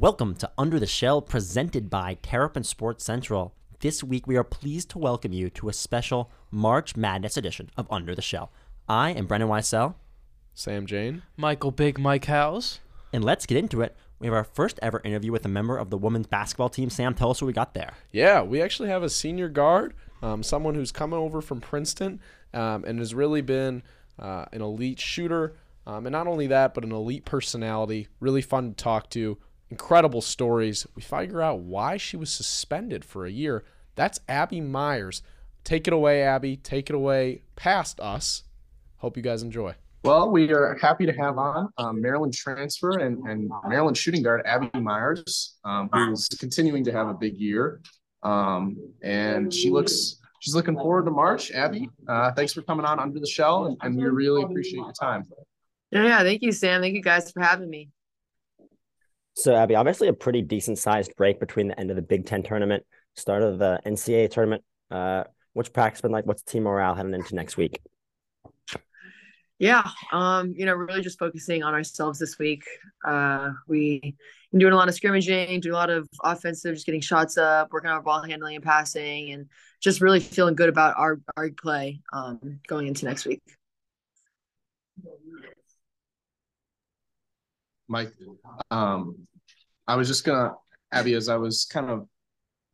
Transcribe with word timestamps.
Welcome 0.00 0.36
to 0.36 0.50
Under 0.56 0.78
the 0.78 0.86
Shell, 0.86 1.22
presented 1.22 1.90
by 1.90 2.18
Terrapin 2.22 2.62
Sports 2.62 3.02
Central. 3.02 3.52
This 3.80 4.04
week, 4.04 4.28
we 4.28 4.36
are 4.36 4.44
pleased 4.44 4.90
to 4.90 4.98
welcome 4.98 5.32
you 5.32 5.50
to 5.50 5.68
a 5.68 5.72
special 5.72 6.30
March 6.52 6.94
Madness 6.94 7.36
edition 7.36 7.68
of 7.76 7.88
Under 7.90 8.14
the 8.14 8.22
Shell. 8.22 8.52
I 8.88 9.10
am 9.10 9.26
Brendan 9.26 9.48
Weissel, 9.48 9.96
Sam 10.54 10.86
Jane. 10.86 11.22
Michael 11.36 11.72
Big 11.72 11.98
Mike 11.98 12.26
House. 12.26 12.78
and 13.12 13.24
let's 13.24 13.44
get 13.44 13.58
into 13.58 13.80
it. 13.80 13.96
We 14.20 14.28
have 14.28 14.34
our 14.34 14.44
first 14.44 14.78
ever 14.82 15.02
interview 15.04 15.32
with 15.32 15.44
a 15.44 15.48
member 15.48 15.76
of 15.76 15.90
the 15.90 15.98
women's 15.98 16.28
basketball 16.28 16.68
team. 16.68 16.90
Sam, 16.90 17.12
tell 17.12 17.32
us 17.32 17.42
what 17.42 17.48
we 17.48 17.52
got 17.52 17.74
there. 17.74 17.94
Yeah, 18.12 18.42
we 18.42 18.62
actually 18.62 18.90
have 18.90 19.02
a 19.02 19.10
senior 19.10 19.48
guard, 19.48 19.94
um, 20.22 20.44
someone 20.44 20.76
who's 20.76 20.92
coming 20.92 21.18
over 21.18 21.40
from 21.42 21.60
Princeton 21.60 22.20
um, 22.54 22.84
and 22.84 23.00
has 23.00 23.16
really 23.16 23.42
been 23.42 23.82
uh, 24.16 24.44
an 24.52 24.62
elite 24.62 25.00
shooter. 25.00 25.56
Um, 25.88 26.06
and 26.06 26.12
not 26.12 26.28
only 26.28 26.46
that, 26.46 26.72
but 26.72 26.84
an 26.84 26.92
elite 26.92 27.24
personality. 27.24 28.06
Really 28.20 28.42
fun 28.42 28.68
to 28.68 28.76
talk 28.76 29.10
to. 29.10 29.38
Incredible 29.70 30.22
stories. 30.22 30.86
We 30.94 31.02
figure 31.02 31.42
out 31.42 31.60
why 31.60 31.96
she 31.96 32.16
was 32.16 32.30
suspended 32.30 33.04
for 33.04 33.26
a 33.26 33.30
year. 33.30 33.64
That's 33.94 34.20
Abby 34.28 34.60
Meyers. 34.60 35.22
Take 35.64 35.86
it 35.86 35.92
away, 35.92 36.22
Abby. 36.22 36.56
Take 36.56 36.88
it 36.88 36.96
away 36.96 37.42
past 37.56 38.00
us. 38.00 38.44
Hope 38.98 39.16
you 39.16 39.22
guys 39.22 39.42
enjoy. 39.42 39.74
Well, 40.04 40.30
we 40.30 40.50
are 40.52 40.78
happy 40.80 41.06
to 41.06 41.12
have 41.12 41.38
on 41.38 41.68
um, 41.76 42.00
Maryland 42.00 42.32
transfer 42.32 43.00
and, 43.00 43.18
and 43.28 43.50
Maryland 43.66 43.96
shooting 43.96 44.22
guard 44.22 44.42
Abby 44.46 44.70
Meyers, 44.78 45.56
um, 45.64 45.90
who's 45.92 46.28
continuing 46.28 46.84
to 46.84 46.92
have 46.92 47.08
a 47.08 47.14
big 47.14 47.36
year. 47.36 47.80
Um, 48.22 48.76
and 49.02 49.52
she 49.52 49.70
looks 49.70 50.16
she's 50.40 50.54
looking 50.54 50.76
forward 50.76 51.04
to 51.04 51.10
March. 51.10 51.50
Abby, 51.50 51.90
uh, 52.08 52.32
thanks 52.32 52.52
for 52.52 52.62
coming 52.62 52.86
on 52.86 52.98
under 52.98 53.18
the 53.20 53.26
shell, 53.26 53.66
and, 53.66 53.76
and 53.82 53.96
we 53.96 54.04
really 54.04 54.42
appreciate 54.42 54.78
your 54.78 54.92
time. 54.92 55.24
Yeah, 55.90 56.04
yeah, 56.04 56.22
thank 56.22 56.42
you, 56.42 56.52
Sam. 56.52 56.80
Thank 56.80 56.94
you 56.94 57.02
guys 57.02 57.30
for 57.30 57.42
having 57.42 57.68
me. 57.68 57.90
So, 59.38 59.54
Abby, 59.54 59.76
obviously 59.76 60.08
a 60.08 60.12
pretty 60.12 60.42
decent 60.42 60.78
sized 60.78 61.14
break 61.14 61.38
between 61.38 61.68
the 61.68 61.78
end 61.78 61.90
of 61.90 61.96
the 61.96 62.02
Big 62.02 62.26
Ten 62.26 62.42
tournament, 62.42 62.84
start 63.14 63.44
of 63.44 63.60
the 63.60 63.78
NCAA 63.86 64.32
tournament. 64.32 64.64
Uh, 64.90 65.22
what's 65.52 65.68
practice 65.68 66.00
been 66.00 66.10
like? 66.10 66.26
What's 66.26 66.42
team 66.42 66.64
morale 66.64 66.96
heading 66.96 67.14
into 67.14 67.36
next 67.36 67.56
week? 67.56 67.80
Yeah, 69.60 69.88
um, 70.10 70.54
you 70.56 70.66
know, 70.66 70.74
really 70.74 71.02
just 71.02 71.20
focusing 71.20 71.62
on 71.62 71.72
ourselves 71.72 72.18
this 72.18 72.36
week. 72.36 72.64
Uh, 73.06 73.50
we 73.68 74.16
doing 74.56 74.72
a 74.72 74.76
lot 74.76 74.88
of 74.88 74.96
scrimmaging, 74.96 75.60
doing 75.60 75.72
a 75.72 75.78
lot 75.78 75.90
of 75.90 76.08
offensive, 76.24 76.74
just 76.74 76.86
getting 76.86 77.00
shots 77.00 77.38
up, 77.38 77.68
working 77.70 77.90
on 77.90 77.94
our 77.94 78.02
ball 78.02 78.24
handling 78.24 78.56
and 78.56 78.64
passing, 78.64 79.30
and 79.30 79.46
just 79.80 80.00
really 80.00 80.18
feeling 80.18 80.56
good 80.56 80.68
about 80.68 80.96
our 80.98 81.20
our 81.36 81.48
play 81.50 82.00
um, 82.12 82.58
going 82.66 82.88
into 82.88 83.04
next 83.04 83.24
week. 83.24 83.40
Mike, 87.88 88.12
um, 88.70 89.16
I 89.86 89.96
was 89.96 90.08
just 90.08 90.24
gonna, 90.24 90.52
Abby, 90.92 91.14
as 91.14 91.28
I 91.28 91.36
was 91.36 91.64
kind 91.64 91.90
of 91.90 92.06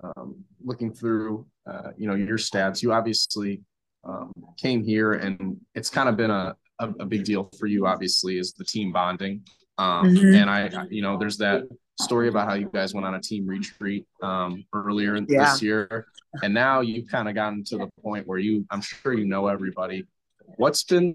um, 0.03 0.45
looking 0.63 0.93
through, 0.93 1.47
uh, 1.71 1.91
you 1.97 2.07
know, 2.09 2.15
your 2.15 2.37
stats, 2.39 2.83
you 2.83 2.93
obviously 2.93 3.63
um, 4.05 4.33
came 4.61 4.83
here, 4.83 5.13
and 5.13 5.57
it's 5.75 5.89
kind 5.89 6.09
of 6.09 6.17
been 6.17 6.31
a, 6.31 6.55
a, 6.81 6.89
a 7.01 7.07
big 7.07 7.25
deal 7.25 7.49
for 7.59 7.67
you. 7.67 7.87
Obviously, 7.87 8.39
is 8.39 8.53
the 8.55 8.65
team 8.65 8.93
bonding, 8.93 9.43
um, 9.79 10.07
Mhm. 10.07 10.35
and 10.35 10.51
I, 10.51 10.87
you 10.91 11.01
know, 11.03 11.17
there's 11.17 11.39
that 11.39 11.65
story 11.97 12.29
about 12.29 12.49
how 12.49 12.55
you 12.55 12.69
guys 12.75 12.93
went 12.93 13.07
on 13.07 13.15
a 13.15 13.21
team 13.21 13.47
retreat 13.47 14.05
um, 14.23 14.65
earlier 14.73 15.15
Yeah. 15.17 15.45
this 15.45 15.63
year, 15.63 16.07
and 16.43 16.53
now 16.53 16.81
you've 16.81 17.09
kind 17.09 17.29
of 17.29 17.35
gotten 17.37 17.63
to 17.65 17.79
the 17.79 17.89
point 18.03 18.27
where 18.27 18.39
you, 18.39 18.67
I'm 18.71 18.81
sure 18.81 19.13
you 19.15 19.25
know 19.25 19.47
everybody. 19.47 20.07
What's 20.57 20.83
been 20.83 21.15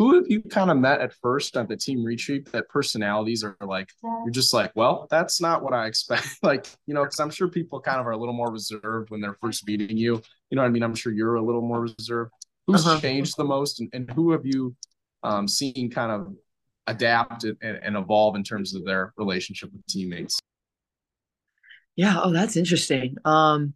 who 0.00 0.14
have 0.16 0.24
you 0.30 0.40
kind 0.42 0.70
of 0.72 0.78
met 0.78 1.02
at 1.02 1.12
first 1.22 1.56
at 1.58 1.68
the 1.68 1.76
team 1.76 2.02
retreat 2.04 2.50
that 2.52 2.68
personalities 2.70 3.44
are 3.44 3.56
like 3.62 3.90
you're 4.24 4.32
just 4.32 4.54
like 4.54 4.72
well 4.74 5.06
that's 5.10 5.42
not 5.42 5.62
what 5.62 5.74
i 5.74 5.86
expect 5.86 6.26
like 6.42 6.66
you 6.86 6.94
know 6.94 7.04
because 7.04 7.20
i'm 7.20 7.30
sure 7.30 7.48
people 7.48 7.80
kind 7.80 8.00
of 8.00 8.06
are 8.06 8.12
a 8.12 8.18
little 8.18 8.34
more 8.34 8.50
reserved 8.50 9.10
when 9.10 9.20
they're 9.20 9.36
first 9.42 9.66
meeting 9.68 9.96
you 9.98 10.14
you 10.50 10.56
know 10.56 10.62
what 10.62 10.68
i 10.68 10.70
mean 10.70 10.82
i'm 10.82 10.94
sure 10.96 11.12
you're 11.12 11.36
a 11.36 11.42
little 11.42 11.62
more 11.62 11.82
reserved 11.82 12.32
who's 12.66 12.86
Uh-huh. 12.86 13.00
changed 13.00 13.36
the 13.36 13.44
most 13.44 13.80
and, 13.80 13.90
and 13.92 14.10
who 14.12 14.32
have 14.32 14.46
you 14.46 14.74
um, 15.22 15.46
seen 15.46 15.90
kind 15.90 16.10
of 16.12 16.34
adapt 16.86 17.44
and, 17.44 17.58
and 17.62 17.96
evolve 17.96 18.36
in 18.36 18.42
terms 18.42 18.74
of 18.74 18.84
their 18.86 19.12
relationship 19.18 19.70
with 19.72 19.86
teammates 19.86 20.40
Yeah. 21.96 22.20
Oh, 22.22 22.32
that's 22.32 22.56
interesting. 22.56 23.16
Um, 23.24 23.74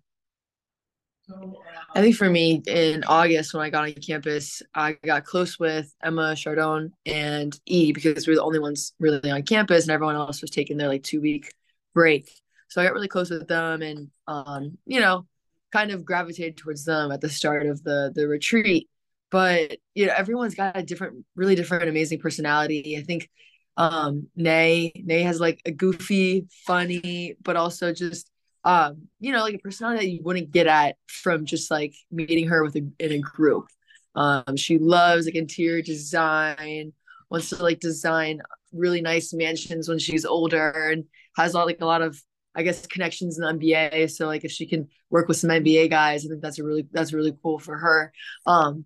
I 1.95 2.01
think 2.01 2.17
for 2.17 2.29
me 2.29 2.63
in 2.67 3.05
August 3.05 3.55
when 3.55 3.63
I 3.63 3.71
got 3.71 3.85
on 3.85 3.93
campus, 3.95 4.63
I 4.75 4.93
got 5.05 5.25
close 5.25 5.59
with 5.59 5.95
Emma 6.03 6.35
Chardon 6.37 6.93
and 7.07 7.59
E 7.67 7.93
because 7.93 8.27
we 8.27 8.33
were 8.33 8.37
the 8.37 8.45
only 8.45 8.59
ones 8.59 8.93
really 8.99 9.31
on 9.31 9.43
campus 9.43 9.85
and 9.85 9.91
everyone 9.91 10.17
else 10.17 10.41
was 10.41 10.51
taking 10.51 10.77
their 10.77 10.89
like 10.89 11.03
two 11.03 11.21
week 11.21 11.51
break. 11.95 12.31
So 12.69 12.81
I 12.81 12.85
got 12.85 12.95
really 12.95 13.09
close 13.09 13.31
with 13.31 13.49
them 13.49 13.83
and 13.83 14.11
um, 14.27 14.79
you 14.87 15.01
know, 15.01 15.27
kind 15.73 15.91
of 15.91 16.05
gravitated 16.05 16.57
towards 16.57 16.85
them 16.85 17.11
at 17.11 17.21
the 17.21 17.29
start 17.29 17.67
of 17.67 17.83
the 17.83 18.13
the 18.15 18.29
retreat. 18.29 18.89
But 19.31 19.79
you 19.95 20.07
know, 20.07 20.15
everyone's 20.17 20.55
got 20.55 20.77
a 20.77 20.83
different, 20.83 21.25
really 21.37 21.55
different, 21.55 21.89
amazing 21.89 22.19
personality. 22.19 22.97
I 22.99 23.03
think 23.03 23.31
um 23.77 24.29
Nay, 24.37 24.93
Nay 25.05 25.23
has 25.23 25.41
like 25.41 25.61
a 25.65 25.73
goofy, 25.73 26.47
funny, 26.67 27.37
but 27.43 27.57
also 27.57 27.93
just 27.93 28.31
um, 28.65 29.09
you 29.21 29.33
know, 29.33 29.43
like 29.43 29.55
a 29.55 29.59
personality 29.59 30.07
that 30.07 30.13
you 30.13 30.23
wouldn't 30.23 30.51
get 30.51 30.67
at 30.67 30.97
from 31.07 31.45
just 31.45 31.71
like 31.71 31.95
meeting 32.11 32.49
her 32.49 32.65
with 32.65 32.77
a 32.77 32.87
in 32.99 33.13
a 33.13 33.19
group. 33.19 33.67
Um, 34.15 34.57
she 34.57 34.79
loves 34.79 35.27
like 35.27 35.35
interior 35.35 35.83
design, 35.83 36.93
wants 37.31 37.51
to 37.51 37.63
like 37.63 37.81
design 37.81 38.41
really 38.73 39.01
nice 39.01 39.33
mansions 39.33 39.89
when 39.89 39.99
she's 39.99 40.25
older, 40.25 40.91
and 40.91 41.05
has 41.37 41.55
a 41.55 41.59
lot, 41.59 41.67
like 41.67 41.81
a 41.81 41.87
lot 41.87 42.03
of 42.03 42.19
I 42.55 42.63
guess 42.63 42.87
connections 42.87 43.39
in 43.39 43.45
the 43.45 43.53
NBA. 43.53 44.11
So 44.11 44.27
like 44.27 44.45
if 44.45 44.53
she 44.53 44.67
can 44.67 44.89
work 45.11 45.29
with 45.29 45.37
some 45.37 45.51
NBA 45.51 45.91
guys, 45.91 46.25
I 46.25 46.29
think 46.29 46.41
that's 46.41 46.59
a 46.59 46.65
really 46.65 46.87
that's 46.93 47.13
really 47.13 47.37
cool 47.43 47.59
for 47.59 47.77
her. 47.77 48.13
Um, 48.47 48.85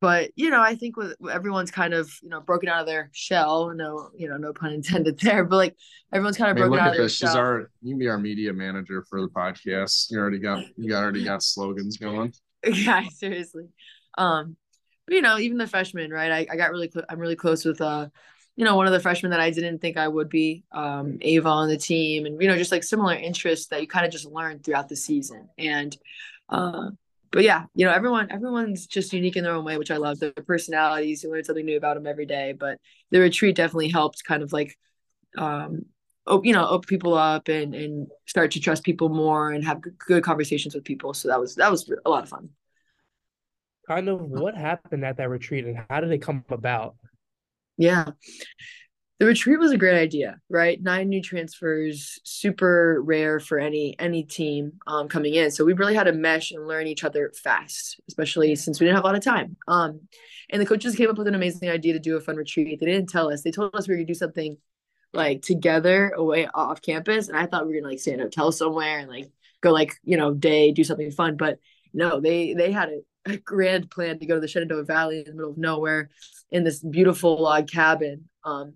but 0.00 0.30
you 0.36 0.50
know, 0.50 0.60
I 0.60 0.74
think 0.76 0.96
with 0.96 1.14
everyone's 1.30 1.70
kind 1.70 1.94
of 1.94 2.10
you 2.22 2.28
know 2.28 2.40
broken 2.40 2.68
out 2.68 2.80
of 2.80 2.86
their 2.86 3.10
shell. 3.12 3.72
No, 3.74 4.10
you 4.16 4.28
know, 4.28 4.36
no 4.36 4.52
pun 4.52 4.72
intended 4.72 5.18
there. 5.20 5.44
But 5.44 5.56
like 5.56 5.76
everyone's 6.12 6.36
kind 6.36 6.48
I 6.48 6.50
of 6.50 6.56
mean, 6.56 6.64
broken 6.68 6.78
out 6.78 6.88
of 6.88 6.94
their 6.94 7.04
this. 7.04 7.16
She's 7.16 7.32
shell. 7.32 7.36
our 7.36 7.70
you 7.82 7.92
can 7.92 7.98
be 7.98 8.08
our 8.08 8.18
media 8.18 8.52
manager 8.52 9.04
for 9.08 9.20
the 9.20 9.28
podcast. 9.28 10.10
You 10.10 10.18
already 10.18 10.38
got 10.38 10.64
you 10.76 10.88
got 10.90 11.02
already 11.02 11.24
got 11.24 11.42
slogans 11.42 11.96
going. 11.96 12.32
yeah 12.66 13.04
seriously 13.08 13.68
um 14.18 14.56
but 15.06 15.14
you 15.14 15.22
know 15.22 15.38
even 15.38 15.58
the 15.58 15.66
freshmen 15.66 16.10
right 16.10 16.32
i, 16.32 16.46
I 16.52 16.56
got 16.56 16.70
really 16.72 16.88
clo- 16.88 17.04
i'm 17.08 17.18
really 17.20 17.36
close 17.36 17.64
with 17.64 17.80
uh 17.80 18.08
you 18.56 18.64
know 18.64 18.74
one 18.76 18.86
of 18.86 18.92
the 18.92 18.98
freshmen 19.00 19.30
that 19.30 19.40
i 19.40 19.50
didn't 19.50 19.78
think 19.80 19.96
i 19.96 20.08
would 20.08 20.28
be 20.28 20.64
um 20.72 21.18
ava 21.20 21.48
on 21.48 21.68
the 21.68 21.76
team 21.76 22.26
and 22.26 22.40
you 22.40 22.48
know 22.48 22.56
just 22.56 22.72
like 22.72 22.82
similar 22.82 23.14
interests 23.14 23.68
that 23.68 23.82
you 23.82 23.86
kind 23.86 24.06
of 24.06 24.10
just 24.10 24.26
learn 24.26 24.58
throughout 24.58 24.88
the 24.88 24.96
season 24.96 25.48
and 25.58 25.96
uh 26.48 26.90
but 27.36 27.44
yeah 27.44 27.64
you 27.74 27.84
know 27.84 27.92
everyone 27.92 28.30
everyone's 28.30 28.86
just 28.86 29.12
unique 29.12 29.36
in 29.36 29.44
their 29.44 29.52
own 29.52 29.64
way 29.64 29.76
which 29.76 29.90
i 29.90 29.98
love 29.98 30.18
their 30.18 30.32
personalities 30.32 31.22
you 31.22 31.30
learn 31.30 31.44
something 31.44 31.66
new 31.66 31.76
about 31.76 31.94
them 31.94 32.06
every 32.06 32.24
day 32.24 32.54
but 32.58 32.78
the 33.10 33.20
retreat 33.20 33.54
definitely 33.54 33.90
helped 33.90 34.24
kind 34.24 34.42
of 34.42 34.54
like 34.54 34.74
um 35.36 35.84
op- 36.26 36.46
you 36.46 36.54
know 36.54 36.66
open 36.66 36.86
people 36.86 37.12
up 37.12 37.48
and 37.48 37.74
and 37.74 38.08
start 38.24 38.50
to 38.52 38.58
trust 38.60 38.84
people 38.84 39.10
more 39.10 39.50
and 39.50 39.64
have 39.64 39.82
good, 39.82 39.98
good 39.98 40.24
conversations 40.24 40.74
with 40.74 40.82
people 40.82 41.12
so 41.12 41.28
that 41.28 41.38
was 41.38 41.54
that 41.56 41.70
was 41.70 41.92
a 42.06 42.08
lot 42.08 42.22
of 42.22 42.28
fun 42.30 42.48
Kind 43.86 44.08
of 44.08 44.20
what 44.20 44.56
happened 44.56 45.04
at 45.04 45.18
that 45.18 45.28
retreat 45.28 45.64
and 45.64 45.78
how 45.88 46.00
did 46.00 46.10
it 46.10 46.18
come 46.18 46.44
about? 46.50 46.96
Yeah. 47.76 48.10
The 49.18 49.24
retreat 49.24 49.58
was 49.58 49.72
a 49.72 49.78
great 49.78 49.98
idea, 49.98 50.38
right? 50.50 50.80
Nine 50.82 51.08
new 51.08 51.22
transfers, 51.22 52.18
super 52.22 53.00
rare 53.00 53.40
for 53.40 53.58
any 53.58 53.96
any 53.98 54.22
team 54.24 54.72
um, 54.86 55.08
coming 55.08 55.34
in. 55.34 55.50
So 55.50 55.64
we 55.64 55.72
really 55.72 55.94
had 55.94 56.04
to 56.04 56.12
mesh 56.12 56.50
and 56.50 56.68
learn 56.68 56.86
each 56.86 57.02
other 57.02 57.32
fast, 57.34 57.98
especially 58.08 58.54
since 58.56 58.78
we 58.78 58.84
didn't 58.84 58.96
have 58.96 59.04
a 59.04 59.06
lot 59.06 59.16
of 59.16 59.24
time. 59.24 59.56
Um, 59.68 60.00
and 60.50 60.60
the 60.60 60.66
coaches 60.66 60.94
came 60.94 61.08
up 61.08 61.16
with 61.16 61.28
an 61.28 61.34
amazing 61.34 61.70
idea 61.70 61.94
to 61.94 61.98
do 61.98 62.16
a 62.16 62.20
fun 62.20 62.36
retreat. 62.36 62.78
They 62.78 62.86
didn't 62.86 63.08
tell 63.08 63.32
us. 63.32 63.42
They 63.42 63.50
told 63.50 63.74
us 63.74 63.88
we 63.88 63.94
were 63.94 63.98
gonna 63.98 64.06
do 64.06 64.14
something 64.14 64.58
like 65.14 65.40
together 65.40 66.10
away 66.10 66.46
off 66.52 66.82
campus, 66.82 67.28
and 67.28 67.38
I 67.38 67.46
thought 67.46 67.66
we 67.66 67.72
were 67.72 67.80
gonna 67.80 67.92
like 67.92 68.00
stay 68.00 68.12
in 68.12 68.20
a 68.20 68.24
hotel 68.24 68.52
somewhere 68.52 68.98
and 68.98 69.08
like 69.08 69.30
go 69.62 69.72
like 69.72 69.94
you 70.04 70.18
know 70.18 70.34
day 70.34 70.72
do 70.72 70.84
something 70.84 71.10
fun. 71.10 71.38
But 71.38 71.58
no, 71.94 72.20
they 72.20 72.52
they 72.52 72.70
had 72.70 72.90
a, 72.90 73.32
a 73.32 73.36
grand 73.38 73.90
plan 73.90 74.18
to 74.18 74.26
go 74.26 74.34
to 74.34 74.40
the 74.42 74.48
Shenandoah 74.48 74.84
Valley 74.84 75.20
in 75.20 75.24
the 75.24 75.32
middle 75.32 75.52
of 75.52 75.58
nowhere 75.58 76.10
in 76.50 76.64
this 76.64 76.80
beautiful 76.80 77.40
log 77.40 77.66
cabin. 77.66 78.28
Um, 78.44 78.74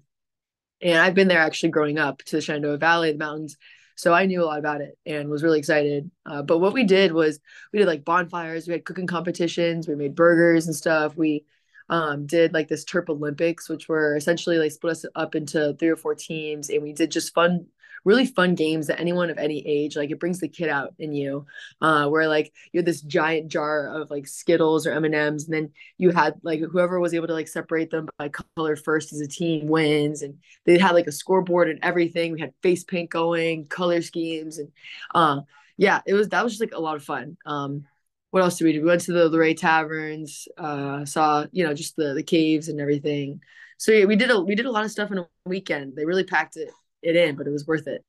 and 0.82 0.98
I've 0.98 1.14
been 1.14 1.28
there 1.28 1.40
actually 1.40 1.70
growing 1.70 1.98
up 1.98 2.22
to 2.24 2.36
the 2.36 2.42
Shenandoah 2.42 2.78
Valley, 2.78 3.12
the 3.12 3.18
mountains. 3.18 3.56
So 3.96 4.14
I 4.14 4.24
knew 4.24 4.42
a 4.42 4.46
lot 4.46 4.58
about 4.58 4.80
it 4.80 4.96
and 5.04 5.28
was 5.28 5.42
really 5.42 5.58
excited. 5.58 6.10
Uh, 6.24 6.42
but 6.42 6.58
what 6.58 6.72
we 6.72 6.84
did 6.84 7.12
was 7.12 7.38
we 7.72 7.78
did 7.78 7.88
like 7.88 8.04
bonfires, 8.04 8.66
we 8.66 8.72
had 8.72 8.84
cooking 8.84 9.06
competitions, 9.06 9.86
we 9.86 9.94
made 9.94 10.14
burgers 10.14 10.66
and 10.66 10.74
stuff. 10.74 11.16
We 11.16 11.44
um, 11.90 12.26
did 12.26 12.54
like 12.54 12.68
this 12.68 12.84
Terp 12.84 13.10
Olympics, 13.10 13.68
which 13.68 13.88
were 13.88 14.16
essentially 14.16 14.58
like 14.58 14.72
split 14.72 14.92
us 14.92 15.04
up 15.14 15.34
into 15.34 15.74
three 15.78 15.88
or 15.88 15.96
four 15.96 16.14
teams, 16.14 16.70
and 16.70 16.82
we 16.82 16.92
did 16.92 17.10
just 17.10 17.34
fun 17.34 17.66
really 18.04 18.26
fun 18.26 18.54
games 18.54 18.86
that 18.86 19.00
anyone 19.00 19.30
of 19.30 19.38
any 19.38 19.66
age 19.66 19.96
like 19.96 20.10
it 20.10 20.20
brings 20.20 20.40
the 20.40 20.48
kid 20.48 20.68
out 20.68 20.94
in 20.98 21.12
you 21.12 21.44
uh 21.80 22.06
where 22.08 22.28
like 22.28 22.52
you 22.72 22.78
had 22.78 22.86
this 22.86 23.00
giant 23.02 23.48
jar 23.48 23.88
of 23.88 24.10
like 24.10 24.26
skittles 24.26 24.86
or 24.86 24.92
m&ms 24.92 25.44
and 25.44 25.54
then 25.54 25.70
you 25.98 26.10
had 26.10 26.34
like 26.42 26.60
whoever 26.60 27.00
was 27.00 27.14
able 27.14 27.26
to 27.26 27.32
like 27.32 27.48
separate 27.48 27.90
them 27.90 28.08
by 28.18 28.30
color 28.56 28.76
first 28.76 29.12
as 29.12 29.20
a 29.20 29.28
team 29.28 29.66
wins 29.66 30.22
and 30.22 30.38
they 30.64 30.78
had 30.78 30.92
like 30.92 31.06
a 31.06 31.12
scoreboard 31.12 31.68
and 31.68 31.78
everything 31.82 32.32
we 32.32 32.40
had 32.40 32.54
face 32.62 32.84
paint 32.84 33.10
going 33.10 33.66
color 33.66 34.02
schemes 34.02 34.58
and 34.58 34.70
uh 35.14 35.40
yeah 35.76 36.00
it 36.06 36.14
was 36.14 36.28
that 36.28 36.42
was 36.42 36.52
just 36.52 36.60
like 36.60 36.74
a 36.74 36.80
lot 36.80 36.96
of 36.96 37.04
fun 37.04 37.36
um 37.46 37.84
what 38.30 38.42
else 38.42 38.58
did 38.58 38.64
we 38.64 38.72
do? 38.72 38.80
We 38.80 38.86
went 38.86 39.00
to 39.02 39.12
the 39.12 39.28
Luray 39.28 39.54
Caverns, 39.54 40.46
uh, 40.56 41.04
saw 41.04 41.46
you 41.52 41.64
know 41.64 41.74
just 41.74 41.96
the 41.96 42.14
the 42.14 42.22
caves 42.22 42.68
and 42.68 42.80
everything. 42.80 43.40
So 43.76 43.92
yeah, 43.92 44.04
we 44.04 44.16
did 44.16 44.30
a 44.30 44.40
we 44.40 44.54
did 44.54 44.66
a 44.66 44.70
lot 44.70 44.84
of 44.84 44.90
stuff 44.90 45.10
in 45.10 45.18
a 45.18 45.28
weekend. 45.44 45.96
They 45.96 46.04
really 46.04 46.24
packed 46.24 46.56
it 46.56 46.70
it 47.02 47.16
in, 47.16 47.36
but 47.36 47.46
it 47.46 47.50
was 47.50 47.66
worth 47.66 47.86
it. 47.86 48.04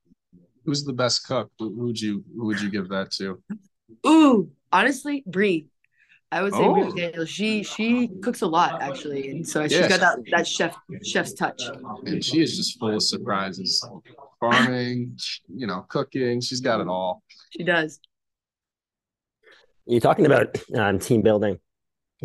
Who's 0.66 0.84
the 0.84 0.94
best 0.94 1.26
cook? 1.28 1.52
Who 1.60 1.70
would 1.86 2.00
you 2.00 2.24
who 2.36 2.46
would 2.46 2.62
you 2.62 2.70
give 2.70 2.90
that 2.90 3.12
to? 3.14 3.42
Ooh, 4.08 4.52
honestly, 4.72 5.24
Brie. 5.26 5.68
I 6.32 6.42
would 6.44 6.54
say 6.54 6.60
Oh. 6.62 6.74
Brie 6.92 7.02
Daniel. 7.02 7.26
She 7.26 7.64
she 7.64 8.08
cooks 8.22 8.42
a 8.42 8.48
lot 8.48 8.82
actually, 8.82 9.30
and 9.32 9.48
so 9.48 9.64
she's 9.64 9.74
Yeah. 9.80 9.90
got 9.90 10.00
that 10.02 10.18
that 10.32 10.48
chef 10.48 10.76
chef's 11.04 11.34
touch. 11.34 11.62
And 12.06 12.24
she 12.24 12.42
is 12.42 12.56
just 12.58 12.80
full 12.80 12.94
of 12.96 13.02
surprises. 13.04 13.86
Farming, 14.40 15.18
you 15.54 15.68
know, 15.68 15.86
cooking. 15.90 16.42
She's 16.42 16.62
got 16.62 16.80
it 16.82 16.88
all. 16.88 17.22
She 17.52 17.64
does. 17.64 18.00
You're 19.86 20.00
talking 20.00 20.26
about 20.26 20.58
um, 20.76 21.00
team 21.00 21.22
building. 21.22 21.60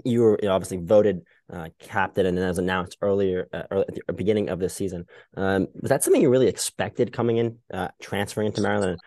You 0.04 0.20
were 0.22 0.38
obviously 0.48 0.76
voted 0.78 1.22
uh, 1.52 1.68
captain, 1.78 2.26
and 2.26 2.36
then 2.36 2.44
as 2.44 2.58
announced 2.58 2.96
earlier, 3.00 3.48
uh, 3.52 3.62
early, 3.70 3.84
at 3.88 3.94
the 4.06 4.12
beginning 4.12 4.48
of 4.48 4.58
this 4.58 4.74
season. 4.74 5.06
Um, 5.36 5.68
was 5.80 5.90
that 5.90 6.02
something 6.02 6.20
you 6.20 6.30
really 6.30 6.48
expected 6.48 7.12
coming 7.12 7.36
in, 7.36 7.58
uh, 7.72 7.88
transferring 8.00 8.48
into 8.48 8.62
Maryland? 8.62 8.98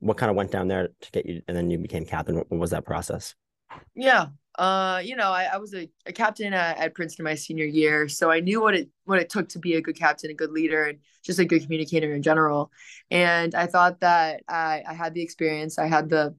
What 0.00 0.16
kind 0.16 0.30
of 0.30 0.36
went 0.36 0.50
down 0.50 0.68
there 0.68 0.88
to 1.00 1.10
get 1.10 1.26
you, 1.26 1.42
and 1.48 1.56
then 1.56 1.70
you 1.70 1.78
became 1.78 2.04
captain? 2.04 2.36
What, 2.36 2.50
what 2.50 2.60
was 2.60 2.70
that 2.70 2.84
process? 2.84 3.34
Yeah. 3.94 4.28
Uh, 4.58 5.02
you 5.04 5.16
know, 5.16 5.30
I, 5.30 5.50
I 5.52 5.56
was 5.58 5.74
a, 5.74 5.88
a 6.06 6.12
captain 6.12 6.54
at, 6.54 6.78
at 6.78 6.94
Princeton 6.94 7.24
my 7.24 7.34
senior 7.34 7.66
year, 7.66 8.08
so 8.08 8.30
I 8.30 8.40
knew 8.40 8.62
what 8.62 8.74
it 8.74 8.88
what 9.04 9.18
it 9.18 9.28
took 9.28 9.50
to 9.50 9.58
be 9.58 9.74
a 9.74 9.82
good 9.82 9.96
captain, 9.98 10.30
a 10.30 10.34
good 10.34 10.50
leader, 10.50 10.84
and 10.84 10.98
just 11.22 11.38
a 11.38 11.44
good 11.44 11.62
communicator 11.62 12.14
in 12.14 12.22
general. 12.22 12.70
And 13.10 13.54
I 13.54 13.66
thought 13.66 14.00
that 14.00 14.42
I, 14.48 14.82
I 14.88 14.94
had 14.94 15.12
the 15.12 15.20
experience, 15.22 15.78
I 15.78 15.86
had 15.86 16.08
the 16.08 16.34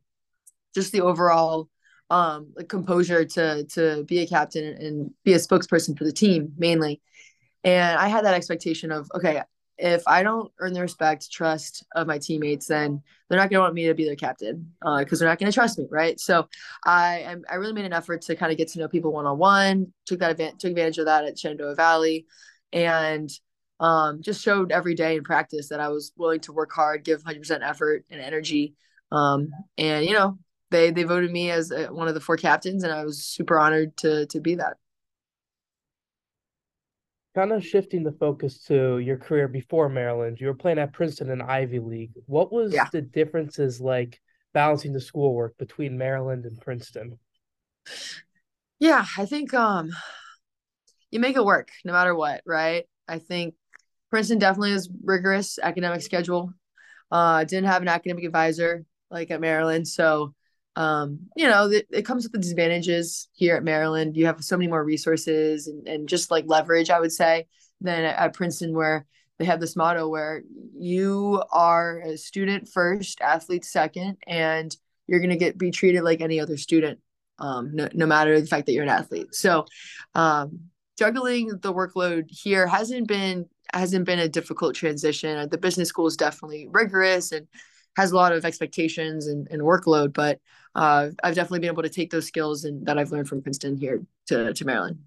just 0.74 0.92
the 0.92 1.02
overall 1.02 1.70
um 2.10 2.54
like 2.56 2.70
composure 2.70 3.26
to 3.26 3.66
to 3.66 4.04
be 4.06 4.20
a 4.20 4.28
captain 4.28 4.66
and 4.66 5.12
be 5.24 5.34
a 5.34 5.38
spokesperson 5.38 5.98
for 5.98 6.04
the 6.04 6.12
team 6.12 6.54
mainly. 6.58 7.02
And 7.64 8.00
I 8.00 8.08
had 8.08 8.26
that 8.26 8.34
expectation 8.34 8.92
of 8.92 9.10
okay, 9.14 9.42
if 9.78 10.04
I 10.08 10.24
don't 10.24 10.52
earn 10.60 10.74
the 10.74 10.82
respect, 10.82 11.32
trust 11.32 11.86
of 11.94 12.08
my 12.08 12.18
teammates, 12.18 12.68
then 12.68 13.02
they're 13.30 13.38
not 13.38 13.50
going 13.50 13.60
to 13.60 13.64
want 13.64 13.76
me 13.76 13.88
to 13.88 13.94
be 13.94 14.06
their 14.06 14.16
captain 14.16 14.74
uh, 14.82 15.00
because 15.00 15.20
they're 15.20 15.30
not 15.30 15.38
going 15.38 15.52
to 15.52 15.56
trust 15.56 15.78
me, 15.78 15.86
right? 15.92 16.20
So 16.20 16.48
I 16.86 17.36
I 17.50 17.56
really 17.56 17.74
made 17.74 17.86
an 17.86 17.94
effort 17.94 18.22
to 18.24 18.36
kind 18.36 18.52
of 18.52 18.58
get 18.58 18.70
to 18.70 18.80
know 18.80 18.88
people 18.88 19.14
one 19.14 19.26
on 19.26 19.38
one. 19.38 19.94
Took 20.06 20.20
that 20.20 20.32
advantage 20.32 20.60
took 20.60 20.72
advantage 20.72 20.98
of 20.98 21.06
that 21.06 21.26
at 21.26 21.38
Shenandoah 21.38 21.76
Valley, 21.76 22.26
and 22.74 23.30
um, 23.80 24.22
just 24.22 24.42
showed 24.42 24.72
every 24.72 24.96
day 24.96 25.16
in 25.16 25.24
practice 25.24 25.70
that 25.70 25.80
I 25.80 25.90
was 25.90 26.12
willing 26.18 26.40
to 26.42 26.54
work 26.54 26.72
hard, 26.72 27.04
give 27.04 27.24
100% 27.24 27.60
effort 27.62 28.06
and 28.10 28.20
energy. 28.20 28.76
Um, 29.12 29.52
and 29.78 30.06
you 30.06 30.14
know 30.14 30.38
they 30.72 30.92
they 30.92 31.04
voted 31.04 31.32
me 31.32 31.52
as 31.52 31.72
uh, 31.72 31.88
one 31.92 32.08
of 32.08 32.14
the 32.14 32.22
four 32.22 32.38
captains, 32.38 32.84
and 32.84 32.94
I 32.94 33.06
was 33.06 33.24
super 33.24 33.60
honored 33.60 33.98
to 33.98 34.26
to 34.28 34.40
be 34.40 34.56
that. 34.56 34.78
Kind 37.34 37.54
of 37.54 37.66
shifting 37.66 38.04
the 38.04 38.12
focus 38.12 38.62
to 38.64 38.98
your 38.98 39.18
career 39.18 39.48
before 39.48 39.88
Maryland, 39.88 40.42
you 40.42 40.48
were 40.48 40.54
playing 40.54 40.78
at 40.80 40.92
Princeton 40.92 41.30
and 41.30 41.42
Ivy 41.42 41.80
League. 41.80 42.12
What 42.26 42.52
was 42.52 42.74
Yeah. 42.74 42.90
the 42.92 43.02
differences 43.02 43.80
like 43.80 44.20
balancing 44.54 44.92
the 44.92 45.00
schoolwork 45.00 45.58
between 45.58 45.98
Maryland 45.98 46.46
and 46.46 46.60
Princeton? 46.60 47.18
Yeah, 48.80 49.06
I 49.18 49.26
think 49.26 49.54
um 49.54 49.92
you 51.12 51.20
make 51.20 51.36
it 51.36 51.46
work 51.46 51.70
no 51.86 51.94
matter 51.94 52.16
what, 52.16 52.42
right? 52.46 52.86
I 53.08 53.20
think 53.20 53.56
Princeton 54.10 54.40
definitely 54.40 54.72
is 54.72 54.90
rigorous 55.04 55.60
academic 55.62 56.02
schedule. 56.02 56.54
Uh 57.12 57.44
didn't 57.44 57.68
have 57.70 57.82
an 57.82 57.90
academic 57.90 58.26
advisor 58.26 58.86
like 59.12 59.32
at 59.32 59.42
Maryland, 59.42 59.88
so 59.88 60.34
um 60.78 61.20
you 61.36 61.48
know, 61.48 61.70
it, 61.70 61.88
it 61.92 62.04
comes 62.04 62.24
with 62.24 62.32
the 62.32 62.40
disadvantages 62.40 63.28
here 63.34 63.56
at 63.56 63.64
Maryland. 63.64 64.16
You 64.16 64.28
have 64.28 64.44
so 64.44 64.58
many 64.58 64.70
more 64.70 64.84
resources 64.84 65.68
and, 65.68 65.88
and 65.88 66.08
just 66.08 66.32
like 66.32 66.46
leverage, 66.48 66.90
I 66.90 67.00
would 67.00 67.12
say, 67.12 67.48
than 67.82 68.04
at, 68.04 68.16
at 68.16 68.34
Princeton 68.34 68.76
where 68.76 69.06
they 69.40 69.46
have 69.46 69.60
this 69.60 69.76
motto 69.76 70.08
where 70.08 70.44
you 70.78 71.44
are 71.52 72.00
a 72.00 72.18
student 72.18 72.70
first, 72.70 73.22
athlete 73.22 73.66
second, 73.66 74.18
and 74.26 74.76
you're 75.08 75.20
gonna 75.20 75.36
get 75.36 75.58
be 75.58 75.72
treated 75.72 76.04
like 76.04 76.22
any 76.22 76.40
other 76.40 76.58
student 76.58 77.00
um, 77.40 77.72
no, 77.74 77.88
no 77.94 78.06
matter 78.06 78.40
the 78.40 78.48
fact 78.48 78.66
that 78.66 78.74
you're 78.74 78.84
an 78.84 78.90
athlete. 78.90 79.34
So, 79.34 79.66
um, 80.16 80.60
juggling 80.98 81.50
the 81.62 81.74
workload 81.74 82.26
here 82.30 82.68
hasn't 82.68 83.08
been 83.08 83.48
hasn't 83.74 84.06
been 84.06 84.20
a 84.20 84.30
difficult 84.30 84.76
transition. 84.76 85.50
The 85.50 85.58
business 85.58 85.90
school 85.90 86.08
is 86.08 86.18
definitely 86.18 86.68
rigorous 86.72 87.32
and 87.32 87.48
has 87.98 88.12
a 88.12 88.16
lot 88.16 88.32
of 88.32 88.46
expectations 88.46 89.26
and, 89.28 89.48
and 89.50 89.62
workload, 89.62 90.14
but 90.14 90.40
uh, 90.76 91.10
I've 91.24 91.34
definitely 91.34 91.60
been 91.60 91.72
able 91.72 91.84
to 91.84 91.90
take 91.90 92.12
those 92.12 92.28
skills 92.28 92.64
and 92.64 92.86
that 92.86 92.98
I've 92.98 93.12
learned 93.12 93.28
from 93.28 93.42
Princeton 93.42 93.76
here 93.76 94.04
to 94.28 94.54
to 94.54 94.66
Maryland. 94.66 95.00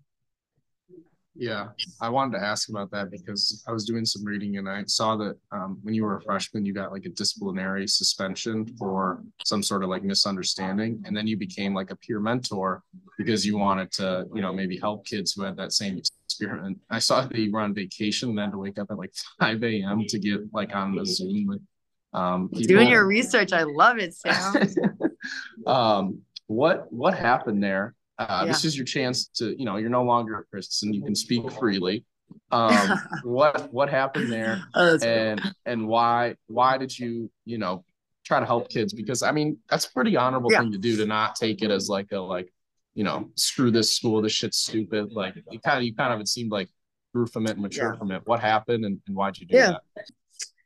Yeah, 1.37 1.69
I 2.03 2.09
wanted 2.09 2.39
to 2.39 2.45
ask 2.45 2.69
about 2.69 2.91
that 2.91 3.11
because 3.11 3.65
I 3.67 3.73
was 3.73 3.85
doing 3.85 4.05
some 4.05 4.25
reading 4.25 4.59
and 4.59 4.69
I 4.69 4.83
saw 4.87 5.17
that 5.17 5.37
um, 5.53 5.79
when 5.83 5.95
you 5.95 6.03
were 6.03 6.17
a 6.17 6.21
freshman, 6.21 6.67
you 6.67 6.75
got 6.75 6.91
like 6.91 7.07
a 7.07 7.11
disciplinary 7.11 7.87
suspension 7.87 8.67
for 8.77 9.23
some 9.45 9.63
sort 9.63 9.85
of 9.85 9.89
like 9.89 10.03
misunderstanding, 10.03 11.03
and 11.07 11.17
then 11.17 11.29
you 11.29 11.37
became 11.37 11.73
like 11.73 11.93
a 11.93 11.97
peer 11.97 12.19
mentor 12.19 12.83
because 13.17 13.47
you 13.47 13.57
wanted 13.57 13.93
to, 13.93 14.27
you 14.35 14.43
know, 14.43 14.53
maybe 14.53 14.77
help 14.77 15.07
kids 15.07 15.33
who 15.33 15.45
had 15.45 15.57
that 15.57 15.73
same 15.73 15.97
experience. 15.99 16.79
I 16.91 16.99
saw 16.99 17.21
that 17.23 17.35
you 17.39 17.53
were 17.53 17.61
on 17.61 17.73
vacation 17.73 18.31
and 18.31 18.39
then 18.39 18.51
to 18.51 18.59
wake 18.59 18.79
up 18.81 18.91
at 18.91 18.99
like 18.99 19.13
5 19.41 19.63
a.m. 19.63 20.05
to 20.09 20.19
get 20.19 20.41
like 20.53 20.75
on 20.75 20.97
the 20.97 21.07
Zoom 21.07 21.47
with 21.47 21.63
um. 22.13 22.49
Doing 22.53 22.89
your 22.89 23.07
research, 23.07 23.53
I 23.53 23.63
love 23.65 23.99
it, 23.99 24.15
Sam. 24.15 24.69
um, 25.67 26.21
what 26.47 26.93
what 26.93 27.15
happened 27.17 27.63
there? 27.63 27.95
Uh, 28.19 28.45
This 28.45 28.65
is 28.65 28.77
your 28.77 28.85
chance 28.85 29.29
to, 29.37 29.59
you 29.59 29.65
know, 29.65 29.77
you're 29.77 29.89
no 29.91 30.03
longer 30.05 30.39
a 30.41 30.45
Christian. 30.45 30.93
You 30.93 31.03
can 31.03 31.15
speak 31.15 31.51
freely. 31.59 32.05
Um, 32.51 32.91
what 33.25 33.73
what 33.73 33.89
happened 33.89 34.31
there, 34.31 34.61
Oh, 34.75 34.91
that's 34.93 35.05
cool. 35.05 35.13
and 35.13 35.41
and 35.67 35.87
why 35.89 36.35
why 36.47 36.79
did 36.79 36.97
you, 36.99 37.31
you 37.45 37.59
know, 37.59 37.85
try 38.25 38.41
to 38.41 38.47
help 38.47 38.69
kids? 38.69 38.93
Because 38.93 39.23
I 39.23 39.33
mean, 39.33 39.59
that's 39.69 39.87
a 39.87 39.93
pretty 39.93 40.17
honorable 40.17 40.51
Yeah. 40.53 40.61
thing 40.61 40.73
to 40.73 40.79
do 40.79 40.97
to 40.97 41.07
not 41.07 41.37
take 41.37 41.63
it 41.63 41.71
as 41.71 41.89
like 41.89 42.13
a 42.13 42.19
like, 42.19 42.53
you 42.95 43.05
know, 43.05 43.31
screw 43.37 43.71
this 43.71 43.93
school, 43.93 44.21
this 44.23 44.33
shit's 44.33 44.59
stupid. 44.59 45.13
Like 45.13 45.37
you 45.51 45.59
kind 45.61 45.79
of 45.79 45.85
you 45.85 45.95
kind 45.95 46.13
of 46.13 46.21
it 46.21 46.29
seemed 46.29 46.51
like 46.53 46.69
grew 47.15 47.27
from 47.27 47.47
it 47.47 47.53
and 47.53 47.63
matured 47.63 47.95
Yeah. 47.95 47.99
from 47.99 48.11
it. 48.13 48.23
What 48.27 48.41
happened 48.41 48.85
and, 48.85 49.01
and 49.07 49.17
why'd 49.17 49.39
you 49.39 49.47
do 49.47 49.57
Yeah. 49.57 49.77
that? 49.97 50.07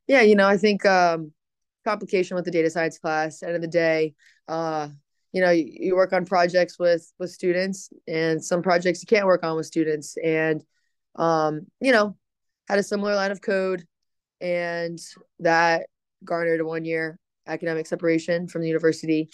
Yeah 0.07 0.23
you 0.23 0.35
know 0.35 0.47
i 0.47 0.57
think 0.57 0.85
um 0.87 1.33
complication 1.85 2.35
with 2.35 2.45
the 2.45 2.51
data 2.51 2.71
science 2.71 2.99
class 2.99 3.43
end 3.43 3.55
of 3.55 3.61
the 3.61 3.69
day 3.69 4.15
uh 4.49 4.89
you 5.33 5.41
know 5.41 5.51
you, 5.51 5.67
you 5.69 5.97
work 5.97 6.13
on 6.13 6.25
projects 6.25 6.79
with 6.79 7.13
with 7.19 7.31
students 7.31 7.91
and 8.07 8.43
some 8.43 8.63
projects 8.63 9.03
you 9.03 9.07
can't 9.07 9.27
work 9.27 9.45
on 9.45 9.57
with 9.57 9.67
students 9.67 10.17
and 10.23 10.63
um 11.17 11.61
you 11.81 11.93
know 11.93 12.17
had 12.69 12.79
a 12.79 12.83
similar 12.83 13.15
line 13.15 13.31
of 13.31 13.41
code 13.41 13.85
and 14.41 14.99
that 15.41 15.87
garnered 16.25 16.61
a 16.61 16.65
one 16.65 16.85
year 16.85 17.19
academic 17.47 17.87
separation 17.87 18.49
from 18.49 18.63
the 18.63 18.69
university. 18.69 19.29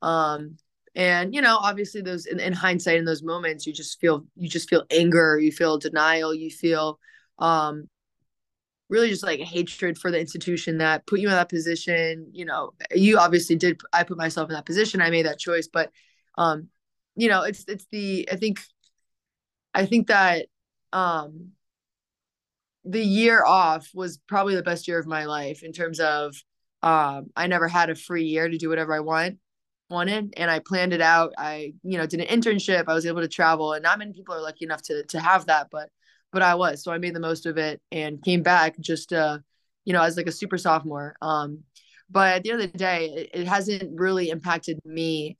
Um 0.00 0.56
and 0.94 1.34
you 1.34 1.40
know 1.40 1.56
obviously 1.56 2.02
those 2.02 2.26
in, 2.26 2.38
in 2.38 2.52
hindsight 2.52 2.98
in 2.98 3.04
those 3.06 3.22
moments 3.22 3.66
you 3.66 3.72
just 3.72 3.98
feel 3.98 4.26
you 4.36 4.46
just 4.48 4.68
feel 4.68 4.84
anger 4.90 5.38
you 5.38 5.50
feel 5.50 5.78
denial 5.78 6.34
you 6.34 6.50
feel 6.50 6.98
um 7.38 7.88
really 8.92 9.08
just 9.08 9.22
like 9.22 9.40
hatred 9.40 9.98
for 9.98 10.10
the 10.10 10.20
institution 10.20 10.78
that 10.78 11.06
put 11.06 11.18
you 11.18 11.26
in 11.26 11.34
that 11.34 11.48
position 11.48 12.28
you 12.30 12.44
know 12.44 12.74
you 12.94 13.18
obviously 13.18 13.56
did 13.56 13.80
i 13.94 14.04
put 14.04 14.18
myself 14.18 14.50
in 14.50 14.54
that 14.54 14.66
position 14.66 15.00
i 15.00 15.08
made 15.08 15.24
that 15.24 15.38
choice 15.38 15.66
but 15.66 15.90
um 16.36 16.68
you 17.16 17.26
know 17.28 17.42
it's 17.42 17.64
it's 17.66 17.86
the 17.90 18.28
i 18.30 18.36
think 18.36 18.60
i 19.72 19.86
think 19.86 20.08
that 20.08 20.46
um 20.92 21.52
the 22.84 23.02
year 23.02 23.42
off 23.42 23.88
was 23.94 24.18
probably 24.28 24.54
the 24.54 24.62
best 24.62 24.86
year 24.86 24.98
of 24.98 25.06
my 25.06 25.24
life 25.24 25.62
in 25.62 25.72
terms 25.72 25.98
of 25.98 26.36
um 26.82 27.30
i 27.34 27.46
never 27.46 27.68
had 27.68 27.88
a 27.88 27.94
free 27.94 28.24
year 28.24 28.46
to 28.46 28.58
do 28.58 28.68
whatever 28.68 28.94
i 28.94 29.00
want 29.00 29.38
wanted 29.88 30.34
and 30.36 30.50
i 30.50 30.58
planned 30.58 30.92
it 30.92 31.00
out. 31.00 31.32
I 31.38 31.72
you 31.82 31.96
know 31.96 32.06
did 32.06 32.20
an 32.20 32.26
internship 32.26 32.84
i 32.88 32.94
was 32.94 33.06
able 33.06 33.22
to 33.22 33.28
travel 33.28 33.72
and 33.72 33.82
not 33.82 33.98
many 33.98 34.12
people 34.12 34.34
are 34.34 34.42
lucky 34.42 34.66
enough 34.66 34.82
to 34.82 35.02
to 35.04 35.18
have 35.20 35.46
that 35.46 35.68
but 35.70 35.88
but 36.32 36.42
I 36.42 36.54
was. 36.54 36.82
So 36.82 36.92
I 36.92 36.98
made 36.98 37.14
the 37.14 37.20
most 37.20 37.46
of 37.46 37.58
it 37.58 37.80
and 37.90 38.22
came 38.22 38.42
back 38.42 38.78
just 38.80 39.12
uh, 39.12 39.38
you 39.84 39.92
know, 39.92 40.02
as 40.02 40.16
like 40.16 40.26
a 40.26 40.32
super 40.32 40.58
sophomore. 40.58 41.16
Um, 41.20 41.60
but 42.10 42.36
at 42.36 42.42
the 42.42 42.52
end 42.52 42.62
of 42.62 42.72
the 42.72 42.78
day, 42.78 43.06
it, 43.06 43.40
it 43.42 43.48
hasn't 43.48 43.98
really 43.98 44.30
impacted 44.30 44.78
me 44.84 45.38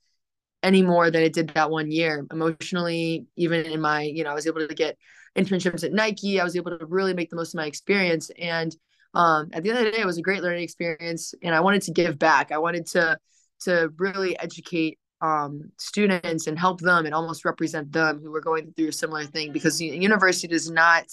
any 0.61 0.81
more 0.81 1.11
than 1.11 1.23
it 1.23 1.33
did 1.33 1.49
that 1.49 1.69
one 1.69 1.91
year 1.91 2.25
emotionally, 2.31 3.27
even 3.35 3.65
in 3.65 3.81
my, 3.81 4.03
you 4.03 4.23
know, 4.23 4.31
I 4.31 4.33
was 4.33 4.47
able 4.47 4.65
to 4.65 4.73
get 4.73 4.97
internships 5.37 5.83
at 5.83 5.93
Nike. 5.93 6.39
I 6.39 6.43
was 6.43 6.55
able 6.55 6.77
to 6.77 6.85
really 6.85 7.13
make 7.13 7.29
the 7.29 7.35
most 7.35 7.53
of 7.53 7.57
my 7.57 7.65
experience. 7.65 8.31
And 8.39 8.75
um, 9.13 9.49
at 9.53 9.63
the 9.63 9.69
end 9.69 9.79
of 9.79 9.85
the 9.85 9.91
day, 9.91 9.99
it 9.99 10.05
was 10.05 10.17
a 10.17 10.23
great 10.23 10.41
learning 10.41 10.63
experience, 10.63 11.35
and 11.43 11.53
I 11.53 11.59
wanted 11.59 11.83
to 11.83 11.91
give 11.91 12.17
back. 12.17 12.51
I 12.51 12.57
wanted 12.57 12.87
to 12.87 13.17
to 13.61 13.93
really 13.97 14.37
educate 14.39 14.97
um, 15.23 15.71
students 15.77 16.47
and 16.47 16.59
help 16.59 16.81
them 16.81 17.05
and 17.05 17.15
almost 17.15 17.45
represent 17.45 17.93
them 17.93 18.19
who 18.21 18.29
were 18.29 18.41
going 18.41 18.73
through 18.73 18.89
a 18.89 18.91
similar 18.91 19.23
thing 19.23 19.53
because 19.53 19.77
the 19.77 19.85
university 19.85 20.49
does 20.49 20.69
not 20.69 21.05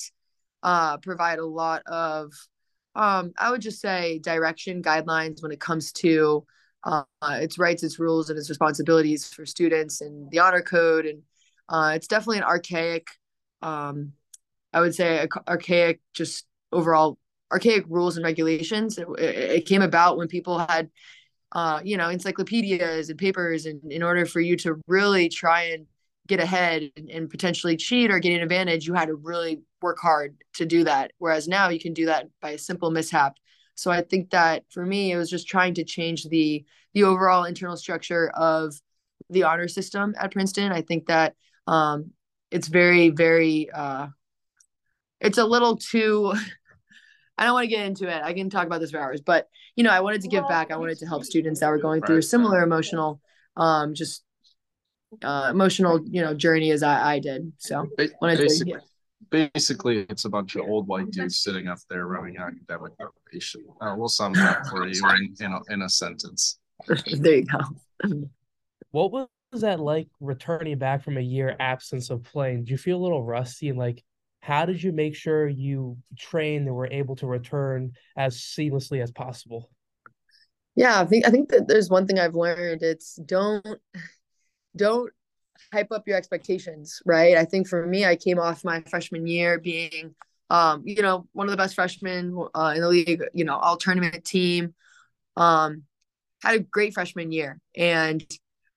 uh, 0.64 0.96
provide 0.96 1.38
a 1.38 1.46
lot 1.46 1.82
of, 1.86 2.32
um, 2.96 3.32
I 3.38 3.52
would 3.52 3.60
just 3.60 3.80
say, 3.80 4.18
direction 4.18 4.82
guidelines 4.82 5.42
when 5.42 5.52
it 5.52 5.60
comes 5.60 5.92
to 5.92 6.44
uh, 6.82 7.04
its 7.22 7.56
rights, 7.56 7.84
its 7.84 8.00
rules, 8.00 8.30
and 8.30 8.38
its 8.38 8.48
responsibilities 8.48 9.32
for 9.32 9.46
students 9.46 10.00
and 10.00 10.28
the 10.32 10.40
honor 10.40 10.62
code. 10.62 11.06
And 11.06 11.22
uh, 11.68 11.92
it's 11.94 12.08
definitely 12.08 12.38
an 12.38 12.44
archaic, 12.44 13.06
um, 13.62 14.14
I 14.72 14.80
would 14.80 14.94
say, 14.94 15.28
archaic, 15.46 16.00
just 16.14 16.46
overall 16.72 17.16
archaic 17.52 17.84
rules 17.88 18.16
and 18.16 18.24
regulations. 18.24 18.98
It, 18.98 19.06
it 19.20 19.66
came 19.66 19.82
about 19.82 20.16
when 20.16 20.26
people 20.26 20.58
had, 20.58 20.90
uh, 21.52 21.80
you 21.84 21.96
know, 21.96 22.08
encyclopedias 22.08 23.10
and 23.10 23.18
papers, 23.18 23.66
and 23.66 23.92
in 23.92 24.02
order 24.02 24.26
for 24.26 24.40
you 24.40 24.56
to 24.58 24.80
really 24.86 25.28
try 25.28 25.62
and 25.64 25.86
get 26.26 26.40
ahead 26.40 26.90
and, 26.96 27.28
potentially 27.28 27.76
cheat 27.76 28.10
or 28.10 28.20
get 28.20 28.34
an 28.34 28.42
advantage, 28.42 28.86
you 28.86 28.94
had 28.94 29.08
to 29.08 29.16
really 29.16 29.60
work 29.82 29.98
hard 29.98 30.36
to 30.54 30.64
do 30.64 30.84
that. 30.84 31.10
Whereas 31.18 31.48
now 31.48 31.68
you 31.70 31.80
can 31.80 31.92
do 31.92 32.06
that 32.06 32.28
by 32.40 32.50
a 32.50 32.58
simple 32.58 32.90
mishap. 32.90 33.36
So 33.74 33.90
I 33.90 34.02
think 34.02 34.30
that 34.30 34.64
for 34.70 34.86
me, 34.86 35.10
it 35.10 35.16
was 35.16 35.30
just 35.30 35.48
trying 35.48 35.74
to 35.74 35.84
change 35.84 36.24
the 36.24 36.64
the 36.92 37.04
overall 37.04 37.44
internal 37.44 37.76
structure 37.76 38.30
of 38.30 38.74
the 39.28 39.44
honor 39.44 39.68
system 39.68 40.14
at 40.18 40.32
Princeton. 40.32 40.72
I 40.72 40.82
think 40.82 41.06
that 41.06 41.34
um, 41.66 42.10
it's 42.50 42.68
very, 42.68 43.10
very, 43.10 43.70
uh, 43.70 44.08
it's 45.20 45.38
a 45.38 45.44
little 45.44 45.76
too 45.76 46.34
I 47.40 47.46
don't 47.46 47.54
want 47.54 47.64
to 47.64 47.74
get 47.74 47.86
into 47.86 48.06
it. 48.06 48.22
I 48.22 48.34
can 48.34 48.50
talk 48.50 48.66
about 48.66 48.80
this 48.80 48.90
for 48.90 49.00
hours, 49.00 49.22
but 49.22 49.48
you 49.74 49.82
know, 49.82 49.90
I 49.90 50.00
wanted 50.00 50.20
to 50.22 50.28
give 50.28 50.46
back. 50.46 50.70
I 50.70 50.76
wanted 50.76 50.98
to 50.98 51.06
help 51.06 51.24
students 51.24 51.60
that 51.60 51.70
were 51.70 51.78
going 51.78 52.02
through 52.02 52.18
a 52.18 52.22
similar 52.22 52.62
emotional, 52.62 53.18
um, 53.56 53.94
just 53.94 54.22
uh, 55.22 55.48
emotional, 55.50 56.00
you 56.04 56.20
know, 56.20 56.34
journey 56.34 56.70
as 56.70 56.82
I, 56.82 57.14
I 57.14 57.18
did. 57.18 57.50
So 57.56 57.86
basically, 57.96 58.48
to, 58.48 58.64
yeah. 58.66 58.76
basically, 59.30 60.06
it's 60.10 60.26
a 60.26 60.28
bunch 60.28 60.54
of 60.56 60.68
old 60.68 60.86
white 60.86 61.10
dudes 61.10 61.40
sitting 61.40 61.66
up 61.66 61.78
there 61.88 62.06
running 62.06 62.36
academic 62.36 62.92
motivation. 63.00 63.64
Uh, 63.80 63.94
we'll 63.96 64.08
sum 64.08 64.34
it 64.34 64.42
up 64.42 64.66
for 64.66 64.86
you 64.86 65.02
in, 65.08 65.34
in 65.40 65.52
a, 65.52 65.72
in 65.72 65.82
a 65.82 65.88
sentence. 65.88 66.58
there 66.88 67.36
you 67.36 67.46
go. 67.46 68.28
what 68.90 69.12
was 69.12 69.62
that 69.62 69.80
like 69.80 70.08
returning 70.20 70.76
back 70.76 71.02
from 71.02 71.16
a 71.16 71.22
year 71.22 71.56
absence 71.58 72.10
of 72.10 72.22
playing? 72.22 72.64
Do 72.64 72.72
you 72.72 72.78
feel 72.78 72.98
a 72.98 73.02
little 73.02 73.24
rusty 73.24 73.70
and 73.70 73.78
like 73.78 74.04
how 74.40 74.64
did 74.64 74.82
you 74.82 74.92
make 74.92 75.14
sure 75.14 75.48
you 75.48 75.98
trained 76.18 76.66
and 76.66 76.74
were 76.74 76.88
able 76.90 77.16
to 77.16 77.26
return 77.26 77.92
as 78.16 78.36
seamlessly 78.36 79.02
as 79.02 79.10
possible? 79.10 79.70
Yeah, 80.74 81.00
I 81.00 81.04
think 81.04 81.26
I 81.26 81.30
think 81.30 81.50
that 81.50 81.68
there's 81.68 81.90
one 81.90 82.06
thing 82.06 82.18
I've 82.18 82.34
learned. 82.34 82.82
It's 82.82 83.16
don't 83.16 83.66
don't 84.76 85.12
hype 85.72 85.92
up 85.92 86.06
your 86.06 86.16
expectations, 86.16 87.02
right? 87.04 87.36
I 87.36 87.44
think 87.44 87.68
for 87.68 87.86
me, 87.86 88.04
I 88.04 88.16
came 88.16 88.38
off 88.38 88.64
my 88.64 88.80
freshman 88.88 89.26
year 89.26 89.58
being, 89.58 90.14
um, 90.48 90.82
you 90.86 91.02
know, 91.02 91.28
one 91.32 91.46
of 91.46 91.50
the 91.50 91.56
best 91.56 91.74
freshmen 91.74 92.36
uh, 92.54 92.72
in 92.74 92.80
the 92.80 92.88
league. 92.88 93.22
You 93.34 93.44
know, 93.44 93.56
all 93.56 93.76
tournament 93.76 94.24
team. 94.24 94.74
Um, 95.36 95.82
had 96.42 96.54
a 96.54 96.60
great 96.60 96.94
freshman 96.94 97.32
year, 97.32 97.60
and 97.76 98.24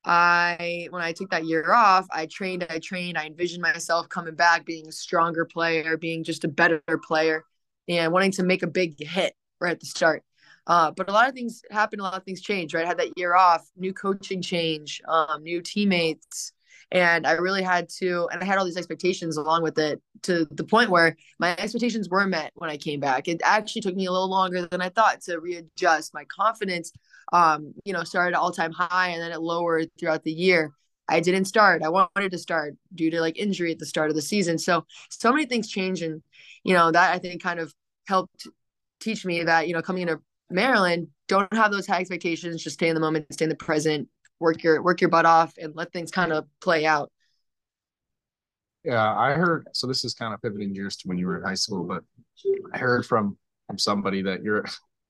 I 0.06 0.88
when 0.90 1.02
I 1.02 1.14
took 1.14 1.30
that 1.32 1.46
year 1.46 1.74
off, 1.74 2.08
I 2.12 2.26
trained, 2.26 2.66
I 2.70 2.80
trained, 2.80 3.18
I 3.18 3.26
envisioned 3.26 3.62
myself 3.62 4.10
coming 4.10 4.36
back, 4.36 4.66
being 4.66 4.88
a 4.88 4.92
stronger 4.92 5.46
player, 5.46 5.98
being 5.98 6.24
just 6.24 6.44
a 6.44 6.48
better 6.48 6.82
player, 7.04 7.46
and 7.88 8.12
wanting 8.12 8.32
to 8.34 8.44
make 8.44 8.64
a 8.64 8.68
big 8.68 8.96
hit 9.00 9.34
right 9.60 9.72
at 9.72 9.80
the 9.80 9.86
start. 9.86 10.24
Uh, 10.66 10.92
but 10.92 11.10
a 11.10 11.12
lot 11.12 11.28
of 11.28 11.36
things 11.36 11.62
happened, 11.72 12.02
a 12.02 12.04
lot 12.04 12.16
of 12.16 12.24
things 12.24 12.42
changed, 12.42 12.74
right? 12.74 12.86
I 12.86 12.88
had 12.88 13.00
that 13.00 13.18
year 13.18 13.36
off, 13.36 13.68
new 13.76 13.94
coaching 13.94 14.42
change, 14.42 15.02
um, 15.08 15.44
new 15.44 15.62
teammates, 15.62 16.54
and 16.92 17.26
I 17.26 17.34
really 17.34 17.64
had 17.64 17.90
to, 18.00 18.30
and 18.32 18.42
I 18.42 18.46
had 18.46 18.58
all 18.58 18.66
these 18.66 18.78
expectations 18.78 19.38
along 19.38 19.64
with 19.64 19.78
it 19.80 20.02
to 20.24 20.46
the 20.52 20.64
point 20.64 20.90
where 20.90 21.18
my 21.40 21.52
expectations 21.58 22.08
were 22.08 22.28
met 22.28 22.52
when 22.56 22.70
I 22.70 22.78
came 22.78 23.00
back. 23.00 23.28
It 23.28 23.42
actually 23.44 23.82
took 23.82 23.96
me 23.96 24.06
a 24.06 24.12
little 24.12 24.30
longer 24.30 24.68
than 24.68 24.82
I 24.82 24.90
thought 24.90 25.22
to 25.22 25.40
readjust. 25.40 26.14
My 26.14 26.26
confidence 26.26 26.94
um, 27.32 27.74
you 27.86 27.94
know, 27.94 28.04
started 28.04 28.38
all 28.38 28.52
time 28.52 28.72
high 28.72 29.10
and 29.10 29.22
then 29.22 29.32
it 29.32 29.42
lowered 29.42 29.90
throughout 30.00 30.24
the 30.24 30.32
year. 30.32 30.74
I 31.08 31.20
didn't 31.20 31.46
start. 31.46 31.84
I 31.84 31.90
wanted 31.90 32.32
to 32.32 32.38
start 32.38 32.76
due 32.96 33.12
to 33.12 33.20
like 33.20 33.38
injury 33.38 33.72
at 33.72 33.80
the 33.80 33.86
start 33.86 34.10
of 34.10 34.16
the 34.16 34.22
season. 34.22 34.58
So 34.58 34.86
so 35.10 35.32
many 35.32 35.46
things 35.46 35.70
change, 35.70 36.02
and 36.02 36.22
you 36.64 36.74
know 36.74 36.92
that 36.92 37.14
I 37.14 37.20
think 37.20 37.44
kind 37.44 37.60
of 37.60 37.74
helped 38.08 38.48
teach 39.00 39.26
me 39.26 39.44
that 39.44 39.68
you 39.68 39.74
know 39.74 39.82
coming 39.82 40.04
into 40.04 40.22
Maryland, 40.50 41.08
don't 41.28 41.52
have 41.54 41.72
those 41.72 41.88
high 41.88 42.00
expectations. 42.00 42.64
Just 42.64 42.76
stay 42.76 42.88
in 42.88 42.96
the 42.96 43.02
moment, 43.02 43.26
stay 43.32 43.46
in 43.46 43.50
the 43.50 43.56
present, 43.56 44.08
work 44.40 44.64
your 44.64 44.82
work 44.82 45.02
your 45.02 45.10
butt 45.10 45.26
off, 45.26 45.54
and 45.58 45.76
let 45.76 45.92
things 45.92 46.12
kind 46.12 46.32
of 46.32 46.46
play 46.62 46.86
out. 46.86 47.12
Yeah, 48.84 49.14
I 49.14 49.34
heard. 49.34 49.68
So 49.74 49.88
this 49.88 50.04
is 50.04 50.14
kind 50.14 50.34
of 50.34 50.42
pivoting 50.42 50.74
gears 50.74 50.98
to 50.98 51.08
when 51.08 51.18
you 51.18 51.28
were 51.28 51.38
in 51.38 51.44
high 51.44 51.54
school, 51.54 51.84
but 51.84 52.04
I 52.74 52.78
heard 52.78 53.06
from 53.06 53.38
from 53.68 53.78
somebody 53.78 54.22
that 54.24 54.44
you're 54.44 54.66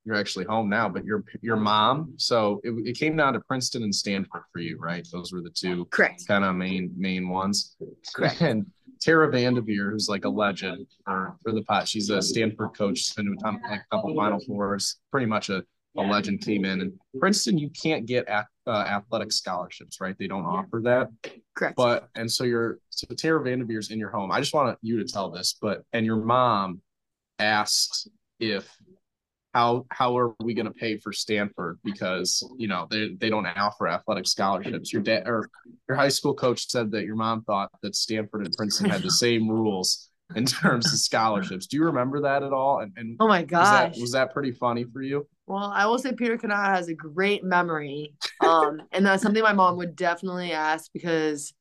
you're 0.05 0.15
actually 0.15 0.45
home 0.45 0.69
now, 0.69 0.89
but 0.89 1.05
your 1.05 1.23
your 1.41 1.55
mom. 1.55 2.13
So 2.17 2.59
it, 2.63 2.71
it 2.85 2.97
came 2.97 3.15
down 3.15 3.33
to 3.33 3.39
Princeton 3.39 3.83
and 3.83 3.93
Stanford 3.93 4.43
for 4.51 4.59
you, 4.59 4.77
right? 4.79 5.07
Those 5.11 5.31
were 5.31 5.41
the 5.41 5.49
two 5.49 5.85
correct 5.85 6.27
kind 6.27 6.43
of 6.43 6.55
main 6.55 6.91
main 6.97 7.29
ones. 7.29 7.75
Correct. 8.13 8.41
And 8.41 8.65
Tara 9.01 9.29
VanDerveer, 9.29 9.91
who's 9.91 10.07
like 10.07 10.25
a 10.25 10.29
legend 10.29 10.87
for, 11.05 11.35
for 11.43 11.51
the 11.51 11.61
pot. 11.63 11.87
She's 11.87 12.09
a 12.09 12.21
Stanford 12.21 12.69
coach. 12.77 12.99
She's 12.99 13.13
been 13.13 13.25
to 13.25 13.47
a, 13.47 13.51
like 13.69 13.81
a 13.81 13.95
couple 13.95 14.15
Final 14.15 14.39
Fours. 14.39 14.97
Pretty 15.11 15.25
much 15.25 15.49
a, 15.49 15.63
a 15.97 16.01
legend 16.01 16.41
came 16.41 16.63
in. 16.63 16.81
And 16.81 16.93
Princeton, 17.19 17.57
you 17.57 17.69
can't 17.69 18.05
get 18.05 18.27
at, 18.27 18.45
uh, 18.65 18.85
athletic 18.87 19.31
scholarships, 19.33 19.99
right? 19.99 20.15
They 20.17 20.27
don't 20.27 20.45
offer 20.45 20.79
that. 20.85 21.09
Correct. 21.55 21.75
But 21.75 22.07
and 22.15 22.31
so 22.31 22.45
you're 22.45 22.79
so 22.89 23.07
Tara 23.13 23.43
VanDerveer's 23.43 23.91
in 23.91 23.99
your 23.99 24.09
home. 24.09 24.31
I 24.31 24.39
just 24.39 24.53
want 24.53 24.77
you 24.81 25.03
to 25.03 25.11
tell 25.11 25.29
this, 25.29 25.55
but 25.61 25.83
and 25.91 26.05
your 26.05 26.17
mom 26.17 26.81
asked 27.39 28.09
if 28.39 28.73
how 29.53 29.85
how 29.91 30.17
are 30.17 30.33
we 30.43 30.53
going 30.53 30.65
to 30.65 30.73
pay 30.73 30.97
for 30.97 31.13
Stanford 31.13 31.79
because 31.83 32.43
you 32.57 32.67
know 32.67 32.87
they 32.89 33.09
they 33.19 33.29
don't 33.29 33.45
offer 33.45 33.87
athletic 33.87 34.27
scholarships. 34.27 34.91
Your 34.91 35.01
dad 35.01 35.23
or 35.27 35.49
your 35.87 35.95
high 35.95 36.09
school 36.09 36.33
coach 36.33 36.69
said 36.69 36.91
that 36.91 37.05
your 37.05 37.15
mom 37.15 37.43
thought 37.43 37.69
that 37.81 37.95
Stanford 37.95 38.45
and 38.45 38.55
Princeton 38.55 38.89
had 38.89 39.03
the 39.03 39.11
same 39.25 39.47
rules 39.47 40.09
in 40.35 40.45
terms 40.45 40.91
of 40.91 40.99
scholarships. 40.99 41.67
Do 41.67 41.77
you 41.77 41.85
remember 41.85 42.21
that 42.21 42.41
at 42.41 42.51
all? 42.51 42.79
And, 42.79 42.93
and 42.97 43.15
oh 43.19 43.27
my 43.27 43.43
gosh, 43.43 43.59
was 43.59 43.97
that, 43.97 44.01
was 44.01 44.11
that 44.13 44.33
pretty 44.33 44.51
funny 44.51 44.85
for 44.85 45.01
you? 45.01 45.27
Well, 45.45 45.71
I 45.73 45.85
will 45.85 45.99
say 45.99 46.13
Peter 46.13 46.37
Kanata 46.37 46.75
has 46.75 46.87
a 46.87 46.95
great 46.95 47.43
memory, 47.43 48.15
um, 48.41 48.81
and 48.91 49.05
that's 49.05 49.21
something 49.21 49.43
my 49.43 49.53
mom 49.53 49.77
would 49.77 49.95
definitely 49.95 50.51
ask 50.51 50.89
because 50.93 51.53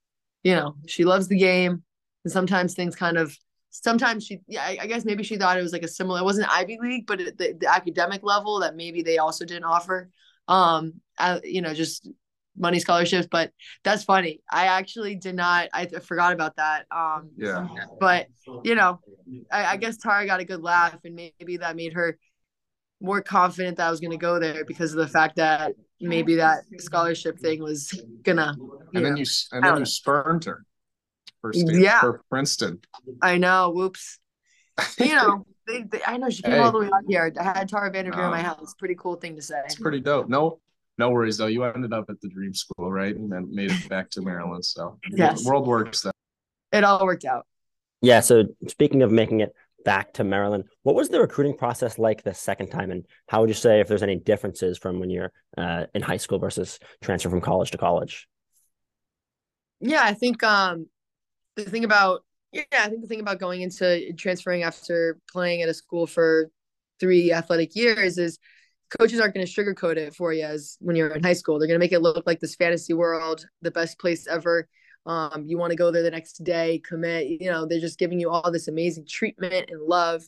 you 0.45 0.55
know 0.55 0.77
she 0.87 1.05
loves 1.05 1.29
the 1.29 1.39
game, 1.39 1.83
and 2.25 2.33
sometimes 2.33 2.75
things 2.75 2.97
kind 2.97 3.19
of 3.19 3.37
sometimes 3.73 4.27
she 4.27 4.39
yeah 4.47 4.63
I, 4.63 4.79
I, 4.83 4.87
guess 4.87 5.05
maybe 5.05 5.25
she 5.25 5.37
thought 5.37 5.59
it 5.59 5.63
was 5.63 5.73
like 5.73 5.83
a 5.83 5.89
similar 5.89 6.21
it 6.21 6.25
wasn't 6.25 6.51
ivy 6.51 6.79
league 6.81 7.07
but 7.07 7.19
the, 7.19 7.57
the 7.59 7.67
academic 7.75 8.23
level 8.23 8.61
that 8.61 8.77
maybe 8.77 9.03
they 9.03 9.17
also 9.17 9.47
didn't 9.47 9.65
offer 9.65 10.11
um 10.47 10.95
I, 11.19 11.41
you 11.43 11.63
know 11.63 11.73
just 11.73 12.09
money 12.57 12.79
scholarships 12.79 13.27
but 13.31 13.51
that's 13.83 14.05
funny. 14.05 14.43
I 14.51 14.67
actually 14.67 15.17
did 15.17 15.35
not 15.35 15.71
i 15.73 15.87
forgot 15.87 16.35
about 16.35 16.57
that 16.57 16.85
um 16.95 17.31
yeah. 17.37 17.67
but 17.99 18.27
you 18.63 18.75
know 18.75 19.01
I, 19.51 19.65
I 19.65 19.77
guess 19.79 19.97
tara 19.97 20.27
got 20.27 20.41
a 20.41 20.45
good 20.45 20.63
laugh 20.63 20.99
and 21.05 21.15
maybe 21.15 21.57
that 21.57 21.75
made 21.75 21.95
her 21.95 22.19
more 23.01 23.23
confident 23.23 23.79
that 23.79 23.87
i 23.87 23.91
was 23.91 24.01
going 24.01 24.11
to 24.11 24.19
go 24.19 24.39
there 24.39 24.67
because 24.67 24.93
of 24.93 24.99
the 24.99 25.09
fact 25.09 25.37
that 25.37 25.73
maybe 25.99 26.35
that 26.35 26.65
scholarship 26.79 27.39
thing 27.39 27.63
was 27.63 27.99
gonna 28.23 28.55
and 28.95 29.05
then 29.05 29.15
know, 29.15 29.21
you 29.21 29.27
and 29.53 29.65
then 29.65 29.79
you 29.79 29.87
spurned 29.87 30.45
her 30.45 30.67
for, 31.43 31.53
State, 31.53 31.83
yeah. 31.83 32.01
for 32.01 32.23
Princeton. 32.31 32.81
I 33.21 33.37
know. 33.37 33.71
Whoops. 33.71 34.19
you 34.99 35.15
know, 35.15 35.45
they, 35.67 35.83
they, 35.83 36.01
I 36.07 36.17
know 36.17 36.31
she 36.31 36.43
came 36.43 36.53
hey. 36.53 36.59
all 36.59 36.73
the 36.73 36.79
way 36.79 36.87
out 36.87 37.03
here. 37.07 37.33
I 37.39 37.43
had 37.43 37.69
Tara 37.69 37.93
VanDerveer 37.93 38.25
in 38.25 38.31
my 38.31 38.41
house. 38.41 38.75
Pretty 38.79 38.95
cool 38.95 39.17
thing 39.17 39.37
to 39.37 39.43
say. 39.43 39.61
It's 39.67 39.75
pretty 39.75 40.01
dope. 40.01 40.29
No, 40.29 40.61
no 40.97 41.11
worries 41.11 41.37
though. 41.37 41.47
You 41.47 41.65
ended 41.65 41.93
up 41.93 42.07
at 42.09 42.21
the 42.21 42.29
dream 42.29 42.55
school, 42.55 42.91
right? 42.91 43.15
And 43.15 43.31
then 43.31 43.55
made 43.55 43.71
it 43.71 43.89
back 43.89 44.09
to 44.11 44.23
Maryland. 44.23 44.65
So 44.65 44.99
yes. 45.11 45.45
world 45.45 45.67
works 45.67 46.03
though. 46.03 46.13
It 46.73 46.85
all 46.85 47.05
worked 47.05 47.25
out. 47.25 47.47
Yeah. 48.01 48.21
So 48.21 48.45
speaking 48.69 49.03
of 49.03 49.11
making 49.11 49.41
it 49.41 49.53
back 49.85 50.13
to 50.15 50.25
Maryland, 50.25 50.65
what 50.85 50.95
was 50.95 51.09
the 51.09 51.21
recruiting 51.21 51.57
process 51.57 51.99
like 51.99 52.23
the 52.23 52.35
second 52.35 52.69
time? 52.71 52.91
And 52.91 53.05
how 53.29 53.41
would 53.41 53.51
you 53.51 53.55
say 53.55 53.81
if 53.81 53.89
there's 53.89 54.03
any 54.03 54.17
differences 54.17 54.79
from 54.79 55.01
when 55.01 55.11
you're 55.11 55.33
uh, 55.59 55.87
in 55.95 56.03
high 56.03 56.17
school 56.17 56.39
versus 56.39 56.79
transfer 57.03 57.29
from 57.29 57.41
college 57.41 57.73
to 57.73 57.79
college? 57.79 58.29
Yeah, 59.81 60.03
I 60.03 60.15
think 60.15 60.43
um, 60.45 60.87
the 61.57 61.65
thing 61.65 61.85
about 61.85 62.25
yeah, 62.53 62.65
I 62.75 62.89
think 62.89 63.01
the 63.01 63.09
thing 63.09 63.21
about 63.21 63.41
going 63.41 63.63
into 63.63 64.13
transferring 64.13 64.63
after 64.63 65.19
playing 65.31 65.63
at 65.63 65.71
a 65.71 65.75
school 65.75 66.07
for 66.07 66.51
three 67.01 67.33
athletic 67.33 67.75
years 67.75 68.19
is 68.19 68.39
coaches 68.99 69.21
aren't 69.21 69.35
going 69.35 69.47
to 69.47 69.53
sugarcoat 69.53 69.97
it 69.97 70.15
for 70.15 70.35
you 70.35 70.45
as 70.45 70.77
when 70.81 70.95
you're 70.95 71.09
in 71.09 71.23
high 71.23 71.33
school. 71.33 71.59
They're 71.59 71.67
going 71.67 71.81
to 71.81 71.85
make 71.85 71.93
it 71.93 72.01
look 72.01 72.27
like 72.27 72.41
this 72.41 72.55
fantasy 72.55 72.93
world, 72.93 73.47
the 73.63 73.71
best 73.71 73.99
place 73.99 74.27
ever. 74.27 74.69
Um, 75.07 75.45
you 75.47 75.59
want 75.59 75.71
to 75.71 75.77
go 75.77 75.91
there 75.91 76.03
the 76.03 76.11
next 76.11 76.45
day, 76.45 76.81
commit. 76.87 77.27
You 77.27 77.51
know, 77.51 77.67
they're 77.67 77.81
just 77.81 77.99
giving 77.99 78.21
you 78.21 78.31
all 78.31 78.53
this 78.53 78.69
amazing 78.69 79.07
treatment 79.09 79.71
and 79.71 79.81
love. 79.81 80.23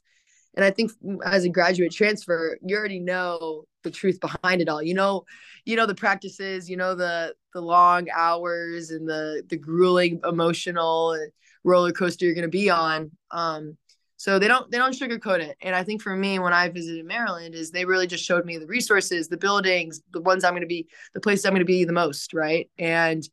And 0.56 0.64
I 0.64 0.70
think 0.70 0.92
as 1.24 1.44
a 1.44 1.48
graduate 1.48 1.92
transfer, 1.92 2.58
you 2.64 2.76
already 2.76 3.00
know 3.00 3.64
the 3.82 3.90
truth 3.90 4.18
behind 4.20 4.60
it 4.60 4.68
all. 4.68 4.82
You 4.82 4.94
know, 4.94 5.24
you 5.64 5.76
know 5.76 5.86
the 5.86 5.94
practices, 5.94 6.68
you 6.70 6.76
know 6.76 6.94
the 6.94 7.34
the 7.52 7.60
long 7.60 8.08
hours 8.14 8.90
and 8.90 9.08
the 9.08 9.42
the 9.48 9.56
grueling 9.56 10.20
emotional 10.24 11.16
roller 11.64 11.92
coaster 11.92 12.26
you're 12.26 12.34
going 12.34 12.42
to 12.42 12.48
be 12.48 12.70
on. 12.70 13.10
Um, 13.30 13.76
so 14.16 14.38
they 14.38 14.48
don't 14.48 14.70
they 14.70 14.78
don't 14.78 14.94
sugarcoat 14.94 15.40
it. 15.40 15.56
And 15.60 15.74
I 15.74 15.82
think 15.82 16.00
for 16.00 16.16
me, 16.16 16.38
when 16.38 16.52
I 16.52 16.68
visited 16.68 17.04
Maryland, 17.04 17.54
is 17.54 17.70
they 17.70 17.84
really 17.84 18.06
just 18.06 18.24
showed 18.24 18.44
me 18.44 18.58
the 18.58 18.66
resources, 18.66 19.28
the 19.28 19.36
buildings, 19.36 20.00
the 20.12 20.20
ones 20.20 20.44
I'm 20.44 20.52
going 20.52 20.62
to 20.62 20.66
be, 20.66 20.86
the 21.14 21.20
places 21.20 21.44
I'm 21.44 21.52
going 21.52 21.60
to 21.60 21.66
be 21.66 21.84
the 21.84 21.92
most, 21.92 22.32
right? 22.32 22.70
And 22.78 23.28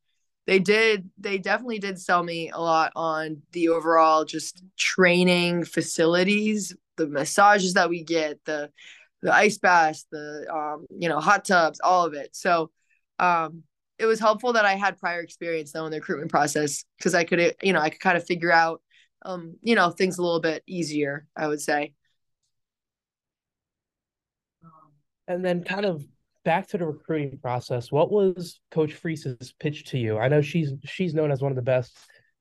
they 0.48 0.60
did 0.60 1.10
they 1.18 1.38
definitely 1.38 1.80
did 1.80 2.00
sell 2.00 2.24
me 2.24 2.50
a 2.50 2.60
lot 2.60 2.92
on 2.96 3.42
the 3.52 3.70
overall 3.70 4.26
just 4.26 4.64
training 4.76 5.64
facilities 5.66 6.76
the 7.06 7.12
massages 7.12 7.74
that 7.74 7.90
we 7.90 8.04
get 8.04 8.40
the 8.46 8.70
the 9.22 9.34
ice 9.34 9.58
baths 9.58 10.06
the 10.12 10.46
um 10.52 10.86
you 10.90 11.10
know 11.10 11.20
hot 11.20 11.46
tubs 11.46 11.80
all 11.84 12.06
of 12.06 12.14
it 12.14 12.36
so 12.36 12.72
um 13.20 13.64
it 14.00 14.06
was 14.06 14.20
helpful 14.20 14.54
that 14.54 14.66
i 14.66 14.76
had 14.76 14.98
prior 14.98 15.22
experience 15.22 15.72
though 15.72 15.86
in 15.86 15.92
the 15.92 15.98
recruitment 15.98 16.32
process 16.32 16.84
because 16.98 17.14
i 17.14 17.24
could 17.24 17.56
you 17.62 17.74
know 17.74 17.80
i 17.80 17.90
could 17.90 18.02
kind 18.02 18.18
of 18.18 18.26
figure 18.26 18.52
out 18.52 18.82
um 19.24 19.56
you 19.62 19.76
know 19.76 19.90
things 19.90 20.18
a 20.18 20.22
little 20.22 20.42
bit 20.42 20.64
easier 20.68 21.28
i 21.36 21.48
would 21.48 21.62
say 21.62 21.94
and 25.28 25.46
then 25.46 25.64
kind 25.64 25.86
of 25.86 26.04
back 26.44 26.68
to 26.70 26.78
the 26.78 26.86
recruiting 26.86 27.38
process, 27.38 27.92
what 27.92 28.12
was 28.12 28.60
Coach 28.72 28.94
Frese's 28.94 29.54
pitch 29.60 29.86
to 29.86 29.98
you? 29.98 30.18
I 30.18 30.28
know 30.28 30.42
she's 30.42 30.74
she's 30.84 31.14
known 31.14 31.32
as 31.32 31.42
one 31.42 31.52
of 31.52 31.56
the 31.56 31.62
best 31.62 31.96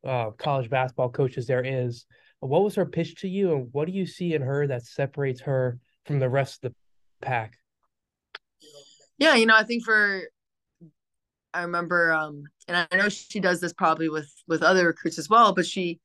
uh, 0.06 0.30
college 0.30 0.70
basketball 0.70 1.10
coaches 1.10 1.46
there 1.46 1.64
is. 1.64 2.06
What 2.40 2.64
was 2.64 2.74
her 2.74 2.86
pitch 2.86 3.20
to 3.20 3.28
you, 3.28 3.52
and 3.52 3.68
what 3.72 3.86
do 3.86 3.92
you 3.92 4.06
see 4.06 4.34
in 4.34 4.42
her 4.42 4.66
that 4.66 4.84
separates 4.84 5.42
her 5.42 5.78
from 6.06 6.18
the 6.18 6.28
rest 6.28 6.64
of 6.64 6.72
the 6.72 7.26
pack? 7.26 7.54
Yeah, 9.18 9.34
you 9.34 9.46
know, 9.46 9.56
I 9.56 9.64
think 9.64 9.84
for 9.84 10.22
I 11.52 11.62
remember, 11.62 12.12
um, 12.12 12.44
and 12.66 12.88
I 12.90 12.96
know 12.96 13.08
she 13.08 13.40
does 13.40 13.60
this 13.60 13.72
probably 13.72 14.08
with 14.08 14.32
with 14.48 14.62
other 14.62 14.86
recruits 14.86 15.18
as 15.18 15.28
well, 15.28 15.52
but 15.54 15.66
she 15.66 16.00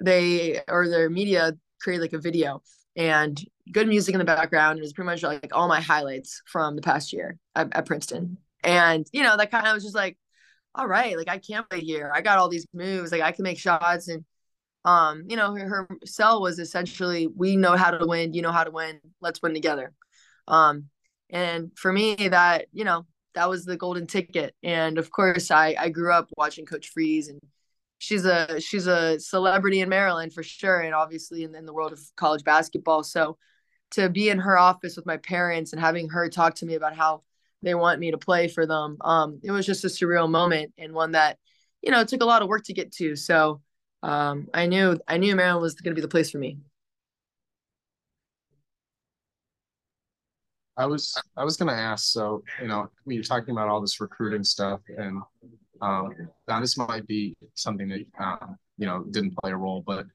they 0.00 0.60
or 0.68 0.88
their 0.88 1.10
media 1.10 1.56
create 1.80 2.00
like 2.00 2.12
a 2.12 2.18
video 2.18 2.62
and 2.96 3.42
good 3.72 3.88
music 3.88 4.14
in 4.14 4.18
the 4.18 4.24
background. 4.24 4.78
It 4.78 4.82
was 4.82 4.92
pretty 4.92 5.06
much 5.06 5.22
like 5.22 5.50
all 5.52 5.68
my 5.68 5.80
highlights 5.80 6.42
from 6.46 6.76
the 6.76 6.82
past 6.82 7.12
year 7.12 7.38
at, 7.54 7.74
at 7.74 7.86
Princeton. 7.86 8.38
And, 8.64 9.06
you 9.12 9.22
know, 9.22 9.36
that 9.36 9.50
kind 9.50 9.66
of 9.66 9.74
was 9.74 9.84
just 9.84 9.94
like, 9.94 10.16
all 10.74 10.86
right, 10.86 11.16
like 11.16 11.28
I 11.28 11.38
can't 11.38 11.68
play 11.68 11.80
here. 11.80 12.10
I 12.14 12.20
got 12.20 12.38
all 12.38 12.48
these 12.48 12.66
moves, 12.72 13.12
like 13.12 13.22
I 13.22 13.32
can 13.32 13.42
make 13.42 13.58
shots. 13.58 14.08
And, 14.08 14.24
um, 14.86 15.24
you 15.28 15.36
know, 15.36 15.54
her, 15.54 15.88
sell 16.04 16.40
was 16.40 16.58
essentially, 16.58 17.26
we 17.26 17.56
know 17.56 17.76
how 17.76 17.90
to 17.90 18.06
win, 18.06 18.32
you 18.32 18.40
know 18.40 18.52
how 18.52 18.64
to 18.64 18.70
win, 18.70 19.00
let's 19.20 19.42
win 19.42 19.52
together. 19.52 19.92
Um, 20.46 20.84
and 21.28 21.72
for 21.76 21.92
me, 21.92 22.14
that, 22.14 22.66
you 22.72 22.84
know, 22.84 23.04
that 23.34 23.50
was 23.50 23.64
the 23.64 23.76
golden 23.76 24.06
ticket. 24.06 24.54
And 24.62 24.96
of 24.96 25.10
course, 25.10 25.50
I, 25.50 25.74
I 25.78 25.88
grew 25.88 26.12
up 26.12 26.28
watching 26.36 26.64
Coach 26.64 26.92
Frese 26.96 27.28
and 27.28 27.40
she's 27.98 28.24
a 28.24 28.60
she's 28.60 28.86
a 28.86 29.18
celebrity 29.18 29.80
in 29.80 29.88
Maryland 29.88 30.32
for 30.32 30.42
sure, 30.42 30.80
and 30.80 30.94
obviously 30.94 31.42
in, 31.42 31.54
in 31.54 31.66
the 31.66 31.72
world 31.72 31.92
of 31.92 32.00
college 32.16 32.44
basketball. 32.44 33.02
So 33.02 33.38
to 33.92 34.08
be 34.08 34.28
in 34.28 34.38
her 34.38 34.58
office 34.58 34.96
with 34.96 35.06
my 35.06 35.16
parents 35.16 35.72
and 35.72 35.80
having 35.80 36.08
her 36.10 36.28
talk 36.28 36.54
to 36.56 36.66
me 36.66 36.74
about 36.74 36.96
how 36.96 37.22
they 37.62 37.74
want 37.74 38.00
me 38.00 38.12
to 38.12 38.18
play 38.18 38.48
for 38.48 38.66
them, 38.66 38.98
um, 39.00 39.40
it 39.42 39.50
was 39.50 39.66
just 39.66 39.84
a 39.84 39.88
surreal 39.88 40.30
moment 40.30 40.72
and 40.78 40.92
one 40.92 41.12
that 41.12 41.38
you 41.82 41.90
know 41.90 42.00
it 42.00 42.08
took 42.08 42.22
a 42.22 42.26
lot 42.26 42.42
of 42.42 42.48
work 42.48 42.64
to 42.64 42.72
get 42.72 42.92
to. 42.92 43.16
So 43.16 43.60
um, 44.02 44.48
I 44.54 44.66
knew 44.66 44.98
I 45.08 45.16
knew 45.16 45.34
Maryland 45.34 45.62
was 45.62 45.74
going 45.74 45.92
to 45.92 46.00
be 46.00 46.02
the 46.02 46.08
place 46.08 46.30
for 46.30 46.38
me. 46.38 46.58
I 50.76 50.86
was 50.86 51.20
I 51.36 51.44
was 51.44 51.56
gonna 51.56 51.72
ask. 51.72 52.12
So 52.12 52.42
you 52.60 52.68
know, 52.68 52.88
when 53.04 53.14
you're 53.14 53.24
talking 53.24 53.52
about 53.52 53.68
all 53.68 53.80
this 53.80 54.00
recruiting 54.00 54.44
stuff, 54.44 54.80
and 54.96 55.22
um, 55.80 56.14
now 56.48 56.60
this 56.60 56.76
might 56.76 57.06
be 57.06 57.34
something 57.54 57.88
that 57.88 58.06
um, 58.20 58.56
you 58.76 58.86
know 58.86 59.04
didn't 59.10 59.36
play 59.38 59.52
a 59.52 59.56
role, 59.56 59.82
but 59.86 60.06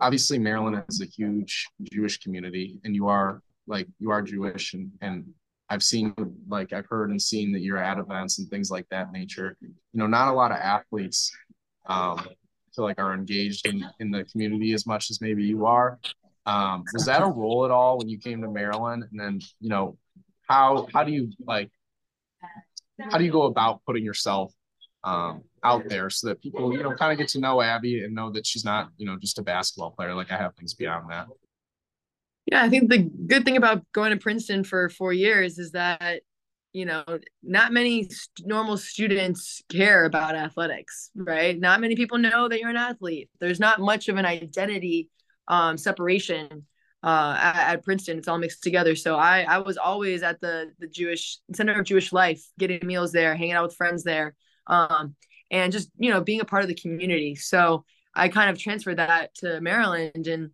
obviously 0.00 0.38
Maryland 0.38 0.82
is 0.88 1.00
a 1.00 1.06
huge 1.06 1.66
Jewish 1.92 2.18
community, 2.18 2.80
and 2.84 2.94
you 2.94 3.06
are 3.08 3.40
like 3.66 3.86
you 4.00 4.10
are 4.10 4.22
Jewish, 4.22 4.74
and 4.74 4.90
and 5.00 5.32
I've 5.68 5.84
seen 5.84 6.12
like 6.48 6.72
I've 6.72 6.86
heard 6.86 7.10
and 7.10 7.22
seen 7.22 7.52
that 7.52 7.60
you're 7.60 7.78
at 7.78 7.98
events 7.98 8.40
and 8.40 8.48
things 8.48 8.70
like 8.70 8.88
that 8.90 9.12
nature. 9.12 9.56
You 9.60 9.70
know, 9.94 10.08
not 10.08 10.28
a 10.28 10.32
lot 10.32 10.50
of 10.50 10.58
athletes 10.58 11.30
um, 11.86 12.26
feel 12.74 12.84
like 12.84 12.98
are 12.98 13.14
engaged 13.14 13.66
in 13.66 13.84
in 13.98 14.10
the 14.10 14.24
community 14.24 14.72
as 14.72 14.86
much 14.86 15.10
as 15.10 15.20
maybe 15.20 15.44
you 15.44 15.66
are. 15.66 15.98
Um, 16.46 16.84
was 16.92 17.04
that 17.06 17.22
a 17.22 17.26
role 17.26 17.64
at 17.64 17.70
all 17.70 17.98
when 17.98 18.08
you 18.08 18.18
came 18.18 18.42
to 18.42 18.48
Maryland? 18.48 19.04
And 19.10 19.20
then 19.20 19.40
you 19.60 19.68
know, 19.68 19.98
how 20.48 20.88
how 20.92 21.04
do 21.04 21.12
you 21.12 21.30
like 21.46 21.70
how 23.10 23.18
do 23.18 23.24
you 23.24 23.32
go 23.32 23.42
about 23.42 23.82
putting 23.86 24.04
yourself 24.04 24.52
um, 25.04 25.42
out 25.64 25.88
there 25.88 26.10
so 26.10 26.28
that 26.28 26.42
people, 26.42 26.72
you 26.72 26.82
know, 26.82 26.94
kind 26.94 27.12
of 27.12 27.18
get 27.18 27.28
to 27.28 27.40
know 27.40 27.60
Abby 27.60 28.04
and 28.04 28.14
know 28.14 28.30
that 28.32 28.46
she's 28.46 28.64
not, 28.64 28.90
you 28.96 29.06
know, 29.06 29.16
just 29.16 29.38
a 29.38 29.42
basketball 29.42 29.90
player. 29.92 30.14
Like 30.14 30.30
I 30.30 30.36
have 30.36 30.54
things 30.56 30.74
beyond 30.74 31.10
that. 31.10 31.26
Yeah, 32.46 32.62
I 32.62 32.68
think 32.68 32.90
the 32.90 32.98
good 32.98 33.44
thing 33.44 33.56
about 33.56 33.84
going 33.92 34.10
to 34.10 34.16
Princeton 34.16 34.64
for 34.64 34.88
four 34.88 35.12
years 35.12 35.58
is 35.58 35.72
that, 35.72 36.20
you 36.72 36.84
know, 36.84 37.04
not 37.42 37.72
many 37.72 38.08
normal 38.44 38.76
students 38.76 39.62
care 39.68 40.04
about 40.04 40.36
athletics, 40.36 41.10
right? 41.14 41.58
Not 41.58 41.80
many 41.80 41.96
people 41.96 42.18
know 42.18 42.48
that 42.48 42.60
you're 42.60 42.70
an 42.70 42.76
athlete. 42.76 43.28
There's 43.40 43.60
not 43.60 43.80
much 43.80 44.08
of 44.08 44.16
an 44.16 44.26
identity 44.26 45.08
um, 45.48 45.76
separation 45.76 46.66
uh, 47.02 47.36
at, 47.40 47.56
at, 47.56 47.84
Princeton. 47.84 48.18
It's 48.18 48.28
all 48.28 48.38
mixed 48.38 48.62
together. 48.62 48.94
So 48.94 49.16
I 49.16 49.42
I 49.42 49.58
was 49.58 49.78
always 49.78 50.22
at 50.22 50.40
the 50.40 50.70
the 50.78 50.86
Jewish 50.86 51.38
center 51.52 51.78
of 51.78 51.86
Jewish 51.86 52.12
life, 52.12 52.42
getting 52.58 52.86
meals 52.86 53.10
there, 53.10 53.34
hanging 53.34 53.52
out 53.52 53.64
with 53.64 53.76
friends 53.76 54.04
there 54.04 54.34
um, 54.70 55.14
and 55.50 55.72
just 55.72 55.90
you 55.98 56.10
know 56.10 56.22
being 56.22 56.40
a 56.40 56.44
part 56.46 56.62
of 56.62 56.68
the 56.68 56.74
community. 56.74 57.34
So 57.34 57.84
I 58.14 58.28
kind 58.28 58.48
of 58.48 58.58
transferred 58.58 58.98
that 58.98 59.34
to 59.36 59.60
Maryland, 59.60 60.26
and 60.26 60.50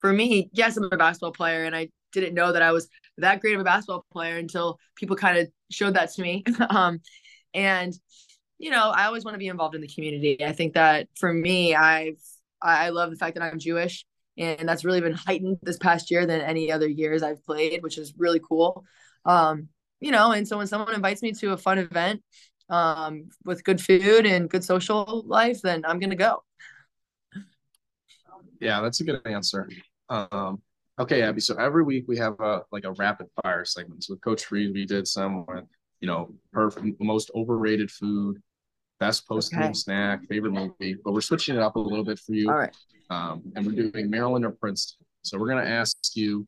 for 0.00 0.12
me, 0.12 0.50
yes, 0.52 0.76
I'm 0.76 0.84
a 0.84 0.96
basketball 0.96 1.32
player, 1.32 1.64
and 1.64 1.74
I 1.74 1.88
didn't 2.12 2.34
know 2.34 2.52
that 2.52 2.62
I 2.62 2.72
was 2.72 2.88
that 3.20 3.40
great 3.40 3.54
of 3.54 3.60
a 3.60 3.64
basketball 3.64 4.04
player 4.12 4.36
until 4.36 4.78
people 4.96 5.16
kind 5.16 5.38
of 5.38 5.48
showed 5.70 5.94
that 5.94 6.12
to 6.12 6.22
me. 6.22 6.44
um, 6.70 7.00
and 7.54 7.94
you 8.58 8.70
know, 8.70 8.90
I 8.90 9.06
always 9.06 9.24
want 9.24 9.34
to 9.34 9.38
be 9.38 9.48
involved 9.48 9.74
in 9.74 9.80
the 9.80 9.88
community. 9.88 10.44
I 10.44 10.52
think 10.52 10.74
that 10.74 11.08
for 11.18 11.32
me, 11.32 11.74
I've 11.74 12.20
I 12.62 12.90
love 12.90 13.10
the 13.10 13.16
fact 13.16 13.36
that 13.36 13.42
I'm 13.42 13.58
Jewish, 13.58 14.04
and 14.36 14.68
that's 14.68 14.84
really 14.84 15.00
been 15.00 15.14
heightened 15.14 15.58
this 15.62 15.78
past 15.78 16.10
year 16.10 16.26
than 16.26 16.42
any 16.42 16.70
other 16.70 16.86
years 16.86 17.22
I've 17.22 17.42
played, 17.44 17.82
which 17.82 17.96
is 17.96 18.12
really 18.18 18.40
cool. 18.46 18.84
Um, 19.24 19.68
you 20.00 20.10
know, 20.10 20.32
and 20.32 20.46
so 20.46 20.58
when 20.58 20.66
someone 20.66 20.94
invites 20.94 21.22
me 21.22 21.32
to 21.32 21.52
a 21.52 21.56
fun 21.56 21.78
event 21.78 22.22
um, 22.68 23.30
with 23.44 23.64
good 23.64 23.80
food 23.80 24.26
and 24.26 24.50
good 24.50 24.62
social 24.62 25.24
life, 25.26 25.62
then 25.62 25.84
I'm 25.86 25.98
gonna 25.98 26.14
go. 26.14 26.42
Yeah, 28.60 28.82
that's 28.82 29.00
a 29.00 29.04
good 29.04 29.20
answer. 29.24 29.70
Um, 30.10 30.60
okay, 31.00 31.22
Abby. 31.22 31.40
So 31.40 31.54
every 31.56 31.82
week 31.82 32.04
we 32.06 32.16
have 32.18 32.38
a 32.40 32.62
like 32.70 32.84
a 32.84 32.92
rapid 32.92 33.26
fire 33.42 33.64
segment. 33.64 34.04
So 34.04 34.14
with 34.14 34.22
Coach 34.22 34.48
Frese, 34.48 34.72
we 34.72 34.86
did 34.86 35.08
some 35.08 35.44
with 35.46 35.64
you 36.00 36.06
know 36.06 36.34
her 36.52 36.70
most 37.00 37.30
overrated 37.34 37.90
food, 37.90 38.40
best 39.00 39.26
post 39.26 39.52
game 39.52 39.62
okay. 39.62 39.72
snack, 39.72 40.20
favorite 40.28 40.52
movie. 40.52 40.96
But 41.04 41.12
we're 41.12 41.20
switching 41.20 41.56
it 41.56 41.62
up 41.62 41.76
a 41.76 41.80
little 41.80 42.04
bit 42.04 42.18
for 42.18 42.34
you. 42.34 42.48
All 42.48 42.56
right. 42.56 42.74
Um, 43.10 43.42
and 43.56 43.66
we're 43.66 43.90
doing 43.90 44.08
Maryland 44.08 44.44
or 44.44 44.52
Princeton. 44.52 45.04
So 45.22 45.38
we're 45.38 45.48
gonna 45.48 45.68
ask 45.68 45.96
you 46.14 46.46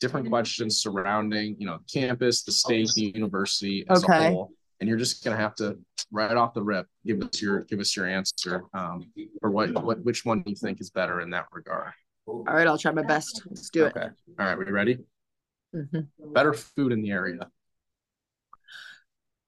different 0.00 0.28
questions 0.30 0.78
surrounding 0.78 1.56
you 1.58 1.66
know 1.66 1.78
campus, 1.92 2.42
the 2.42 2.52
state, 2.52 2.90
the 2.94 3.12
university 3.14 3.84
as 3.90 4.02
okay. 4.04 4.28
a 4.28 4.30
whole 4.30 4.52
and 4.80 4.88
you're 4.88 4.98
just 4.98 5.22
gonna 5.22 5.36
have 5.36 5.54
to 5.54 5.78
right 6.10 6.36
off 6.36 6.54
the 6.54 6.62
rip 6.62 6.86
give 7.06 7.22
us 7.22 7.40
your 7.40 7.60
give 7.64 7.78
us 7.78 7.94
your 7.96 8.06
answer 8.06 8.64
um, 8.74 9.10
or 9.42 9.50
what 9.50 9.72
what 9.84 10.02
which 10.04 10.24
one 10.24 10.42
do 10.42 10.50
you 10.50 10.56
think 10.56 10.80
is 10.80 10.90
better 10.90 11.20
in 11.20 11.30
that 11.30 11.46
regard. 11.52 11.92
All 12.26 12.44
right, 12.46 12.66
I'll 12.66 12.78
try 12.78 12.92
my 12.92 13.02
best. 13.02 13.42
Let's 13.46 13.70
do 13.70 13.86
okay. 13.86 14.06
it. 14.06 14.12
All 14.38 14.46
right, 14.46 14.58
we 14.58 14.64
ready? 14.64 14.98
Mm-hmm. 15.74 16.32
Better 16.32 16.52
food 16.52 16.92
in 16.92 17.02
the 17.02 17.10
area. 17.10 17.48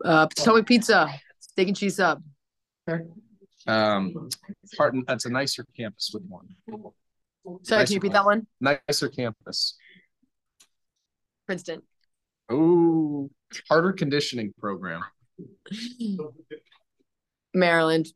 Uh, 0.05 0.27
Potomac 0.27 0.67
pizza, 0.67 1.09
steak 1.39 1.69
and 1.69 1.77
cheese 1.77 1.97
sub. 1.97 2.23
Um, 3.67 4.29
part 4.77 4.95
that's 5.07 5.27
a 5.27 5.31
nicer 5.31 5.65
campus 5.77 6.11
with 6.13 6.25
one. 6.25 6.49
Sorry, 7.63 7.81
nicer 7.81 7.87
can 7.87 7.93
you 7.93 7.97
repeat 7.99 8.13
that 8.13 8.25
one? 8.25 8.47
Nicer 8.61 9.09
campus. 9.09 9.77
Princeton. 11.47 11.83
Oh, 12.49 13.31
harder 13.69 13.93
conditioning 13.93 14.53
program. 14.59 15.03
Maryland. 17.55 18.09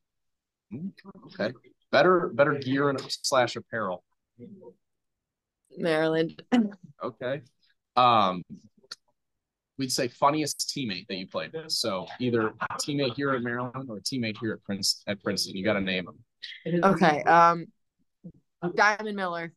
Okay. 1.26 1.52
Better 1.92 2.30
better 2.34 2.54
gear 2.54 2.90
and 2.90 3.00
slash 3.08 3.56
apparel. 3.56 4.02
Maryland. 5.76 6.42
Okay. 7.02 7.42
Um 7.96 8.42
we'd 9.78 9.92
say 9.92 10.08
funniest 10.08 10.72
teammate 10.74 11.06
that 11.08 11.16
you 11.16 11.26
played 11.26 11.52
with. 11.52 11.70
So 11.70 12.06
either 12.20 12.54
teammate 12.80 13.14
here 13.14 13.32
at 13.32 13.42
Maryland 13.42 13.88
or 13.90 14.00
teammate 14.00 14.36
here 14.40 14.52
at 14.52 14.62
Prince 14.64 15.02
at 15.06 15.22
Princeton. 15.22 15.56
You 15.56 15.64
got 15.64 15.74
to 15.74 15.80
name 15.82 16.06
them. 16.06 16.82
Okay. 16.84 17.22
Um, 17.24 17.66
Diamond 18.74 19.16
Miller. 19.16 19.52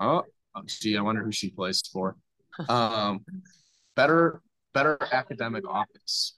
oh, 0.00 0.24
Oh, 0.54 0.62
gee, 0.66 0.96
I 0.96 1.00
wonder 1.00 1.22
who 1.22 1.32
she 1.32 1.50
plays 1.50 1.80
for. 1.92 2.16
Um, 2.68 3.24
better, 3.94 4.42
better 4.74 4.98
academic 5.12 5.66
office 5.68 6.36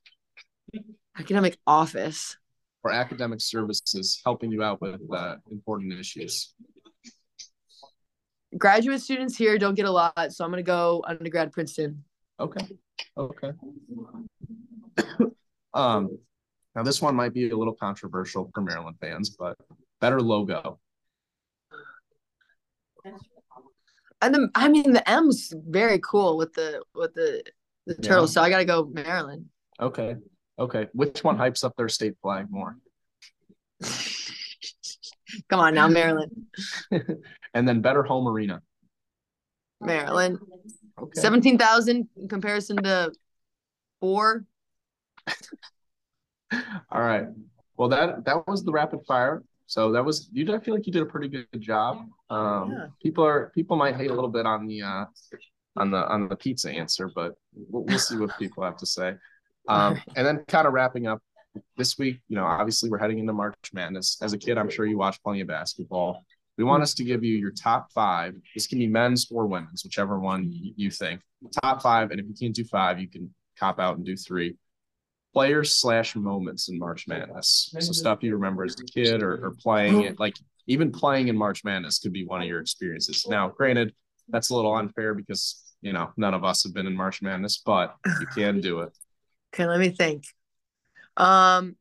Academic 1.18 1.56
office. 1.66 2.36
or 2.84 2.92
academic 2.92 3.40
services 3.40 4.20
helping 4.24 4.52
you 4.52 4.62
out 4.62 4.80
with 4.80 5.00
uh, 5.12 5.36
important 5.50 5.92
issues. 5.98 6.54
Graduate 8.58 9.00
students 9.00 9.36
here 9.36 9.58
don't 9.58 9.74
get 9.74 9.86
a 9.86 9.90
lot, 9.90 10.32
so 10.32 10.44
I'm 10.44 10.50
gonna 10.50 10.62
go 10.62 11.02
undergrad 11.06 11.52
Princeton. 11.52 12.04
Okay. 12.38 12.66
Okay. 13.16 13.52
um, 15.74 16.18
now 16.74 16.82
this 16.82 17.00
one 17.00 17.14
might 17.14 17.32
be 17.32 17.50
a 17.50 17.56
little 17.56 17.74
controversial 17.74 18.50
for 18.54 18.60
Maryland 18.60 18.96
fans, 19.00 19.30
but 19.30 19.56
better 20.00 20.20
logo. 20.20 20.78
And 24.22 24.34
the 24.34 24.50
I 24.54 24.68
mean 24.68 24.92
the 24.92 25.08
M's 25.08 25.52
very 25.68 25.98
cool 26.00 26.36
with 26.36 26.52
the 26.54 26.82
with 26.94 27.14
the 27.14 27.42
the 27.86 27.94
turtle, 27.94 28.28
so 28.28 28.42
I 28.42 28.50
gotta 28.50 28.64
go 28.64 28.84
Maryland. 28.84 29.46
Okay. 29.80 30.16
Okay. 30.58 30.88
Which 30.92 31.24
one 31.24 31.38
hypes 31.38 31.64
up 31.64 31.74
their 31.76 31.88
state 31.88 32.16
flag 32.20 32.46
more? 32.50 32.76
Come 35.48 35.60
on 35.60 35.74
now, 35.74 35.88
Maryland. 35.88 36.32
and 37.54 37.66
then 37.66 37.80
better 37.80 38.02
home 38.02 38.28
arena. 38.28 38.62
Maryland. 39.80 40.38
Okay. 41.00 41.20
Seventeen 41.20 41.58
thousand 41.58 42.08
in 42.16 42.28
comparison 42.28 42.76
to 42.78 43.12
four. 44.00 44.44
All 46.52 47.00
right. 47.00 47.26
Well, 47.76 47.88
that 47.88 48.24
that 48.24 48.46
was 48.46 48.64
the 48.64 48.72
rapid 48.72 49.00
fire. 49.06 49.42
So 49.66 49.92
that 49.92 50.04
was 50.04 50.28
you. 50.32 50.52
I 50.54 50.58
feel 50.58 50.74
like 50.74 50.86
you 50.86 50.92
did 50.92 51.02
a 51.02 51.06
pretty 51.06 51.28
good 51.28 51.46
job. 51.60 52.04
Um, 52.28 52.72
Yeah. 52.72 52.86
People 53.02 53.24
are 53.24 53.50
people 53.54 53.76
might 53.76 53.96
hate 53.96 54.10
a 54.10 54.14
little 54.14 54.30
bit 54.30 54.44
on 54.44 54.66
the 54.66 54.82
uh, 54.82 55.04
on 55.76 55.90
the 55.90 56.06
on 56.08 56.28
the 56.28 56.36
pizza 56.36 56.70
answer, 56.70 57.10
but 57.14 57.34
we'll, 57.54 57.84
we'll 57.84 57.98
see 57.98 58.16
what 58.16 58.36
people 58.38 58.64
have 58.64 58.76
to 58.78 58.86
say. 58.86 59.14
Um, 59.68 60.00
and 60.16 60.26
then 60.26 60.42
kind 60.48 60.66
of 60.66 60.72
wrapping 60.72 61.06
up 61.06 61.22
this 61.76 61.96
week. 61.96 62.20
You 62.28 62.34
know, 62.36 62.44
obviously 62.44 62.90
we're 62.90 62.98
heading 62.98 63.18
into 63.20 63.32
March 63.34 63.54
Madness. 63.72 64.18
As 64.20 64.32
a 64.32 64.38
kid, 64.38 64.58
I'm 64.58 64.70
sure 64.70 64.84
you 64.84 64.96
watched 64.98 65.22
plenty 65.22 65.42
of 65.42 65.48
basketball. 65.48 66.24
We 66.60 66.64
want 66.64 66.82
us 66.82 66.92
to 66.92 67.04
give 67.04 67.24
you 67.24 67.38
your 67.38 67.52
top 67.52 67.90
five. 67.90 68.34
This 68.54 68.66
can 68.66 68.78
be 68.78 68.86
men's 68.86 69.26
or 69.30 69.46
women's, 69.46 69.82
whichever 69.82 70.20
one 70.20 70.50
you 70.52 70.90
think. 70.90 71.22
Top 71.62 71.80
five, 71.80 72.10
and 72.10 72.20
if 72.20 72.26
you 72.26 72.34
can't 72.38 72.54
do 72.54 72.64
five, 72.64 73.00
you 73.00 73.08
can 73.08 73.34
cop 73.58 73.80
out 73.80 73.96
and 73.96 74.04
do 74.04 74.14
three 74.14 74.58
players 75.32 75.76
slash 75.76 76.14
moments 76.16 76.68
in 76.68 76.78
March 76.78 77.08
Madness. 77.08 77.74
So 77.78 77.92
stuff 77.92 78.18
you 78.20 78.34
remember 78.34 78.64
as 78.64 78.78
a 78.78 78.84
kid 78.84 79.22
or, 79.22 79.42
or 79.42 79.54
playing 79.58 80.02
it, 80.02 80.20
like 80.20 80.34
even 80.66 80.92
playing 80.92 81.28
in 81.28 81.36
March 81.36 81.64
Madness 81.64 81.98
could 81.98 82.12
be 82.12 82.26
one 82.26 82.42
of 82.42 82.46
your 82.46 82.60
experiences. 82.60 83.26
Now, 83.26 83.48
granted, 83.48 83.94
that's 84.28 84.50
a 84.50 84.54
little 84.54 84.74
unfair 84.74 85.14
because 85.14 85.62
you 85.80 85.94
know 85.94 86.10
none 86.18 86.34
of 86.34 86.44
us 86.44 86.62
have 86.64 86.74
been 86.74 86.86
in 86.86 86.94
March 86.94 87.22
Madness, 87.22 87.62
but 87.64 87.96
you 88.04 88.26
can 88.34 88.60
do 88.60 88.80
it. 88.80 88.90
Okay, 89.54 89.64
let 89.64 89.80
me 89.80 89.88
think. 89.88 90.24
Um, 91.16 91.76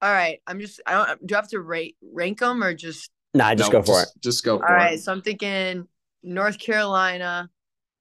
all 0.00 0.10
right. 0.10 0.40
I'm 0.46 0.58
just. 0.58 0.80
I 0.86 0.92
don't. 0.92 1.26
Do 1.26 1.34
I 1.34 1.38
have 1.38 1.50
to 1.50 1.60
rate 1.60 1.98
rank 2.00 2.38
them 2.38 2.64
or 2.64 2.72
just? 2.72 3.10
Nah, 3.36 3.54
just 3.54 3.72
No, 3.72 3.80
go 3.80 3.84
for 3.84 4.02
it. 4.02 4.08
Just 4.20 4.44
go 4.44 4.58
for 4.58 4.64
it. 4.64 4.70
All 4.70 4.76
right. 4.76 4.94
it. 4.94 5.02
So 5.02 5.12
I'm 5.12 5.22
thinking 5.22 5.86
North 6.22 6.58
Carolina 6.58 7.50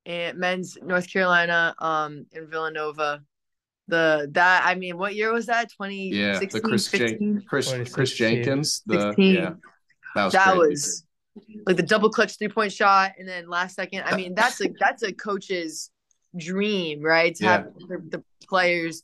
and 0.06 0.38
men's 0.38 0.78
North 0.82 1.12
Carolina. 1.12 1.76
Um, 1.80 2.26
in 2.32 2.48
Villanova. 2.48 3.22
The 3.88 4.30
that 4.32 4.64
I 4.66 4.74
mean, 4.76 4.98
what 4.98 5.14
year 5.14 5.32
was 5.32 5.46
that? 5.46 5.72
Twenty 5.72 6.10
Yeah, 6.10 6.40
the 6.40 6.60
Chris 6.60 6.90
Jen- 6.90 7.00
fifteen. 7.00 7.44
Chris 7.48 7.72
Kris 7.92 8.14
Jenkins. 8.14 8.82
The 8.88 9.14
16. 9.14 9.36
yeah, 9.36 9.54
that 10.16 10.24
was 10.24 10.34
that 10.34 10.54
crazy. 10.56 10.58
was 10.58 11.06
like 11.68 11.78
the 11.78 11.84
double 11.84 12.10
clutch 12.10 12.38
three 12.38 12.50
point 12.50 12.72
shot, 12.72 13.12
and 13.20 13.28
then 13.28 13.48
last 13.48 13.76
second. 13.76 14.04
I 14.06 14.16
mean, 14.16 14.34
that's 14.34 14.60
a 14.62 14.70
that's 14.80 15.04
a 15.04 15.14
coach's 15.14 15.92
dream, 16.36 17.02
right? 17.02 17.36
To 17.36 17.46
have 17.46 17.66
the, 17.88 17.98
the 18.10 18.24
players 18.48 19.04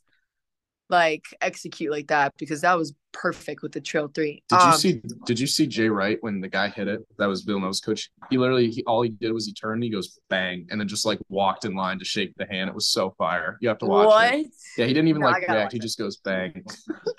like 0.92 1.24
execute 1.40 1.90
like 1.90 2.06
that 2.08 2.34
because 2.38 2.60
that 2.60 2.76
was 2.78 2.94
perfect 3.12 3.62
with 3.62 3.72
the 3.72 3.80
trail 3.80 4.08
three. 4.14 4.42
Did 4.48 4.56
you 4.56 4.60
Um, 4.60 4.78
see? 4.78 5.02
Did 5.26 5.40
you 5.40 5.46
see 5.46 5.66
Jay 5.66 5.88
Wright 5.88 6.18
when 6.20 6.40
the 6.40 6.48
guy 6.48 6.68
hit 6.68 6.86
it? 6.86 7.00
That 7.18 7.26
was 7.26 7.42
Bill 7.42 7.54
Villanova's 7.56 7.80
coach. 7.80 8.10
He 8.30 8.38
literally, 8.38 8.70
he, 8.70 8.84
all 8.84 9.02
he 9.02 9.08
did 9.08 9.32
was 9.32 9.46
he 9.46 9.52
turned, 9.52 9.82
he 9.82 9.90
goes 9.90 10.18
bang, 10.28 10.66
and 10.70 10.80
then 10.80 10.86
just 10.88 11.04
like 11.06 11.18
walked 11.28 11.64
in 11.64 11.74
line 11.74 11.98
to 11.98 12.04
shake 12.04 12.34
the 12.36 12.46
hand. 12.46 12.68
It 12.68 12.74
was 12.74 12.86
so 12.86 13.14
fire. 13.18 13.58
You 13.60 13.68
have 13.68 13.78
to 13.78 13.86
watch 13.86 14.08
what? 14.08 14.34
it. 14.34 14.46
Yeah, 14.76 14.86
he 14.86 14.92
didn't 14.94 15.08
even 15.08 15.22
No, 15.22 15.28
like 15.28 15.48
react. 15.48 15.72
He 15.72 15.78
just 15.78 15.98
goes 15.98 16.18
bang. 16.18 16.64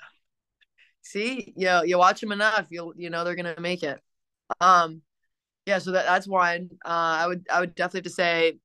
See, 1.02 1.52
you 1.56 1.82
you 1.84 1.98
watch 1.98 2.20
them 2.20 2.32
enough, 2.32 2.66
you'll 2.70 2.94
you 2.96 3.10
know 3.10 3.24
they're 3.24 3.34
gonna 3.34 3.60
make 3.60 3.82
it. 3.82 4.00
Um, 4.60 5.02
yeah, 5.66 5.78
so 5.78 5.92
that 5.92 6.06
that's 6.06 6.26
one. 6.26 6.70
Uh, 6.84 6.88
I 6.88 7.26
would 7.26 7.46
I 7.52 7.60
would 7.60 7.74
definitely 7.74 7.98
have 7.98 8.04
to 8.04 8.10
say 8.10 8.58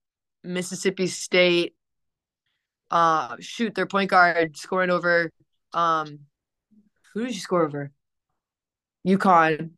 Mississippi 0.43 1.07
State. 1.07 1.75
Uh, 2.91 3.35
shoot, 3.39 3.75
their 3.75 3.85
point 3.85 4.09
guard 4.09 4.57
scoring 4.57 4.89
over. 4.89 5.31
Um, 5.73 6.19
who 7.13 7.25
did 7.25 7.33
she 7.33 7.39
score 7.39 7.65
over? 7.65 7.91
UConn. 9.07 9.71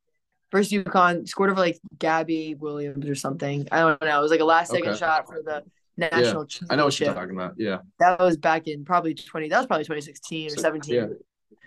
First 0.51 0.71
UConn 0.71 1.27
scored 1.27 1.49
over 1.49 1.59
like 1.59 1.79
Gabby 1.97 2.55
Williams 2.55 3.07
or 3.07 3.15
something. 3.15 3.67
I 3.71 3.79
don't 3.79 4.01
know. 4.01 4.19
It 4.19 4.21
was 4.21 4.31
like 4.31 4.39
a 4.41 4.45
last 4.45 4.71
second 4.71 4.89
Okay. 4.89 4.97
shot 4.99 5.27
for 5.27 5.41
the 5.41 5.63
national 5.97 6.47
I 6.69 6.75
know 6.75 6.85
what 6.85 6.99
you're 6.99 7.13
talking 7.13 7.35
about. 7.35 7.53
Yeah, 7.57 7.79
That 7.99 8.19
was 8.19 8.37
back 8.37 8.67
in 8.67 8.83
probably 8.83 9.13
twenty. 9.13 9.47
That 9.49 9.57
was 9.59 9.67
probably 9.67 9.85
twenty 9.85 10.01
sixteen 10.01 10.47
or 10.47 10.55
So, 10.55 10.61
seventeen. 10.63 10.95
yeah. 10.95 11.05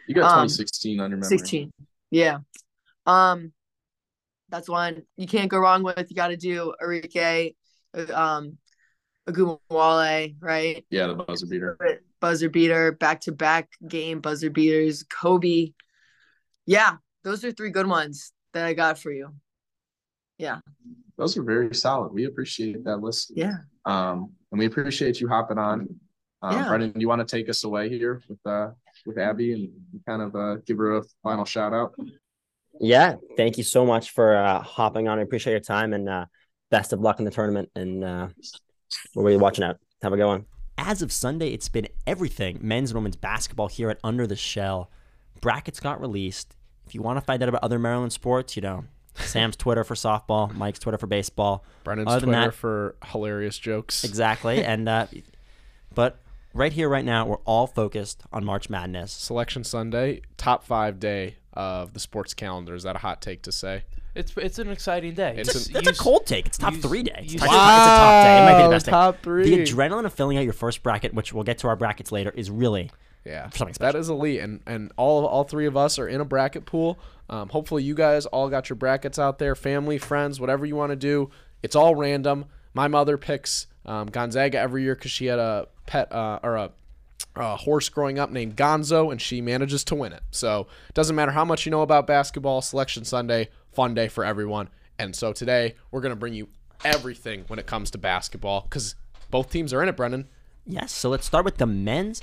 you 0.07 0.15
got 0.15 0.25
Um, 0.25 0.49
2016 0.49 1.01
on 1.01 1.11
your 1.11 1.19
memory. 1.19 1.29
16 1.39 1.73
yeah 2.11 2.39
um 3.07 3.53
that's 4.51 4.69
one 4.69 5.03
you 5.17 5.27
can't 5.27 5.51
go 5.51 5.59
wrong 5.59 5.83
with 5.83 6.07
you 6.11 6.15
got 6.15 6.29
to 6.29 6.37
do 6.37 6.75
Enrique 6.81 7.55
um 8.13 8.59
Agumawale, 9.29 10.37
right 10.41 10.85
Yeah, 10.91 11.07
the 11.07 11.15
buzzer 11.15 11.47
beater. 11.47 11.79
buzzer 12.21 12.49
beater 12.51 12.93
back 12.93 13.21
to 13.23 13.33
back 13.33 13.69
game 13.89 14.21
buzzer 14.21 14.51
beaters 14.51 15.03
Kobe 15.05 15.73
yeah 16.67 16.97
those 17.23 17.45
are 17.45 17.53
three 17.53 17.71
good 17.71 17.87
ones 17.87 18.33
that 18.53 18.65
I 18.67 18.75
got 18.75 18.99
for 18.99 19.13
you 19.13 19.35
Yeah. 20.39 20.59
Those 21.17 21.37
are 21.39 21.43
very 21.45 21.73
solid. 21.75 22.13
We 22.13 22.25
appreciate 22.25 22.85
that 22.85 22.99
list. 22.99 23.33
yeah 23.35 23.59
Um, 23.85 24.33
and 24.51 24.59
we 24.59 24.67
appreciate 24.67 25.21
you 25.21 25.29
hopping 25.29 25.59
on. 25.59 25.89
Um, 26.43 26.53
Yeah. 26.57 26.69
Brendan, 26.69 26.93
do 26.93 27.01
you 27.01 27.09
want 27.09 27.27
to 27.27 27.37
take 27.37 27.49
us 27.49 27.65
away 27.65 27.89
here 27.89 28.21
with 28.29 28.39
uh 28.47 28.71
with 29.07 29.19
Abby 29.19 29.53
and 29.53 29.71
kind 30.07 30.23
of 30.23 30.35
uh 30.35 30.57
give 30.67 30.79
her 30.79 30.97
a 30.99 31.03
final 31.23 31.45
shout 31.45 31.73
out? 31.73 31.95
Yeah, 32.81 33.15
thank 33.37 33.57
you 33.59 33.63
so 33.65 33.87
much 33.87 34.11
for 34.11 34.37
uh, 34.37 34.61
hopping 34.61 35.07
on. 35.09 35.19
I 35.21 35.23
appreciate 35.23 35.53
your 35.53 35.61
time 35.61 35.93
and 35.93 36.09
uh, 36.09 36.25
best 36.73 36.93
of 36.93 36.99
luck 37.01 37.21
in 37.21 37.25
the 37.25 37.31
tournament. 37.31 37.71
And 37.77 38.03
uh, 38.03 38.29
we'll 39.15 39.27
be 39.27 39.37
watching 39.37 39.65
out. 39.65 39.79
Have 40.03 40.13
a 40.13 40.17
good 40.17 40.27
one. 40.27 40.47
As 40.77 41.03
of 41.03 41.13
Sunday, 41.13 41.49
it's 41.49 41.69
been 41.69 41.89
everything 42.07 42.59
men's 42.61 42.91
and 42.91 42.97
women's 42.97 43.17
basketball 43.17 43.69
here 43.69 43.91
at 43.91 43.99
Under 44.03 44.27
the 44.27 44.37
Shell. 44.37 44.91
Brackets 45.41 45.81
got 45.81 46.01
released. 46.01 46.57
If 46.87 46.95
you 46.95 47.03
want 47.03 47.17
to 47.19 47.21
find 47.25 47.43
out 47.43 47.49
about 47.49 47.63
other 47.63 47.79
Maryland 47.79 48.13
sports, 48.13 48.57
you 48.57 48.63
know, 48.63 48.85
Sam's 49.15 49.57
Twitter 49.57 49.85
for 49.85 49.95
softball, 49.95 50.53
Mike's 50.55 50.79
Twitter 50.81 50.99
for 50.99 51.07
baseball. 51.07 51.65
Brendan's 51.85 52.11
Other 52.11 52.27
Twitter 52.27 52.41
that- 52.47 52.55
for 52.55 52.97
hilarious 53.07 53.59
jokes. 53.59 54.05
Exactly. 54.05 54.65
and 54.65 54.89
uh, 54.89 55.07
but 55.95 56.21
right 56.53 56.73
here, 56.73 56.89
right 56.89 57.05
now, 57.05 57.27
we're 57.27 57.37
all 57.45 57.67
focused 57.67 58.23
on 58.33 58.45
March 58.45 58.69
Madness. 58.69 59.13
Selection 59.13 59.63
Sunday, 59.65 60.23
top 60.37 60.65
five 60.65 60.99
day 60.99 61.37
of 61.55 61.93
the 61.95 62.01
sports 62.01 62.35
calendar. 62.35 62.75
Is 62.75 62.83
that 62.85 62.97
a 62.97 63.01
hot 63.01 63.21
take 63.23 63.43
to 63.43 63.53
say? 63.53 63.85
It's 64.15 64.33
it's 64.37 64.59
an 64.61 64.71
exciting 64.71 65.15
day. 65.15 65.35
It's 65.39 65.55
It's, 65.55 65.67
an- 65.67 65.73
that's 65.73 65.87
you 65.87 65.93
a 65.93 65.97
cold 65.97 66.27
take. 66.27 66.47
It's 66.47 66.59
top 66.59 66.75
you- 66.75 66.81
three 66.83 67.03
day. 67.03 67.21
It's, 67.25 67.33
you- 67.33 67.39
top- 67.41 67.49
it's 67.49 67.55
a 67.55 67.59
top 67.59 68.25
day. 68.25 68.39
It 68.39 68.45
might 68.53 68.59
be 68.59 68.63
the 68.65 68.71
best 68.71 68.87
day. 68.87 69.23
three. 69.23 69.57
The 69.57 69.63
adrenaline 69.65 70.05
of 70.05 70.13
filling 70.13 70.37
out 70.39 70.45
your 70.45 70.53
first 70.53 70.83
bracket, 70.83 71.15
which 71.15 71.33
we'll 71.33 71.43
get 71.45 71.59
to 71.59 71.69
our 71.69 71.75
brackets 71.77 72.13
later, 72.13 72.31
is 72.37 72.49
really 72.51 72.91
Yeah, 73.25 73.51
Something 73.51 73.75
special. 73.75 73.99
is 74.01 74.09
elite, 74.09 74.41
and 74.41 74.61
and 74.67 74.93
all 74.97 75.27
all 75.27 75.43
three 75.45 75.67
of 75.67 75.77
us 75.77 75.99
are 75.99 76.07
in 76.07 76.21
a 76.21 76.25
bracket 76.25 76.65
pool. 76.67 76.99
Um, 77.29 77.49
hopefully, 77.49 77.83
you 77.83 77.95
guys 77.95 78.27
all 78.27 78.49
got 78.51 78.69
your 78.69 78.77
brackets 78.77 79.19
out 79.19 79.39
there, 79.39 79.55
family, 79.55 79.99
friends, 79.99 80.39
whatever 80.39 80.65
you 80.67 80.77
want 80.77 80.91
to 80.91 80.97
do. 80.97 81.31
It's 81.63 81.75
all 81.75 81.95
random. 81.97 82.45
My 82.75 82.87
mother 82.87 83.17
picks 83.17 83.67
um, 83.87 84.07
Gonzaga 84.09 84.59
every 84.59 84.83
year 84.83 84.95
because 84.95 85.11
she 85.11 85.27
had 85.27 85.39
a 85.39 85.67
pet 85.87 86.13
uh, 86.13 86.39
or 86.43 86.57
a, 86.57 86.71
a 87.37 87.57
horse 87.57 87.89
growing 87.89 88.19
up 88.19 88.31
named 88.31 88.57
Gonzo, 88.57 89.11
and 89.11 89.21
she 89.21 89.41
manages 89.41 89.85
to 89.85 89.95
win 89.95 90.13
it. 90.13 90.23
So 90.31 90.67
doesn't 90.93 91.17
matter 91.17 91.33
how 91.33 91.45
much 91.45 91.67
you 91.67 91.71
know 91.71 91.83
about 91.83 92.07
basketball. 92.07 92.63
Selection 92.63 93.05
Sunday, 93.05 93.49
fun 93.73 93.95
day 93.95 94.09
for 94.09 94.25
everyone. 94.25 94.69
And 94.99 95.15
so 95.15 95.33
today 95.33 95.75
we're 95.91 96.01
gonna 96.01 96.17
bring 96.17 96.35
you 96.35 96.49
everything 96.85 97.45
when 97.49 97.59
it 97.59 97.67
comes 97.67 97.91
to 97.93 97.99
basketball 97.99 98.63
because 98.63 98.95
both 99.31 99.51
teams 99.51 99.73
are 99.73 99.83
in 99.83 99.89
it, 99.89 99.97
Brendan. 99.97 100.29
Yes, 100.67 100.93
so 100.93 101.11
let's 101.11 101.27
start 101.27 101.45
with 101.45 101.59
the 101.59 101.67
men's. 101.67 102.23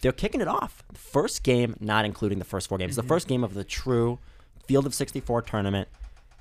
They're 0.00 0.12
kicking 0.12 0.40
it 0.40 0.48
off. 0.48 0.82
First 0.94 1.42
game, 1.42 1.76
not 1.78 2.04
including 2.04 2.38
the 2.38 2.44
first 2.44 2.68
four 2.68 2.78
games, 2.78 2.96
the 2.96 3.02
mm-hmm. 3.02 3.08
first 3.08 3.28
game 3.28 3.44
of 3.44 3.54
the 3.54 3.64
true 3.64 4.18
Field 4.66 4.86
of 4.86 4.94
64 4.94 5.42
tournament, 5.42 5.88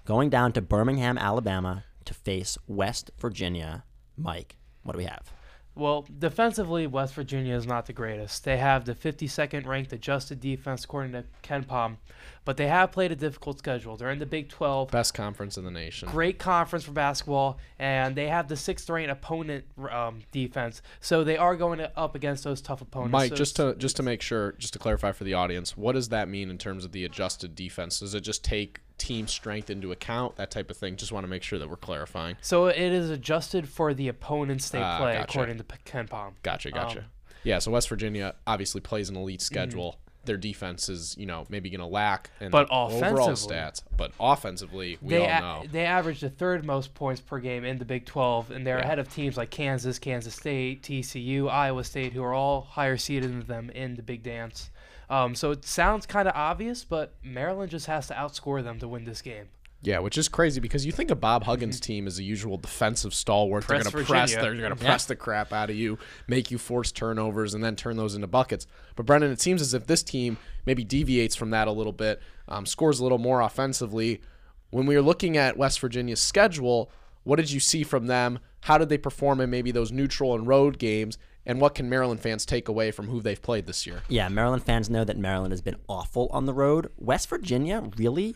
going 0.05 0.29
down 0.29 0.51
to 0.53 0.61
Birmingham, 0.61 1.17
Alabama 1.17 1.83
to 2.05 2.13
face 2.13 2.57
West 2.67 3.11
Virginia. 3.19 3.83
Mike, 4.15 4.57
what 4.83 4.93
do 4.93 4.99
we 4.99 5.05
have? 5.05 5.31
Well, 5.73 6.05
defensively, 6.19 6.85
West 6.85 7.13
Virginia 7.13 7.55
is 7.55 7.65
not 7.65 7.85
the 7.85 7.93
greatest. 7.93 8.43
They 8.43 8.57
have 8.57 8.83
the 8.85 8.93
52nd 8.93 9.65
ranked 9.65 9.93
adjusted 9.93 10.41
defense 10.41 10.83
according 10.83 11.13
to 11.13 11.23
KenPom, 11.43 11.95
but 12.43 12.57
they 12.57 12.67
have 12.67 12.91
played 12.91 13.13
a 13.13 13.15
difficult 13.15 13.59
schedule. 13.59 13.95
They're 13.95 14.11
in 14.11 14.19
the 14.19 14.25
Big 14.25 14.49
12, 14.49 14.91
Best 14.91 15.13
conference 15.13 15.57
in 15.57 15.63
the 15.63 15.71
nation. 15.71 16.09
great 16.09 16.39
conference 16.39 16.83
for 16.83 16.91
basketball, 16.91 17.57
and 17.79 18.15
they 18.17 18.27
have 18.27 18.49
the 18.49 18.57
sixth 18.57 18.89
ranked 18.89 19.11
opponent 19.11 19.63
um, 19.89 20.19
defense. 20.31 20.81
So 20.99 21.23
they 21.23 21.37
are 21.37 21.55
going 21.55 21.81
up 21.95 22.15
against 22.15 22.43
those 22.43 22.59
tough 22.61 22.81
opponents. 22.81 23.13
Mike, 23.13 23.29
So 23.29 23.35
just 23.35 23.55
to 23.55 23.75
just 23.75 23.95
to 23.95 24.03
make 24.03 24.21
sure, 24.21 24.51
just 24.53 24.73
to 24.73 24.79
clarify 24.79 25.13
for 25.13 25.23
the 25.23 25.35
audience, 25.35 25.77
what 25.77 25.93
does 25.93 26.09
that 26.09 26.27
mean 26.27 26.49
in 26.49 26.57
terms 26.57 26.83
of 26.83 26.91
the 26.91 27.05
adjusted 27.05 27.55
defense? 27.55 28.01
Does 28.01 28.13
it 28.13 28.21
just 28.21 28.43
take 28.43 28.81
team 29.01 29.27
strength 29.27 29.69
into 29.69 29.91
account, 29.91 30.35
that 30.35 30.51
type 30.51 30.69
of 30.69 30.77
thing? 30.77 30.95
Just 30.95 31.11
want 31.11 31.23
to 31.23 31.27
make 31.29 31.43
sure 31.43 31.57
that 31.59 31.69
we're 31.69 31.75
clarifying. 31.75 32.35
So 32.41 32.67
it 32.67 32.77
is 32.77 33.09
adjusted 33.09 33.67
for 33.67 33.93
the 33.93 34.07
opponents 34.07 34.69
they 34.69 34.79
Ah, 34.81 34.97
play, 34.99 35.13
gotcha. 35.13 35.23
according 35.29 35.57
to 35.57 35.63
KenPom. 35.85 36.33
Gotcha, 36.43 36.71
gotcha. 36.71 36.99
Um, 36.99 37.05
yeah, 37.43 37.59
so 37.59 37.71
West 37.71 37.89
Virginia 37.89 38.35
obviously 38.45 38.81
plays 38.81 39.09
an 39.09 39.15
elite 39.15 39.41
schedule. 39.41 39.97
Their 40.25 40.37
defense 40.37 40.87
is, 40.87 41.17
you 41.17 41.25
know, 41.25 41.47
maybe 41.49 41.71
going 41.71 41.79
to 41.79 41.87
lack 41.87 42.29
in 42.39 42.51
But 42.51 42.67
overall 42.69 43.29
stats. 43.31 43.81
But 43.97 44.11
offensively, 44.19 44.99
we 45.01 45.15
they 45.15 45.25
all 45.27 45.61
a- 45.61 45.63
know. 45.63 45.63
they 45.71 45.83
average 45.83 46.19
the 46.19 46.29
third 46.29 46.63
most 46.63 46.93
points 46.93 47.19
per 47.19 47.39
game 47.39 47.65
in 47.65 47.79
the 47.79 47.85
Big 47.85 48.05
12, 48.05 48.51
and 48.51 48.65
they're 48.67 48.77
Yeah. 48.77 48.83
ahead 48.83 48.99
of 48.99 49.11
teams 49.11 49.35
like 49.35 49.49
Kansas, 49.49 49.97
Kansas 49.97 50.35
State, 50.35 50.83
TCU, 50.83 51.47
Iowa 51.49 51.83
State, 51.83 52.13
who 52.13 52.21
are 52.23 52.35
all 52.35 52.61
higher 52.61 52.97
seeded 52.97 53.31
than 53.31 53.47
them 53.47 53.69
in 53.71 53.95
the 53.95 54.03
Big 54.03 54.21
Dance. 54.21 54.69
Um, 55.11 55.35
so 55.35 55.51
it 55.51 55.65
sounds 55.65 56.05
kind 56.05 56.29
of 56.29 56.33
obvious, 56.35 56.85
but 56.85 57.13
Maryland 57.21 57.69
just 57.69 57.87
has 57.87 58.07
to 58.07 58.13
outscore 58.13 58.63
them 58.63 58.79
to 58.79 58.87
win 58.87 59.03
this 59.03 59.21
game. 59.21 59.49
Yeah, 59.83 59.99
which 59.99 60.17
is 60.17 60.29
crazy 60.29 60.61
because 60.61 60.85
you 60.85 60.93
think 60.93 61.11
of 61.11 61.19
Bob 61.19 61.43
Huggins' 61.43 61.79
team 61.81 62.07
as 62.07 62.17
a 62.17 62.23
usual 62.23 62.55
defensive 62.55 63.13
stalwart. 63.13 63.65
Press 63.65 63.83
they're 63.83 63.91
going 63.91 64.05
to 64.05 64.09
press. 64.09 64.33
They're 64.33 64.55
going 64.55 64.69
to 64.69 64.75
press 64.77 65.05
the 65.05 65.17
crap 65.17 65.51
out 65.51 65.69
of 65.69 65.75
you, 65.75 65.99
make 66.27 66.49
you 66.49 66.57
force 66.57 66.93
turnovers, 66.93 67.53
and 67.53 67.61
then 67.61 67.75
turn 67.75 67.97
those 67.97 68.15
into 68.15 68.27
buckets. 68.27 68.67
But 68.95 69.05
Brendan, 69.05 69.31
it 69.31 69.41
seems 69.41 69.61
as 69.61 69.73
if 69.73 69.85
this 69.85 70.01
team 70.01 70.37
maybe 70.65 70.85
deviates 70.85 71.35
from 71.35 71.49
that 71.49 71.67
a 71.67 71.71
little 71.71 71.91
bit, 71.91 72.21
um, 72.47 72.65
scores 72.65 73.01
a 73.01 73.03
little 73.03 73.17
more 73.17 73.41
offensively. 73.41 74.21
When 74.69 74.85
we 74.85 74.95
were 74.95 75.01
looking 75.01 75.35
at 75.35 75.57
West 75.57 75.81
Virginia's 75.81 76.21
schedule, 76.21 76.89
what 77.23 77.35
did 77.35 77.51
you 77.51 77.59
see 77.59 77.83
from 77.83 78.07
them? 78.07 78.39
How 78.61 78.77
did 78.77 78.87
they 78.87 78.97
perform 78.97 79.41
in 79.41 79.49
maybe 79.49 79.71
those 79.71 79.91
neutral 79.91 80.35
and 80.35 80.47
road 80.47 80.77
games? 80.77 81.17
And 81.45 81.59
what 81.59 81.75
can 81.75 81.89
Maryland 81.89 82.19
fans 82.19 82.45
take 82.45 82.67
away 82.67 82.91
from 82.91 83.07
who 83.07 83.21
they've 83.21 83.41
played 83.41 83.65
this 83.65 83.87
year? 83.87 84.03
Yeah, 84.07 84.29
Maryland 84.29 84.63
fans 84.63 84.89
know 84.89 85.03
that 85.03 85.17
Maryland 85.17 85.51
has 85.51 85.61
been 85.61 85.77
awful 85.87 86.29
on 86.31 86.45
the 86.45 86.53
road. 86.53 86.91
West 86.97 87.29
Virginia, 87.29 87.89
really, 87.97 88.35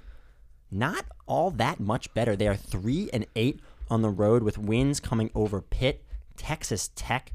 not 0.72 1.06
all 1.28 1.52
that 1.52 1.80
much 1.80 2.14
better. 2.14 2.36
They 2.36 2.48
are 2.48 2.56
three 2.56 3.10
and 3.14 3.26
eight 3.36 3.60
on 3.90 4.02
the 4.02 4.10
road 4.10 4.42
with 4.42 4.58
wins 4.58 5.00
coming 5.00 5.30
over 5.36 5.62
Pitt, 5.62 6.04
Texas 6.36 6.90
Tech, 6.96 7.32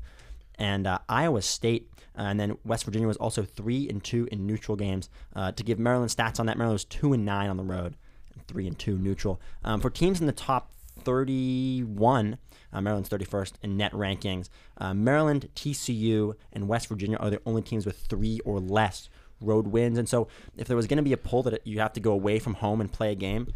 and 0.56 0.86
uh, 0.86 0.98
Iowa 1.08 1.42
State. 1.42 1.88
Uh, 2.18 2.22
and 2.22 2.40
then 2.40 2.58
West 2.64 2.84
Virginia 2.84 3.06
was 3.06 3.16
also 3.16 3.44
three 3.44 3.88
and 3.88 4.02
two 4.02 4.28
in 4.32 4.46
neutral 4.46 4.76
games. 4.76 5.08
Uh, 5.34 5.52
to 5.52 5.62
give 5.62 5.78
Maryland 5.78 6.10
stats 6.10 6.40
on 6.40 6.46
that, 6.46 6.58
Maryland 6.58 6.74
was 6.74 6.84
two 6.84 7.12
and 7.12 7.24
nine 7.24 7.48
on 7.48 7.56
the 7.56 7.62
road, 7.62 7.96
and 8.34 8.46
three 8.48 8.66
and 8.66 8.78
two 8.78 8.98
neutral. 8.98 9.40
Um, 9.64 9.80
for 9.80 9.88
teams 9.88 10.20
in 10.20 10.26
the 10.26 10.32
top 10.32 10.72
31, 11.04 12.38
uh, 12.72 12.80
Maryland's 12.80 13.08
31st 13.08 13.52
in 13.62 13.76
net 13.76 13.92
rankings. 13.92 14.48
Uh, 14.78 14.94
Maryland, 14.94 15.48
TCU, 15.54 16.34
and 16.52 16.68
West 16.68 16.88
Virginia 16.88 17.16
are 17.18 17.30
the 17.30 17.40
only 17.46 17.62
teams 17.62 17.86
with 17.86 17.98
three 17.98 18.40
or 18.44 18.58
less 18.60 19.08
road 19.40 19.68
wins. 19.68 19.98
And 19.98 20.08
so, 20.08 20.28
if 20.56 20.66
there 20.68 20.76
was 20.76 20.86
going 20.86 20.98
to 20.98 21.02
be 21.02 21.12
a 21.12 21.16
pull 21.16 21.42
that 21.44 21.66
you 21.66 21.80
have 21.80 21.92
to 21.94 22.00
go 22.00 22.12
away 22.12 22.38
from 22.38 22.54
home 22.54 22.80
and 22.80 22.92
play 22.92 23.12
a 23.12 23.14
game, 23.14 23.52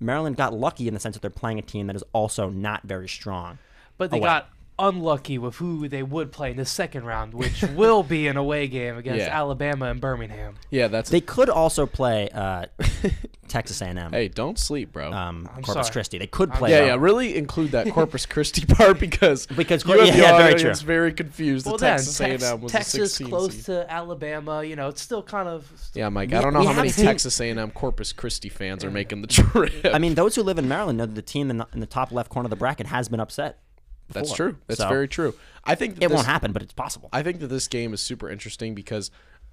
Maryland 0.00 0.36
got 0.36 0.54
lucky 0.54 0.88
in 0.88 0.94
the 0.94 1.00
sense 1.00 1.14
that 1.16 1.20
they're 1.22 1.30
playing 1.30 1.58
a 1.58 1.62
team 1.62 1.86
that 1.88 1.96
is 1.96 2.04
also 2.12 2.48
not 2.48 2.82
very 2.84 3.08
strong. 3.08 3.58
But 3.96 4.10
they 4.10 4.18
Away. 4.18 4.26
got 4.26 4.48
unlucky 4.78 5.38
with 5.38 5.56
who 5.56 5.88
they 5.88 6.02
would 6.02 6.30
play 6.32 6.50
in 6.52 6.56
the 6.56 6.64
second 6.64 7.04
round, 7.04 7.34
which 7.34 7.62
will 7.74 8.02
be 8.02 8.26
an 8.28 8.36
away 8.36 8.68
game 8.68 8.96
against 8.96 9.20
Yeah. 9.26 9.36
Alabama 9.38 9.86
and 9.86 10.00
Birmingham. 10.00 10.54
Yeah, 10.70 10.88
that's 10.88 11.10
They 11.10 11.20
could 11.20 11.48
also 11.50 11.86
play 11.86 12.28
uh, 12.30 12.66
Texas 13.48 13.80
A&M, 13.80 14.12
hey, 14.12 14.28
don't 14.28 14.58
sleep, 14.58 14.92
bro. 14.92 15.10
um, 15.10 15.48
I'm 15.54 15.62
Corpus 15.62 15.86
sorry. 15.86 15.92
Christi. 15.92 16.18
They 16.18 16.26
could 16.26 16.52
play. 16.52 16.70
yeah, 16.70 16.80
though. 16.80 16.86
yeah. 16.86 16.96
Really 16.98 17.36
include 17.36 17.70
that 17.70 17.88
Corpus 17.90 18.26
Christi 18.34 18.66
part 18.66 19.00
because 19.00 19.46
Because 19.46 19.84
you 19.86 19.92
have 19.98 20.06
yeah, 20.06 20.12
the 20.12 20.18
yeah, 20.18 20.38
very 20.38 20.54
audience 20.54 20.80
true. 20.80 20.86
very 20.86 21.12
confused. 21.14 21.64
Well, 21.66 21.78
the 21.78 21.86
Texas 21.86 22.18
then, 22.18 22.30
A&M 22.32 22.38
Tex- 22.40 22.60
was 22.62 22.72
Texas 22.72 22.94
a 22.94 23.06
16 23.08 23.28
close 23.28 23.54
seed. 23.54 23.64
to 23.66 23.90
Alabama. 23.90 24.62
You 24.62 24.76
know, 24.76 24.88
it's 24.88 25.00
still 25.00 25.22
kind 25.22 25.48
of. 25.48 25.70
Yeah, 25.94 26.10
Mike. 26.10 26.30
We- 26.30 26.36
I 26.36 26.42
don't 26.42 26.52
know 26.52 26.60
we 26.60 26.66
how 26.66 26.74
many 26.74 26.90
seen- 26.90 27.06
Texas 27.06 27.40
A&M 27.40 27.70
Corpus 27.70 28.12
Christi 28.12 28.50
fans 28.50 28.84
are 28.84 28.90
making 28.90 29.22
the 29.22 29.28
trip. 29.28 29.72
I 29.92 29.98
mean, 29.98 30.14
those 30.14 30.34
who 30.34 30.42
live 30.42 30.58
in 30.58 30.68
Maryland 30.68 30.98
know 30.98 31.06
that 31.06 31.14
the 31.14 31.22
team 31.22 31.50
in 31.50 31.56
the, 31.58 31.66
in 31.72 31.80
the 31.80 31.86
top 31.86 32.12
left 32.12 32.28
corner 32.30 32.46
of 32.46 32.50
the 32.50 32.56
bracket 32.56 32.86
has 32.88 33.08
been 33.08 33.18
upset. 33.20 33.60
That's 34.08 34.32
true. 34.32 34.56
That's 34.66 34.80
So, 34.80 34.88
very 34.88 35.08
true. 35.08 35.34
I 35.64 35.74
think 35.74 35.96
It 35.96 36.00
this, 36.00 36.10
won't 36.10 36.26
happen, 36.26 36.52
but 36.52 36.62
it's 36.62 36.72
possible. 36.72 37.08
I 37.12 37.22
think 37.22 37.40
that 37.40 37.48
this 37.48 37.68
game 37.68 37.92
is 37.92 38.00
super 38.00 38.30
interesting 38.30 38.74
because 38.74 39.10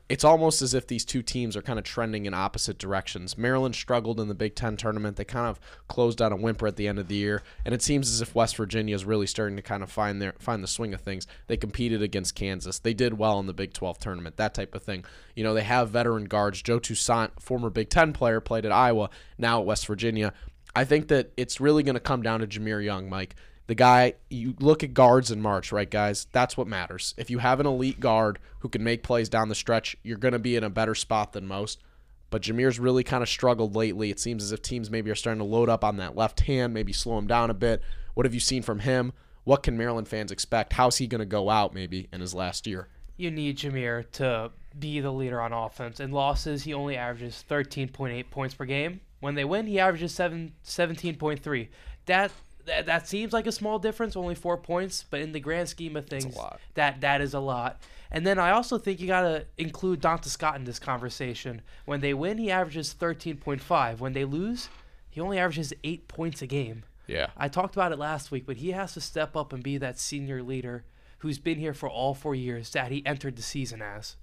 it's 0.07 0.23
almost 0.23 0.61
as 0.61 0.75
if 0.75 0.85
these 0.85 1.03
two 1.03 1.23
teams 1.23 1.57
are 1.57 1.63
kind 1.63 1.79
of 1.79 1.85
trending 1.85 2.27
in 2.27 2.33
opposite 2.33 2.77
directions. 2.77 3.39
Maryland 3.39 3.73
struggled 3.73 4.19
in 4.19 4.27
the 4.27 4.35
Big 4.35 4.53
Ten 4.53 4.77
tournament. 4.77 5.17
They 5.17 5.25
kind 5.25 5.47
of 5.47 5.59
closed 5.87 6.21
on 6.21 6.31
a 6.31 6.35
whimper 6.35 6.67
at 6.67 6.75
the 6.75 6.87
end 6.87 6.99
of 6.99 7.07
the 7.07 7.15
year, 7.15 7.41
and 7.65 7.73
it 7.73 7.81
seems 7.81 8.09
as 8.11 8.21
if 8.21 8.35
West 8.35 8.55
Virginia 8.55 8.93
is 8.93 9.03
really 9.03 9.25
starting 9.25 9.55
to 9.55 9.63
kind 9.63 9.81
of 9.81 9.91
find 9.91 10.21
their 10.21 10.33
find 10.37 10.63
the 10.63 10.67
swing 10.67 10.93
of 10.93 11.01
things. 11.01 11.25
They 11.47 11.57
competed 11.57 12.03
against 12.03 12.35
Kansas. 12.35 12.77
They 12.77 12.93
did 12.93 13.17
well 13.17 13.39
in 13.39 13.47
the 13.47 13.53
Big 13.53 13.73
12 13.73 13.97
tournament. 13.97 14.37
That 14.37 14.53
type 14.53 14.75
of 14.75 14.83
thing. 14.83 15.05
You 15.35 15.43
know, 15.43 15.55
they 15.55 15.63
have 15.63 15.89
veteran 15.89 16.25
guards. 16.25 16.61
Joe 16.61 16.77
Toussaint, 16.77 17.41
former 17.41 17.71
Big 17.71 17.89
Ten 17.89 18.13
player, 18.13 18.39
played 18.39 18.65
at 18.65 18.71
Iowa, 18.71 19.09
now 19.39 19.59
at 19.59 19.65
West 19.65 19.87
Virginia. 19.87 20.33
I 20.75 20.83
think 20.83 21.07
that 21.07 21.31
it's 21.35 21.59
really 21.59 21.81
going 21.81 21.95
to 21.95 21.99
come 21.99 22.21
down 22.21 22.41
to 22.41 22.47
Jahmir 22.47 22.83
Young, 22.83 23.09
Mike. 23.09 23.35
The 23.67 23.75
guy, 23.75 24.13
you 24.29 24.55
look 24.59 24.83
at 24.83 24.93
guards 24.93 25.31
in 25.31 25.41
March, 25.41 25.71
right, 25.71 25.89
guys? 25.89 26.27
That's 26.31 26.55
what 26.55 26.67
matters. 26.67 27.15
If 27.17 27.29
you 27.29 27.39
have 27.39 27.59
an 27.59 27.65
elite 27.65 27.99
guard 27.99 28.39
who 28.59 28.69
can 28.69 28.83
make 28.83 29.01
plays 29.01 29.27
down 29.27 29.49
the 29.49 29.55
stretch, 29.55 29.95
you're 30.03 30.17
going 30.17 30.33
to 30.33 30.39
be 30.39 30.55
in 30.55 30.63
a 30.63 30.69
better 30.69 30.93
spot 30.93 31.33
than 31.33 31.47
most. 31.47 31.81
But 32.29 32.43
Jahmir's 32.43 32.79
really 32.79 33.03
kind 33.03 33.23
of 33.23 33.29
struggled 33.29 33.75
lately. 33.75 34.11
It 34.11 34.19
seems 34.19 34.43
as 34.43 34.51
if 34.51 34.61
teams 34.61 34.91
maybe 34.91 35.09
are 35.09 35.15
starting 35.15 35.39
to 35.39 35.45
load 35.45 35.69
up 35.69 35.83
on 35.83 35.97
that 35.97 36.15
left 36.15 36.41
hand, 36.41 36.73
maybe 36.73 36.93
slow 36.93 37.17
him 37.17 37.27
down 37.27 37.49
a 37.49 37.55
bit. 37.55 37.81
What 38.13 38.25
have 38.25 38.33
you 38.33 38.39
seen 38.39 38.61
from 38.61 38.79
him? 38.79 39.13
What 39.45 39.63
can 39.63 39.77
Maryland 39.77 40.07
fans 40.07 40.31
expect? 40.31 40.73
How's 40.73 40.97
he 40.97 41.07
going 41.07 41.19
to 41.19 41.25
go 41.25 41.49
out 41.49 41.73
maybe 41.73 42.07
in 42.11 42.21
his 42.21 42.33
last 42.33 42.67
year? 42.67 42.89
You 43.17 43.31
need 43.31 43.57
Jahmir 43.57 44.09
to 44.13 44.51
be 44.77 44.99
the 44.99 45.11
leader 45.11 45.39
on 45.39 45.53
offense. 45.53 45.99
In 45.99 46.11
losses, 46.11 46.63
he 46.63 46.73
only 46.73 46.97
averages 46.97 47.43
13.8 47.49 48.29
points 48.29 48.55
per 48.55 48.65
game. 48.65 49.01
When 49.21 49.35
they 49.35 49.45
win, 49.45 49.67
he 49.67 49.79
averages 49.79 50.13
seven, 50.13 50.53
17.3. 50.65 51.67
That, 52.07 52.31
that 52.65 52.85
that 52.85 53.07
seems 53.07 53.33
like 53.33 53.47
a 53.47 53.51
small 53.51 53.79
difference, 53.79 54.15
only 54.15 54.35
four 54.35 54.57
points, 54.57 55.05
but 55.09 55.21
in 55.21 55.31
the 55.31 55.39
grand 55.39 55.69
scheme 55.69 55.95
of 55.95 56.07
things, 56.07 56.35
lot. 56.35 56.59
that 56.73 57.01
that 57.01 57.21
is 57.21 57.33
a 57.33 57.39
lot. 57.39 57.81
And 58.11 58.25
then 58.25 58.39
I 58.39 58.51
also 58.51 58.77
think 58.77 58.99
you 58.99 59.07
gotta 59.07 59.45
include 59.57 60.01
Donta 60.01 60.25
Scott 60.25 60.55
in 60.55 60.63
this 60.63 60.79
conversation. 60.79 61.61
When 61.85 62.01
they 62.01 62.13
win, 62.13 62.37
he 62.37 62.51
averages 62.51 62.95
13.5. 62.97 63.99
When 63.99 64.13
they 64.13 64.25
lose, 64.25 64.69
he 65.09 65.19
only 65.19 65.37
averages 65.37 65.73
eight 65.83 66.07
points 66.07 66.41
a 66.41 66.47
game. 66.47 66.83
Yeah. 67.07 67.27
I 67.37 67.47
talked 67.49 67.75
about 67.75 67.91
it 67.91 67.99
last 67.99 68.31
week, 68.31 68.45
but 68.45 68.57
he 68.57 68.71
has 68.71 68.93
to 68.93 69.01
step 69.01 69.35
up 69.35 69.53
and 69.53 69.61
be 69.61 69.77
that 69.77 69.99
senior 69.99 70.41
leader 70.41 70.85
who's 71.19 71.39
been 71.39 71.59
here 71.59 71.73
for 71.73 71.89
all 71.89 72.13
four 72.13 72.35
years 72.35 72.71
that 72.71 72.91
he 72.91 73.05
entered 73.05 73.35
the 73.35 73.41
season 73.41 73.81
as. 73.81 74.15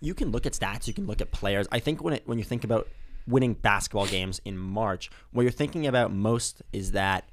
you 0.00 0.14
can 0.14 0.30
look 0.30 0.44
at 0.46 0.52
stats, 0.52 0.86
you 0.86 0.94
can 0.94 1.06
look 1.06 1.20
at 1.20 1.30
players. 1.30 1.66
I 1.72 1.78
think 1.78 2.02
when 2.02 2.14
it 2.14 2.22
when 2.26 2.38
you 2.38 2.44
think 2.44 2.64
about 2.64 2.88
winning 3.26 3.54
basketball 3.54 4.06
games 4.06 4.40
in 4.44 4.56
March, 4.56 5.10
what 5.32 5.42
you're 5.42 5.50
thinking 5.50 5.86
about 5.86 6.12
most 6.12 6.62
is 6.72 6.92
that 6.92 7.28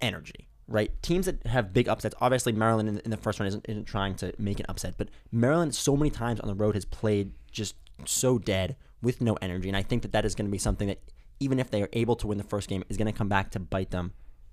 energy, 0.00 0.48
right? 0.68 0.90
Teams 1.02 1.26
that 1.26 1.46
have 1.46 1.72
big 1.72 1.88
upsets. 1.88 2.14
Obviously, 2.20 2.52
Maryland 2.52 3.00
in, 3.04 3.10
the 3.10 3.16
first 3.16 3.38
one 3.38 3.46
isn't, 3.46 3.64
isn't 3.68 3.84
trying 3.84 4.14
to 4.16 4.32
make 4.38 4.60
an 4.60 4.66
upset, 4.68 4.94
but 4.96 5.08
Maryland 5.32 5.74
so 5.74 5.96
many 5.96 6.10
times 6.10 6.40
on 6.40 6.48
the 6.48 6.54
road 6.54 6.74
has 6.74 6.84
played 6.84 7.32
just 7.50 7.74
so 8.04 8.38
dead 8.38 8.76
with 9.02 9.20
no 9.20 9.34
energy, 9.42 9.68
and 9.68 9.76
I 9.76 9.82
think 9.82 10.02
that 10.02 10.12
that 10.12 10.24
is 10.24 10.34
going 10.34 10.46
to 10.46 10.52
be 10.52 10.58
something 10.58 10.88
that 10.88 11.00
even 11.40 11.58
if 11.58 11.70
they 11.70 11.82
are 11.82 11.88
able 11.92 12.16
to 12.16 12.26
win 12.26 12.38
the 12.38 12.44
first 12.44 12.68
game, 12.68 12.82
is 12.88 12.96
going 12.96 13.12
to 13.12 13.16
come 13.16 13.28
back 13.28 13.50
to 13.50 13.60
bite 13.60 13.90
them 13.90 14.12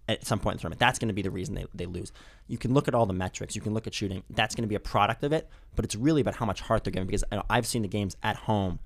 at 0.10 0.26
some 0.26 0.40
point 0.40 0.56
in 0.56 0.58
the 0.58 0.62
tournament. 0.62 0.80
That's 0.80 1.00
going 1.00 1.08
to 1.08 1.14
be 1.14 1.22
the 1.22 1.32
reason 1.32 1.56
they, 1.56 1.66
they 1.74 1.86
lose. 1.86 2.12
You 2.48 2.58
can 2.58 2.74
look 2.74 2.88
at 2.88 2.96
all 2.96 3.06
the 3.06 3.14
metrics. 3.14 3.56
You 3.56 3.62
can 3.62 3.74
look 3.74 3.88
at 3.88 3.94
shooting. 3.94 4.24
That's 4.30 4.54
going 4.54 4.64
to 4.64 4.68
be 4.68 4.76
a 4.76 4.80
product 4.80 5.24
of 5.24 5.32
it, 5.32 5.50
but 5.76 5.86
it's 5.86 5.96
really 5.96 6.22
about 6.22 6.36
how 6.36 6.46
much 6.46 6.62
heart 6.62 6.84
they're 6.84 6.92
giving 6.92 7.08
because 7.08 7.24
uh, 7.32 7.42
I've 7.50 7.66
seen 7.66 7.84
the 7.84 7.88
games 7.88 8.16
at 8.22 8.36
home 8.36 8.80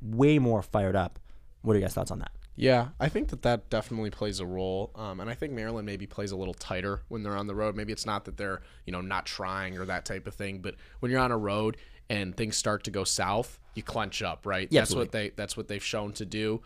way 0.00 0.38
more 0.38 0.62
fired 0.62 0.96
up. 0.96 1.18
What 1.62 1.74
are 1.74 1.78
your 1.78 1.86
guys' 1.86 1.94
thoughts 1.94 2.10
on 2.10 2.20
that? 2.20 2.32
Yeah, 2.56 2.88
I 3.00 3.08
think 3.08 3.28
that 3.28 3.42
that 3.42 3.68
definitely 3.68 4.10
plays 4.10 4.38
a 4.38 4.46
role, 4.46 4.92
um, 4.94 5.18
and 5.18 5.28
I 5.28 5.34
think 5.34 5.52
Maryland 5.52 5.86
maybe 5.86 6.06
plays 6.06 6.30
a 6.30 6.36
little 6.36 6.54
tighter 6.54 7.02
when 7.08 7.22
they're 7.22 7.36
on 7.36 7.48
the 7.48 7.54
road. 7.54 7.74
Maybe 7.74 7.92
it's 7.92 8.06
not 8.06 8.24
that 8.26 8.36
they're 8.36 8.62
you 8.86 8.92
know 8.92 9.00
not 9.00 9.26
trying 9.26 9.76
or 9.76 9.84
that 9.86 10.04
type 10.04 10.26
of 10.26 10.34
thing, 10.34 10.60
but 10.60 10.76
when 11.00 11.10
you're 11.10 11.20
on 11.20 11.32
a 11.32 11.38
road 11.38 11.76
and 12.08 12.36
things 12.36 12.56
start 12.56 12.84
to 12.84 12.90
go 12.90 13.02
south, 13.02 13.58
you 13.74 13.82
clench 13.82 14.22
up, 14.22 14.46
right? 14.46 14.68
Yeah, 14.70 14.82
that's 14.82 14.94
what 14.94 15.10
they 15.10 15.30
that's 15.30 15.56
what 15.56 15.66
they've 15.66 15.82
shown 15.82 16.12
to 16.14 16.24
do. 16.24 16.62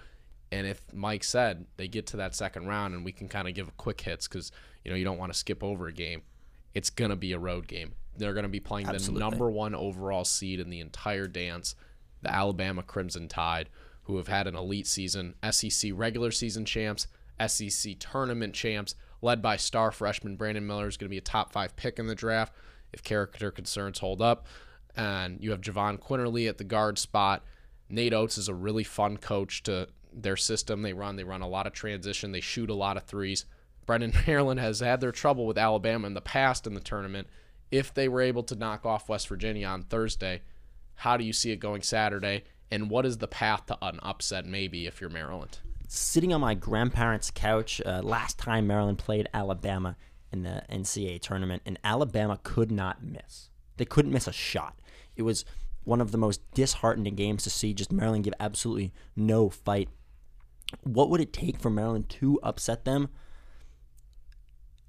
And 0.52 0.66
if 0.66 0.82
Mike 0.92 1.24
said 1.24 1.66
they 1.76 1.88
get 1.88 2.06
to 2.08 2.18
that 2.18 2.34
second 2.34 2.66
round 2.66 2.94
and 2.94 3.04
we 3.04 3.12
can 3.12 3.28
kind 3.28 3.48
of 3.48 3.54
give 3.54 3.74
quick 3.78 4.00
hits 4.00 4.28
because 4.28 4.52
you 4.84 4.90
know 4.90 4.96
you 4.96 5.04
don't 5.04 5.18
want 5.18 5.32
to 5.32 5.38
skip 5.38 5.64
over 5.64 5.86
a 5.86 5.92
game, 5.92 6.22
it's 6.74 6.90
gonna 6.90 7.16
be 7.16 7.32
a 7.32 7.38
road 7.38 7.66
game. 7.66 7.94
They're 8.16 8.34
gonna 8.34 8.48
be 8.48 8.60
playing 8.60 8.88
Absolutely. 8.88 9.20
the 9.20 9.30
number 9.30 9.50
one 9.50 9.74
overall 9.74 10.24
seed 10.24 10.60
in 10.60 10.68
the 10.68 10.80
entire 10.80 11.28
dance, 11.28 11.74
the 12.20 12.30
Alabama 12.30 12.82
Crimson 12.82 13.28
Tide, 13.28 13.70
who 14.08 14.16
have 14.16 14.26
had 14.26 14.46
an 14.46 14.56
elite 14.56 14.86
season, 14.86 15.34
SEC 15.50 15.92
regular 15.94 16.30
season 16.30 16.64
champs, 16.64 17.06
SEC 17.46 17.98
tournament 18.00 18.54
champs, 18.54 18.94
led 19.20 19.42
by 19.42 19.56
star 19.56 19.92
freshman 19.92 20.34
Brandon 20.34 20.66
Miller, 20.66 20.88
is 20.88 20.96
going 20.96 21.08
to 21.08 21.10
be 21.10 21.18
a 21.18 21.20
top 21.20 21.52
five 21.52 21.76
pick 21.76 21.98
in 21.98 22.06
the 22.06 22.14
draft 22.14 22.54
if 22.90 23.04
character 23.04 23.50
concerns 23.50 23.98
hold 23.98 24.22
up. 24.22 24.46
And 24.96 25.38
you 25.42 25.50
have 25.50 25.60
Jahvon 25.60 26.00
Quinerly 26.00 26.48
at 26.48 26.56
the 26.56 26.64
guard 26.64 26.98
spot. 26.98 27.44
Nate 27.90 28.14
Oats 28.14 28.38
is 28.38 28.48
a 28.48 28.54
really 28.54 28.82
fun 28.82 29.18
coach 29.18 29.62
to 29.64 29.88
their 30.10 30.38
system. 30.38 30.80
They 30.80 30.94
run, 30.94 31.16
they 31.16 31.24
run 31.24 31.42
a 31.42 31.48
lot 31.48 31.66
of 31.66 31.74
transition, 31.74 32.32
they 32.32 32.40
shoot 32.40 32.70
a 32.70 32.74
lot 32.74 32.96
of 32.96 33.04
threes. 33.04 33.44
Brendan 33.84 34.14
Maryland 34.26 34.58
has 34.58 34.80
had 34.80 35.02
their 35.02 35.12
trouble 35.12 35.46
with 35.46 35.58
Alabama 35.58 36.06
in 36.06 36.14
the 36.14 36.22
past 36.22 36.66
in 36.66 36.72
the 36.72 36.80
tournament. 36.80 37.28
If 37.70 37.92
they 37.92 38.08
were 38.08 38.22
able 38.22 38.44
to 38.44 38.56
knock 38.56 38.86
off 38.86 39.10
West 39.10 39.28
Virginia 39.28 39.66
on 39.66 39.82
Thursday, 39.82 40.40
how 40.94 41.18
do 41.18 41.24
you 41.24 41.34
see 41.34 41.50
it 41.50 41.60
going 41.60 41.82
Saturday? 41.82 42.44
And 42.70 42.90
what 42.90 43.06
is 43.06 43.18
the 43.18 43.28
path 43.28 43.66
to 43.66 43.78
an 43.82 43.98
upset, 44.02 44.44
maybe, 44.46 44.86
if 44.86 45.00
you're 45.00 45.10
Maryland? 45.10 45.58
Sitting 45.88 46.34
on 46.34 46.40
my 46.40 46.54
grandparents' 46.54 47.30
couch 47.30 47.80
uh, 47.84 48.02
last 48.02 48.38
time 48.38 48.66
Maryland 48.66 48.98
played 48.98 49.28
Alabama 49.32 49.96
in 50.30 50.42
the 50.42 50.62
NCAA 50.70 51.20
tournament, 51.20 51.62
and 51.64 51.78
Alabama 51.82 52.38
could 52.42 52.70
not 52.70 53.02
miss. 53.02 53.48
They 53.78 53.86
couldn't 53.86 54.12
miss 54.12 54.26
a 54.26 54.32
shot. 54.32 54.78
It 55.16 55.22
was 55.22 55.44
one 55.84 56.02
of 56.02 56.12
the 56.12 56.18
most 56.18 56.42
disheartening 56.52 57.14
games 57.14 57.44
to 57.44 57.50
see 57.50 57.72
just 57.72 57.90
Maryland 57.90 58.24
give 58.24 58.34
absolutely 58.38 58.92
no 59.16 59.48
fight. 59.48 59.88
What 60.82 61.08
would 61.08 61.22
it 61.22 61.32
take 61.32 61.58
for 61.58 61.70
Maryland 61.70 62.10
to 62.10 62.38
upset 62.42 62.84
them? 62.84 63.08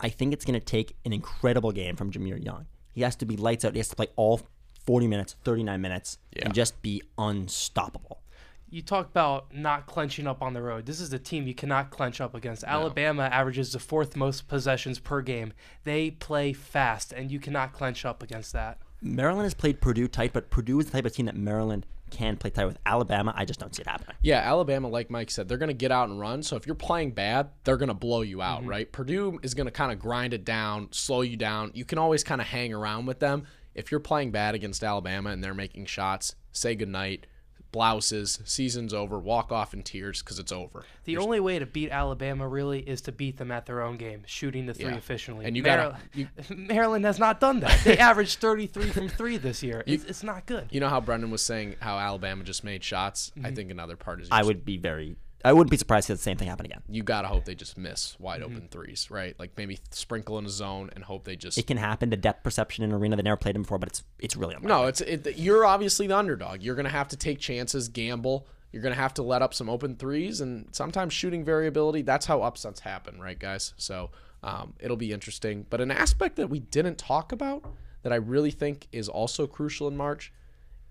I 0.02 0.10
think 0.10 0.34
it's 0.34 0.44
going 0.44 0.60
to 0.60 0.66
take 0.66 0.98
an 1.06 1.14
incredible 1.14 1.72
game 1.72 1.96
from 1.96 2.12
Jahmir 2.12 2.44
Young. 2.44 2.66
He 2.92 3.02
has 3.02 3.16
to 3.18 3.26
be 3.26 3.38
lights 3.38 3.64
out. 3.64 3.74
He 3.74 3.80
has 3.80 3.88
to 3.90 3.96
play 3.96 4.08
all 4.18 4.42
40 4.90 5.06
minutes, 5.06 5.36
39 5.44 5.82
minutes, 5.82 6.18
Yeah. 6.36 6.46
and 6.46 6.54
just 6.56 6.82
be 6.82 7.04
unstoppable. 7.16 8.24
You 8.72 8.82
talk 8.82 9.06
about 9.06 9.54
not 9.54 9.86
clenching 9.86 10.26
up 10.26 10.42
on 10.42 10.56
the 10.56 10.64
road. 10.64 10.88
This 10.88 11.00
is 11.00 11.14
a 11.14 11.20
team 11.20 11.46
you 11.46 11.54
cannot 11.54 11.92
clench 11.92 12.20
up 12.20 12.34
against. 12.34 12.64
Alabama 12.64 13.30
averages 13.32 13.72
the 13.72 13.78
fourth 13.78 14.16
most 14.16 14.48
possessions 14.48 14.98
per 14.98 15.22
game. 15.22 15.54
They 15.84 16.10
play 16.10 16.54
fast, 16.54 17.14
and 17.14 17.30
you 17.30 17.40
cannot 17.40 17.72
clench 17.72 18.04
up 18.04 18.24
against 18.24 18.52
that. 18.54 18.80
Maryland 19.00 19.44
has 19.44 19.54
played 19.54 19.80
Purdue 19.80 20.08
tight, 20.08 20.34
but 20.34 20.50
Purdue 20.50 20.80
is 20.80 20.88
the 20.88 20.94
type 20.94 21.06
of 21.06 21.14
team 21.14 21.28
that 21.28 21.36
Maryland 21.36 21.86
can 22.10 22.36
play 22.38 22.50
tight 22.50 22.66
with. 22.66 22.80
Alabama, 22.84 23.32
I 23.36 23.46
just 23.46 23.60
don't 23.60 23.76
see 23.76 23.82
it 23.82 23.88
happening. 23.88 24.16
Yeah, 24.24 24.40
Alabama, 24.40 24.88
like 24.88 25.12
Mike 25.12 25.30
said, 25.30 25.48
they're 25.48 25.60
going 25.60 25.68
to 25.68 25.74
get 25.76 25.92
out 25.92 26.10
and 26.10 26.20
run. 26.20 26.42
So 26.42 26.56
if 26.56 26.66
you're 26.66 26.76
playing 26.76 27.12
bad, 27.12 27.50
they're 27.64 27.78
going 27.78 27.90
to 27.90 27.94
blow 27.94 28.22
you 28.22 28.42
out, 28.42 28.62
mm-hmm. 28.62 28.70
right? 28.70 28.92
Purdue 28.92 29.40
is 29.44 29.54
going 29.54 29.68
to 29.68 29.72
kind 29.72 29.92
of 29.92 30.00
grind 30.00 30.34
it 30.34 30.46
down, 30.46 30.90
slow 30.92 31.22
you 31.22 31.38
down. 31.38 31.72
You 31.76 31.86
can 31.86 32.00
always 32.00 32.24
kind 32.24 32.42
of 32.42 32.48
hang 32.48 32.74
around 32.74 33.06
with 33.06 33.20
them. 33.20 33.46
If 33.80 33.92
you're 33.92 34.00
playing 34.02 34.32
bad 34.32 34.56
against 34.56 34.84
Alabama 34.84 35.30
and 35.30 35.42
they're 35.42 35.54
making 35.54 35.86
shots, 35.86 36.36
say 36.52 36.76
goodnight, 36.76 37.28
blouses, 37.72 38.40
season's 38.44 38.94
over, 38.94 39.18
walk 39.18 39.52
off 39.52 39.74
in 39.74 39.84
tears 39.84 40.22
because 40.22 40.38
it's 40.38 40.52
over. 40.52 40.84
The 41.06 41.18
only 41.18 41.40
way 41.40 41.60
to 41.60 41.66
beat 41.66 41.90
Alabama 41.90 42.48
really 42.48 42.80
is 42.80 43.02
to 43.02 43.12
beat 43.12 43.38
them 43.38 43.52
at 43.52 43.66
their 43.66 43.82
own 43.82 43.98
game, 43.98 44.24
shooting 44.26 44.66
the 44.66 44.74
three 44.74 44.86
Yeah. 44.86 44.98
efficiently. 44.98 45.46
And 45.46 45.56
you 45.56 45.64
gotta- 45.64 45.98
Maryland, 46.14 46.30
you- 46.50 46.56
Maryland 46.58 47.06
has 47.06 47.20
not 47.20 47.40
done 47.40 47.62
that. 47.62 47.80
They 47.84 47.98
averaged 48.10 48.40
33 48.40 48.90
from 48.90 49.08
three 49.08 49.38
this 49.38 49.64
year. 49.64 49.84
It's, 49.86 50.04
it's 50.04 50.24
not 50.24 50.46
good. 50.46 50.68
You 50.72 50.80
know 50.80 50.90
how 50.90 51.00
Brendan 51.00 51.32
was 51.32 51.42
saying 51.42 51.76
how 51.80 51.98
Alabama 51.98 52.44
just 52.44 52.64
made 52.64 52.84
shots? 52.84 53.32
I 53.36 53.40
mm-hmm. 53.40 53.56
think 53.56 53.72
another 53.72 53.96
part 53.96 54.22
is 54.22 54.28
I 54.32 54.44
would 54.44 54.66
be 54.66 54.78
very, 54.78 55.16
I 55.44 55.54
wouldn't 55.54 55.72
be 55.72 55.78
surprised 55.78 56.08
to 56.08 56.14
see 56.14 56.18
the 56.18 56.24
same 56.24 56.38
thing 56.38 56.50
happen 56.50 56.66
again. 56.66 56.82
you 56.90 57.02
got 57.02 57.22
to 57.22 57.30
hope 57.30 57.46
they 57.46 57.56
just 57.56 57.78
miss 57.78 58.20
wide 58.20 58.42
open 58.42 58.68
threes, 58.70 59.10
right? 59.10 59.36
Like 59.40 59.52
maybe 59.56 59.80
sprinkle 59.92 60.38
in 60.38 60.46
a 60.46 60.50
zone 60.50 60.90
and 60.94 61.04
hope 61.04 61.24
they 61.24 61.36
just 61.36 61.58
It 61.58 61.68
can 61.68 61.78
happen 61.78 62.10
to 62.12 62.18
depth 62.18 62.44
perception 62.44 62.84
in 62.84 62.92
an 62.92 62.96
arena 62.98 63.16
that 63.16 63.24
never 63.24 63.38
played 63.38 63.56
them 63.56 63.62
before, 63.62 63.78
but 63.80 63.90
it's 63.90 64.04
it's 64.20 64.36
really 64.36 64.56
unlikely. 64.56 64.76
No, 64.82 64.88
it's 64.88 65.02
it, 65.02 65.38
you're 65.38 65.66
obviously 65.66 66.08
the 66.08 66.18
underdog. 66.18 66.62
You're 66.62 66.76
gonna 66.76 66.90
have 66.90 67.08
to 67.10 67.18
take 67.18 67.40
chances, 67.40 67.88
gamble. 67.88 68.48
You're 68.72 68.84
gonna 68.84 68.96
have 68.96 69.14
to 69.16 69.24
let 69.24 69.42
up 69.42 69.54
some 69.54 69.70
open 69.70 69.96
threes, 69.96 70.42
and 70.42 70.68
sometimes 70.74 71.14
shooting 71.14 71.44
variability. 71.46 72.02
That's 72.02 72.26
how 72.26 72.42
upsets 72.42 72.82
happen, 72.82 73.20
right, 73.20 73.40
guys? 73.40 73.74
So 73.78 74.12
um, 74.44 74.74
it'll 74.80 74.98
be 74.98 75.12
interesting. 75.14 75.66
But 75.70 75.82
an 75.82 75.90
aspect 75.92 76.36
that 76.36 76.50
we 76.50 76.60
didn't 76.60 76.98
talk 76.98 77.32
about 77.32 77.64
that 78.04 78.12
I 78.14 78.18
really 78.18 78.52
think 78.52 78.88
is 78.92 79.10
also 79.10 79.48
crucial 79.48 79.88
in 79.88 79.98
March 79.98 80.32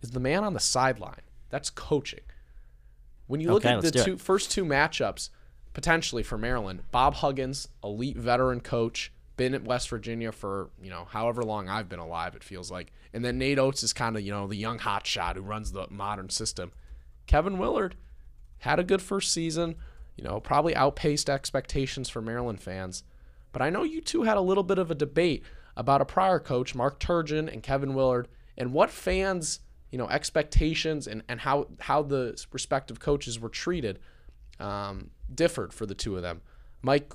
is 0.03 0.11
the 0.11 0.21
man 0.21 0.43
on 0.45 0.55
the 0.55 0.61
sideline. 0.61 1.21
That's 1.51 1.71
coaching. 1.71 2.21
When 3.29 3.41
you 3.41 3.53
look 3.53 3.65
Okay, 3.65 3.75
at 3.75 3.81
the 3.83 3.87
let's 3.87 3.97
it. 3.97 4.05
two 4.05 4.17
first 4.19 4.51
two 4.51 4.65
matchups, 4.65 5.31
potentially 5.75 6.23
for 6.25 6.37
Maryland, 6.37 6.83
Bob 6.91 7.15
Huggins, 7.15 7.69
elite 7.85 8.17
veteran 8.17 8.61
coach, 8.61 9.13
been 9.37 9.55
at 9.55 9.63
West 9.63 9.89
Virginia 9.89 10.33
for 10.33 10.71
you 10.83 10.91
know 10.91 11.07
however 11.11 11.45
long 11.45 11.69
I've 11.69 11.89
been 11.89 12.01
alive. 12.01 12.35
It 12.35 12.43
feels 12.43 12.71
like, 12.71 12.93
and 13.13 13.25
then 13.25 13.39
Nate 13.39 13.59
Oats 13.59 13.83
is 13.85 13.93
kind 13.93 14.17
of 14.17 14.23
you 14.23 14.33
know 14.33 14.49
the 14.49 14.57
young 14.57 14.81
hotshot 14.81 15.37
who 15.37 15.43
runs 15.43 15.71
the 15.73 15.87
modern 15.91 16.29
system. 16.31 16.73
Kevin 17.27 17.59
Willard 17.59 17.95
had 18.59 18.81
a 18.81 18.85
good 18.85 19.01
first 19.03 19.31
season, 19.33 19.77
you 20.17 20.25
know, 20.25 20.41
probably 20.41 20.75
outpaced 20.75 21.31
expectations 21.31 22.09
for 22.09 22.21
Maryland 22.21 22.61
fans. 22.61 23.05
But 23.53 23.63
I 23.63 23.71
know 23.71 23.83
you 23.85 24.01
two 24.01 24.25
had 24.25 24.37
a 24.37 24.43
little 24.43 24.65
bit 24.65 24.79
of 24.79 24.91
a 24.91 24.95
debate 24.95 25.43
about 25.77 26.01
a 26.01 26.05
prior 26.07 26.41
coach, 26.41 26.75
Mark 26.75 26.99
Turgeon 26.99 27.53
and 27.53 27.63
Kevin 27.63 27.95
Willard, 27.95 28.27
and 28.57 28.73
what 28.73 28.91
fans, 28.91 29.61
you 29.91 29.99
know, 29.99 30.09
expectations 30.09 31.07
and, 31.07 31.23
and 31.29 31.41
how 31.41 31.67
how 31.81 32.03
the 32.03 32.43
respective 32.53 33.01
coaches 33.01 33.39
were 33.41 33.49
treated 33.49 33.99
um, 34.61 35.11
differed 35.35 35.73
for 35.73 35.87
the 35.87 35.95
two 35.95 36.17
of 36.17 36.23
them. 36.23 36.41
Mike, 36.83 37.13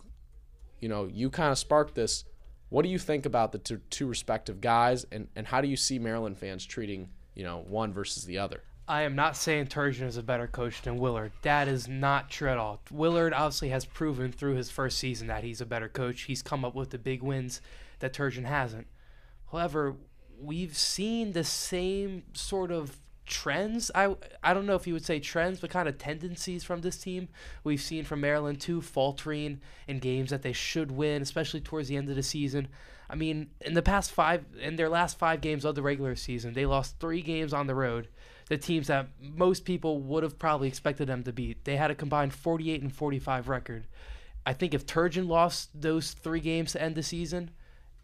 you 0.80 0.90
know, 0.90 1.06
you 1.06 1.30
kind 1.30 1.52
of 1.52 1.58
sparked 1.58 1.96
this. 1.96 2.26
What 2.70 2.84
do 2.84 2.90
you 2.90 2.98
think 2.98 3.26
about 3.26 3.52
the 3.52 3.60
two, 3.60 3.82
two 3.90 4.08
respective 4.08 4.60
guys, 4.60 5.06
and, 5.12 5.28
and 5.36 5.46
how 5.46 5.62
do 5.62 5.68
you 5.68 5.78
see 5.78 6.00
Maryland 6.00 6.38
fans 6.38 6.66
treating, 6.66 7.10
you 7.36 7.44
know, 7.44 7.64
one 7.68 7.94
versus 7.94 8.26
the 8.26 8.40
other? 8.40 8.64
I 8.88 9.04
am 9.04 9.16
not 9.16 9.38
saying 9.38 9.68
Turgeon 9.68 10.08
is 10.08 10.18
a 10.18 10.24
better 10.24 10.48
coach 10.48 10.82
than 10.82 10.98
Willard. 10.98 11.32
That 11.44 11.68
is 11.68 11.88
not 11.88 12.30
true 12.30 12.50
at 12.50 12.58
all. 12.58 12.82
Willard 12.92 13.34
obviously 13.34 13.70
has 13.70 13.86
proven 13.86 14.32
through 14.32 14.56
his 14.56 14.70
first 14.70 14.98
season 14.98 15.28
that 15.28 15.44
he's 15.44 15.62
a 15.62 15.66
better 15.66 15.88
coach. 15.88 16.24
He's 16.24 16.42
come 16.42 16.66
up 16.66 16.76
with 16.76 16.90
the 16.90 16.98
big 16.98 17.22
wins 17.22 17.62
that 18.00 18.14
Turgeon 18.14 18.44
hasn't. 18.44 18.88
However, 19.52 19.96
we've 20.44 20.78
seen 20.78 21.34
the 21.34 21.44
same 21.44 22.24
sort 22.34 22.72
of 22.72 22.98
trends. 23.26 23.90
I 23.96 24.16
I 24.44 24.54
don't 24.54 24.66
know 24.66 24.76
if 24.76 24.86
you 24.86 24.94
would 24.94 25.06
say 25.06 25.20
trends, 25.20 25.60
but 25.60 25.70
kind 25.70 25.88
of 25.88 25.98
tendencies 25.98 26.64
from 26.64 26.82
this 26.82 26.98
team. 26.98 27.30
We've 27.64 27.82
seen 27.82 28.04
from 28.04 28.22
Maryland 28.22 28.60
too 28.60 28.82
faltering 28.82 29.62
in 29.88 30.00
games 30.00 30.30
that 30.32 30.42
they 30.42 30.54
should 30.54 30.92
win, 30.92 31.22
especially 31.22 31.62
towards 31.62 31.88
the 31.88 31.98
end 31.98 32.10
of 32.10 32.16
the 32.16 32.24
season. 32.24 32.68
I 33.10 33.16
mean, 33.16 33.52
in 33.62 33.74
the 33.74 33.82
past 33.82 34.12
five, 34.12 34.46
in 34.60 34.76
their 34.76 34.90
last 34.90 35.18
five 35.18 35.42
games 35.42 35.66
of 35.66 35.76
the 35.76 35.82
regular 35.82 36.16
season, 36.16 36.54
they 36.54 36.66
lost 36.66 37.00
three 37.00 37.22
games 37.22 37.54
on 37.54 37.68
the 37.68 37.76
road. 37.76 38.08
The 38.50 38.58
teams 38.58 38.88
that 38.88 39.08
most 39.20 39.66
people 39.66 40.02
would 40.02 40.24
have 40.24 40.38
probably 40.38 40.68
expected 40.68 41.08
them 41.08 41.24
to 41.24 41.32
beat. 41.32 41.64
They 41.64 41.78
had 41.78 41.92
a 41.92 41.96
combined 41.96 42.34
48 42.34 42.82
and 42.82 42.94
45 42.94 43.48
record. 43.48 43.88
I 44.46 44.54
think 44.54 44.74
if 44.74 44.86
Turgeon 44.86 45.28
lost 45.28 45.70
those 45.80 46.12
three 46.12 46.42
games 46.42 46.74
to 46.74 46.82
end 46.82 46.96
the 46.96 47.04
season, 47.04 47.52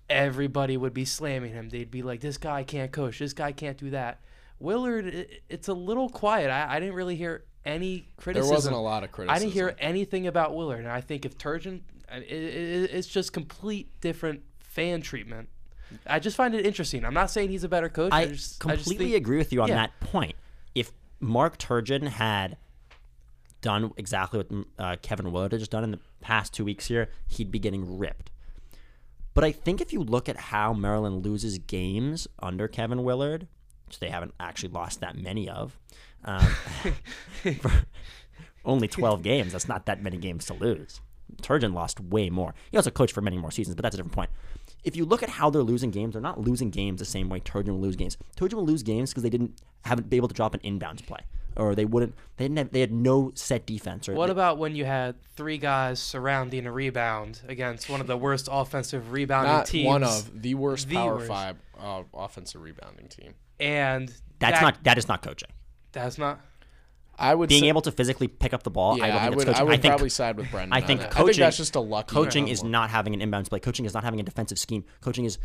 everybody 0.10 0.78
would 0.78 0.94
be 0.94 1.06
slamming 1.06 1.52
him. 1.54 1.70
They'd 1.70 1.92
be 1.92 2.02
like, 2.02 2.22
"This 2.22 2.38
guy 2.38 2.64
can't 2.64 2.92
coach. 2.92 3.20
This 3.20 3.34
guy 3.34 3.52
can't 3.52 3.78
do 3.78 3.90
that." 3.92 4.20
Willard, 4.60 5.06
i- 5.08 5.28
it's 5.50 5.68
a 5.68 5.74
little 5.74 6.10
quiet. 6.10 6.50
I, 6.50 6.76
I 6.76 6.80
didn't 6.80 6.96
really 6.96 7.16
hear 7.16 7.44
any 7.66 8.08
criticism. 8.18 8.50
There 8.50 8.56
wasn't 8.58 8.76
a 8.76 8.80
lot 8.80 9.04
of 9.04 9.12
criticism. 9.12 9.36
I 9.36 9.40
didn't 9.40 9.54
hear 9.54 9.76
anything 9.80 10.28
about 10.28 10.56
Willard, 10.56 10.80
and 10.80 10.90
I 10.90 11.02
think 11.02 11.26
if 11.26 11.38
Turgeon, 11.38 11.82
it, 12.12 12.24
it, 12.24 12.92
it's 12.92 13.08
just 13.08 13.32
complete 13.34 13.90
different 14.02 14.42
fan 14.60 15.02
treatment. 15.02 15.50
I 16.06 16.20
just 16.20 16.36
find 16.38 16.54
it 16.54 16.66
interesting. 16.66 17.04
I'm 17.06 17.14
not 17.14 17.32
saying 17.32 17.50
he's 17.50 17.64
a 17.64 17.70
better 17.70 17.90
coach. 17.90 18.12
I, 18.14 18.22
I 18.22 18.26
just, 18.28 18.64
I 18.66 18.76
just 18.76 18.86
completely 18.86 19.06
think- 19.14 19.18
agree 19.18 19.38
with 19.38 19.52
you 19.54 19.62
on 19.62 19.70
yeah. 19.70 19.76
that 19.76 20.00
point. 20.00 20.36
If 20.76 20.92
Mark 21.20 21.58
Turgeon 21.58 22.08
had 22.08 22.58
done 23.62 23.92
exactly 23.98 24.38
what 24.40 24.66
uh, 24.78 24.96
Kevin 25.02 25.32
Willard 25.32 25.52
has 25.52 25.68
done 25.68 25.84
in 25.84 25.92
the 25.92 26.00
past 26.22 26.54
two 26.54 26.64
weeks 26.64 26.86
here, 26.88 27.10
he'd 27.28 27.52
be 27.52 27.60
getting 27.60 27.98
ripped. 27.98 28.30
But 29.40 29.46
I 29.46 29.54
think 29.54 29.80
if 29.80 29.94
you 29.94 30.02
look 30.02 30.28
at 30.28 30.36
how 30.36 30.74
Maryland 30.74 31.26
loses 31.26 31.60
games 31.60 32.28
under 32.40 32.68
Kevin 32.68 33.06
Willard, 33.06 33.48
which 33.86 34.00
they 34.00 34.10
haven't 34.10 34.34
actually 34.38 34.74
lost 34.74 35.00
that 35.00 35.16
many 35.16 35.48
of, 35.48 35.80
um, 36.26 36.46
only 38.66 38.90
12 38.90 39.24
games, 39.24 39.54
that's 39.54 39.70
not 39.70 39.86
that 39.86 40.04
many 40.04 40.18
games 40.18 40.46
to 40.48 40.56
lose. 40.56 41.00
Turgeon 41.42 41.74
lost 41.74 42.02
way 42.02 42.30
more. 42.30 42.54
He 42.70 42.76
also 42.76 42.92
coached 42.92 43.14
for 43.14 43.22
many 43.22 43.38
more 43.38 43.50
seasons, 43.50 43.76
but 43.78 43.84
that's 43.84 43.96
a 43.96 44.00
different 44.00 44.14
point. 44.14 44.30
If 44.84 44.98
you 44.98 45.06
look 45.06 45.24
at 45.24 45.30
how 45.30 45.50
they're 45.50 45.64
losing 45.64 45.92
games, 45.92 46.16
they're 46.16 46.22
not 46.22 46.42
losing 46.42 46.70
games 46.70 47.00
the 47.00 47.06
same 47.06 47.30
way 47.30 47.40
Turgeon 47.40 47.70
will 47.70 47.80
lose 47.80 47.96
games. 47.96 48.18
Turgeon 48.36 48.56
will 48.56 48.66
lose 48.66 48.84
games 48.84 49.12
because 49.12 49.24
they 49.24 49.30
didn't 49.30 49.62
haven't 49.86 50.10
been 50.10 50.18
able 50.18 50.28
to 50.28 50.34
drop 50.34 50.54
an 50.54 50.60
inbounds 50.66 51.02
play, 51.08 51.22
or 51.60 51.76
they 51.76 51.86
wouldn't. 51.86 52.16
They 52.38 52.46
didn't. 52.46 52.58
Have, 52.58 52.72
they 52.72 52.80
had 52.80 52.92
no 52.92 53.32
set 53.36 53.66
defense. 53.66 54.08
Or 54.10 54.14
What 54.16 54.28
they- 54.28 54.32
about 54.32 54.58
when 54.58 54.76
you 54.76 54.86
had 54.86 55.22
three 55.36 55.58
guys 55.58 56.00
surrounding 56.00 56.66
a 56.66 56.72
rebound 56.72 57.42
against 57.48 57.90
one 57.90 58.02
of 58.02 58.08
the 58.08 58.18
worst 58.18 58.48
offensive 58.52 59.12
rebounding 59.12 59.52
Not 59.54 59.66
teams? 59.68 59.86
one 59.88 60.04
of 60.04 60.42
the 60.42 60.56
worst 60.56 60.88
The 60.90 60.96
Power 60.96 61.16
worst. 61.18 61.28
Five 61.28 61.58
uh, 61.80 62.04
offensive 62.14 62.62
rebounding 62.62 63.08
team. 63.10 63.34
and 63.60 64.10
That's 64.40 64.60
that- 64.60 64.62
not. 64.62 64.84
That 64.86 64.98
is 64.98 65.08
not 65.08 65.22
coaching. 65.22 65.50
That's 65.92 66.18
not. 66.18 66.40
I 67.22 67.36
would 67.36 67.50
Being 67.50 67.64
say, 67.64 67.68
able 67.68 67.82
to 67.82 67.92
physically 67.92 68.30
pick 68.30 68.54
up 68.54 68.64
the 68.64 68.70
ball. 68.70 68.98
yeah, 68.98 69.04
I, 69.04 69.08
don't 69.08 69.18
I 69.18 69.22
think 69.26 69.36
would. 69.36 69.48
that's 69.48 69.58
I 69.58 69.60
coaching. 69.64 69.68
would 69.72 69.82
think 69.82 69.92
probably 69.92 70.10
side 70.10 70.38
with 70.38 70.50
Brendan. 70.52 70.72
I 70.72 70.80
think 70.80 71.02
that. 71.02 71.08
I 71.10 71.12
coaching- 71.12 71.26
think 71.28 71.38
that's 71.40 71.58
just 71.58 71.76
a 71.76 71.82
lucky. 71.82 72.14
coaching 72.16 72.48
is 72.48 72.64
not 72.64 72.90
having 72.90 73.14
an 73.20 73.20
inbounds 73.30 73.50
play. 73.50 73.60
Coaching 73.60 73.84
is 73.86 73.94
not 73.94 74.06
having 74.06 74.22
a 74.22 74.24
defensive 74.24 74.58
scheme. 74.58 74.86
Coaching 75.02 75.26
is 75.26 75.38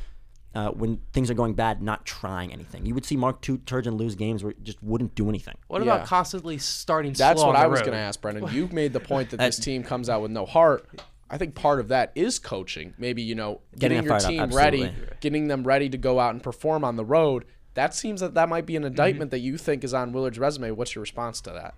uh, 0.54 0.70
when 0.70 1.00
things 1.12 1.30
are 1.30 1.34
going 1.34 1.54
bad, 1.54 1.82
not 1.82 2.04
trying 2.04 2.52
anything. 2.52 2.86
You 2.86 2.94
would 2.94 3.04
see 3.04 3.16
Mark 3.16 3.40
Tu- 3.40 3.58
Turgeon 3.58 3.98
lose 3.98 4.14
games 4.14 4.44
where 4.44 4.52
he 4.56 4.62
just 4.62 4.82
wouldn't 4.82 5.14
do 5.14 5.28
anything. 5.28 5.56
What 5.68 5.82
Yeah. 5.84 5.94
about 5.94 6.06
constantly 6.06 6.58
starting 6.58 7.12
That's 7.12 7.40
slow 7.40 7.48
what 7.48 7.56
on 7.56 7.60
the 7.60 7.64
I 7.64 7.68
was 7.68 7.80
road? 7.80 7.86
going 7.86 7.96
to 7.96 8.02
ask, 8.02 8.20
Brendan. 8.20 8.46
You 8.52 8.68
made 8.68 8.92
the 8.92 9.00
point 9.00 9.30
that 9.30 9.40
Uh, 9.40 9.46
this 9.46 9.58
team 9.58 9.82
comes 9.82 10.08
out 10.08 10.22
with 10.22 10.30
no 10.30 10.46
heart. 10.46 10.88
I 11.30 11.38
think 11.38 11.54
part 11.54 11.80
of 11.80 11.88
that 11.88 12.12
is 12.14 12.38
coaching. 12.38 12.94
Maybe 12.98 13.22
you 13.22 13.34
know 13.34 13.60
Getting 13.78 13.78
getting, 13.78 13.96
them 13.96 14.04
your 14.04 14.20
fired 14.20 14.24
up, 14.40 14.48
team 14.50 14.56
ready, 14.56 14.82
absolutely. 14.84 15.16
getting 15.20 15.48
them 15.48 15.64
ready 15.64 15.88
to 15.88 15.98
go 15.98 16.20
out 16.20 16.30
and 16.34 16.42
perform 16.42 16.84
on 16.84 16.96
the 16.96 17.04
road. 17.04 17.44
That 17.74 17.92
seems 17.94 18.20
that 18.20 18.34
that 18.34 18.48
might 18.48 18.66
be 18.66 18.76
an 18.76 18.84
indictment 18.84 19.32
that 19.32 19.40
you 19.40 19.58
think 19.58 19.82
is 19.82 19.92
on 19.92 20.12
Willard's 20.12 20.38
resume. 20.38 20.70
What's 20.70 20.94
your 20.94 21.00
response 21.00 21.40
to 21.40 21.50
that? 21.50 21.74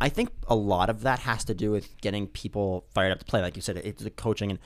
I 0.00 0.08
think 0.08 0.30
a 0.48 0.54
lot 0.54 0.90
of 0.90 1.02
that 1.02 1.20
has 1.20 1.44
to 1.44 1.54
do 1.54 1.70
with 1.70 1.98
getting 2.00 2.26
people 2.26 2.84
fired 2.94 3.12
up 3.12 3.18
to 3.20 3.24
play. 3.24 3.40
Like 3.40 3.56
you 3.56 3.62
said, 3.62 3.76
it's 3.78 4.02
the 4.02 4.10
coaching 4.10 4.50
and 4.50 4.58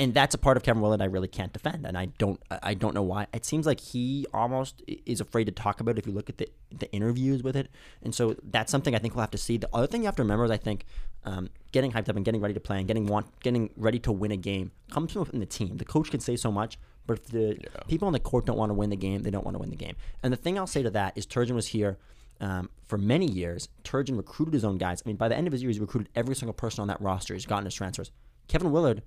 and 0.00 0.14
that's 0.14 0.34
a 0.34 0.38
part 0.38 0.56
of 0.56 0.62
Kevin 0.62 0.80
Willard 0.80 1.02
I 1.02 1.04
really 1.04 1.28
can't 1.28 1.52
defend, 1.52 1.86
and 1.86 1.96
I 1.96 2.06
don't 2.06 2.42
I 2.62 2.72
don't 2.72 2.94
know 2.94 3.02
why. 3.02 3.26
It 3.34 3.44
seems 3.44 3.66
like 3.66 3.78
he 3.78 4.26
almost 4.32 4.82
is 5.04 5.20
afraid 5.20 5.44
to 5.44 5.52
talk 5.52 5.78
about 5.80 5.92
it 5.92 5.98
if 5.98 6.06
you 6.06 6.12
look 6.12 6.30
at 6.30 6.38
the 6.38 6.48
the 6.72 6.90
interviews 6.90 7.42
with 7.42 7.54
it, 7.54 7.68
and 8.02 8.14
so 8.14 8.34
that's 8.42 8.72
something 8.72 8.94
I 8.94 8.98
think 8.98 9.14
we'll 9.14 9.20
have 9.20 9.30
to 9.32 9.38
see. 9.38 9.58
The 9.58 9.68
other 9.74 9.86
thing 9.86 10.00
you 10.00 10.06
have 10.06 10.16
to 10.16 10.22
remember 10.22 10.46
is 10.46 10.50
I 10.50 10.56
think 10.56 10.86
um, 11.24 11.50
getting 11.70 11.92
hyped 11.92 12.08
up 12.08 12.16
and 12.16 12.24
getting 12.24 12.40
ready 12.40 12.54
to 12.54 12.60
play 12.60 12.78
and 12.78 12.88
getting 12.88 13.06
want 13.06 13.26
getting 13.40 13.68
ready 13.76 13.98
to 14.00 14.10
win 14.10 14.32
a 14.32 14.38
game 14.38 14.72
comes 14.90 15.12
from 15.12 15.20
within 15.20 15.38
the 15.38 15.46
team. 15.46 15.76
The 15.76 15.84
coach 15.84 16.10
can 16.10 16.20
say 16.20 16.34
so 16.34 16.50
much, 16.50 16.78
but 17.06 17.18
if 17.18 17.26
the 17.26 17.58
people 17.86 18.06
on 18.06 18.14
the 18.14 18.20
court 18.20 18.46
don't 18.46 18.56
want 18.56 18.70
to 18.70 18.74
win 18.74 18.88
the 18.88 18.96
game, 18.96 19.22
they 19.22 19.30
don't 19.30 19.44
want 19.44 19.54
to 19.54 19.58
win 19.58 19.68
the 19.68 19.76
game. 19.76 19.96
And 20.22 20.32
the 20.32 20.38
thing 20.38 20.58
I'll 20.58 20.66
say 20.66 20.82
to 20.82 20.90
that 20.92 21.12
is 21.14 21.26
Turgeon 21.26 21.52
was 21.52 21.66
here 21.66 21.98
um, 22.40 22.70
for 22.86 22.96
many 22.96 23.26
years. 23.26 23.68
Turgeon 23.84 24.16
recruited 24.16 24.54
his 24.54 24.64
own 24.64 24.78
guys. 24.78 25.02
I 25.04 25.08
mean, 25.10 25.16
by 25.16 25.28
the 25.28 25.36
end 25.36 25.46
of 25.46 25.52
his 25.52 25.62
year, 25.62 25.68
he's 25.68 25.78
recruited 25.78 26.08
every 26.16 26.34
single 26.34 26.54
person 26.54 26.80
on 26.80 26.88
that 26.88 27.02
roster. 27.02 27.34
He's 27.34 27.44
gotten 27.44 27.66
his 27.66 27.74
transfers. 27.74 28.10
Kevin 28.48 28.72
Willard 28.72 29.02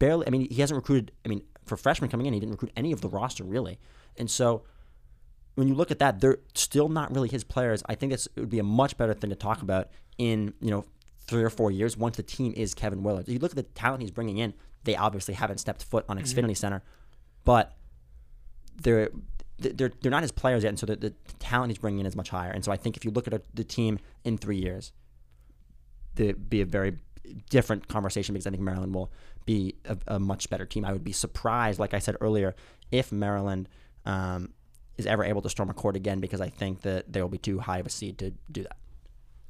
barely. 0.00 0.26
I 0.26 0.30
mean, 0.30 0.48
he 0.50 0.60
hasn't 0.60 0.74
recruited. 0.74 1.12
I 1.24 1.28
mean, 1.28 1.42
for 1.64 1.76
freshmen 1.76 2.10
coming 2.10 2.26
in, 2.26 2.34
he 2.34 2.40
didn't 2.40 2.52
recruit 2.52 2.72
any 2.76 2.90
of 2.90 3.00
the 3.00 3.08
roster 3.08 3.44
really. 3.44 3.78
And 4.16 4.28
so, 4.28 4.64
when 5.54 5.68
you 5.68 5.74
look 5.74 5.92
at 5.92 6.00
that, 6.00 6.20
they're 6.20 6.38
still 6.54 6.88
not 6.88 7.14
really 7.14 7.28
his 7.28 7.44
players. 7.44 7.84
I 7.86 7.94
think 7.94 8.12
it 8.12 8.26
would 8.36 8.50
be 8.50 8.58
a 8.58 8.64
much 8.64 8.96
better 8.96 9.14
thing 9.14 9.30
to 9.30 9.36
talk 9.36 9.62
about 9.62 9.88
in 10.18 10.52
you 10.60 10.70
know 10.70 10.84
three 11.20 11.44
or 11.44 11.50
four 11.50 11.70
years 11.70 11.96
once 11.96 12.16
the 12.16 12.24
team 12.24 12.52
is 12.56 12.74
Kevin 12.74 13.04
Willard. 13.04 13.28
If 13.28 13.32
you 13.32 13.38
look 13.38 13.52
at 13.52 13.56
the 13.56 13.62
talent 13.62 14.02
he's 14.02 14.10
bringing 14.10 14.38
in, 14.38 14.52
they 14.82 14.96
obviously 14.96 15.34
haven't 15.34 15.58
stepped 15.58 15.84
foot 15.84 16.04
on 16.08 16.18
mm-hmm. 16.18 16.26
Xfinity 16.26 16.56
Center, 16.56 16.82
but 17.44 17.76
they're 18.82 19.10
they're 19.58 19.92
they're 20.00 20.10
not 20.10 20.22
his 20.22 20.32
players 20.32 20.64
yet, 20.64 20.70
and 20.70 20.78
so 20.78 20.86
the, 20.86 20.96
the 20.96 21.14
talent 21.38 21.70
he's 21.70 21.78
bringing 21.78 22.00
in 22.00 22.06
is 22.06 22.16
much 22.16 22.30
higher. 22.30 22.50
And 22.50 22.64
so 22.64 22.72
I 22.72 22.76
think 22.76 22.96
if 22.96 23.04
you 23.04 23.10
look 23.10 23.26
at 23.26 23.34
a, 23.34 23.42
the 23.52 23.64
team 23.64 23.98
in 24.24 24.38
three 24.38 24.56
years, 24.56 24.92
there'd 26.14 26.48
be 26.48 26.62
a 26.62 26.66
very 26.66 26.96
different 27.48 27.88
conversation 27.88 28.32
because 28.32 28.46
I 28.46 28.50
think 28.50 28.62
Maryland 28.62 28.94
will 28.94 29.12
be 29.46 29.74
a, 29.84 29.96
a 30.06 30.18
much 30.18 30.50
better 30.50 30.66
team. 30.66 30.84
I 30.84 30.92
would 30.92 31.04
be 31.04 31.12
surprised, 31.12 31.78
like 31.78 31.94
I 31.94 31.98
said 31.98 32.16
earlier, 32.20 32.54
if 32.90 33.12
Maryland 33.12 33.68
um, 34.06 34.52
is 34.96 35.06
ever 35.06 35.24
able 35.24 35.42
to 35.42 35.50
storm 35.50 35.70
a 35.70 35.74
court 35.74 35.96
again 35.96 36.20
because 36.20 36.40
I 36.40 36.48
think 36.48 36.82
that 36.82 37.12
they 37.12 37.22
will 37.22 37.28
be 37.28 37.38
too 37.38 37.58
high 37.58 37.78
of 37.78 37.86
a 37.86 37.90
seed 37.90 38.18
to 38.18 38.32
do 38.50 38.62
that. 38.62 38.76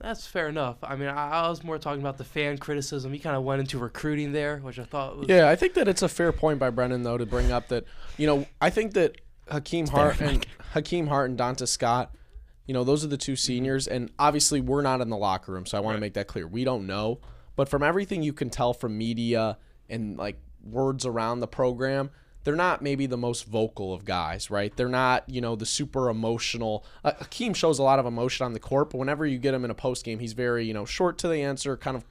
That's 0.01 0.27
fair 0.27 0.49
enough. 0.49 0.79
I 0.83 0.97
mean, 0.97 1.09
I, 1.09 1.43
I 1.43 1.49
was 1.49 1.63
more 1.63 1.79
talking 1.79 2.01
about 2.01 2.17
the 2.17 2.25
fan 2.25 2.57
criticism. 2.57 3.13
He 3.13 3.19
kind 3.19 3.37
of 3.37 3.43
went 3.43 3.61
into 3.61 3.79
recruiting 3.79 4.33
there, 4.33 4.59
which 4.59 4.79
I 4.79 4.85
thought 4.85 5.19
was 5.19 5.29
Yeah, 5.29 5.51
I 5.51 5.57
think 5.57 5.75
that 5.75 5.89
it's 5.89 6.01
a 6.01 6.09
fair 6.09 6.33
point 6.33 6.59
by 6.59 6.71
Brendan 6.71 7.03
though 7.03 7.19
to 7.19 7.27
bring 7.27 7.53
up 7.53 7.69
that 7.69 7.85
you 8.17 8.27
know 8.27 8.47
I 8.63 8.71
think 8.71 8.95
that 8.95 9.21
Hakeem 9.51 9.89
Hart 9.89 10.21
and 10.21 10.47
Hakeem 10.73 11.09
Hart 11.09 11.29
and 11.29 11.39
Donta 11.39 11.69
Scott, 11.69 12.15
you 12.67 12.73
know 12.73 12.83
those 12.83 13.05
are 13.05 13.09
the 13.09 13.19
two 13.19 13.37
seniors, 13.37 13.87
and 13.87 14.11
obviously 14.19 14.63
we're 14.63 14.81
not 14.81 15.03
in 15.03 15.11
the 15.11 15.19
locker 15.19 15.53
room, 15.53 15.67
so 15.67 15.77
I 15.77 15.83
want 15.83 15.97
to 15.97 16.01
make 16.01 16.15
that 16.15 16.29
clear. 16.29 16.47
We 16.47 16.65
don't 16.65 16.87
know, 16.87 17.21
but 17.61 17.69
from 17.69 17.83
everything 17.83 18.23
you 18.23 18.33
can 18.33 18.49
tell 18.49 18.73
from 18.73 18.97
media 18.97 19.59
and 19.91 20.17
like 20.17 20.39
words 20.65 21.05
around 21.05 21.41
the 21.41 21.47
program. 21.47 22.09
They're 22.43 22.57
not 22.57 22.81
maybe 22.81 23.05
the 23.05 23.19
most 23.19 23.45
vocal 23.45 23.93
of 23.93 24.07
guys, 24.07 24.51
right? 24.51 24.75
They're 24.75 24.89
not, 24.89 25.29
you 25.29 25.43
know, 25.43 25.57
the 25.57 25.67
super 25.67 26.09
emotional. 26.09 26.87
Uh, 27.05 27.13
Hakeem 27.19 27.53
shows 27.53 27.79
a 27.79 27.83
lot 27.83 27.99
of 27.99 28.07
emotion 28.07 28.47
on 28.47 28.55
the 28.55 28.61
court, 28.61 28.89
but 28.89 28.97
whenever 28.97 29.27
you 29.27 29.37
get 29.37 29.53
him 29.53 29.67
in 29.67 29.71
a 29.71 29.75
post 29.75 30.07
game, 30.07 30.21
he's 30.21 30.33
very, 30.33 30.65
you 30.65 30.73
know, 30.73 30.87
short 30.87 31.19
to 31.19 31.29
the 31.29 31.43
answer, 31.43 31.77
kind 31.77 31.99
of 31.99 32.07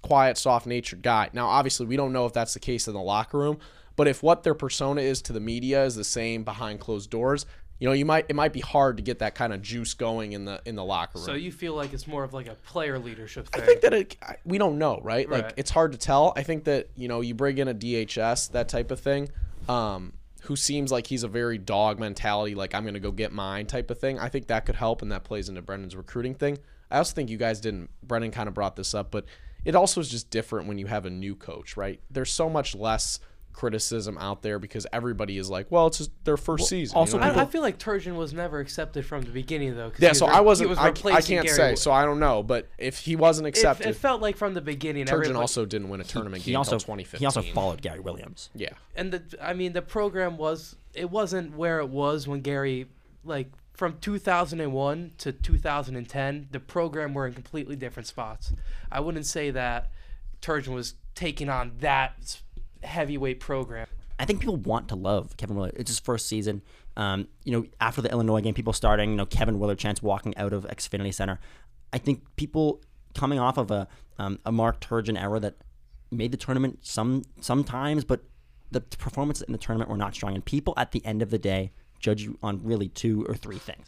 quiet, 0.00 0.38
soft 0.38 0.66
natured 0.66 1.02
guy. 1.02 1.28
Now, 1.34 1.46
obviously, 1.46 1.84
we 1.84 1.98
don't 1.98 2.14
know 2.14 2.24
if 2.24 2.32
that's 2.32 2.54
the 2.54 2.60
case 2.60 2.88
in 2.88 2.94
the 2.94 3.02
locker 3.02 3.36
room, 3.36 3.58
but 3.96 4.08
if 4.08 4.22
what 4.22 4.44
their 4.44 4.54
persona 4.54 5.02
is 5.02 5.20
to 5.20 5.34
the 5.34 5.40
media 5.40 5.84
is 5.84 5.94
the 5.94 6.04
same 6.04 6.42
behind 6.42 6.80
closed 6.80 7.10
doors, 7.10 7.44
you 7.78 7.86
know, 7.86 7.92
you 7.92 8.04
might 8.04 8.26
it 8.28 8.36
might 8.36 8.52
be 8.52 8.60
hard 8.60 8.96
to 8.96 9.02
get 9.02 9.18
that 9.18 9.34
kind 9.34 9.52
of 9.52 9.60
juice 9.62 9.94
going 9.94 10.32
in 10.32 10.44
the 10.44 10.60
in 10.64 10.76
the 10.76 10.84
locker 10.84 11.18
room. 11.18 11.26
So 11.26 11.34
you 11.34 11.52
feel 11.52 11.74
like 11.74 11.92
it's 11.92 12.06
more 12.06 12.24
of 12.24 12.32
like 12.32 12.46
a 12.46 12.54
player 12.54 12.98
leadership 12.98 13.48
thing. 13.48 13.62
I 13.62 13.66
think 13.66 13.80
that 13.82 13.92
it, 13.92 14.16
we 14.44 14.58
don't 14.58 14.78
know, 14.78 15.00
right? 15.02 15.28
Like 15.28 15.44
Right. 15.44 15.54
it's 15.56 15.70
hard 15.70 15.92
to 15.92 15.98
tell. 15.98 16.32
I 16.36 16.42
think 16.42 16.64
that 16.64 16.88
you 16.96 17.08
know 17.08 17.20
you 17.20 17.34
bring 17.34 17.58
in 17.58 17.68
a 17.68 17.74
DHS 17.74 18.52
that 18.52 18.68
type 18.68 18.90
of 18.90 19.00
thing, 19.00 19.28
um, 19.68 20.14
who 20.42 20.56
seems 20.56 20.90
like 20.90 21.06
he's 21.08 21.22
a 21.22 21.28
very 21.28 21.58
dog 21.58 21.98
mentality, 22.00 22.54
like 22.54 22.74
I'm 22.74 22.84
gonna 22.84 23.00
go 23.00 23.10
get 23.12 23.32
mine 23.32 23.66
type 23.66 23.90
of 23.90 23.98
thing. 23.98 24.18
I 24.18 24.28
think 24.28 24.46
that 24.46 24.64
could 24.64 24.76
help, 24.76 25.02
and 25.02 25.12
that 25.12 25.24
plays 25.24 25.48
into 25.48 25.60
Brendan's 25.62 25.96
recruiting 25.96 26.34
thing. 26.34 26.58
I 26.90 26.98
also 26.98 27.14
think 27.14 27.28
you 27.30 27.36
guys 27.36 27.60
didn't. 27.60 27.90
Brendan 28.02 28.30
kind 28.30 28.48
of 28.48 28.54
brought 28.54 28.76
this 28.76 28.94
up, 28.94 29.10
but 29.10 29.24
it 29.64 29.74
also 29.74 30.00
is 30.00 30.08
just 30.08 30.30
different 30.30 30.68
when 30.68 30.78
you 30.78 30.86
have 30.86 31.04
a 31.04 31.10
new 31.10 31.34
coach, 31.34 31.76
right? 31.76 32.00
There's 32.10 32.30
so 32.30 32.48
much 32.48 32.74
less 32.74 33.18
criticism 33.56 34.16
out 34.18 34.42
there 34.42 34.58
because 34.58 34.86
everybody 34.92 35.38
is 35.38 35.48
like, 35.48 35.66
well, 35.70 35.86
it's 35.86 35.98
just 35.98 36.10
their 36.24 36.36
first 36.36 36.68
season. 36.68 36.94
you 36.94 37.00
also 37.00 37.16
know 37.18 37.24
I 37.24 37.30
mean? 37.30 37.38
I, 37.38 37.42
I 37.42 37.46
feel 37.46 37.62
like 37.62 37.78
Turgeon 37.78 38.14
was 38.14 38.32
never 38.34 38.60
accepted 38.60 39.04
from 39.06 39.22
the 39.22 39.30
beginning 39.30 39.74
though. 39.74 39.90
yeah, 39.98 40.10
was 40.10 40.18
so 40.18 40.26
re- 40.28 40.34
I 40.34 40.40
wasn't. 40.40 40.68
was 40.70 40.78
I, 40.78 40.88
I 40.88 40.92
can't 40.92 41.26
Gary 41.26 41.48
say, 41.48 41.68
Wo- 41.70 41.74
so 41.76 41.90
I 41.90 42.04
don't 42.04 42.20
know. 42.20 42.42
But 42.42 42.68
if 42.78 42.98
he 42.98 43.16
wasn't 43.16 43.46
It, 43.46 43.50
accepted, 43.50 43.86
it 43.88 43.96
felt 43.96 44.20
like 44.22 44.36
from 44.36 44.54
the 44.54 44.60
beginning. 44.60 45.06
Turgeon 45.06 45.12
everybody- 45.12 45.34
also 45.40 45.64
didn't 45.64 45.88
win 45.88 46.00
a 46.00 46.04
tournament 46.04 46.42
He 46.42 46.52
game 46.52 46.58
also 46.58 46.74
until 46.76 46.94
2015. 46.96 47.18
he 47.18 47.26
also 47.26 47.42
followed 47.42 47.80
Gary 47.82 48.00
Williams. 48.00 48.50
Yeah, 48.54 48.70
and 48.94 49.10
the 49.12 49.22
I 49.42 49.54
mean 49.54 49.72
the 49.72 49.82
program 49.82 50.36
was 50.36 50.76
it 50.94 51.10
wasn't 51.10 51.56
where 51.56 51.80
it 51.80 51.88
was 51.88 52.28
when 52.28 52.40
Gary 52.42 52.86
like 53.24 53.50
from 53.72 53.98
2001 54.00 55.12
to 55.18 55.32
2010 55.32 56.48
the 56.50 56.60
program 56.60 57.14
were 57.14 57.26
in 57.26 57.32
completely 57.34 57.76
different 57.76 58.06
spots. 58.06 58.52
I 58.92 59.00
wouldn't 59.00 59.26
say 59.26 59.50
that 59.50 59.90
Turgeon 60.42 60.74
was 60.74 60.94
taking 61.14 61.48
on 61.48 61.72
that 61.80 62.14
s- 62.20 62.42
heavyweight 62.82 63.40
program. 63.40 63.86
I 64.18 64.24
think 64.24 64.40
people 64.40 64.56
want 64.56 64.88
to 64.88 64.96
love 64.96 65.36
Kevin 65.36 65.56
Willard. 65.56 65.74
It's 65.76 65.90
his 65.90 66.00
first 66.00 66.26
season. 66.26 66.62
Um, 66.96 67.28
you 67.44 67.52
know, 67.52 67.66
after 67.80 68.00
the 68.00 68.10
Illinois 68.10 68.40
game, 68.40 68.54
people 68.54 68.72
starting, 68.72 69.10
you 69.10 69.16
know, 69.16 69.26
Kevin 69.26 69.58
Willard 69.58 69.78
chance 69.78 70.02
walking 70.02 70.36
out 70.38 70.52
of 70.52 70.64
Xfinity 70.64 71.12
Center. 71.12 71.38
I 71.92 71.98
think 71.98 72.24
people 72.36 72.80
coming 73.14 73.38
off 73.38 73.58
of 73.58 73.70
a 73.70 73.88
um, 74.18 74.38
a 74.46 74.52
Mark 74.52 74.80
Turgeon 74.80 75.20
era 75.20 75.38
that 75.40 75.56
made 76.10 76.32
the 76.32 76.38
tournament 76.38 76.78
some 76.82 77.22
sometimes, 77.40 78.04
but 78.04 78.22
the 78.70 78.80
performances 78.80 79.42
in 79.42 79.52
the 79.52 79.58
tournament 79.58 79.90
were 79.90 79.96
not 79.96 80.14
strong. 80.14 80.34
And 80.34 80.44
people 80.44 80.74
at 80.76 80.92
the 80.92 81.04
end 81.04 81.22
of 81.22 81.30
the 81.30 81.38
day 81.38 81.72
judge 81.98 82.22
you 82.22 82.38
on 82.42 82.62
really 82.62 82.88
two 82.88 83.24
or 83.28 83.34
three 83.34 83.58
things. 83.58 83.86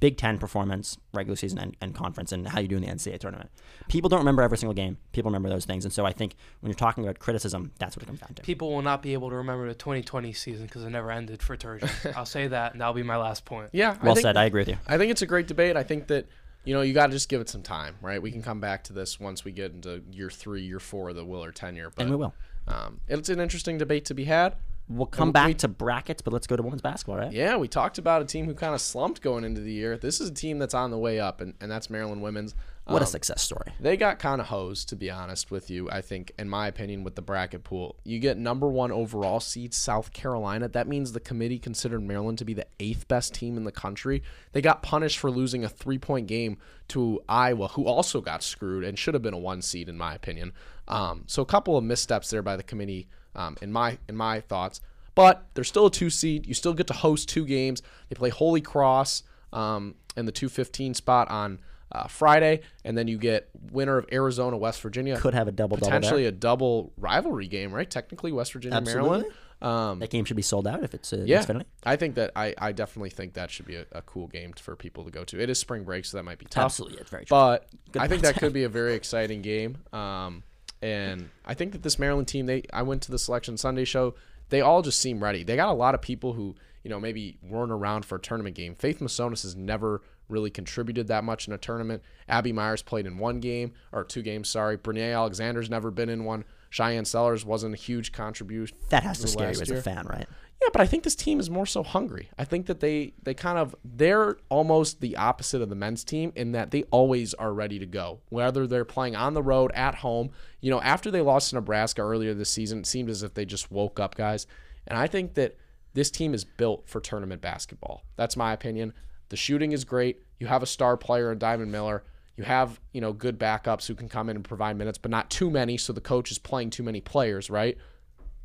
Big 0.00 0.16
Ten 0.16 0.38
performance, 0.38 0.98
regular 1.12 1.36
season, 1.36 1.58
and, 1.58 1.76
and 1.80 1.94
conference, 1.94 2.32
and 2.32 2.48
how 2.48 2.60
you 2.60 2.68
do 2.68 2.76
in 2.76 2.82
the 2.82 2.88
NCAA 2.88 3.18
tournament. 3.18 3.50
People 3.88 4.08
don't 4.08 4.18
remember 4.18 4.42
every 4.42 4.58
single 4.58 4.74
game. 4.74 4.98
People 5.12 5.30
remember 5.30 5.48
those 5.48 5.64
things, 5.64 5.84
and 5.84 5.92
so 5.92 6.04
I 6.04 6.12
think 6.12 6.34
when 6.60 6.70
you're 6.70 6.76
talking 6.76 7.04
about 7.04 7.18
criticism, 7.18 7.72
that's 7.78 7.96
what 7.96 8.02
it 8.02 8.06
comes 8.06 8.20
down 8.20 8.34
to. 8.34 8.42
People 8.42 8.72
will 8.72 8.82
not 8.82 9.02
be 9.02 9.12
able 9.12 9.30
to 9.30 9.36
remember 9.36 9.68
the 9.68 9.74
2020 9.74 10.32
season 10.32 10.66
because 10.66 10.84
it 10.84 10.90
never 10.90 11.10
ended 11.10 11.42
for 11.42 11.56
Turgeon. 11.56 12.14
I'll 12.16 12.26
say 12.26 12.48
that, 12.48 12.72
and 12.72 12.80
that'll 12.80 12.94
be 12.94 13.02
my 13.02 13.16
last 13.16 13.44
point. 13.44 13.70
yeah. 13.72 13.96
Well 14.02 14.14
think, 14.14 14.24
said. 14.24 14.36
I 14.36 14.44
agree 14.44 14.62
with 14.62 14.68
you. 14.68 14.76
I 14.86 14.98
think 14.98 15.10
it's 15.10 15.22
a 15.22 15.26
great 15.26 15.46
debate. 15.46 15.76
I 15.76 15.82
think 15.82 16.08
that 16.08 16.26
you 16.64 16.74
know 16.74 16.82
you 16.82 16.92
got 16.92 17.06
to 17.06 17.12
just 17.12 17.28
give 17.28 17.40
it 17.40 17.48
some 17.48 17.62
time, 17.62 17.96
right? 18.02 18.20
We 18.20 18.30
can 18.30 18.42
come 18.42 18.60
back 18.60 18.84
to 18.84 18.92
this 18.92 19.20
once 19.20 19.44
we 19.44 19.52
get 19.52 19.72
into 19.72 20.02
year 20.10 20.30
three, 20.30 20.62
year 20.62 20.80
four 20.80 21.10
of 21.10 21.16
the 21.16 21.24
Willard 21.24 21.56
tenure. 21.56 21.90
But 21.94 22.02
And 22.02 22.10
we 22.10 22.16
will. 22.16 22.34
Um, 22.66 23.00
it's 23.08 23.28
an 23.28 23.40
interesting 23.40 23.78
debate 23.78 24.06
to 24.06 24.14
be 24.14 24.24
had. 24.24 24.56
We'll 24.86 25.06
come 25.06 25.32
back 25.32 25.46
we- 25.46 25.54
to 25.54 25.68
brackets, 25.68 26.20
but 26.20 26.34
let's 26.34 26.46
go 26.46 26.56
to 26.56 26.62
women's 26.62 26.82
basketball, 26.82 27.16
right? 27.16 27.32
Yeah, 27.32 27.56
we 27.56 27.68
talked 27.68 27.96
about 27.96 28.20
a 28.20 28.26
team 28.26 28.44
who 28.44 28.54
kind 28.54 28.74
of 28.74 28.80
slumped 28.82 29.22
going 29.22 29.42
into 29.42 29.62
the 29.62 29.72
year. 29.72 29.96
This 29.96 30.20
is 30.20 30.28
a 30.28 30.34
team 30.34 30.58
that's 30.58 30.74
on 30.74 30.90
the 30.90 30.98
way 30.98 31.18
up, 31.18 31.40
and, 31.40 31.54
and 31.60 31.70
that's 31.70 31.88
Maryland 31.88 32.20
women's. 32.22 32.54
What 32.86 33.00
a 33.00 33.06
Um, 33.06 33.10
success 33.10 33.40
story. 33.40 33.72
They 33.80 33.96
got 33.96 34.18
kind 34.18 34.42
of 34.42 34.48
hosed, 34.48 34.90
to 34.90 34.96
be 34.96 35.10
honest 35.10 35.50
with 35.50 35.70
you. 35.70 35.88
I 35.90 36.02
think, 36.02 36.32
in 36.38 36.50
my 36.50 36.66
opinion, 36.66 37.02
with 37.02 37.14
the 37.14 37.22
bracket 37.22 37.64
pool, 37.64 37.96
you 38.04 38.18
get 38.18 38.36
number 38.36 38.68
one 38.68 38.92
overall 38.92 39.40
seed 39.40 39.72
South 39.72 40.12
Carolina. 40.12 40.68
That 40.68 40.86
means 40.86 41.12
the 41.12 41.20
committee 41.20 41.58
considered 41.58 42.02
Maryland 42.02 42.36
to 42.38 42.44
be 42.44 42.52
the 42.52 42.66
eighth 42.78 43.08
best 43.08 43.32
team 43.32 43.56
in 43.56 43.64
the 43.64 43.72
country. 43.72 44.22
They 44.52 44.60
got 44.60 44.82
punished 44.82 45.18
for 45.18 45.30
losing 45.30 45.64
a 45.64 45.68
three 45.70 45.96
point 45.96 46.26
game 46.26 46.58
to 46.88 47.22
Iowa, 47.26 47.68
who 47.68 47.86
also 47.86 48.20
got 48.20 48.42
screwed 48.42 48.84
and 48.84 48.98
should 48.98 49.14
have 49.14 49.22
been 49.22 49.32
a 49.32 49.38
one 49.38 49.62
seed, 49.62 49.88
in 49.88 49.96
my 49.96 50.14
opinion. 50.14 50.52
Um, 50.86 51.24
so 51.26 51.40
a 51.40 51.46
couple 51.46 51.78
of 51.78 51.84
missteps 51.84 52.28
there 52.28 52.42
by 52.42 52.58
the 52.58 52.62
committee, 52.62 53.08
um, 53.34 53.56
in 53.62 53.72
my 53.72 53.98
in 54.08 54.16
my 54.16 54.40
thoughts. 54.40 54.80
But 55.14 55.46
they're 55.54 55.64
still 55.64 55.86
a 55.86 55.90
two 55.90 56.10
seed. 56.10 56.46
You 56.46 56.54
still 56.54 56.74
get 56.74 56.86
to 56.88 56.94
host 56.94 57.28
two 57.28 57.46
games. 57.46 57.82
They 58.08 58.16
play 58.16 58.30
Holy 58.30 58.60
Cross 58.60 59.22
um, 59.52 59.94
in 60.16 60.26
the 60.26 60.32
two 60.32 60.48
fifteen 60.48 60.94
spot 60.94 61.30
on 61.30 61.60
uh, 61.92 62.08
Friday, 62.08 62.60
and 62.84 62.98
then 62.98 63.06
you 63.06 63.16
get 63.18 63.48
winner 63.70 63.98
of 63.98 64.06
Arizona, 64.12 64.56
West 64.56 64.80
Virginia. 64.80 65.18
Could 65.18 65.34
have 65.34 65.48
a 65.48 65.52
double 65.52 65.76
double 65.76 65.86
potentially 65.86 66.22
there. 66.22 66.30
a 66.30 66.32
double 66.32 66.92
rivalry 66.96 67.46
game, 67.46 67.72
right? 67.72 67.88
Technically, 67.88 68.32
West 68.32 68.52
Virginia, 68.52 68.80
Maryland. 68.80 69.26
Um, 69.62 70.00
That 70.00 70.10
game 70.10 70.24
should 70.26 70.36
be 70.36 70.42
sold 70.42 70.66
out 70.66 70.82
if 70.82 70.92
it's 70.92 71.12
uh, 71.12 71.24
yeah, 71.24 71.42
Xfinity. 71.42 71.64
I 71.84 71.96
think 71.96 72.16
that 72.16 72.32
I, 72.36 72.54
I 72.58 72.72
definitely 72.72 73.10
think 73.10 73.34
that 73.34 73.50
should 73.50 73.66
be 73.66 73.76
a, 73.76 73.86
a 73.92 74.02
cool 74.02 74.26
game 74.26 74.52
for 74.52 74.76
people 74.76 75.04
to 75.04 75.10
go 75.10 75.24
to. 75.24 75.40
It 75.40 75.48
is 75.48 75.58
spring 75.58 75.84
break, 75.84 76.04
so 76.04 76.18
that 76.18 76.24
might 76.24 76.38
be 76.38 76.44
tough. 76.46 76.64
Absolutely, 76.64 76.98
it's 76.98 77.10
very 77.10 77.24
true. 77.24 77.34
But 77.34 77.68
Good 77.92 78.02
I 78.02 78.08
think 78.08 78.22
that 78.22 78.36
could 78.36 78.52
be 78.52 78.64
a 78.64 78.68
very 78.80 78.94
exciting 78.94 79.40
game. 79.40 79.78
Um, 79.92 80.42
and 80.84 81.30
I 81.46 81.54
think 81.54 81.72
that 81.72 81.82
this 81.82 81.98
Maryland 81.98 82.28
team, 82.28 82.46
they 82.46 82.62
I 82.72 82.82
went 82.82 83.02
to 83.02 83.10
the 83.10 83.18
Selection 83.18 83.56
Sunday 83.56 83.84
show. 83.84 84.14
they 84.50 84.60
all 84.60 84.82
just 84.82 84.98
seem 84.98 85.22
ready. 85.22 85.42
They 85.42 85.56
got 85.56 85.68
a 85.68 85.72
lot 85.72 85.94
of 85.94 86.02
people 86.02 86.34
who 86.34 86.54
you 86.82 86.90
know 86.90 87.00
maybe 87.00 87.38
weren't 87.42 87.72
around 87.72 88.04
for 88.04 88.16
a 88.16 88.20
tournament 88.20 88.54
game. 88.54 88.74
Faith 88.74 89.00
Masonius 89.00 89.42
has 89.42 89.56
never 89.56 90.02
really 90.28 90.50
contributed 90.50 91.08
that 91.08 91.24
much 91.24 91.46
in 91.46 91.54
a 91.54 91.58
tournament. 91.58 92.02
Abby 92.28 92.52
Meyers 92.52 92.82
played 92.82 93.06
in 93.06 93.18
one 93.18 93.40
game 93.40 93.72
or 93.92 94.04
two 94.04 94.22
games. 94.22 94.48
Sorry, 94.48 94.76
Brinae 94.76 95.14
Alexander's 95.14 95.70
never 95.70 95.90
been 95.90 96.08
in 96.08 96.24
one. 96.24 96.44
Shyanne 96.70 97.06
Sellers 97.06 97.44
wasn't 97.44 97.74
a 97.74 97.76
huge 97.76 98.10
contribution. 98.10 98.76
That 98.90 99.04
has 99.04 99.20
to 99.20 99.28
scare 99.28 99.52
you 99.52 99.60
as 99.60 99.68
year. 99.68 99.78
a 99.78 99.82
fan, 99.82 100.06
right? 100.06 100.26
Yeah, 100.64 100.70
but 100.72 100.80
I 100.80 100.86
think 100.86 101.02
this 101.02 101.14
team 101.14 101.40
is 101.40 101.50
more 101.50 101.66
so 101.66 101.82
hungry. 101.82 102.30
I 102.38 102.46
think 102.46 102.66
that 102.66 102.80
they 102.80 103.12
they 103.22 103.34
kind 103.34 103.58
of 103.58 103.74
they're 103.84 104.38
almost 104.48 105.02
the 105.02 105.14
opposite 105.16 105.60
of 105.60 105.68
the 105.68 105.74
men's 105.74 106.04
team 106.04 106.32
in 106.34 106.52
that 106.52 106.70
they 106.70 106.84
always 106.84 107.34
are 107.34 107.52
ready 107.52 107.78
to 107.78 107.86
go. 107.86 108.20
Whether 108.30 108.66
they're 108.66 108.86
playing 108.86 109.14
on 109.14 109.34
the 109.34 109.42
road, 109.42 109.72
at 109.74 109.96
home, 109.96 110.30
you 110.62 110.70
know, 110.70 110.80
after 110.80 111.10
they 111.10 111.20
lost 111.20 111.50
to 111.50 111.56
Nebraska 111.56 112.00
earlier 112.00 112.32
this 112.32 112.48
season, 112.48 112.78
it 112.78 112.86
seemed 112.86 113.10
as 113.10 113.22
if 113.22 113.34
they 113.34 113.44
just 113.44 113.70
woke 113.70 114.00
up, 114.00 114.14
guys. 114.14 114.46
And 114.86 114.98
I 114.98 115.06
think 115.06 115.34
that 115.34 115.58
this 115.92 116.10
team 116.10 116.32
is 116.32 116.44
built 116.44 116.88
for 116.88 116.98
tournament 116.98 117.42
basketball. 117.42 118.02
That's 118.16 118.36
my 118.36 118.54
opinion. 118.54 118.94
The 119.28 119.36
shooting 119.36 119.72
is 119.72 119.84
great. 119.84 120.22
You 120.40 120.46
have 120.46 120.62
a 120.62 120.66
star 120.66 120.96
player 120.96 121.30
in 121.30 121.38
Diamond 121.38 121.72
Miller. 121.72 122.04
You 122.38 122.44
have, 122.44 122.80
you 122.92 123.02
know, 123.02 123.12
good 123.12 123.38
backups 123.38 123.86
who 123.86 123.94
can 123.94 124.08
come 124.08 124.30
in 124.30 124.36
and 124.36 124.44
provide 124.44 124.76
minutes, 124.78 124.98
but 124.98 125.10
not 125.10 125.30
too 125.30 125.50
many, 125.50 125.76
so 125.76 125.92
the 125.92 126.00
coach 126.00 126.30
is 126.30 126.38
playing 126.38 126.70
too 126.70 126.82
many 126.82 127.02
players, 127.02 127.50
right? 127.50 127.76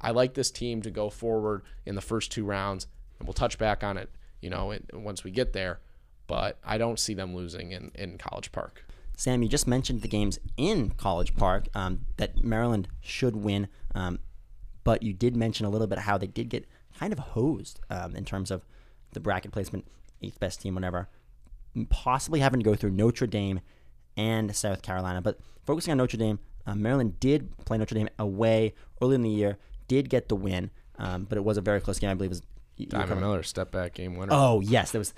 I 0.01 0.11
like 0.11 0.33
this 0.33 0.51
team 0.51 0.81
to 0.83 0.91
go 0.91 1.09
forward 1.09 1.63
in 1.85 1.95
the 1.95 2.01
first 2.01 2.31
two 2.31 2.45
rounds, 2.45 2.87
and 3.17 3.27
we'll 3.27 3.33
touch 3.33 3.57
back 3.57 3.83
on 3.83 3.97
it, 3.97 4.09
you 4.41 4.49
know, 4.49 4.73
once 4.93 5.23
we 5.23 5.31
get 5.31 5.53
there. 5.53 5.79
But 6.27 6.57
I 6.63 6.77
don't 6.77 6.99
see 6.99 7.13
them 7.13 7.35
losing 7.35 7.71
in, 7.71 7.91
in 7.95 8.17
College 8.17 8.51
Park. 8.51 8.85
Sam, 9.17 9.43
you 9.43 9.49
just 9.49 9.67
mentioned 9.67 10.01
the 10.01 10.07
games 10.07 10.39
in 10.55 10.91
College 10.91 11.35
Park 11.35 11.67
um, 11.75 12.05
that 12.17 12.41
Maryland 12.41 12.87
should 13.01 13.35
win, 13.35 13.67
um, 13.93 14.19
but 14.85 15.03
you 15.03 15.11
did 15.11 15.35
mention 15.35 15.65
a 15.65 15.69
little 15.69 15.87
bit 15.87 15.99
how 15.99 16.17
they 16.17 16.27
did 16.27 16.47
get 16.47 16.65
kind 16.97 17.11
of 17.11 17.19
hosed 17.19 17.81
um, 17.89 18.15
in 18.15 18.23
terms 18.23 18.51
of 18.51 18.65
the 19.11 19.19
bracket 19.19 19.51
placement, 19.51 19.85
eighth 20.21 20.39
best 20.39 20.61
team, 20.61 20.75
whatever, 20.75 21.09
possibly 21.89 22.39
having 22.39 22.61
to 22.61 22.63
go 22.63 22.75
through 22.75 22.91
Notre 22.91 23.27
Dame 23.27 23.59
and 24.15 24.55
South 24.55 24.81
Carolina. 24.81 25.21
But 25.21 25.39
focusing 25.65 25.91
on 25.91 25.97
Notre 25.97 26.17
Dame, 26.17 26.39
uh, 26.65 26.75
Maryland 26.75 27.19
did 27.19 27.57
play 27.65 27.77
Notre 27.77 27.95
Dame 27.95 28.09
away 28.17 28.73
early 29.01 29.15
in 29.15 29.21
the 29.21 29.29
year, 29.29 29.57
did 29.89 30.09
get 30.09 30.29
the 30.29 30.35
win, 30.37 30.71
um, 30.97 31.25
but 31.27 31.37
it 31.37 31.43
was 31.43 31.57
a 31.57 31.61
very 31.61 31.81
close 31.81 31.99
game. 31.99 32.09
I 32.09 32.13
believe 32.13 32.29
it 32.31 32.35
was 32.35 32.41
you- 32.77 32.83
you 32.83 32.87
Diamond 32.87 33.09
covering- 33.09 33.27
Miller, 33.29 33.43
step 33.43 33.71
back 33.71 33.93
game 33.95 34.15
winner. 34.15 34.31
Oh 34.33 34.61
yes, 34.61 34.91
that 34.91 34.99
was 34.99 35.13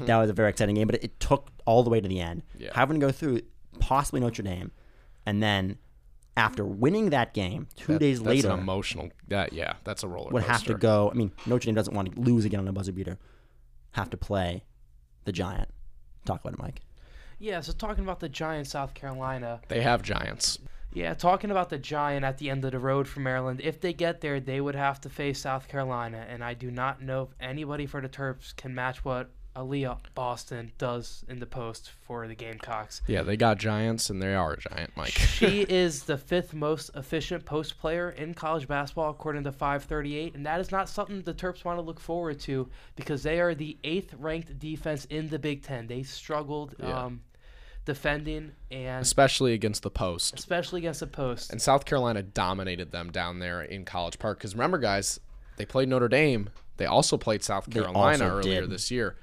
that 0.00 0.16
was 0.18 0.30
a 0.30 0.32
very 0.32 0.50
exciting 0.50 0.76
game, 0.76 0.86
but 0.86 0.94
it, 0.96 1.04
it 1.04 1.18
took 1.20 1.50
all 1.66 1.82
the 1.82 1.90
way 1.90 2.00
to 2.00 2.06
the 2.08 2.20
end. 2.20 2.42
Yeah. 2.56 2.70
Having 2.74 3.00
to 3.00 3.06
go 3.06 3.10
through 3.12 3.40
possibly 3.80 4.20
Notre 4.20 4.42
Dame, 4.44 4.70
and 5.26 5.42
then 5.42 5.78
after 6.36 6.64
winning 6.64 7.10
that 7.10 7.34
game, 7.34 7.66
two 7.76 7.94
That- 7.94 7.98
days 7.98 8.18
that's 8.20 8.26
later 8.28 8.50
an 8.52 8.60
emotional. 8.60 9.10
That 9.28 9.52
yeah, 9.52 9.74
that's 9.84 10.02
a 10.04 10.08
roller 10.08 10.30
would 10.30 10.44
have 10.44 10.60
to 10.62 10.74
coaster. 10.74 10.78
go. 10.78 11.10
I 11.10 11.14
mean, 11.14 11.32
Notre 11.46 11.66
Dame 11.66 11.74
doesn't 11.74 11.94
want 11.94 12.14
to 12.14 12.20
lose 12.20 12.44
again 12.44 12.60
on 12.60 12.68
a 12.68 12.72
buzzer 12.72 12.92
beater. 12.92 13.18
Have 13.92 14.10
to 14.10 14.16
play 14.16 14.62
the 15.24 15.32
Giant. 15.32 15.68
Talk 16.24 16.40
about 16.42 16.54
it, 16.54 16.58
Mike. 16.60 16.80
Yeah, 17.38 17.60
so 17.60 17.72
talking 17.72 18.04
about 18.04 18.20
the 18.20 18.28
Giants, 18.28 18.70
South 18.70 18.94
Carolina. 18.94 19.60
They 19.68 19.80
have 19.82 20.02
giants. 20.02 20.58
Yeah, 20.92 21.14
talking 21.14 21.50
about 21.50 21.70
the 21.70 21.78
Giant 21.78 22.24
at 22.24 22.38
the 22.38 22.50
end 22.50 22.64
of 22.64 22.72
the 22.72 22.78
road 22.78 23.08
for 23.08 23.20
Maryland. 23.20 23.60
If 23.64 23.80
they 23.80 23.92
get 23.92 24.20
there, 24.20 24.40
they 24.40 24.60
would 24.60 24.74
have 24.74 25.00
to 25.02 25.08
face 25.08 25.40
South 25.40 25.68
Carolina, 25.68 26.26
and 26.28 26.44
I 26.44 26.54
do 26.54 26.70
not 26.70 27.00
know 27.02 27.22
if 27.22 27.28
anybody 27.40 27.86
for 27.86 28.00
the 28.00 28.08
Terps 28.08 28.54
can 28.56 28.74
match 28.74 29.04
what 29.04 29.30
Aliyah 29.56 29.98
Boston 30.14 30.72
does 30.78 31.24
in 31.28 31.38
the 31.38 31.46
post 31.46 31.90
for 32.06 32.26
the 32.26 32.34
Gamecocks. 32.34 33.02
Yeah, 33.06 33.22
they 33.22 33.36
got 33.36 33.58
giants, 33.58 34.08
and 34.08 34.22
they 34.22 34.34
are 34.34 34.52
a 34.54 34.56
giant, 34.58 34.96
Mike. 34.96 35.12
she 35.12 35.60
is 35.68 36.04
the 36.04 36.16
fifth 36.16 36.54
most 36.54 36.90
efficient 36.94 37.44
post 37.44 37.78
player 37.78 38.10
in 38.10 38.32
college 38.34 38.66
basketball, 38.66 39.10
according 39.10 39.44
to 39.44 39.52
538, 39.52 40.34
and 40.34 40.46
that 40.46 40.58
is 40.60 40.70
not 40.70 40.88
something 40.88 41.20
the 41.22 41.34
Terps 41.34 41.64
want 41.66 41.76
to 41.78 41.82
look 41.82 42.00
forward 42.00 42.40
to 42.40 42.68
because 42.96 43.22
they 43.22 43.40
are 43.40 43.54
the 43.54 43.76
eighth 43.84 44.14
ranked 44.18 44.58
defense 44.58 45.04
in 45.06 45.28
the 45.28 45.38
Big 45.38 45.62
Ten. 45.62 45.86
They 45.86 46.02
struggled 46.02 46.74
Yeah. 46.78 47.04
um, 47.04 47.20
defending 47.84 48.52
and 48.70 49.02
especially 49.02 49.54
against 49.54 49.82
the 49.82 49.90
post. 49.90 50.38
especially 50.38 50.80
against 50.80 51.00
the 51.00 51.06
post. 51.06 51.50
And 51.50 51.60
South 51.60 51.84
Carolina 51.84 52.22
dominated 52.22 52.92
them 52.92 53.10
down 53.10 53.38
there 53.38 53.62
in 53.62 53.84
College 53.84 54.18
Park. 54.18 54.38
Because 54.38 54.54
remember, 54.54 54.78
guys, 54.78 55.20
they 55.56 55.66
played 55.66 55.88
Notre 55.88 56.08
Dame. 56.08 56.50
They 56.76 56.86
also 56.86 57.16
played 57.16 57.42
South 57.42 57.68
Carolina 57.70 58.28
earlier 58.28 58.62
did. 58.62 58.70
this 58.70 58.90
year. 58.90 59.16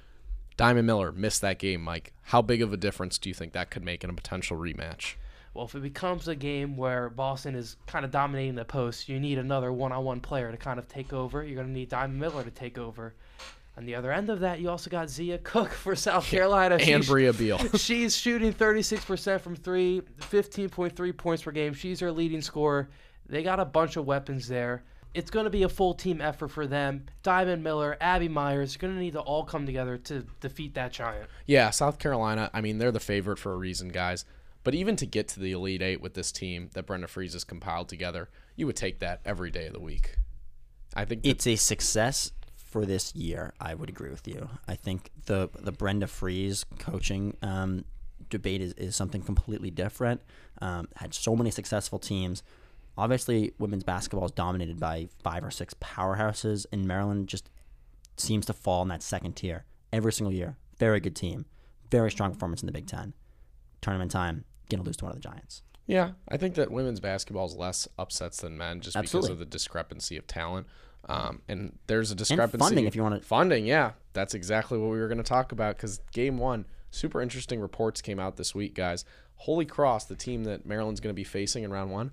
Diamond 0.57 0.87
Miller 0.87 1.11
missed 1.11 1.41
that 1.41 1.57
game, 1.57 1.81
Mike. 1.81 2.13
How 2.23 2.41
big 2.41 2.61
of 2.61 2.73
a 2.73 2.77
difference 2.77 3.17
do 3.17 3.29
you 3.29 3.33
think 3.33 3.53
that 3.53 3.71
could 3.71 3.83
make 3.83 4.03
in 4.03 4.09
a 4.09 4.13
potential 4.13 4.57
rematch? 4.57 5.15
Well, 5.53 5.65
if 5.65 5.73
it 5.73 5.81
becomes 5.81 6.27
a 6.27 6.35
game 6.35 6.77
where 6.77 7.09
Boston 7.09 7.55
is 7.55 7.77
kind 7.87 8.05
of 8.05 8.11
dominating 8.11 8.55
the 8.55 8.65
post, 8.65 9.09
you 9.09 9.19
need 9.19 9.37
another 9.37 9.73
one-on-one 9.73 10.19
player 10.19 10.51
to 10.51 10.57
kind 10.57 10.77
of 10.77 10.87
take 10.87 11.11
over. 11.11 11.43
You're 11.43 11.55
going 11.55 11.67
to 11.67 11.73
need 11.73 11.89
Diamond 11.89 12.19
Miller 12.19 12.43
to 12.43 12.51
take 12.51 12.77
over. 12.77 13.15
On 13.79 13.85
the 13.85 13.95
other 13.95 14.11
end 14.11 14.29
of 14.29 14.41
that, 14.41 14.59
you 14.59 14.69
also 14.69 14.89
got 14.89 15.09
Zia 15.09 15.37
Cooke 15.37 15.71
for 15.71 15.95
South 15.95 16.25
Carolina. 16.25 16.75
And 16.75 16.83
She's- 16.83 17.07
Bria 17.07 17.31
Beal. 17.31 17.57
She's 17.77 18.15
shooting 18.15 18.53
36% 18.53 19.39
from 19.39 19.55
three, 19.55 20.01
15.3 20.19 21.15
points 21.17 21.43
per 21.43 21.51
game. 21.51 21.73
She's 21.73 22.01
their 22.01 22.11
leading 22.11 22.41
scorer. 22.41 22.89
They 23.27 23.41
got 23.41 23.61
a 23.61 23.65
bunch 23.65 23.95
of 23.95 24.05
weapons 24.05 24.49
there. 24.49 24.83
It's 25.13 25.31
going 25.31 25.45
to 25.45 25.49
be 25.49 25.63
a 25.63 25.69
full 25.69 25.93
team 25.93 26.19
effort 26.19 26.49
for 26.49 26.67
them. 26.67 27.05
Diamond 27.23 27.63
Miller, 27.63 27.95
Abby 28.01 28.27
Meyers, 28.27 28.75
going 28.75 28.93
to 28.93 28.99
need 28.99 29.13
to 29.13 29.21
all 29.21 29.45
come 29.45 29.65
together 29.65 29.97
to 29.97 30.25
defeat 30.41 30.73
that 30.73 30.91
giant. 30.91 31.29
Yeah, 31.47 31.69
South 31.69 31.99
Carolina, 31.99 32.51
I 32.53 32.59
mean, 32.59 32.79
they're 32.79 32.91
the 32.91 32.99
favorite 32.99 33.37
for 33.39 33.53
a 33.53 33.57
reason, 33.57 33.89
guys. 33.89 34.25
But 34.65 34.75
even 34.75 34.97
to 34.97 35.05
get 35.05 35.29
to 35.29 35.39
the 35.39 35.53
Elite 35.53 35.81
Eight 35.81 36.01
with 36.01 36.15
this 36.15 36.33
team 36.33 36.69
that 36.73 36.85
Brenda 36.85 37.07
Frese 37.07 37.31
has 37.31 37.45
compiled 37.45 37.87
together, 37.87 38.29
you 38.57 38.67
would 38.67 38.75
take 38.75 38.99
that 38.99 39.21
every 39.23 39.49
day 39.51 39.67
of 39.67 39.73
the 39.73 39.79
week. 39.79 40.17
I 40.93 41.05
think 41.05 41.21
It's 41.23 41.47
a 41.47 41.55
success 41.55 42.31
for 42.69 42.85
this 42.85 43.15
year. 43.15 43.53
I 43.59 43.73
would 43.73 43.89
agree 43.89 44.09
with 44.09 44.27
you. 44.27 44.49
I 44.67 44.75
think 44.75 45.11
the 45.25 45.49
the 45.59 45.71
Brenda 45.71 46.05
Frese 46.05 46.65
coaching 46.77 47.35
um, 47.41 47.85
debate 48.29 48.61
is, 48.61 48.73
is 48.73 48.95
something 48.95 49.21
completely 49.21 49.71
different. 49.71 50.21
Um, 50.61 50.87
had 50.95 51.13
so 51.13 51.35
many 51.35 51.51
successful 51.51 51.99
teams. 51.99 52.43
Obviously, 52.97 53.53
women's 53.59 53.83
basketball 53.83 54.25
is 54.25 54.31
dominated 54.31 54.79
by 54.79 55.07
five 55.23 55.43
or 55.43 55.51
six 55.51 55.73
powerhouses, 55.75 56.65
and 56.71 56.85
Maryland 56.85 57.27
just 57.27 57.49
seems 58.17 58.45
to 58.45 58.53
fall 58.53 58.81
in 58.81 58.89
that 58.89 59.01
second 59.01 59.33
tier 59.33 59.65
every 59.93 60.11
single 60.11 60.33
year. 60.33 60.57
Very 60.77 60.99
good 60.99 61.15
team, 61.15 61.45
very 61.91 62.11
strong 62.11 62.33
performance 62.33 62.61
in 62.61 62.65
the 62.65 62.73
Big 62.73 62.87
Ten. 62.87 63.13
Tournament 63.81 64.11
time, 64.11 64.43
gonna 64.69 64.83
lose 64.83 64.97
to 64.97 65.05
one 65.05 65.13
of 65.13 65.21
the 65.21 65.27
Giants. 65.27 65.63
Yeah, 65.87 66.11
I 66.27 66.37
think 66.37 66.53
that 66.55 66.69
women's 66.69 66.99
basketball 66.99 67.47
is 67.47 67.55
less 67.55 67.87
upsets 67.97 68.41
than 68.41 68.57
men 68.57 68.81
just 68.81 68.99
because 68.99 69.27
of 69.27 69.39
the 69.39 69.45
discrepancy 69.45 70.17
of 70.17 70.27
talent. 70.27 70.67
Um, 71.07 71.41
and 71.47 71.77
there's 71.87 72.11
a 72.11 72.15
discrepancy. 72.15 72.53
And 72.53 72.69
funding, 72.69 72.85
if 72.85 72.95
you 72.95 73.01
want 73.01 73.21
to. 73.21 73.27
Funding, 73.27 73.65
yeah, 73.65 73.93
that's 74.13 74.33
exactly 74.33 74.77
what 74.77 74.91
we 74.91 74.99
were 74.99 75.07
going 75.07 75.17
to 75.17 75.23
talk 75.23 75.51
about 75.51 75.77
because 75.77 75.99
game 76.11 76.37
one, 76.37 76.65
super 76.91 77.21
interesting 77.21 77.59
reports 77.59 78.01
came 78.01 78.19
out 78.19 78.37
this 78.37 78.53
week, 78.53 78.75
guys. 78.75 79.05
Holy 79.35 79.65
Cross, 79.65 80.05
the 80.05 80.15
team 80.15 80.43
that 80.43 80.65
Maryland's 80.65 80.99
going 80.99 81.13
to 81.13 81.19
be 81.19 81.23
facing 81.23 81.63
in 81.63 81.71
round 81.71 81.91
one, 81.91 82.11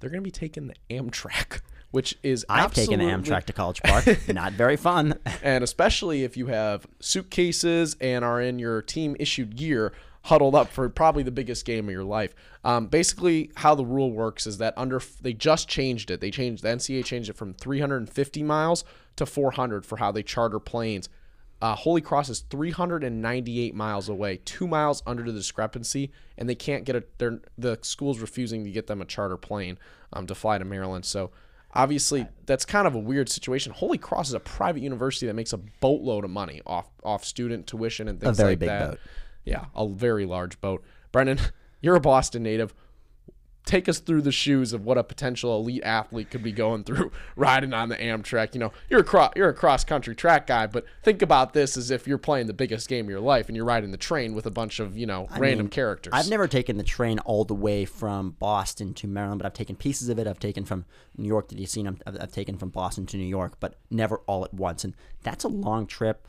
they're 0.00 0.10
going 0.10 0.22
to 0.22 0.24
be 0.24 0.30
taking 0.30 0.66
the 0.66 0.74
Amtrak, 0.90 1.60
which 1.90 2.18
is 2.22 2.44
I've 2.48 2.72
taken 2.74 2.98
the 2.98 3.04
Amtrak 3.06 3.44
to 3.44 3.52
College 3.52 3.82
Park. 3.82 4.06
Not 4.28 4.54
very 4.54 4.76
fun. 4.76 5.18
and 5.42 5.62
especially 5.62 6.24
if 6.24 6.36
you 6.36 6.46
have 6.46 6.86
suitcases 7.00 7.96
and 8.00 8.24
are 8.24 8.40
in 8.40 8.58
your 8.58 8.82
team 8.82 9.16
issued 9.20 9.56
gear 9.56 9.92
huddled 10.24 10.54
up 10.54 10.68
for 10.68 10.88
probably 10.88 11.22
the 11.22 11.30
biggest 11.30 11.64
game 11.64 11.88
of 11.88 11.92
your 11.92 12.04
life. 12.04 12.34
Um, 12.64 12.86
basically, 12.86 13.50
how 13.56 13.74
the 13.74 13.84
rule 13.84 14.12
works 14.12 14.46
is 14.46 14.58
that 14.58 14.74
under 14.76 15.00
they 15.20 15.32
just 15.32 15.68
changed 15.68 16.10
it. 16.10 16.20
They 16.20 16.30
changed 16.30 16.62
the 16.62 16.68
NCAA 16.68 17.04
changed 17.04 17.30
it 17.30 17.36
from 17.36 17.54
350 17.54 18.42
miles 18.42 18.84
to 19.16 19.26
400 19.26 19.84
for 19.84 19.96
how 19.96 20.12
they 20.12 20.22
charter 20.22 20.60
planes. 20.60 21.08
Uh, 21.60 21.76
Holy 21.76 22.00
Cross 22.00 22.28
is 22.28 22.40
398 22.50 23.74
miles 23.74 24.08
away, 24.08 24.40
two 24.44 24.66
miles 24.66 25.00
under 25.06 25.22
the 25.22 25.32
discrepancy, 25.32 26.10
and 26.36 26.48
they 26.48 26.56
can't 26.56 26.84
get 26.84 26.96
a. 26.96 27.04
They're, 27.18 27.40
the 27.56 27.78
school's 27.82 28.18
refusing 28.18 28.64
to 28.64 28.70
get 28.70 28.88
them 28.88 29.00
a 29.00 29.04
charter 29.04 29.36
plane 29.36 29.78
um, 30.12 30.26
to 30.26 30.34
fly 30.34 30.58
to 30.58 30.64
Maryland. 30.64 31.04
So 31.04 31.30
obviously 31.74 32.26
that's 32.46 32.64
kind 32.64 32.86
of 32.86 32.94
a 32.94 32.98
weird 32.98 33.28
situation. 33.28 33.72
Holy 33.72 33.98
Cross 33.98 34.28
is 34.28 34.34
a 34.34 34.40
private 34.40 34.82
university 34.82 35.26
that 35.26 35.34
makes 35.34 35.52
a 35.52 35.58
boatload 35.58 36.24
of 36.24 36.30
money 36.30 36.60
off 36.66 36.88
off 37.04 37.24
student 37.24 37.66
tuition 37.66 38.08
and 38.08 38.20
things 38.20 38.36
very 38.36 38.50
like 38.50 38.58
big 38.58 38.68
that. 38.68 38.90
boat. 38.90 39.00
Yeah, 39.44 39.66
a 39.74 39.88
very 39.88 40.26
large 40.26 40.60
boat. 40.60 40.82
Brendan, 41.10 41.38
you're 41.80 41.96
a 41.96 42.00
Boston 42.00 42.42
native. 42.42 42.74
Take 43.64 43.88
us 43.88 44.00
through 44.00 44.22
the 44.22 44.32
shoes 44.32 44.72
of 44.72 44.84
what 44.84 44.98
a 44.98 45.04
potential 45.04 45.56
elite 45.56 45.84
athlete 45.84 46.30
could 46.30 46.42
be 46.42 46.50
going 46.50 46.82
through 46.82 47.12
riding 47.36 47.72
on 47.72 47.90
the 47.90 47.96
Amtrak. 47.96 48.54
You 48.54 48.60
know, 48.60 48.72
you're 48.90 49.00
a 49.00 49.04
cross, 49.04 49.32
you're 49.36 49.50
a 49.50 49.54
cross 49.54 49.84
country 49.84 50.16
track 50.16 50.48
guy, 50.48 50.66
but 50.66 50.84
think 51.04 51.22
about 51.22 51.52
this 51.52 51.76
as 51.76 51.92
if 51.92 52.08
you're 52.08 52.18
playing 52.18 52.48
the 52.48 52.54
biggest 52.54 52.88
game 52.88 53.06
of 53.06 53.10
your 53.10 53.20
life 53.20 53.46
and 53.46 53.54
you're 53.54 53.64
riding 53.64 53.92
the 53.92 53.96
train 53.96 54.34
with 54.34 54.46
a 54.46 54.50
bunch 54.50 54.80
of 54.80 54.98
you 54.98 55.06
know 55.06 55.28
I 55.30 55.38
random 55.38 55.66
mean, 55.66 55.70
characters. 55.70 56.12
I've 56.12 56.28
never 56.28 56.48
taken 56.48 56.76
the 56.76 56.82
train 56.82 57.20
all 57.20 57.44
the 57.44 57.54
way 57.54 57.84
from 57.84 58.30
Boston 58.32 58.94
to 58.94 59.06
Maryland, 59.06 59.38
but 59.38 59.46
I've 59.46 59.54
taken 59.54 59.76
pieces 59.76 60.08
of 60.08 60.18
it. 60.18 60.26
I've 60.26 60.40
taken 60.40 60.64
from 60.64 60.84
New 61.16 61.28
York 61.28 61.46
to 61.50 61.54
DC, 61.54 61.76
and 61.86 62.02
I've, 62.04 62.20
I've 62.20 62.32
taken 62.32 62.58
from 62.58 62.70
Boston 62.70 63.06
to 63.06 63.16
New 63.16 63.26
York, 63.26 63.58
but 63.60 63.76
never 63.92 64.18
all 64.26 64.44
at 64.44 64.52
once. 64.52 64.82
And 64.82 64.94
that's 65.22 65.44
a 65.44 65.48
long 65.48 65.86
trip. 65.86 66.26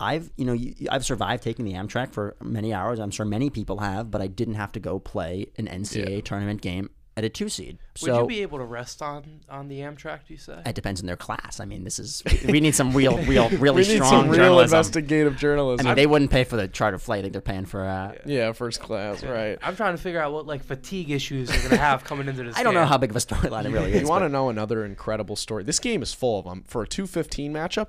I've, 0.00 0.30
you 0.36 0.44
know, 0.46 0.54
you, 0.54 0.74
I've 0.90 1.04
survived 1.04 1.42
taking 1.42 1.64
the 1.64 1.74
Amtrak 1.74 2.12
for 2.12 2.36
many 2.42 2.72
hours. 2.72 2.98
I'm 2.98 3.10
sure 3.10 3.26
many 3.26 3.50
people 3.50 3.78
have, 3.78 4.10
but 4.10 4.20
I 4.20 4.26
didn't 4.26 4.54
have 4.54 4.72
to 4.72 4.80
go 4.80 4.98
play 4.98 5.46
an 5.58 5.66
NCAA 5.66 6.24
tournament 6.24 6.62
game 6.62 6.90
at 7.16 7.24
a 7.24 7.28
two 7.28 7.48
seed. 7.50 7.76
Would 8.02 8.14
you 8.14 8.26
be 8.26 8.40
able 8.40 8.58
to 8.58 8.64
rest 8.64 9.02
on 9.02 9.40
on 9.48 9.68
the 9.68 9.80
Amtrak? 9.80 10.26
Do 10.26 10.32
you 10.32 10.38
say? 10.38 10.62
it 10.64 10.74
depends 10.74 11.00
on 11.00 11.06
their 11.06 11.16
class. 11.16 11.60
I 11.60 11.66
mean, 11.66 11.84
this 11.84 11.98
is 11.98 12.22
we 12.48 12.60
need 12.60 12.74
some 12.74 12.92
real, 12.92 13.18
real, 13.24 13.50
really 13.50 13.82
we 13.82 13.88
need 13.88 13.96
strong 13.96 14.10
some 14.10 14.28
real 14.30 14.36
journalism. 14.38 14.78
investigative 14.78 15.34
I 15.34 15.36
journalism. 15.36 15.86
mean, 15.86 15.96
they 15.96 16.06
wouldn't 16.06 16.30
pay 16.30 16.44
for 16.44 16.56
the 16.56 16.66
charter 16.66 16.98
flight. 16.98 17.18
I 17.18 17.22
think 17.22 17.32
they're 17.32 17.42
paying 17.42 17.66
for. 17.66 17.84
Uh, 17.84 18.14
yeah, 18.24 18.52
first 18.52 18.80
class, 18.80 19.22
right. 19.22 19.58
I'm 19.62 19.76
trying 19.76 19.96
to 19.96 20.02
figure 20.02 20.20
out 20.20 20.32
what 20.32 20.46
like 20.46 20.64
fatigue 20.64 21.10
issues 21.10 21.50
you're 21.50 21.62
gonna 21.62 21.76
have 21.76 22.04
coming 22.04 22.26
into 22.28 22.42
this. 22.44 22.56
I 22.58 22.62
don't 22.62 22.74
know 22.74 22.86
how 22.86 22.96
big 22.96 23.10
of 23.10 23.16
a 23.16 23.20
storyline 23.20 23.66
it 23.66 23.70
really 23.70 23.92
is. 23.92 24.00
You 24.02 24.08
want 24.08 24.24
to 24.24 24.28
know 24.28 24.48
another 24.48 24.84
incredible 24.84 25.36
story? 25.36 25.64
This 25.64 25.78
game 25.78 26.02
is 26.02 26.14
full 26.14 26.38
of 26.38 26.46
them. 26.46 26.64
For 26.66 26.82
a 26.82 26.86
215 26.88 27.52
matchup, 27.52 27.88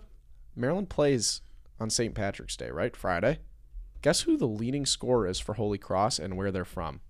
Maryland 0.55 0.89
plays 0.89 1.41
on 1.81 1.89
St. 1.89 2.13
Patrick's 2.13 2.55
Day, 2.55 2.69
right? 2.69 2.95
Friday. 2.95 3.39
Guess 4.01 4.21
who 4.21 4.37
the 4.37 4.47
leading 4.47 4.85
scorer 4.85 5.27
is 5.27 5.39
for 5.39 5.55
Holy 5.55 5.77
Cross 5.77 6.19
and 6.19 6.37
where 6.37 6.51
they're 6.51 6.63
from? 6.63 7.01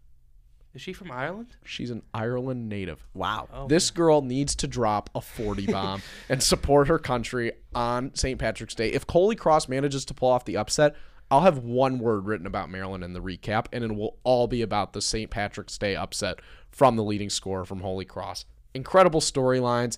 Is 0.73 0.81
she 0.81 0.93
from 0.93 1.11
Ireland? 1.11 1.47
She's 1.65 1.91
an 1.91 2.01
Ireland 2.13 2.69
native. 2.69 3.05
Wow. 3.13 3.49
Oh, 3.51 3.67
This 3.67 3.91
girl 3.91 4.21
needs 4.21 4.55
to 4.55 4.67
drop 4.67 5.09
a 5.13 5.19
40 5.19 5.67
bomb 5.71 6.01
and 6.29 6.41
support 6.41 6.87
her 6.87 6.97
country 6.97 7.51
on 7.75 8.15
St. 8.15 8.39
Patrick's 8.39 8.73
Day. 8.75 8.89
If 8.89 9.03
Holy 9.09 9.35
Cross 9.35 9.67
manages 9.67 10.05
to 10.05 10.13
pull 10.13 10.29
off 10.29 10.45
the 10.45 10.55
upset, 10.55 10.95
I'll 11.29 11.41
have 11.41 11.59
one 11.59 11.99
word 11.99 12.25
written 12.25 12.47
about 12.47 12.69
Maryland 12.69 13.03
in 13.03 13.11
the 13.13 13.21
recap, 13.21 13.65
and 13.73 13.83
it 13.83 13.93
will 13.93 14.17
all 14.23 14.47
be 14.47 14.61
about 14.61 14.93
the 14.93 15.01
St. 15.01 15.29
Patrick's 15.29 15.77
Day 15.77 15.95
upset 15.95 16.39
from 16.71 16.95
the 16.95 17.03
leading 17.03 17.29
scorer 17.29 17.65
from 17.65 17.81
Holy 17.81 18.05
Cross. 18.05 18.45
Incredible 18.73 19.19
storylines, 19.21 19.97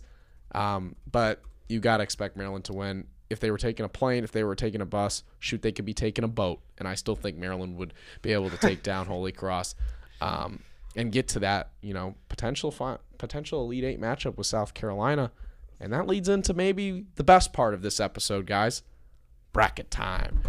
um, 0.56 0.96
but 1.12 1.42
you 1.70 1.80
got 1.80 1.98
to 1.98 2.04
expect 2.04 2.36
Maryland 2.36 2.66
to 2.66 2.74
win. 2.74 3.06
If 3.34 3.42
they 3.42 3.52
were 3.52 3.58
taking 3.58 3.86
a 3.86 3.90
plane, 3.90 4.24
if 4.24 4.32
they 4.32 4.44
were 4.46 4.56
taking 4.56 4.80
a 4.80 4.86
bus, 4.86 5.24
shoot, 5.40 5.62
they 5.62 5.74
could 5.74 5.84
be 5.86 5.94
taking 5.94 6.24
a 6.24 6.30
boat, 6.30 6.62
and 6.78 6.88
I 6.88 6.96
still 6.96 7.16
think 7.16 7.38
Maryland 7.38 7.76
would 7.78 7.94
be 8.22 8.32
able 8.32 8.50
to 8.50 8.58
take 8.58 8.82
down 8.84 9.08
Holy 9.08 9.34
Cross 9.34 9.76
um, 10.22 10.62
and 10.96 11.12
get 11.12 11.28
to 11.30 11.40
that, 11.40 11.72
you 11.82 11.94
know, 11.94 12.16
potential 12.30 12.72
fi- 12.72 13.00
potential 13.18 13.62
Elite 13.64 13.84
Eight 13.84 14.00
matchup 14.00 14.38
with 14.38 14.48
South 14.48 14.74
Carolina, 14.74 15.32
and 15.80 15.92
that 15.92 16.08
leads 16.08 16.30
into 16.30 16.54
maybe 16.54 17.06
the 17.16 17.24
best 17.24 17.52
part 17.52 17.74
of 17.74 17.82
this 17.82 18.00
episode, 18.00 18.46
guys. 18.46 18.84
Bracket 19.52 19.92
time. 19.92 20.42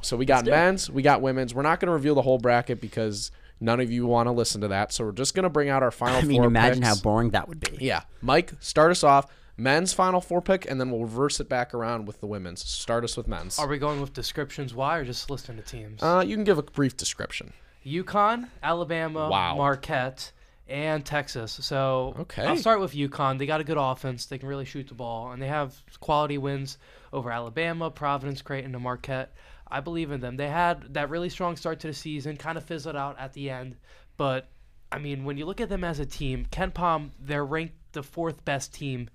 So 0.00 0.16
we 0.16 0.24
got 0.24 0.44
men's, 0.46 0.88
we 0.88 1.02
got 1.02 1.20
women's. 1.20 1.54
We're 1.54 1.62
not 1.62 1.80
going 1.80 1.88
to 1.88 1.92
reveal 1.92 2.14
the 2.14 2.22
whole 2.22 2.38
bracket 2.38 2.80
because 2.80 3.30
none 3.60 3.80
of 3.80 3.90
you 3.90 4.06
want 4.06 4.26
to 4.28 4.32
listen 4.32 4.60
to 4.60 4.68
that. 4.68 4.92
So 4.92 5.04
we're 5.04 5.12
just 5.12 5.34
going 5.34 5.44
to 5.44 5.50
bring 5.50 5.68
out 5.68 5.82
our 5.82 5.90
final 5.90 6.18
I 6.18 6.22
mean, 6.22 6.38
four 6.40 6.46
imagine 6.46 6.82
picks. 6.82 6.88
how 6.88 7.02
boring 7.02 7.30
that 7.30 7.48
would 7.48 7.60
be. 7.60 7.78
Yeah, 7.80 8.02
Mike, 8.22 8.52
start 8.60 8.90
us 8.90 9.02
off. 9.02 9.26
Men's 9.56 9.92
final 9.92 10.20
four 10.20 10.42
pick, 10.42 10.68
and 10.68 10.80
then 10.80 10.90
we'll 10.90 11.02
reverse 11.02 11.38
it 11.38 11.48
back 11.48 11.72
around 11.74 12.06
with 12.06 12.20
the 12.20 12.26
women's. 12.26 12.64
Start 12.68 13.04
us 13.04 13.16
with 13.16 13.28
men's. 13.28 13.58
Are 13.58 13.68
we 13.68 13.78
going 13.78 14.00
with 14.00 14.12
descriptions? 14.12 14.74
Why 14.74 14.98
or 14.98 15.04
just 15.04 15.30
listing 15.30 15.56
the 15.56 15.62
teams? 15.62 16.02
Uh, 16.02 16.24
you 16.26 16.34
can 16.36 16.44
give 16.44 16.58
a 16.58 16.62
brief 16.62 16.96
description. 16.96 17.52
UConn, 17.86 18.48
Alabama, 18.62 19.28
Wow. 19.28 19.56
Marquette, 19.56 20.32
and 20.66 21.04
Texas. 21.04 21.52
So 21.60 22.14
Okay. 22.20 22.44
I'll 22.44 22.56
start 22.56 22.80
with 22.80 22.94
UConn. 22.94 23.38
They 23.38 23.46
got 23.46 23.60
a 23.60 23.64
good 23.64 23.76
offense. 23.78 24.26
They 24.26 24.38
can 24.38 24.48
really 24.48 24.64
shoot 24.64 24.88
the 24.88 24.94
ball, 24.94 25.30
and 25.30 25.40
they 25.40 25.48
have 25.48 25.74
quality 26.00 26.38
wins 26.38 26.78
over 27.12 27.30
Alabama, 27.30 27.90
Providence, 27.90 28.42
Creighton, 28.42 28.74
and 28.74 28.82
Marquette. 28.82 29.34
I 29.70 29.80
believe 29.80 30.10
in 30.10 30.20
them. 30.20 30.36
They 30.36 30.48
had 30.48 30.94
that 30.94 31.10
really 31.10 31.28
strong 31.28 31.56
start 31.56 31.80
to 31.80 31.86
the 31.88 31.94
season, 31.94 32.36
kind 32.36 32.58
of 32.58 32.64
fizzled 32.64 32.96
out 32.96 33.18
at 33.20 33.34
the 33.34 33.50
end. 33.50 33.76
But 34.16 34.48
I 34.90 34.98
mean, 34.98 35.24
when 35.24 35.36
you 35.38 35.44
look 35.46 35.60
at 35.60 35.68
them 35.68 35.84
as 35.84 35.98
a 36.00 36.06
team, 36.06 36.46
KenPom, 36.50 37.10
they're 37.20 37.44
ranked 37.44 37.74
the 37.92 38.02
fourth 38.02 38.44
best 38.44 38.72
team 38.74 39.08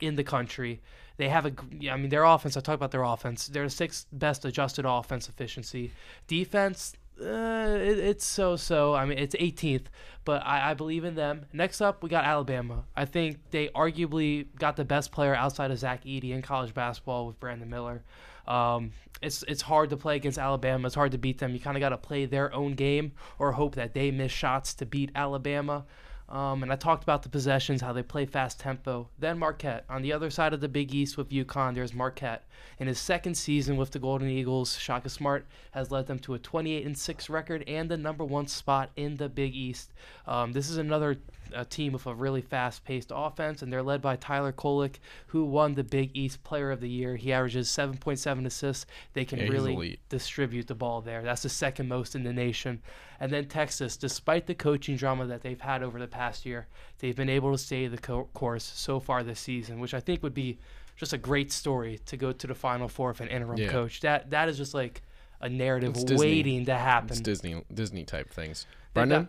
in 0.00 0.16
the 0.16 0.24
country. 0.24 0.80
They 1.16 1.28
have 1.28 1.46
a, 1.46 1.52
I 1.90 1.96
mean, 1.96 2.10
their 2.10 2.24
offense. 2.24 2.56
I 2.56 2.60
talk 2.60 2.74
about 2.74 2.90
their 2.90 3.02
offense. 3.02 3.48
They're 3.48 3.64
the 3.64 3.70
sixth 3.70 4.06
best 4.12 4.44
adjusted 4.44 4.84
offense 4.84 5.28
efficiency. 5.28 5.92
Defense, 6.26 6.94
uh, 7.20 7.78
it, 7.80 7.98
it's 7.98 8.26
so-so. 8.26 8.94
I 8.94 9.06
mean, 9.06 9.18
it's 9.18 9.34
18th, 9.34 9.86
but 10.24 10.42
I, 10.44 10.70
I 10.70 10.74
believe 10.74 11.04
in 11.04 11.14
them. 11.14 11.46
Next 11.52 11.80
up, 11.80 12.02
we 12.02 12.10
got 12.10 12.24
Alabama. 12.24 12.84
I 12.94 13.06
think 13.06 13.38
they 13.50 13.68
arguably 13.68 14.46
got 14.58 14.76
the 14.76 14.84
best 14.84 15.10
player 15.10 15.34
outside 15.34 15.70
of 15.70 15.78
Zach 15.78 16.04
Edey 16.04 16.32
in 16.32 16.42
college 16.42 16.74
basketball 16.74 17.26
with 17.26 17.40
Brandon 17.40 17.70
Miller. 17.70 18.02
Um, 18.46 18.92
it's 19.22 19.42
it's 19.44 19.62
hard 19.62 19.90
to 19.90 19.96
play 19.96 20.16
against 20.16 20.38
Alabama. 20.38 20.86
It's 20.86 20.94
hard 20.94 21.12
to 21.12 21.18
beat 21.18 21.38
them. 21.38 21.52
You 21.54 21.60
kind 21.60 21.76
of 21.76 21.80
got 21.80 21.88
to 21.88 21.96
play 21.96 22.26
their 22.26 22.52
own 22.54 22.74
game 22.74 23.12
or 23.38 23.52
hope 23.52 23.74
that 23.76 23.94
they 23.94 24.10
miss 24.10 24.30
shots 24.30 24.74
to 24.74 24.86
beat 24.86 25.10
Alabama. 25.14 25.84
Um, 26.28 26.62
and 26.62 26.72
I 26.72 26.76
talked 26.76 27.04
about 27.04 27.22
the 27.22 27.28
possessions, 27.28 27.80
how 27.80 27.92
they 27.92 28.02
play 28.02 28.26
fast 28.26 28.58
tempo. 28.58 29.08
Then 29.18 29.38
Marquette. 29.38 29.84
On 29.88 30.02
the 30.02 30.12
other 30.12 30.30
side 30.30 30.52
of 30.52 30.60
the 30.60 30.68
Big 30.68 30.92
East 30.92 31.16
with 31.16 31.30
UConn, 31.30 31.74
there's 31.74 31.94
Marquette. 31.94 32.44
In 32.78 32.88
his 32.88 32.98
second 32.98 33.36
season 33.36 33.76
with 33.76 33.92
the 33.92 33.98
Golden 33.98 34.28
Eagles, 34.28 34.76
Shaka 34.76 35.08
Smart 35.08 35.46
has 35.70 35.90
led 35.90 36.06
them 36.06 36.18
to 36.20 36.34
a 36.34 36.38
28 36.38 36.84
and 36.84 36.98
6 36.98 37.30
record 37.30 37.64
and 37.68 37.88
the 37.88 37.96
number 37.96 38.24
one 38.24 38.48
spot 38.48 38.90
in 38.96 39.16
the 39.16 39.28
Big 39.28 39.54
East. 39.54 39.92
Um, 40.26 40.52
this 40.52 40.68
is 40.68 40.78
another 40.78 41.16
uh, 41.54 41.64
team 41.64 41.92
with 41.92 42.06
a 42.06 42.14
really 42.14 42.40
fast 42.40 42.84
paced 42.84 43.12
offense, 43.14 43.62
and 43.62 43.72
they're 43.72 43.82
led 43.82 44.00
by 44.02 44.16
Tyler 44.16 44.52
Kolek, 44.52 44.96
who 45.28 45.44
won 45.44 45.74
the 45.74 45.84
Big 45.84 46.10
East 46.14 46.42
Player 46.44 46.70
of 46.70 46.80
the 46.80 46.88
Year. 46.88 47.16
He 47.16 47.32
averages 47.32 47.68
7.7 47.68 48.46
assists. 48.46 48.86
They 49.12 49.24
can 49.24 49.38
Yeah, 49.38 49.48
really 49.48 49.98
distribute 50.08 50.66
the 50.66 50.74
ball 50.74 51.00
there. 51.00 51.22
That's 51.22 51.42
the 51.42 51.48
second 51.48 51.88
most 51.88 52.14
in 52.14 52.22
the 52.24 52.32
nation. 52.32 52.82
And 53.20 53.32
then 53.32 53.46
Texas, 53.46 53.96
despite 53.96 54.46
the 54.46 54.54
coaching 54.54 54.96
drama 54.96 55.26
that 55.26 55.42
they've 55.42 55.60
had 55.60 55.82
over 55.82 55.98
the 55.98 56.06
past 56.06 56.44
year, 56.46 56.66
they've 56.98 57.16
been 57.16 57.28
able 57.30 57.52
to 57.52 57.58
stay 57.58 57.86
the 57.86 57.98
co- 57.98 58.28
course 58.34 58.64
so 58.64 59.00
far 59.00 59.22
this 59.22 59.40
season, 59.40 59.80
which 59.80 59.94
I 59.94 60.00
think 60.00 60.22
would 60.22 60.34
be 60.34 60.58
just 60.96 61.12
a 61.12 61.18
great 61.18 61.52
story 61.52 61.98
to 62.06 62.16
go 62.16 62.32
to 62.32 62.46
the 62.46 62.54
Final 62.54 62.88
Four 62.88 63.08
with 63.08 63.20
an 63.20 63.28
interim 63.28 63.58
Yeah. 63.58 63.68
coach. 63.70 64.00
That 64.00 64.30
that 64.30 64.48
is 64.48 64.56
just 64.56 64.72
like 64.74 65.02
a 65.40 65.48
narrative 65.48 65.94
waiting 66.12 66.64
to 66.64 66.74
happen. 66.74 67.10
It's 67.10 67.20
Disney 67.20 67.62
Disney 67.72 68.04
type 68.04 68.32
things. 68.32 68.66
Brendan, 68.94 69.28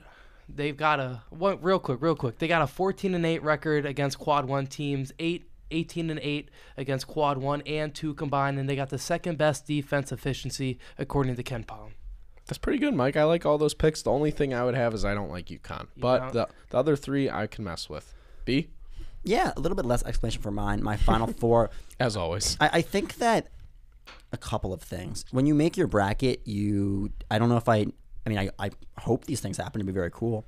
they've 0.50 0.76
got 0.78 1.00
a 1.00 1.22
one 1.30 1.60
real 1.62 1.80
quick, 1.80 2.02
real 2.02 2.16
quick. 2.16 2.40
They 2.40 2.48
got 2.48 2.62
a 2.62 2.68
14 2.68 3.14
and 3.14 3.26
8 3.26 3.44
record 3.44 3.86
against 3.86 4.20
quad 4.20 4.46
1 4.46 4.68
teams, 4.68 5.12
8 5.20 5.50
18 5.70 6.10
and 6.10 6.20
8 6.22 6.50
against 6.78 7.08
quad 7.08 7.38
1 7.38 7.62
and 7.66 7.94
2 7.94 8.14
combined 8.14 8.58
and 8.58 8.70
they 8.70 8.76
got 8.76 8.90
the 8.90 8.98
second 8.98 9.38
best 9.38 9.68
defense 9.68 10.14
efficiency 10.14 10.80
according 10.98 11.36
to 11.36 11.44
KenPom. 11.44 11.90
that's 12.46 12.58
pretty 12.58 12.80
good, 12.80 12.94
Mike. 12.94 13.18
I 13.18 13.26
like 13.26 13.46
all 13.46 13.58
those 13.58 13.74
picks. 13.74 14.02
The 14.02 14.12
only 14.12 14.32
thing 14.32 14.54
I 14.54 14.64
would 14.64 14.76
have 14.76 14.94
is 14.94 15.04
I 15.04 15.14
don't 15.14 15.30
like 15.30 15.48
UConn, 15.48 15.88
but 15.98 16.20
don't? 16.20 16.34
the 16.34 16.48
the 16.70 16.78
other 16.78 16.96
three 16.96 17.30
I 17.30 17.48
can 17.48 17.66
mess 17.66 17.90
with. 17.90 18.14
B, 18.46 18.70
Yeah, 19.24 19.52
a 19.58 19.60
little 19.60 19.76
bit 19.76 19.86
less 19.86 20.04
explanation 20.04 20.42
for 20.42 20.52
mine. 20.52 20.82
My 20.82 20.96
final 20.96 21.28
four. 21.40 21.70
as 22.00 22.16
always. 22.16 22.56
I, 22.62 22.70
I 22.74 22.82
think 22.82 23.16
that 23.16 23.48
a 24.32 24.38
couple 24.38 24.74
of 24.74 24.82
things. 24.82 25.26
When 25.32 25.46
you 25.46 25.54
make 25.54 25.76
your 25.76 25.88
bracket, 25.88 26.42
you 26.46 27.12
I 27.30 27.40
don't 27.40 27.50
know 27.50 27.58
if 27.58 27.68
I 27.68 27.88
I 28.28 28.30
mean 28.30 28.38
I, 28.40 28.50
I 28.60 28.72
hope 29.00 29.24
these 29.26 29.40
things 29.40 29.56
happen 29.58 29.80
to 29.80 29.86
be 29.86 29.94
very 29.94 30.12
cool. 30.12 30.46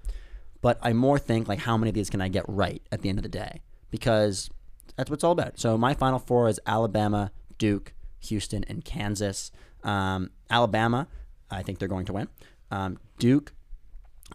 But 0.61 0.77
I 0.81 0.91
more 0.91 1.17
think 1.17 1.47
like 1.47 1.59
how 1.59 1.77
many 1.77 1.89
of 1.89 1.95
these 1.95 2.09
can 2.09 2.19
I 2.21 2.27
get 2.27 2.43
right 2.47 2.81
at 2.91 3.01
the 3.01 3.07
end 3.07 3.17
of 3.17 3.23
the 3.23 3.29
day? 3.29 3.61
Because 3.91 4.49
that's 4.97 5.09
what 5.09 5.15
it's 5.15 5.23
all 5.23 5.31
about. 5.31 5.57
So 5.57 5.77
my 5.77 5.93
final 5.93 6.19
four 6.19 6.49
is 6.49 6.59
Alabama, 6.65 7.31
Duke, 7.57 7.93
Houston, 8.19 8.65
and 8.65 8.83
Kansas. 8.83 9.51
Um, 9.85 10.31
Alabama, 10.49 11.07
I 11.49 11.63
think 11.63 11.79
they're 11.79 11.87
going 11.87 12.05
to 12.07 12.13
win. 12.13 12.27
Um, 12.71 12.99
Duke, 13.17 13.53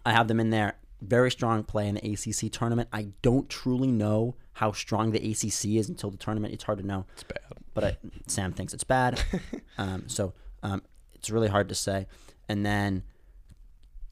I 0.03 0.13
have 0.13 0.27
them 0.27 0.39
in 0.39 0.49
there. 0.49 0.77
Very 0.99 1.29
strong 1.29 1.63
play 1.63 1.87
in 1.87 1.95
the 1.95 2.13
ACC 2.13 2.51
tournament. 2.51 2.89
I 2.91 3.09
don't 3.21 3.47
truly 3.47 3.91
know 3.91 4.35
how 4.53 4.71
strong 4.71 5.11
the 5.11 5.19
ACC 5.19 5.75
is 5.75 5.87
until 5.87 6.09
the 6.09 6.17
tournament. 6.17 6.55
It's 6.55 6.63
hard 6.63 6.79
to 6.79 6.85
know 6.85 7.05
It's 7.13 7.23
bad. 7.23 7.39
but 7.75 7.83
I, 7.83 7.97
Sam 8.25 8.51
thinks 8.51 8.73
it's 8.73 8.83
bad. 8.83 9.21
um, 9.77 10.05
so 10.07 10.33
um, 10.63 10.81
it's 11.13 11.29
really 11.29 11.49
hard 11.49 11.69
to 11.69 11.75
say. 11.75 12.07
And 12.49 12.65
then 12.65 13.03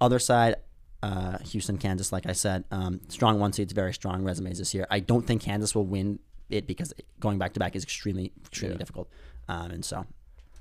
other 0.02 0.20
side, 0.20 0.56
uh, 1.02 1.38
Houston, 1.40 1.78
Kansas. 1.78 2.12
Like 2.12 2.26
I 2.26 2.34
said, 2.34 2.64
um, 2.72 3.02
strong 3.10 3.40
one 3.40 3.54
seeds, 3.54 3.74
very 3.74 3.94
strong 3.94 4.24
resumes 4.24 4.58
this 4.60 4.74
year. 4.74 4.88
I 4.90 5.00
don't 5.00 5.26
think 5.26 5.42
Kansas 5.42 5.76
will 5.76 5.86
win 5.86 6.20
it 6.50 6.68
because 6.68 6.94
going 7.20 7.38
back 7.38 7.54
to 7.54 7.60
back 7.60 7.76
is 7.76 7.84
extremely, 7.84 8.32
extremely 8.46 8.76
Yeah. 8.76 8.80
difficult. 8.80 9.10
Um, 9.48 9.72
and 9.72 9.84
so 9.86 10.06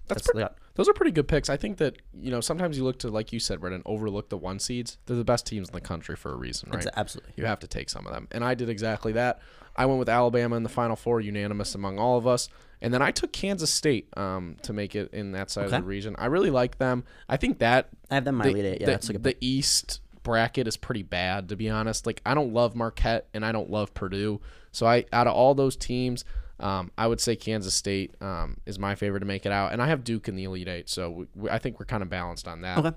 That's 0.08 0.22
that's, 0.22 0.32
pretty- 0.32 0.48
Those 0.74 0.88
are 0.88 0.92
pretty 0.94 1.12
good 1.12 1.28
picks. 1.28 1.48
I 1.48 1.56
think 1.56 1.76
that 1.78 1.96
you 2.18 2.30
know 2.30 2.40
sometimes 2.40 2.76
you 2.76 2.82
look 2.84 2.98
to 3.00 3.08
like 3.10 3.32
you 3.32 3.38
said, 3.38 3.60
Brendan, 3.60 3.82
overlook 3.86 4.28
the 4.30 4.36
one 4.38 4.58
seeds. 4.58 4.98
They're 5.06 5.16
the 5.16 5.24
best 5.24 5.46
teams 5.46 5.68
in 5.68 5.74
the 5.74 5.80
country 5.80 6.16
for 6.16 6.32
a 6.32 6.36
reason, 6.36 6.70
right? 6.70 6.82
that's 6.82 6.96
absolutely. 6.96 7.34
You 7.36 7.44
have 7.46 7.60
to 7.60 7.66
take 7.68 7.88
some 7.90 8.06
of 8.06 8.12
them. 8.12 8.26
And 8.32 8.44
I 8.44 8.54
did 8.54 8.68
exactly 8.68 9.12
that. 9.12 9.38
I 9.76 9.86
went 9.86 9.98
with 10.00 10.08
Alabama 10.08 10.56
in 10.56 10.62
the 10.64 10.68
Final 10.68 10.96
Four, 10.96 11.20
unanimous 11.20 11.74
among 11.74 11.98
all 11.98 12.18
of 12.18 12.26
us. 12.26 12.48
And 12.82 12.92
then 12.92 13.00
I 13.00 13.10
took 13.12 13.32
Kansas 13.32 13.70
State 13.70 14.08
um, 14.16 14.56
to 14.62 14.72
make 14.72 14.94
it 14.94 15.12
in 15.14 15.32
that 15.32 15.50
side 15.50 15.66
Okay. 15.66 15.76
of 15.76 15.82
the 15.82 15.88
region. 15.88 16.14
I 16.18 16.26
really 16.26 16.50
like 16.50 16.78
them. 16.78 17.04
I 17.28 17.36
think 17.36 17.58
that 17.60 17.88
I 18.10 18.16
have 18.16 18.24
them 18.24 18.34
my 18.34 18.44
the, 18.44 18.52
lead 18.52 18.64
eight. 18.64 18.80
Yeah, 18.80 18.86
the, 18.86 18.92
that's 18.92 19.08
a 19.08 19.12
good 19.12 19.22
the. 19.22 19.36
East 19.40 20.00
bracket 20.24 20.68
is 20.68 20.76
pretty 20.76 21.02
bad, 21.02 21.48
to 21.48 21.56
be 21.56 21.70
honest. 21.70 22.06
Like 22.06 22.20
I 22.26 22.34
don't 22.34 22.52
love 22.52 22.74
Marquette 22.74 23.28
and 23.32 23.44
I 23.44 23.52
don't 23.52 23.70
love 23.70 23.94
Purdue. 23.94 24.40
So 24.72 24.86
I 24.86 25.04
out 25.12 25.26
of 25.26 25.34
all 25.34 25.54
those 25.54 25.76
teams, 25.76 26.24
um, 26.60 26.90
I 26.98 27.06
would 27.06 27.20
say 27.20 27.36
Kansas 27.36 27.74
State 27.74 28.14
um, 28.20 28.56
is 28.66 28.78
my 28.78 28.94
favorite 28.94 29.20
to 29.20 29.26
make 29.26 29.46
it 29.46 29.52
out, 29.52 29.72
and 29.72 29.80
I 29.82 29.86
have 29.88 30.04
Duke 30.04 30.28
in 30.28 30.36
the 30.36 30.44
Elite 30.44 30.68
Eight. 30.68 30.88
So 30.88 31.10
we, 31.10 31.26
we, 31.34 31.50
I 31.50 31.58
think 31.58 31.78
we're 31.78 31.86
kind 31.86 32.02
of 32.02 32.08
balanced 32.10 32.46
on 32.48 32.60
that. 32.62 32.78
Okay. 32.78 32.96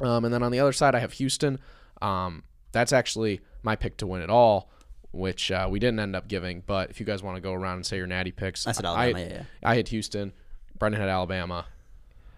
Um, 0.00 0.24
and 0.24 0.32
then 0.34 0.42
on 0.42 0.50
the 0.50 0.60
other 0.60 0.72
side, 0.72 0.94
I 0.94 0.98
have 0.98 1.12
Houston. 1.14 1.58
Um, 2.02 2.42
that's 2.72 2.92
actually 2.92 3.40
my 3.62 3.76
pick 3.76 3.96
to 3.98 4.06
win 4.06 4.20
it 4.22 4.30
all, 4.30 4.68
which 5.14 5.50
uh, 5.50 5.66
we 5.70 5.78
didn't 5.78 6.00
end 6.00 6.14
up 6.16 6.28
giving. 6.28 6.62
But 6.66 6.90
if 6.90 7.00
you 7.00 7.06
guys 7.06 7.22
want 7.22 7.36
to 7.36 7.40
go 7.40 7.52
around 7.52 7.76
and 7.76 7.86
say 7.86 7.96
your 7.96 8.06
natty 8.06 8.32
picks, 8.32 8.66
I 8.66 8.72
said 8.72 8.84
I, 8.84 9.06
Alabama. 9.06 9.20
yeah, 9.20 9.34
yeah. 9.34 9.42
I 9.62 9.76
had 9.76 9.88
Houston. 9.88 10.32
Brendan 10.78 11.00
had 11.00 11.08
Alabama. 11.10 11.66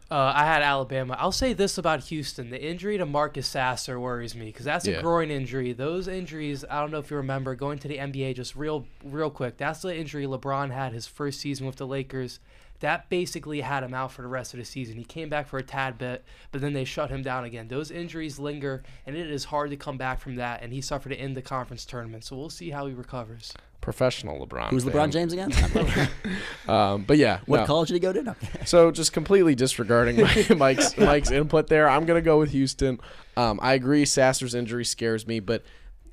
Uh, 0.09 0.33
I 0.37 0.45
had 0.45 0.63
Alabama. 0.63 1.17
I'll 1.19 1.33
say 1.33 1.53
this 1.53 1.79
about 1.79 2.05
Houston: 2.05 2.51
the 2.51 2.63
injury 2.63 2.97
to 2.99 3.05
Marcus 3.07 3.49
Sasser 3.49 3.99
worries 3.99 4.37
me 4.37 4.47
because 4.47 4.65
that's 4.65 4.87
a 4.87 4.93
Yeah. 4.93 5.01
groin 5.03 5.33
injury. 5.33 5.73
Those 5.73 6.07
injuries, 6.07 6.65
I 6.71 6.81
don't 6.81 6.93
know 6.93 6.99
if 7.01 7.11
you 7.11 7.17
remember 7.17 7.57
going 7.57 7.79
to 7.81 7.89
the 7.89 7.99
NBA 7.99 8.35
just 8.37 8.55
real, 8.55 8.87
real 9.03 9.31
quick. 9.31 9.57
That's 9.57 9.83
the 9.83 9.97
injury 9.97 10.27
LeBron 10.27 10.71
had 10.71 10.93
his 10.93 11.09
first 11.09 11.41
season 11.41 11.67
with 11.67 11.75
the 11.77 11.89
Lakers. 11.89 12.39
That 12.81 13.09
basically 13.09 13.61
had 13.61 13.83
him 13.83 13.95
out 13.95 14.13
for 14.13 14.23
the 14.23 14.29
rest 14.29 14.55
of 14.55 14.59
the 14.59 14.65
season. 14.65 14.97
He 14.97 15.05
came 15.05 15.29
back 15.29 15.49
for 15.49 15.59
a 15.59 15.63
tad 15.63 15.99
bit, 15.99 16.25
but 16.53 16.61
then 16.61 16.73
they 16.73 16.85
shut 16.85 17.11
him 17.11 17.23
down 17.23 17.45
again. 17.45 17.69
Those 17.69 17.91
injuries 17.91 18.39
linger, 18.39 18.83
and 19.07 19.17
it 19.17 19.31
is 19.31 19.45
hard 19.45 19.71
to 19.71 19.77
come 19.77 19.97
back 19.97 20.21
from 20.21 20.37
that. 20.37 20.63
And 20.63 20.73
he 20.73 20.81
suffered 20.81 21.13
it 21.13 21.19
in 21.19 21.35
the 21.35 21.43
conference 21.43 21.85
tournament, 21.85 22.25
so 22.25 22.37
we'll 22.37 22.51
see 22.51 22.71
how 22.71 22.87
he 22.87 22.95
recovers. 22.95 23.53
Professional 23.81 24.45
LeBron. 24.45 24.71
Who's 24.71 24.85
fan. 24.85 24.93
LeBron 24.93 25.13
James 25.13 25.33
again? 25.33 25.53
Um, 26.69 27.05
but 27.05 27.17
yeah, 27.17 27.39
what 27.47 27.61
no. 27.61 27.67
college 27.67 27.89
did 27.89 27.95
he 27.95 28.01
go 28.01 28.13
to? 28.13 28.23
No. 28.25 28.35
So 28.65 28.91
just 28.91 29.13
completely 29.13 29.55
disregarding 29.55 30.21
my, 30.21 30.47
Mike's 30.57 30.99
Mike's 30.99 31.31
input 31.31 31.69
there, 31.69 31.89
I'm 31.89 32.05
gonna 32.07 32.21
go 32.21 32.41
with 32.41 32.51
Houston. 32.51 32.99
Um, 33.37 33.61
I 33.63 33.75
agree, 33.75 34.05
Sasser's 34.05 34.57
injury 34.57 34.85
scares 34.85 35.29
me, 35.29 35.39
but 35.39 35.63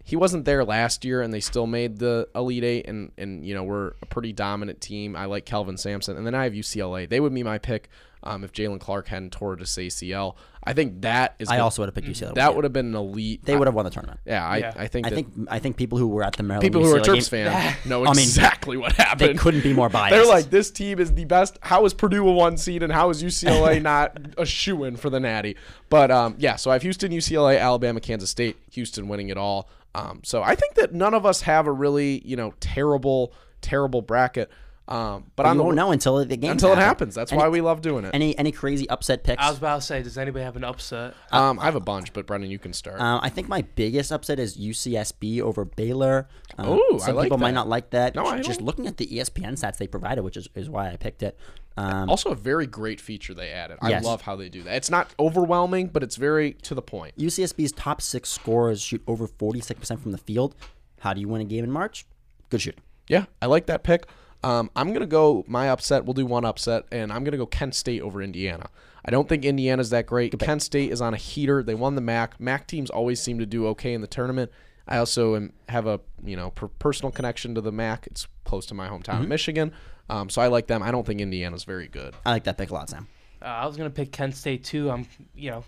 he 0.03 0.15
wasn't 0.15 0.45
there 0.45 0.65
last 0.65 1.05
year, 1.05 1.21
and 1.21 1.33
they 1.33 1.39
still 1.39 1.65
made 1.67 1.97
the 1.99 2.27
Elite 2.35 2.63
Eight, 2.63 2.87
and 2.87 3.11
and 3.17 3.45
you 3.45 3.53
know 3.53 3.63
we're 3.63 3.93
a 4.01 4.05
pretty 4.05 4.33
dominant 4.33 4.81
team. 4.81 5.15
I 5.15 5.25
like 5.25 5.45
Kelvin 5.45 5.77
Sampson, 5.77 6.17
and 6.17 6.25
then 6.25 6.35
I 6.35 6.43
have 6.43 6.53
UCLA. 6.53 7.07
They 7.07 7.19
would 7.19 7.33
be 7.33 7.43
my 7.43 7.57
pick 7.57 7.89
um, 8.23 8.43
if 8.43 8.51
Jaylen 8.51 8.79
Clark 8.79 9.07
hadn't 9.07 9.31
tore 9.31 9.55
his 9.55 9.69
ACL. 9.69 10.35
I 10.65 10.71
think 10.73 11.01
that 11.01 11.35
is. 11.39 11.49
I 11.49 11.53
gonna- 11.53 11.63
also 11.63 11.81
would 11.81 11.87
have 11.87 11.95
picked 11.95 12.07
UCLA. 12.07 12.35
that 12.35 12.55
would 12.55 12.63
have 12.63 12.73
been 12.73 12.87
an 12.87 12.95
elite. 12.95 13.43
They 13.43 13.55
would 13.55 13.67
have 13.67 13.75
won 13.75 13.85
the 13.85 13.91
tournament. 13.91 14.19
Yeah, 14.25 14.45
I, 14.47 14.57
Yeah. 14.57 14.73
I 14.77 14.87
think 14.87 15.07
I 15.07 15.09
that 15.09 15.15
think 15.15 15.27
I 15.49 15.59
think 15.59 15.75
people 15.77 15.97
who 15.97 16.07
were 16.07 16.23
at 16.23 16.33
the 16.35 16.43
Maryland 16.43 16.63
people 16.73 16.85
who 16.85 16.95
are 16.95 16.99
Terps 16.99 17.29
game, 17.29 17.49
fans 17.49 17.85
know 17.85 18.03
I 18.05 18.09
mean, 18.13 18.19
exactly 18.19 18.77
what 18.77 18.93
happened. 18.93 19.29
they 19.29 19.33
couldn't 19.33 19.61
be 19.63 19.73
more 19.73 19.89
biased. 19.89 20.15
They're 20.15 20.25
like, 20.25 20.49
this 20.49 20.71
team 20.71 20.99
is 20.99 21.13
the 21.13 21.25
best. 21.25 21.59
How 21.61 21.85
is 21.85 21.93
Purdue 21.93 22.27
a 22.27 22.31
one 22.31 22.57
seed 22.57 22.81
and 22.83 22.91
how 22.93 23.09
is 23.09 23.21
UCLA 23.21 23.81
not 23.81 24.17
a 24.37 24.45
shoe 24.45 24.83
in 24.85 24.95
for 24.95 25.09
the 25.09 25.19
Natty? 25.19 25.55
But 25.89 26.11
um, 26.11 26.35
yeah, 26.39 26.55
so 26.55 26.71
I 26.71 26.73
have 26.75 26.81
Houston, 26.81 27.11
UCLA, 27.11 27.59
Alabama, 27.59 27.99
Kansas 27.99 28.29
State, 28.29 28.57
Houston 28.71 29.07
winning 29.07 29.29
it 29.29 29.37
all. 29.37 29.69
Um, 29.95 30.21
so 30.23 30.41
I 30.41 30.55
think 30.55 30.75
that 30.75 30.93
none 30.93 31.13
of 31.13 31.25
us 31.25 31.41
have 31.41 31.67
a 31.67 31.71
really 31.71 32.21
you 32.25 32.35
know 32.35 32.53
terrible, 32.59 33.33
terrible 33.61 34.01
bracket. 34.01 34.49
Um, 34.85 35.31
but 35.37 35.43
But 35.43 35.45
on 35.45 35.55
you 35.55 35.57
the 35.59 35.63
won't 35.63 35.75
know 35.77 35.91
until 35.91 36.25
the 36.25 36.35
game 36.35 36.51
until 36.51 36.73
it 36.73 36.77
happens. 36.77 37.15
That's 37.15 37.31
why 37.31 37.47
we 37.47 37.61
love 37.61 37.81
doing 37.81 38.03
it. 38.03 38.11
Any 38.13 38.37
any 38.37 38.51
crazy 38.51 38.89
upset 38.89 39.23
picks? 39.23 39.41
I 39.41 39.47
was 39.49 39.57
about 39.57 39.75
to 39.77 39.81
say, 39.81 40.03
does 40.03 40.17
anybody 40.17 40.43
have 40.43 40.57
an 40.57 40.65
upset? 40.65 41.13
Um, 41.31 41.57
I 41.57 41.65
have 41.65 41.75
a 41.75 41.79
bunch, 41.79 42.11
but 42.11 42.27
Brendan, 42.27 42.51
you 42.51 42.59
can 42.59 42.73
start. 42.73 42.99
Uh, 42.99 43.19
I 43.23 43.29
think 43.29 43.47
my 43.47 43.61
biggest 43.61 44.11
upset 44.11 44.39
is 44.39 44.57
UCSB 44.57 45.39
over 45.39 45.63
Baylor. 45.63 46.27
Um, 46.57 46.67
Ooh, 46.69 46.95
I 46.95 47.05
some 47.05 47.15
like 47.15 47.25
people 47.25 47.37
might 47.37 47.53
not 47.53 47.69
like 47.69 47.91
that. 47.91 48.13
No, 48.13 48.25
I 48.25 48.41
Just 48.41 48.59
don't. 48.59 48.65
looking 48.65 48.85
at 48.87 48.97
the 48.97 49.07
ESPN 49.07 49.53
stats 49.53 49.77
they 49.77 49.87
provided, 49.87 50.21
which 50.23 50.35
is, 50.35 50.49
is 50.53 50.69
why 50.69 50.91
I 50.91 50.97
picked 50.97 51.23
it. 51.23 51.39
Um, 51.77 52.09
also, 52.09 52.29
a 52.31 52.35
very 52.35 52.67
great 52.67 52.99
feature 53.01 53.33
they 53.33 53.51
added. 53.51 53.77
I 53.81 53.89
Yes. 53.89 54.03
love 54.03 54.21
how 54.23 54.35
they 54.35 54.49
do 54.49 54.63
that. 54.63 54.75
It's 54.75 54.91
not 54.91 55.09
overwhelming, 55.17 55.87
but 55.87 56.03
it's 56.03 56.17
very 56.17 56.53
to 56.63 56.75
the 56.75 56.81
point. 56.83 57.15
UCSB's 57.17 57.71
top 57.71 58.01
six 58.01 58.29
scorers 58.29 58.81
shoot 58.81 59.01
over 59.07 59.27
46% 59.27 59.99
from 60.01 60.11
the 60.11 60.17
field. 60.19 60.55
How 60.99 61.13
do 61.13 61.21
you 61.21 61.27
win 61.29 61.41
a 61.41 61.45
game 61.45 61.63
in 61.63 61.71
March? 61.71 62.05
Good 62.49 62.61
shooting. 62.61 62.81
Yeah, 63.07 63.25
I 63.41 63.45
like 63.47 63.65
that 63.67 63.83
pick. 63.83 64.07
Um, 64.43 64.69
I'm 64.75 64.93
gonna 64.93 65.05
go 65.05 65.45
my 65.47 65.69
upset. 65.69 66.05
We'll 66.05 66.13
do 66.13 66.25
one 66.25 66.45
upset, 66.45 66.85
and 66.91 67.11
I'm 67.11 67.23
gonna 67.23 67.37
go 67.37 67.45
Kent 67.45 67.75
State 67.75 68.01
over 68.01 68.21
Indiana. 68.21 68.69
I 69.05 69.11
don't 69.11 69.27
think 69.27 69.43
Indiana's 69.45 69.89
that 69.89 70.05
great. 70.05 70.37
Kent 70.39 70.61
State 70.61 70.91
is 70.91 71.01
on 71.01 71.13
a 71.13 71.17
heater. 71.17 71.63
They 71.63 71.75
won 71.75 71.95
the 71.95 72.01
MAC. 72.01 72.39
MAC 72.39 72.67
teams 72.67 72.89
always 72.89 73.21
seem 73.21 73.39
to 73.39 73.45
do 73.45 73.67
okay 73.67 73.93
in 73.93 74.01
the 74.01 74.07
tournament. 74.07 74.51
I 74.87 74.97
also 74.97 75.35
am, 75.35 75.53
have 75.69 75.87
a 75.87 75.99
you 76.23 76.35
know 76.35 76.51
per- 76.51 76.67
personal 76.67 77.11
connection 77.11 77.55
to 77.55 77.61
the 77.61 77.71
MAC. 77.71 78.07
It's 78.07 78.27
close 78.43 78.65
to 78.67 78.73
my 78.73 78.87
hometown, 78.87 79.21
of 79.21 79.27
Michigan. 79.27 79.71
Um, 80.09 80.29
so 80.29 80.41
I 80.41 80.47
like 80.47 80.67
them. 80.67 80.83
I 80.83 80.91
don't 80.91 81.05
think 81.05 81.21
Indiana's 81.21 81.63
very 81.63 81.87
good. 81.87 82.13
I 82.25 82.31
like 82.31 82.43
that 82.43 82.57
pick 82.57 82.69
a 82.69 82.73
lot, 82.73 82.89
Sam. 82.89 83.07
Uh, 83.41 83.45
I 83.45 83.65
was 83.65 83.77
gonna 83.77 83.89
pick 83.89 84.11
Kent 84.11 84.35
State 84.35 84.63
too. 84.63 84.91
I'm, 84.91 85.07
you 85.35 85.51
know, 85.51 85.63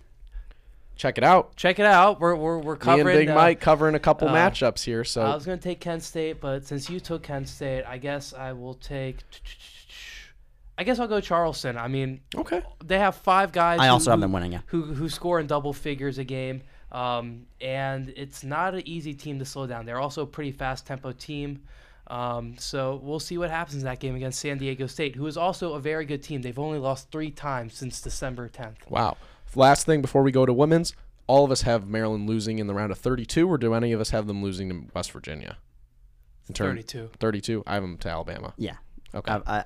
Check 0.95 1.17
it 1.17 1.23
out. 1.23 1.55
check 1.55 1.79
it 1.79 1.85
out. 1.85 2.19
We're 2.19 2.35
we're, 2.35 2.57
we're 2.59 2.75
covering. 2.77 2.97
Me 2.97 3.11
covering. 3.11 3.17
and 3.17 3.27
Big 3.27 3.29
uh, 3.29 3.35
Mike 3.35 3.59
covering 3.59 3.95
a 3.95 3.99
couple 3.99 4.29
uh, 4.29 4.33
matchups 4.33 4.83
here. 4.83 5.03
So 5.03 5.21
I 5.21 5.35
was 5.35 5.45
gonna 5.45 5.57
take 5.57 5.79
Kent 5.79 6.03
State, 6.03 6.39
but 6.39 6.65
since 6.65 6.89
you 6.89 6.99
took 6.99 7.23
Kent 7.23 7.49
State, 7.49 7.83
I 7.83 7.97
guess 7.97 8.33
I 8.33 8.53
will 8.53 8.75
take. 8.75 9.17
I 10.77 10.83
guess 10.83 10.99
I'll 10.99 11.07
go 11.07 11.21
Charleston. 11.21 11.77
I 11.77 11.87
mean, 11.87 12.19
okay. 12.35 12.61
they 12.83 12.99
have 12.99 13.15
five 13.15 13.51
guys. 13.51 13.79
I 13.79 13.87
who- 13.87 13.93
also 13.93 14.11
have 14.11 14.19
them 14.19 14.31
winning, 14.31 14.53
yeah. 14.53 14.61
Who 14.67 14.83
who 14.83 15.09
score 15.09 15.39
in 15.39 15.47
double 15.47 15.73
figures 15.73 16.17
a 16.17 16.23
game, 16.23 16.63
um, 16.91 17.45
and 17.61 18.13
it's 18.15 18.43
not 18.43 18.73
an 18.73 18.87
easy 18.87 19.13
team 19.13 19.39
to 19.39 19.45
slow 19.45 19.67
down. 19.67 19.85
They're 19.85 19.99
also 20.01 20.23
a 20.23 20.27
pretty 20.27 20.51
fast 20.51 20.85
tempo 20.85 21.11
team. 21.11 21.61
Um, 22.07 22.55
so 22.59 22.99
we'll 23.03 23.19
see 23.19 23.37
what 23.37 23.49
happens 23.49 23.77
in 23.77 23.85
that 23.85 23.99
game 23.99 24.15
against 24.15 24.39
San 24.39 24.57
Diego 24.57 24.85
State, 24.87 25.15
who 25.15 25.25
is 25.25 25.37
also 25.37 25.73
a 25.73 25.79
very 25.79 26.05
good 26.05 26.21
team. 26.21 26.41
They've 26.41 26.59
only 26.59 26.77
lost 26.77 27.11
three 27.11 27.31
times 27.31 27.73
since 27.73 27.99
December 27.99 28.47
10th. 28.47 28.89
Wow. 28.89 29.17
Last 29.56 29.86
thing 29.86 30.01
before 30.01 30.24
we 30.24 30.32
go 30.32 30.45
to 30.45 30.53
women's, 30.53 30.93
all 31.28 31.43
of 31.45 31.51
us 31.51 31.62
have 31.64 31.88
Maryland 31.88 32.28
losing 32.28 32.60
in 32.60 32.68
the 32.68 32.74
round 32.74 32.91
of 32.91 32.97
32, 32.99 33.49
or 33.49 33.58
do 33.58 33.74
any 33.74 33.91
of 33.91 33.99
us 34.01 34.12
have 34.12 34.28
them 34.28 34.43
losing 34.43 34.70
to 34.70 34.91
West 34.93 35.12
Virginia? 35.12 35.58
In 36.47 36.53
term- 36.53 36.70
32. 36.76 37.10
32. 37.20 37.64
I 37.66 37.74
have 37.76 37.84
them 37.84 37.97
to 37.99 38.10
Alabama. 38.10 38.53
Yeah. 38.58 38.76
Okay. 39.14 39.32
I, 39.32 39.41
I, 39.60 39.64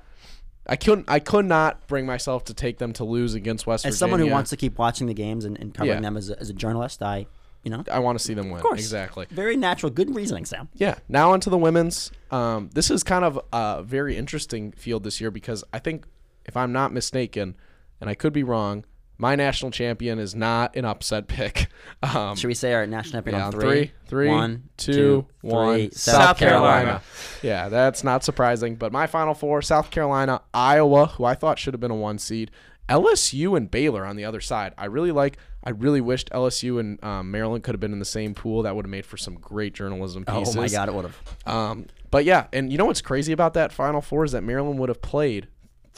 I 0.67 0.75
couldn't. 0.75 1.05
I 1.09 1.19
could 1.19 1.45
not 1.45 1.87
bring 1.87 2.05
myself 2.05 2.45
to 2.45 2.53
take 2.53 2.77
them 2.77 2.93
to 2.93 3.03
lose 3.03 3.33
against 3.33 3.65
West 3.67 3.83
Virginia. 3.83 3.93
as 3.93 3.99
Virginia. 3.99 4.13
someone 4.17 4.19
who 4.29 4.33
wants 4.33 4.49
to 4.51 4.57
keep 4.57 4.77
watching 4.77 5.07
the 5.07 5.13
games 5.13 5.43
and, 5.45 5.57
and 5.59 5.73
covering 5.73 5.97
Yeah. 5.97 6.01
them 6.01 6.15
as 6.17 6.29
a, 6.29 6.39
as 6.39 6.49
a 6.49 6.53
journalist, 6.53 7.01
I, 7.01 7.25
you 7.63 7.71
know, 7.71 7.83
I 7.91 7.99
want 7.99 8.17
to 8.19 8.23
see 8.23 8.33
them 8.35 8.49
win. 8.49 8.57
of 8.57 8.61
course. 8.63 8.79
Exactly. 8.79 9.25
Very 9.31 9.57
natural, 9.57 9.89
good 9.89 10.13
reasoning, 10.15 10.45
Sam. 10.45 10.69
Yeah. 10.75 10.95
Now 11.09 11.33
onto 11.33 11.49
the 11.49 11.57
women's. 11.57 12.11
Um, 12.31 12.69
this 12.73 12.89
is 12.91 13.03
kind 13.03 13.25
of 13.25 13.39
a 13.51 13.81
very 13.83 14.15
interesting 14.15 14.71
field 14.71 15.03
this 15.03 15.19
year 15.19 15.31
because 15.31 15.63
I 15.73 15.79
think, 15.79 16.05
if 16.45 16.55
I'm 16.55 16.71
not 16.71 16.93
mistaken, 16.93 17.55
and 17.99 18.09
I 18.09 18.13
could 18.13 18.31
be 18.31 18.43
wrong, 18.43 18.85
my 19.19 19.35
national 19.35 19.69
champion 19.69 20.17
is 20.17 20.33
not 20.33 20.75
an 20.75 20.85
upset 20.85 21.27
pick. 21.27 21.67
Um, 22.01 22.37
Should 22.37 22.47
we 22.47 22.53
say 22.53 22.73
our 22.73 22.87
national 22.87 23.11
champion 23.21 23.35
Yeah, 23.35 23.47
on 23.47 23.53
on 23.53 23.59
three? 23.59 23.61
three, 23.61 23.91
three, 24.07 24.27
One, 24.29 24.69
two, 24.77 24.93
two, 24.93 25.25
one. 25.41 25.75
three. 25.75 25.89
South 25.91 26.37
Carolina. 26.37 27.01
Yeah, 27.43 27.67
that's 27.67 28.05
not 28.05 28.23
surprising. 28.23 28.75
But 28.77 28.93
my 28.93 29.05
final 29.05 29.33
four: 29.33 29.61
South 29.61 29.91
Carolina, 29.91 30.41
Iowa, 30.53 31.07
who 31.07 31.25
I 31.25 31.35
thought 31.35 31.59
should 31.59 31.73
have 31.73 31.81
been 31.81 31.91
a 31.91 31.95
one 31.95 32.17
seed, 32.17 32.51
LSU 32.87 33.57
and 33.57 33.69
Baylor 33.69 34.05
on 34.05 34.15
the 34.15 34.23
other 34.23 34.39
side. 34.39 34.73
I 34.77 34.85
really 34.85 35.11
like. 35.11 35.37
I 35.61 35.71
really 35.71 35.99
wished 35.99 36.29
LSU 36.29 36.79
and 36.79 37.03
um, 37.03 37.31
Maryland 37.31 37.65
could 37.65 37.75
have 37.75 37.81
been 37.81 37.91
in 37.91 37.99
the 37.99 38.05
same 38.05 38.33
pool. 38.33 38.63
That 38.63 38.77
would 38.77 38.85
have 38.85 38.89
made 38.89 39.05
for 39.05 39.17
some 39.17 39.35
great 39.35 39.73
journalism 39.73 40.23
pieces. 40.23 40.55
Oh 40.55 40.61
my 40.61 40.69
God, 40.69 40.87
it 40.87 40.93
would 40.95 41.03
have. 41.05 41.17
Um, 41.45 41.87
but 42.11 42.23
yeah, 42.23 42.47
and 42.53 42.71
you 42.71 42.77
know 42.77 42.85
what's 42.85 43.01
crazy 43.01 43.33
about 43.33 43.53
that 43.55 43.73
Final 43.73 43.99
Four 43.99 44.23
is 44.23 44.31
that 44.31 44.41
Maryland 44.43 44.79
would 44.79 44.87
have 44.89 45.01
played 45.01 45.49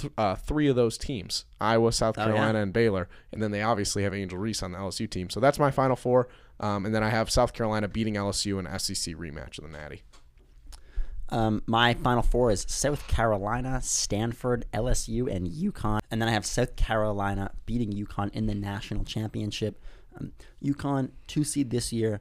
th- 0.01 0.13
uh, 0.17 0.35
three 0.35 0.67
of 0.67 0.75
those 0.75 0.97
teams: 0.97 1.45
Iowa, 1.59 1.91
South 1.91 2.17
Oh, 2.17 2.21
yeah. 2.21 2.27
Carolina, 2.27 2.61
and 2.61 2.73
Baylor. 2.73 3.07
And 3.31 3.41
then 3.41 3.51
they 3.51 3.61
obviously 3.61 4.03
have 4.03 4.13
Angel 4.13 4.37
Reese 4.37 4.61
on 4.63 4.71
the 4.71 4.77
LSU 4.77 5.09
team. 5.09 5.29
So 5.29 5.39
that's 5.39 5.59
my 5.59 5.71
Final 5.71 5.95
Four. 5.95 6.27
Um, 6.59 6.85
and 6.85 6.93
then 6.93 7.03
I 7.03 7.09
have 7.09 7.29
South 7.29 7.53
Carolina 7.53 7.87
beating 7.87 8.13
LSU 8.15 8.59
in 8.59 8.65
SEC 8.79 9.15
rematch 9.15 9.57
of 9.57 9.63
the 9.63 9.69
Natty. 9.77 10.03
Um, 11.29 11.63
my 11.65 11.93
final 11.93 12.21
four 12.21 12.51
is 12.51 12.65
South 12.67 13.07
Carolina, 13.07 13.79
Stanford, 13.81 14.65
LSU, 14.73 15.33
and 15.33 15.47
UConn. 15.47 15.99
And 16.11 16.21
then 16.21 16.27
I 16.27 16.33
have 16.33 16.45
South 16.45 16.75
Carolina 16.75 17.51
beating 17.65 17.93
UConn 17.93 18.31
in 18.33 18.47
the 18.47 18.53
national 18.55 19.05
championship. 19.05 19.81
Um, 20.19 20.33
UConn, 20.61 21.11
two 21.27 21.45
seed 21.45 21.69
this 21.69 21.93
year, 21.93 22.19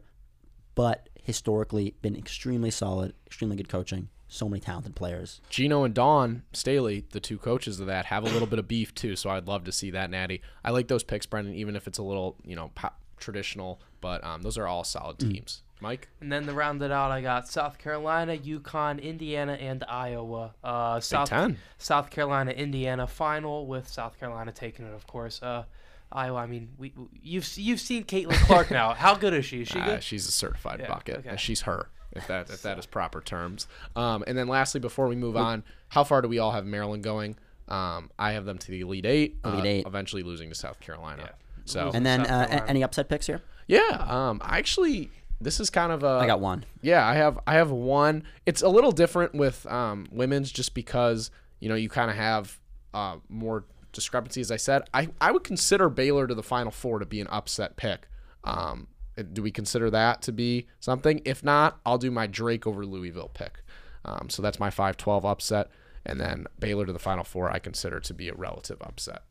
but 0.76 1.08
historically 1.24 1.96
been 2.02 2.14
extremely 2.16 2.70
solid, 2.70 3.14
extremely 3.26 3.56
good 3.56 3.68
coaching, 3.68 4.08
so 4.32 4.48
many 4.48 4.60
talented 4.60 4.94
players. 4.94 5.40
Gino 5.50 5.84
and 5.84 5.92
Don 5.92 6.42
Staley, 6.52 7.04
the 7.10 7.20
two 7.20 7.36
coaches 7.36 7.80
of 7.80 7.86
that, 7.88 8.06
have 8.06 8.22
a 8.22 8.28
little 8.28 8.46
bit 8.46 8.58
of 8.58 8.66
beef 8.68 8.94
too. 8.94 9.16
So 9.16 9.28
I'd 9.30 9.46
love 9.48 9.64
to 9.64 9.72
see 9.72 9.90
that 9.90 10.08
Natty. 10.08 10.40
I 10.64 10.70
like 10.70 10.88
those 10.88 11.02
picks, 11.02 11.26
Brendan, 11.26 11.54
even 11.54 11.76
if 11.76 11.86
it's 11.86 11.98
a 11.98 12.02
little 12.02 12.36
you 12.44 12.56
know 12.56 12.70
pop, 12.74 12.98
traditional. 13.18 13.80
But 14.00 14.24
um, 14.24 14.40
those 14.42 14.56
are 14.56 14.66
all 14.66 14.84
solid 14.84 15.18
teams. 15.18 15.62
Mike. 15.82 16.08
And 16.20 16.30
then 16.30 16.44
the 16.44 16.52
round 16.52 16.82
it 16.82 16.90
out, 16.90 17.10
I 17.10 17.22
got 17.22 17.48
South 17.48 17.78
Carolina, 17.78 18.36
UConn, 18.36 19.02
Indiana, 19.02 19.54
and 19.54 19.82
Iowa. 19.88 20.54
Uh, 20.62 21.00
South 21.00 21.30
Ten. 21.30 21.56
South 21.78 22.10
Carolina, 22.10 22.50
Indiana 22.50 23.06
final 23.06 23.66
with 23.66 23.88
South 23.88 24.18
Carolina 24.20 24.52
taking 24.52 24.84
it, 24.86 24.92
of 24.94 25.06
course. 25.06 25.42
Uh, 25.42 25.64
Iowa. 26.12 26.38
I 26.40 26.46
mean, 26.46 26.68
we, 26.76 26.92
we- 26.96 27.06
you've 27.22 27.48
you've 27.56 27.80
seen 27.80 28.04
Caitlin 28.04 28.34
Clark 28.46 28.70
now. 28.80 28.92
How 28.94 29.14
good 29.14 29.32
is 29.32 29.44
she? 29.46 29.62
Is 29.62 29.68
she 29.68 29.78
Uh, 29.78 30.00
she's 30.00 30.28
a 30.28 30.32
certified 30.32 30.80
Yeah, 30.80 30.88
bucket. 30.88 31.16
okay. 31.18 31.30
Uh, 31.30 31.36
She's 31.36 31.62
her, 31.62 31.88
if 32.12 32.26
that 32.28 32.50
if 32.50 32.62
that 32.62 32.78
is 32.78 32.86
proper 32.86 33.20
terms. 33.20 33.66
Um, 33.96 34.24
and 34.26 34.36
then 34.36 34.48
lastly, 34.48 34.80
before 34.80 35.06
we 35.08 35.16
move 35.16 35.36
on, 35.36 35.62
how 35.88 36.04
far 36.04 36.22
do 36.22 36.28
we 36.28 36.38
all 36.38 36.52
have 36.52 36.66
Maryland 36.66 37.02
going? 37.02 37.36
Um, 37.68 38.10
I 38.18 38.32
have 38.32 38.44
them 38.44 38.58
to 38.58 38.70
the 38.70 38.80
Elite 38.80 39.06
Eight, 39.06 39.36
Elite 39.44 39.60
uh, 39.60 39.66
Eight. 39.66 39.86
eventually 39.86 40.22
losing 40.22 40.48
to 40.48 40.54
South 40.54 40.80
Carolina. 40.80 41.22
Yeah. 41.24 41.30
So 41.66 41.90
And 41.94 42.04
then 42.04 42.22
uh, 42.22 42.64
any 42.66 42.82
upset 42.82 43.08
picks 43.08 43.26
here? 43.26 43.42
yeah, 43.68 44.04
um, 44.08 44.40
I 44.44 44.58
actually 44.58 45.10
this 45.40 45.60
is 45.60 45.70
kind 45.70 45.92
of 45.92 46.02
a 46.02 46.08
I 46.08 46.26
got 46.26 46.40
one. 46.40 46.64
yeah, 46.82 47.06
I 47.06 47.14
have 47.14 47.38
I 47.46 47.54
have 47.54 47.70
one. 47.70 48.24
It's 48.44 48.62
a 48.62 48.68
little 48.68 48.92
different 48.92 49.34
with 49.34 49.64
um, 49.66 50.06
women's 50.10 50.50
just 50.50 50.74
because 50.74 51.30
you 51.60 51.68
know 51.68 51.76
you 51.76 51.88
kind 51.88 52.10
of 52.10 52.16
have 52.16 52.58
uh, 52.92 53.16
more 53.28 53.64
discrepancy. 53.92 54.40
As 54.40 54.50
I 54.50 54.56
said, 54.56 54.82
I 54.92 55.08
I 55.20 55.30
would 55.30 55.44
consider 55.44 55.88
Baylor 55.88 56.26
to 56.26 56.34
the 56.34 56.42
Final 56.42 56.72
Four 56.72 56.98
to 56.98 57.06
be 57.06 57.20
an 57.20 57.28
upset 57.30 57.76
pick. 57.76 58.08
Um, 58.42 58.88
do 59.22 59.42
we 59.42 59.50
consider 59.50 59.90
that 59.90 60.22
to 60.22 60.32
be 60.32 60.66
something? 60.80 61.20
If 61.24 61.42
not, 61.44 61.80
I'll 61.84 61.98
do 61.98 62.10
my 62.10 62.26
Drake 62.26 62.66
over 62.66 62.84
Louisville 62.84 63.30
pick. 63.32 63.62
Um, 64.04 64.30
so 64.30 64.42
that's 64.42 64.58
my 64.58 64.70
5-12 64.70 65.24
upset, 65.24 65.70
and 66.06 66.20
then 66.20 66.46
Baylor 66.58 66.86
to 66.86 66.92
the 66.92 66.98
Final 66.98 67.24
Four 67.24 67.50
I 67.50 67.58
consider 67.58 68.00
to 68.00 68.14
be 68.14 68.28
a 68.28 68.34
relative 68.34 68.80
upset. 68.80 69.22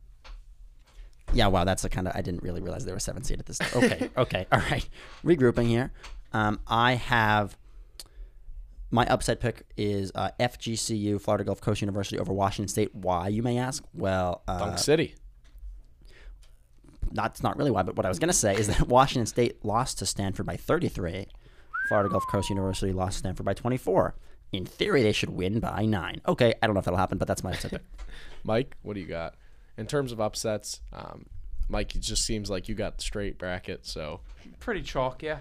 Yeah, 1.32 1.46
wow, 1.46 1.64
that's 1.64 1.84
a 1.84 1.88
kind 1.88 2.08
of 2.08 2.16
I 2.16 2.22
didn't 2.22 2.42
really 2.42 2.60
realize 2.60 2.84
there 2.84 2.94
were 2.94 3.00
seven 3.00 3.22
seed 3.22 3.38
at 3.38 3.46
this. 3.46 3.60
Okay, 3.74 4.10
okay, 4.16 4.46
all 4.50 4.60
right. 4.60 4.88
Regrouping 5.24 5.66
here. 5.66 5.92
Um, 6.32 6.60
I 6.66 6.94
have 6.94 7.56
my 8.90 9.06
upset 9.06 9.40
pick 9.40 9.64
is 9.76 10.10
uh, 10.14 10.30
FGCU, 10.40 11.20
Florida 11.20 11.44
Gulf 11.44 11.60
Coast 11.60 11.80
University 11.80 12.18
over 12.18 12.32
Washington 12.32 12.68
State. 12.68 12.94
Why, 12.94 13.28
you 13.28 13.42
may 13.42 13.58
ask? 13.58 13.84
Well, 13.94 14.42
uh, 14.48 14.58
Dunk 14.58 14.78
City. 14.78 15.14
That's 17.12 17.42
not 17.42 17.56
really 17.56 17.70
why, 17.70 17.82
but 17.82 17.96
what 17.96 18.06
I 18.06 18.08
was 18.08 18.18
going 18.18 18.28
to 18.28 18.34
say 18.34 18.54
is 18.54 18.66
that 18.68 18.80
Washington 18.88 19.26
State 19.26 19.64
lost 19.64 19.98
to 19.98 20.06
Stanford 20.06 20.46
by 20.46 20.56
33. 20.56 21.26
Florida 21.88 22.08
Gulf 22.08 22.26
Coast 22.28 22.50
University 22.50 22.92
lost 22.92 23.14
to 23.14 23.18
Stanford 23.20 23.46
by 23.46 23.54
24. 23.54 24.14
In 24.52 24.66
theory, 24.66 25.02
they 25.02 25.12
should 25.12 25.30
win 25.30 25.60
by 25.60 25.84
nine. 25.84 26.20
Okay, 26.26 26.54
I 26.60 26.66
don't 26.66 26.74
know 26.74 26.80
if 26.80 26.84
that'll 26.84 26.98
happen, 26.98 27.18
but 27.18 27.28
that's 27.28 27.44
my 27.44 27.52
pick. 27.52 27.82
Mike, 28.44 28.76
what 28.82 28.94
do 28.94 29.00
you 29.00 29.06
got? 29.06 29.34
In 29.76 29.86
terms 29.86 30.12
of 30.12 30.20
upsets, 30.20 30.80
um, 30.92 31.26
Mike, 31.70 31.94
it 31.94 32.00
just 32.00 32.24
seems 32.24 32.50
like 32.50 32.68
you 32.68 32.74
got 32.74 32.96
the 32.98 33.02
straight 33.02 33.38
bracket. 33.38 33.86
So 33.86 34.20
Pretty 34.58 34.82
chalk, 34.82 35.22
yeah. 35.22 35.38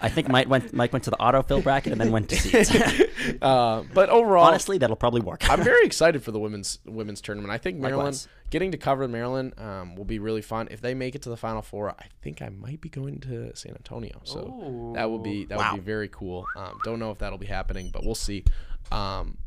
I 0.00 0.08
think 0.08 0.28
Mike 0.28 0.48
went 0.48 0.72
Mike 0.72 0.92
went 0.92 1.04
to 1.04 1.10
the 1.10 1.16
autofill 1.18 1.62
bracket 1.62 1.92
and 1.92 2.00
then 2.00 2.10
went 2.10 2.30
to 2.30 2.36
seeds. 2.36 2.74
uh, 3.42 3.82
but 3.92 4.08
overall, 4.08 4.44
Honestly, 4.46 4.78
that'll 4.78 4.96
probably 4.96 5.20
work. 5.20 5.48
I'm 5.50 5.62
very 5.62 5.84
excited 5.86 6.22
for 6.22 6.30
the 6.30 6.38
women's 6.38 6.78
women's 6.86 7.20
tournament. 7.20 7.52
I 7.52 7.58
think 7.58 7.78
Maryland 7.78 8.06
Likewise. 8.14 8.28
getting 8.50 8.70
to 8.72 8.78
cover 8.78 9.06
Maryland 9.06 9.52
um, 9.58 9.96
will 9.96 10.04
be 10.06 10.18
really 10.18 10.40
fun. 10.40 10.68
If 10.70 10.80
they 10.80 10.94
make 10.94 11.14
it 11.14 11.22
to 11.22 11.28
the 11.28 11.36
Final 11.36 11.60
Four, 11.60 11.90
I 11.90 12.06
think 12.22 12.40
I 12.40 12.48
might 12.48 12.80
be 12.80 12.88
going 12.88 13.20
to 13.20 13.54
San 13.54 13.72
Antonio. 13.72 14.20
So 14.24 14.92
that 14.94 15.10
would 15.10 15.22
be 15.22 15.44
that 15.46 15.58
Wow. 15.58 15.72
would 15.72 15.80
be 15.80 15.84
very 15.84 16.08
cool. 16.08 16.46
Um, 16.56 16.78
don't 16.84 16.98
know 16.98 17.10
if 17.10 17.18
that'll 17.18 17.38
be 17.38 17.46
happening, 17.46 17.90
but 17.92 18.04
we'll 18.04 18.14
see. 18.14 18.44
Um, 18.92 19.38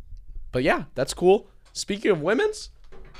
but 0.51 0.61
yeah, 0.63 0.83
that's 0.93 1.13
cool. 1.13 1.49
Speaking 1.73 2.11
of 2.11 2.21
women's, 2.21 2.69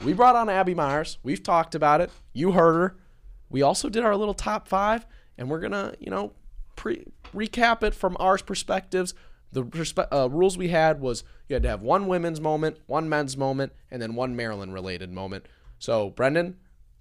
we 0.04 0.14
brought 0.14 0.36
on 0.36 0.50
Abby 0.50 0.74
Meyers. 0.74 1.18
We've 1.24 1.42
talked 1.42 1.76
about 1.76 2.02
it. 2.02 2.10
You 2.34 2.52
heard 2.52 2.74
her. 2.74 2.98
We 3.50 3.62
also 3.62 3.90
did 3.90 4.04
our 4.04 4.16
little 4.16 4.34
top 4.34 4.68
five, 4.68 5.06
and 5.38 5.50
we're 5.50 5.60
gonna, 5.60 5.94
you 6.00 6.12
know, 6.12 6.34
pre 6.76 7.06
recap 7.34 7.84
it 7.84 7.94
from 7.96 8.16
our 8.20 8.38
perspectives. 8.38 9.14
The 9.54 9.64
perspe- 9.64 10.08
uh, 10.12 10.30
rules 10.30 10.58
we 10.58 10.68
had 10.68 11.00
was 11.00 11.24
you 11.48 11.54
had 11.56 11.64
to 11.64 11.70
have 11.70 11.82
one 11.82 12.08
women's 12.08 12.42
moment, 12.42 12.78
one 12.86 13.08
men's 13.08 13.38
moment, 13.38 13.72
and 13.90 14.02
then 14.02 14.16
one 14.16 14.36
Maryland 14.36 14.74
related 14.74 15.12
moment. 15.12 15.46
So, 15.80 16.10
Brendan, 16.10 16.58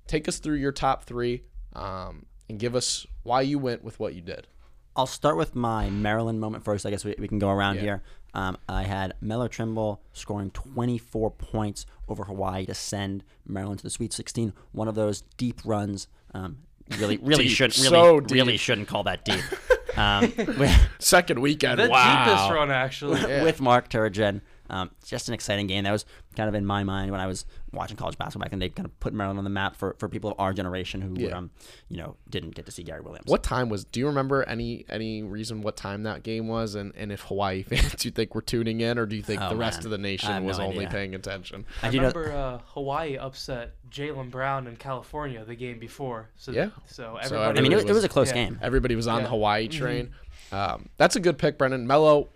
take 0.06 0.28
us 0.28 0.38
through 0.38 0.56
your 0.56 0.70
top 0.72 1.04
three 1.04 1.42
um, 1.74 2.26
and 2.48 2.58
give 2.58 2.76
us 2.76 3.06
why 3.24 3.40
you 3.40 3.58
went 3.58 3.82
with 3.82 3.98
what 3.98 4.14
you 4.14 4.20
did. 4.20 4.46
I'll 4.94 5.06
start 5.06 5.36
with 5.36 5.54
my 5.56 5.90
Maryland 5.90 6.40
moment 6.40 6.64
first. 6.64 6.86
I 6.86 6.90
guess 6.90 7.04
we, 7.04 7.14
we 7.18 7.26
can 7.28 7.38
go 7.38 7.50
around 7.50 7.76
Yeah. 7.76 7.80
here. 7.82 8.02
Um, 8.32 8.56
I 8.68 8.84
had 8.84 9.14
Melo 9.20 9.48
Trimble 9.48 10.00
scoring 10.12 10.50
24 10.50 11.30
points 11.32 11.86
over 12.08 12.24
Hawaii 12.24 12.66
to 12.66 12.74
send 12.74 13.24
Maryland 13.46 13.78
to 13.80 13.82
the 13.84 13.90
Sweet 13.90 14.12
16. 14.12 14.52
One 14.72 14.88
of 14.88 14.94
those 14.94 15.22
deep 15.36 15.60
runs. 15.64 16.08
Um, 16.34 16.58
really, 16.98 17.16
really 17.22 17.44
Deep. 17.44 17.56
shouldn't 17.56 17.76
really, 17.78 17.88
So 17.90 18.20
deep. 18.20 18.30
really 18.34 18.56
shouldn't 18.56 18.88
call 18.88 19.02
that 19.04 19.24
deep. 19.24 19.42
um, 19.98 20.32
with, 20.36 20.88
Second 20.98 21.40
weekend, 21.40 21.80
The 21.80 21.88
wow. 21.88 22.24
deepest 22.24 22.50
run, 22.50 22.70
actually. 22.70 23.20
with 23.42 23.60
Mark 23.60 23.88
Turgeon. 23.88 24.40
Um, 24.70 24.90
just 25.04 25.28
an 25.28 25.34
exciting 25.34 25.66
game. 25.66 25.84
That 25.84 25.92
was 25.92 26.04
kind 26.36 26.48
of 26.48 26.54
in 26.54 26.66
my 26.66 26.84
mind 26.84 27.10
when 27.10 27.20
I 27.20 27.26
was 27.26 27.44
watching 27.72 27.96
college 27.96 28.16
basketball 28.18 28.44
back 28.44 28.50
then. 28.50 28.58
They 28.58 28.68
kind 28.68 28.86
of 28.86 28.98
put 29.00 29.12
Maryland 29.14 29.38
on 29.38 29.44
the 29.44 29.50
map 29.50 29.76
for, 29.76 29.94
for 29.98 30.08
people 30.08 30.30
of 30.30 30.40
our 30.40 30.52
generation 30.52 31.00
who, 31.00 31.14
Yeah. 31.16 31.36
um, 31.36 31.50
you 31.88 31.96
know, 31.96 32.16
didn't 32.28 32.54
get 32.54 32.66
to 32.66 32.72
see 32.72 32.82
Gary 32.82 33.00
Williams. 33.00 33.26
What 33.26 33.42
time 33.42 33.68
was? 33.68 33.84
Do 33.84 34.00
you 34.00 34.06
remember 34.06 34.42
any 34.44 34.84
any 34.88 35.22
reason 35.22 35.62
what 35.62 35.76
time 35.76 36.02
that 36.04 36.22
game 36.22 36.48
was, 36.48 36.74
and, 36.74 36.92
and 36.96 37.10
if 37.12 37.20
Hawaii 37.22 37.62
fans 37.64 37.94
do 37.94 38.08
you 38.08 38.12
think 38.12 38.34
were 38.34 38.42
tuning 38.42 38.80
in, 38.80 38.98
or 38.98 39.06
do 39.06 39.16
you 39.16 39.22
think 39.22 39.40
Oh, 39.42 39.50
the 39.50 39.56
rest 39.56 39.80
man. 39.80 39.86
of 39.86 39.90
the 39.92 39.98
nation 39.98 40.44
was 40.44 40.58
no 40.58 40.64
only 40.66 40.78
idea. 40.86 40.90
paying 40.90 41.14
attention? 41.14 41.64
I 41.82 41.88
I 41.88 41.90
do 41.90 41.98
know- 42.00 42.08
remember 42.08 42.32
uh, 42.32 42.58
Hawaii 42.74 43.16
upset 43.16 43.74
Jaylen 43.90 44.30
Brown 44.30 44.66
in 44.66 44.76
California 44.76 45.44
the 45.44 45.54
game 45.54 45.78
before. 45.78 46.30
So 46.36 46.52
Yeah. 46.52 46.70
So 46.86 47.18
So 47.22 47.36
everybody. 47.36 47.58
I 47.58 47.62
mean, 47.62 47.72
it, 47.72 47.74
everybody 47.74 47.74
was, 47.76 47.84
it 47.84 47.92
was 47.94 48.04
a 48.04 48.08
close 48.08 48.28
yeah. 48.28 48.34
game. 48.34 48.58
Everybody 48.62 48.96
was 48.96 49.06
on 49.06 49.22
the 49.22 49.28
Hawaii 49.28 49.68
train. 49.68 50.10
Um, 50.52 50.88
that's 50.96 51.16
a 51.16 51.20
good 51.20 51.38
pick, 51.38 51.58
Brendan. 51.58 51.86
Melo, 51.86 52.28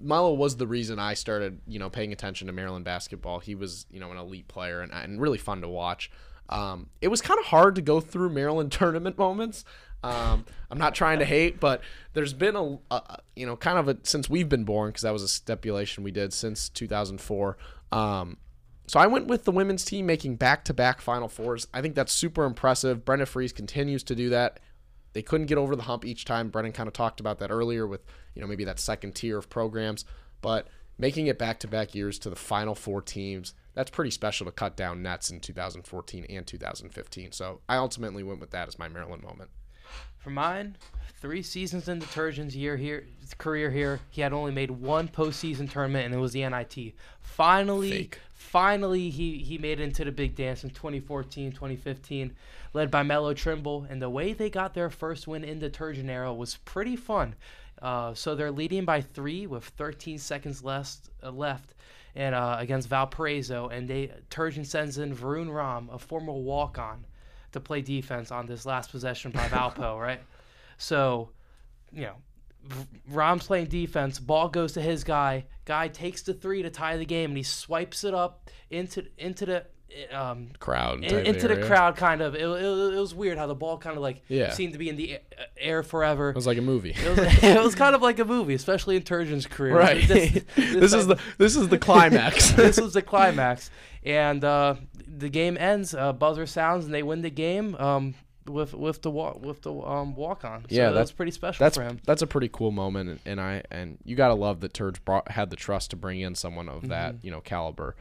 Melo 0.00 0.34
was 0.34 0.56
the 0.56 0.66
reason 0.66 0.98
I 0.98 1.14
started, 1.14 1.60
you 1.66 1.78
know, 1.78 1.90
paying 1.90 2.12
attention 2.12 2.46
to 2.46 2.52
Maryland 2.52 2.84
basketball. 2.84 3.40
He 3.40 3.54
was, 3.54 3.86
you 3.90 4.00
know, 4.00 4.10
an 4.10 4.16
elite 4.16 4.48
player 4.48 4.80
and, 4.80 4.92
and 4.92 5.20
really 5.20 5.38
fun 5.38 5.60
to 5.62 5.68
watch. 5.68 6.10
Um, 6.48 6.90
it 7.00 7.08
was 7.08 7.20
kind 7.20 7.38
of 7.38 7.46
hard 7.46 7.74
to 7.76 7.82
go 7.82 8.00
through 8.00 8.30
Maryland 8.30 8.72
tournament 8.72 9.18
moments. 9.18 9.64
Um, 10.04 10.44
I'm 10.70 10.78
not 10.78 10.94
trying 10.94 11.20
to 11.20 11.24
hate, 11.24 11.60
but 11.60 11.80
there's 12.12 12.34
been 12.34 12.56
a, 12.56 12.78
a 12.90 13.18
you 13.36 13.46
know, 13.46 13.56
kind 13.56 13.78
of 13.78 13.88
a 13.88 13.98
since 14.02 14.28
we've 14.28 14.48
been 14.48 14.64
born 14.64 14.90
because 14.90 15.02
that 15.02 15.12
was 15.12 15.22
a 15.22 15.28
stipulation 15.28 16.02
we 16.02 16.10
did 16.10 16.32
since 16.32 16.68
2004. 16.68 17.56
Um, 17.92 18.38
so 18.86 18.98
I 18.98 19.06
went 19.06 19.26
with 19.26 19.44
the 19.44 19.52
women's 19.52 19.84
team 19.84 20.06
making 20.06 20.36
back-to-back 20.36 21.00
Final 21.00 21.28
Fours. 21.28 21.68
I 21.72 21.80
think 21.80 21.94
that's 21.94 22.12
super 22.12 22.44
impressive. 22.44 23.04
Brenda 23.04 23.26
Frese 23.26 23.54
continues 23.54 24.02
to 24.04 24.14
do 24.14 24.28
that. 24.30 24.58
They 25.12 25.22
couldn't 25.22 25.46
get 25.46 25.58
over 25.58 25.76
the 25.76 25.82
hump 25.82 26.04
each 26.04 26.24
time. 26.24 26.48
Brennan 26.48 26.72
kind 26.72 26.88
of 26.88 26.92
talked 26.92 27.20
about 27.20 27.38
that 27.38 27.50
earlier 27.50 27.86
with, 27.86 28.04
you 28.34 28.42
know, 28.42 28.48
maybe 28.48 28.64
that 28.64 28.78
second 28.78 29.14
tier 29.14 29.38
of 29.38 29.48
programs, 29.48 30.04
but 30.40 30.68
making 30.98 31.26
it 31.26 31.38
back-to-back 31.38 31.94
years 31.94 32.18
to 32.20 32.30
the 32.30 32.36
Final 32.36 32.74
Four 32.74 33.02
teams, 33.02 33.54
that's 33.74 33.90
pretty 33.90 34.10
special 34.10 34.46
to 34.46 34.52
cut 34.52 34.76
down 34.76 35.02
nets 35.02 35.30
in 35.30 35.40
2014 35.40 36.26
and 36.28 36.46
2015. 36.46 37.32
So 37.32 37.60
I 37.68 37.76
ultimately 37.76 38.22
went 38.22 38.40
with 38.40 38.50
that 38.50 38.68
as 38.68 38.78
my 38.78 38.88
Maryland 38.88 39.22
moment. 39.22 39.50
For 40.18 40.30
mine, 40.30 40.76
three 41.20 41.42
seasons 41.42 41.88
in 41.88 41.98
Detergent's 41.98 42.54
year 42.54 42.76
here, 42.76 43.06
career 43.38 43.70
here, 43.70 44.00
he 44.10 44.20
had 44.20 44.32
only 44.32 44.52
made 44.52 44.70
one 44.70 45.08
postseason 45.08 45.70
tournament, 45.70 46.06
and 46.06 46.14
it 46.14 46.18
was 46.18 46.32
the 46.32 46.48
NIT. 46.48 46.94
Finally, 47.20 47.90
Fake. 47.90 48.18
finally, 48.32 49.10
he 49.10 49.38
he 49.38 49.58
made 49.58 49.80
it 49.80 49.84
into 49.84 50.04
the 50.04 50.12
big 50.12 50.36
dance 50.36 50.62
in 50.62 50.70
2014, 50.70 51.52
2015, 51.52 52.36
led 52.72 52.90
by 52.90 53.02
Melo 53.02 53.34
Trimble, 53.34 53.86
and 53.90 54.00
the 54.00 54.10
way 54.10 54.32
they 54.32 54.48
got 54.48 54.74
their 54.74 54.90
first 54.90 55.26
win 55.26 55.42
in 55.42 55.58
Detergent 55.58 56.08
era 56.08 56.32
was 56.32 56.58
pretty 56.64 56.94
fun. 56.94 57.34
Uh, 57.82 58.14
so 58.14 58.34
they're 58.34 58.52
leading 58.52 58.84
by 58.84 59.00
three 59.00 59.46
with 59.46 59.64
13 59.64 60.16
seconds 60.18 60.62
left 60.62 61.10
uh, 61.22 61.30
left. 61.30 61.74
And 62.14 62.34
uh, 62.34 62.56
against 62.58 62.88
Valparaiso, 62.88 63.68
and 63.68 63.88
they 63.88 64.12
Turgeon 64.28 64.66
sends 64.66 64.98
in 64.98 65.16
Varun 65.16 65.52
Ram, 65.52 65.88
a 65.90 65.98
former 65.98 66.34
walk-on, 66.34 67.06
to 67.52 67.60
play 67.60 67.80
defense 67.80 68.30
on 68.30 68.46
this 68.46 68.66
last 68.66 68.90
possession 68.90 69.30
by 69.30 69.48
Valpo, 69.48 69.98
right? 69.98 70.20
So, 70.76 71.30
you 71.90 72.02
know, 72.02 72.16
Ram's 73.08 73.46
playing 73.46 73.66
defense. 73.66 74.18
Ball 74.18 74.48
goes 74.48 74.72
to 74.74 74.82
his 74.82 75.04
guy. 75.04 75.46
Guy 75.64 75.88
takes 75.88 76.22
the 76.22 76.34
three 76.34 76.62
to 76.62 76.70
tie 76.70 76.96
the 76.96 77.06
game, 77.06 77.30
and 77.30 77.36
he 77.36 77.42
swipes 77.42 78.04
it 78.04 78.14
up 78.14 78.50
into 78.70 79.06
into 79.16 79.46
the 79.46 79.64
um 80.12 80.48
Crowd. 80.58 81.04
into 81.04 81.48
the 81.48 81.56
crowd. 81.66 81.96
Kind 81.96 82.20
of. 82.20 82.34
It, 82.34 82.42
it, 82.42 82.44
it 82.44 82.98
was 82.98 83.14
weird 83.14 83.38
how 83.38 83.46
the 83.46 83.54
ball 83.54 83.78
kind 83.78 83.96
of 83.96 84.02
like 84.02 84.22
Yeah. 84.28 84.50
seemed 84.52 84.72
to 84.72 84.78
be 84.78 84.88
in 84.88 84.96
the 84.96 85.18
air 85.56 85.82
forever. 85.82 86.30
It 86.30 86.34
was 86.36 86.46
like 86.46 86.58
a 86.58 86.62
movie. 86.62 86.94
It 86.96 87.08
was, 87.16 87.18
it 87.42 87.62
was 87.62 87.74
kind 87.74 87.94
of 87.94 88.02
like 88.02 88.18
a 88.18 88.24
movie, 88.24 88.54
especially 88.54 88.96
in 88.96 89.02
Turgeon's 89.02 89.46
career. 89.46 89.76
right. 89.76 90.06
This, 90.06 90.42
This, 90.56 90.92
is 90.94 91.06
the 91.06 91.18
this 91.38 91.56
is 91.56 91.68
the 91.68 91.78
climax. 91.88 92.52
this 92.52 92.80
was 92.80 92.92
the 92.94 93.02
climax, 93.02 93.70
and 94.04 94.42
uh, 94.44 94.74
the 95.06 95.28
game 95.28 95.56
ends. 95.58 95.94
Uh, 95.94 96.12
buzzer 96.12 96.46
sounds, 96.46 96.84
and 96.84 96.94
they 96.94 97.02
win 97.02 97.22
the 97.22 97.30
game 97.30 97.74
um, 97.76 98.14
with 98.46 98.74
with 98.74 99.02
the 99.02 99.10
wa- 99.10 99.36
with 99.40 99.62
the 99.62 99.72
um, 99.72 100.14
walk 100.16 100.44
on. 100.44 100.62
So 100.62 100.66
Yeah, 100.70 100.84
that's, 100.86 100.94
that's- 100.94 101.12
pretty 101.12 101.32
special 101.32 101.62
that's 101.64 101.76
for 101.76 101.82
him. 101.84 102.00
that's 102.04 102.22
a 102.22 102.26
pretty 102.26 102.48
cool 102.52 102.70
moment, 102.70 103.08
and, 103.10 103.20
and 103.26 103.40
I 103.40 103.62
and 103.70 103.98
you 104.04 104.16
gotta 104.16 104.34
love 104.34 104.60
that 104.60 104.72
Turge 104.72 105.04
brought 105.04 105.30
had 105.30 105.50
the 105.50 105.56
trust 105.56 105.90
to 105.90 105.96
bring 105.96 106.20
in 106.20 106.34
someone 106.34 106.68
of 106.68 106.88
that 106.88 107.14
Mm-hmm. 107.16 107.26
you 107.26 107.30
know 107.32 107.40
caliber. 107.40 107.94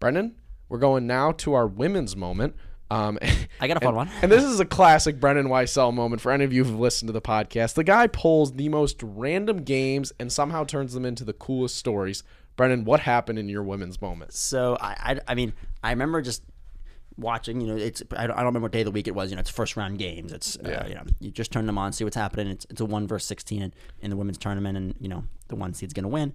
Brendan, 0.00 0.34
we're 0.68 0.78
going 0.78 1.06
now 1.06 1.32
to 1.32 1.54
our 1.54 1.66
women's 1.66 2.16
moment. 2.16 2.54
Um, 2.90 3.18
I 3.60 3.66
got 3.68 3.78
a 3.78 3.80
fun 3.80 3.88
and, 3.88 3.96
one. 3.96 4.10
and 4.22 4.30
this 4.30 4.44
is 4.44 4.60
a 4.60 4.64
classic 4.64 5.18
Brendan 5.18 5.48
Weissel 5.48 5.90
moment 5.92 6.20
for 6.20 6.30
any 6.32 6.44
of 6.44 6.52
you 6.52 6.64
who've 6.64 6.78
listened 6.78 7.08
to 7.08 7.12
the 7.12 7.22
podcast. 7.22 7.74
The 7.74 7.84
guy 7.84 8.06
pulls 8.06 8.52
the 8.52 8.68
most 8.68 9.02
random 9.02 9.58
games 9.64 10.12
and 10.20 10.30
somehow 10.32 10.64
turns 10.64 10.92
them 10.92 11.04
into 11.04 11.24
the 11.24 11.32
coolest 11.32 11.76
stories. 11.76 12.22
Brendan, 12.56 12.84
what 12.84 13.00
happened 13.00 13.38
in 13.38 13.48
your 13.48 13.62
women's 13.62 14.00
moment? 14.00 14.32
So 14.32 14.76
I, 14.80 14.96
I, 15.14 15.20
I 15.28 15.34
mean, 15.34 15.54
I 15.82 15.90
remember 15.90 16.22
just 16.22 16.42
watching. 17.16 17.60
You 17.60 17.66
know, 17.68 17.76
it's 17.76 18.02
I 18.16 18.26
don't, 18.26 18.36
I 18.36 18.38
don't 18.38 18.46
remember 18.46 18.66
what 18.66 18.72
day 18.72 18.80
of 18.82 18.84
the 18.84 18.90
week 18.92 19.08
it 19.08 19.14
was. 19.14 19.30
You 19.30 19.36
know, 19.36 19.40
it's 19.40 19.50
first 19.50 19.76
round 19.76 19.98
games. 19.98 20.32
It's 20.32 20.56
uh, 20.58 20.68
Yeah. 20.68 20.86
you 20.86 20.94
know, 20.94 21.02
you 21.20 21.30
just 21.32 21.50
turn 21.50 21.66
them 21.66 21.78
on, 21.78 21.92
see 21.92 22.04
what's 22.04 22.14
happening. 22.16 22.46
It's 22.48 22.64
it's 22.70 22.80
a 22.80 22.84
one 22.84 23.08
versus 23.08 23.26
sixteen 23.26 23.62
in, 23.62 23.74
in 24.02 24.10
the 24.10 24.16
women's 24.16 24.38
tournament, 24.38 24.76
and 24.76 24.94
you 25.00 25.08
know 25.08 25.24
the 25.48 25.56
one 25.56 25.74
seed's 25.74 25.94
gonna 25.94 26.06
win. 26.08 26.32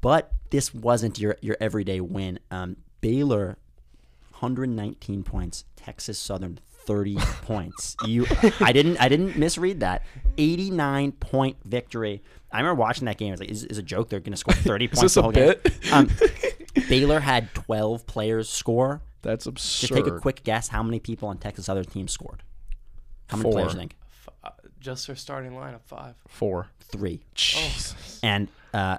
But 0.00 0.32
this 0.50 0.74
wasn't 0.74 1.18
your 1.20 1.36
your 1.42 1.56
everyday 1.60 2.00
win. 2.00 2.38
Um, 2.50 2.76
Baylor, 3.00 3.58
119 4.30 5.22
points. 5.22 5.64
Texas 5.76 6.18
Southern. 6.18 6.58
30 6.84 7.16
points. 7.42 7.94
You 8.06 8.26
I 8.60 8.72
didn't 8.72 8.96
I 9.00 9.08
didn't 9.08 9.36
misread 9.36 9.80
that. 9.80 10.02
89 10.38 11.12
point 11.12 11.56
victory. 11.64 12.22
I 12.50 12.58
remember 12.58 12.80
watching 12.80 13.04
that 13.04 13.18
game. 13.18 13.28
I 13.28 13.32
was 13.32 13.40
like, 13.40 13.50
is, 13.50 13.64
is 13.64 13.78
a 13.78 13.82
joke? 13.82 14.08
They're 14.08 14.18
going 14.20 14.32
to 14.32 14.36
score 14.38 14.54
30 14.54 14.88
points 14.88 15.00
this 15.02 15.14
the 15.14 15.20
a 15.20 15.22
whole 15.22 15.32
bit? 15.32 15.62
game. 15.82 15.92
Um, 15.92 16.10
Baylor 16.88 17.20
had 17.20 17.52
12 17.54 18.06
players 18.06 18.48
score. 18.48 19.02
That's 19.22 19.46
absurd. 19.46 19.88
Just 19.88 19.92
take 19.92 20.06
a 20.12 20.18
quick 20.18 20.42
guess 20.42 20.68
how 20.68 20.82
many 20.82 20.98
people 20.98 21.28
on 21.28 21.36
Texas 21.38 21.66
Southern 21.66 21.84
team 21.84 22.08
scored. 22.08 22.42
How 23.28 23.36
many 23.36 23.52
players 23.52 23.72
do 23.72 23.76
you 23.76 23.80
think? 23.82 23.96
F- 24.26 24.34
uh, 24.42 24.50
just 24.80 25.06
their 25.06 25.14
starting 25.16 25.52
lineup 25.52 25.82
five. 25.84 26.14
four. 26.26 26.68
Three. 26.80 27.20
Jesus. 27.34 28.18
And 28.22 28.48
uh, 28.74 28.98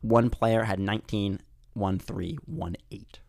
one 0.00 0.30
player 0.30 0.64
had 0.64 0.80
19, 0.80 1.40
one 1.74 1.98
three, 1.98 2.38
one 2.46 2.76
eight. 2.90 3.20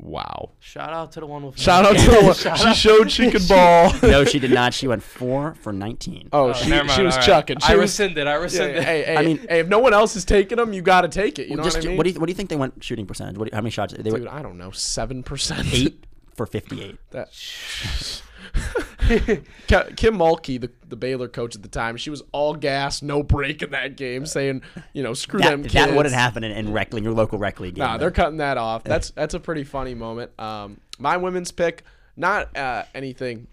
Wow. 0.00 0.50
Shout 0.60 0.90
out 0.92 1.10
to 1.12 1.20
the 1.20 1.26
one 1.26 1.44
with 1.44 1.58
Shout 1.58 1.84
out 1.84 1.96
to 1.96 2.10
the 2.10 2.20
one. 2.22 2.34
Shout 2.34 2.58
She 2.58 2.72
showed 2.74 3.10
she 3.10 3.30
could 3.32 3.48
ball. 3.48 3.92
no, 4.02 4.24
she 4.24 4.38
did 4.38 4.52
not. 4.52 4.72
She 4.72 4.86
went 4.86 5.02
four 5.02 5.54
for 5.56 5.72
19. 5.72 6.28
Oh, 6.32 6.50
Oh, 6.50 6.52
she, 6.52 6.70
mind, 6.70 6.90
she 6.92 7.02
was 7.02 7.14
all 7.14 7.18
right. 7.20 7.26
chucking. 7.26 7.58
She 7.58 7.72
I 7.72 7.76
was, 7.76 7.82
rescinded. 7.82 8.26
I 8.28 8.30
yeah, 8.30 8.36
rescinded. 8.36 8.84
hey, 8.84 9.02
hey, 9.02 9.16
I 9.16 9.22
mean- 9.24 9.38
hey, 9.48 9.58
if 9.60 9.66
no 9.66 9.80
one 9.80 9.92
else 9.94 10.14
is 10.14 10.24
taking 10.24 10.56
them, 10.58 10.72
you 10.72 10.82
got 10.82 11.00
to 11.00 11.08
take 11.08 11.40
it. 11.40 11.48
You 11.48 11.56
know 11.56 11.64
Just 11.64 11.78
what 11.78 11.84
I 11.84 11.88
mean? 11.88 11.96
what 11.96 12.04
do 12.04 12.10
you 12.10 12.20
what 12.20 12.26
do 12.26 12.30
you 12.30 12.36
think 12.36 12.48
they 12.48 12.56
went 12.56 12.82
shooting 12.84 13.06
percentage? 13.06 13.36
What 13.38 13.46
do 13.46 13.50
you, 13.52 13.56
how 13.56 13.60
many 13.60 13.70
shots? 13.70 13.92
They 13.92 14.02
Dude, 14.08 14.22
were 14.22 14.28
I 14.30 14.40
don't 14.40 14.56
know, 14.56 14.70
seven 14.70 15.22
percent. 15.24 15.66
eight 15.74 16.04
for 16.36 16.46
58. 16.46 16.96
That. 17.10 17.28
Kim 19.08 20.16
Mulkey, 20.16 20.60
the, 20.60 20.70
the 20.88 20.96
Baylor 20.96 21.28
coach 21.28 21.56
at 21.56 21.62
the 21.62 21.68
time, 21.68 21.96
she 21.96 22.10
was 22.10 22.22
all 22.32 22.54
gas, 22.54 23.02
no 23.02 23.22
break 23.22 23.62
in 23.62 23.70
that 23.70 23.96
game, 23.96 24.26
saying, 24.26 24.62
you 24.92 25.02
know, 25.02 25.14
screw 25.14 25.40
them 25.40 25.62
That, 25.62 25.70
kids. 25.70 25.86
that 25.86 25.94
wouldn't 25.96 26.14
happen 26.14 26.44
in, 26.44 26.52
in 26.52 26.72
rec 26.72 26.92
league, 26.92 27.04
your 27.04 27.12
local 27.12 27.38
rec 27.38 27.60
league 27.60 27.74
game. 27.74 27.84
Nah, 27.84 27.92
though. 27.92 28.02
they're 28.02 28.10
cutting 28.10 28.38
that 28.38 28.58
off. 28.58 28.84
That's 28.84 29.10
that's 29.10 29.34
a 29.34 29.40
pretty 29.40 29.64
funny 29.64 29.94
moment. 29.94 30.30
Um, 30.38 30.80
my 30.98 31.16
women's 31.16 31.50
pick, 31.52 31.84
not 32.16 32.56
uh, 32.56 32.84
anything 32.94 33.46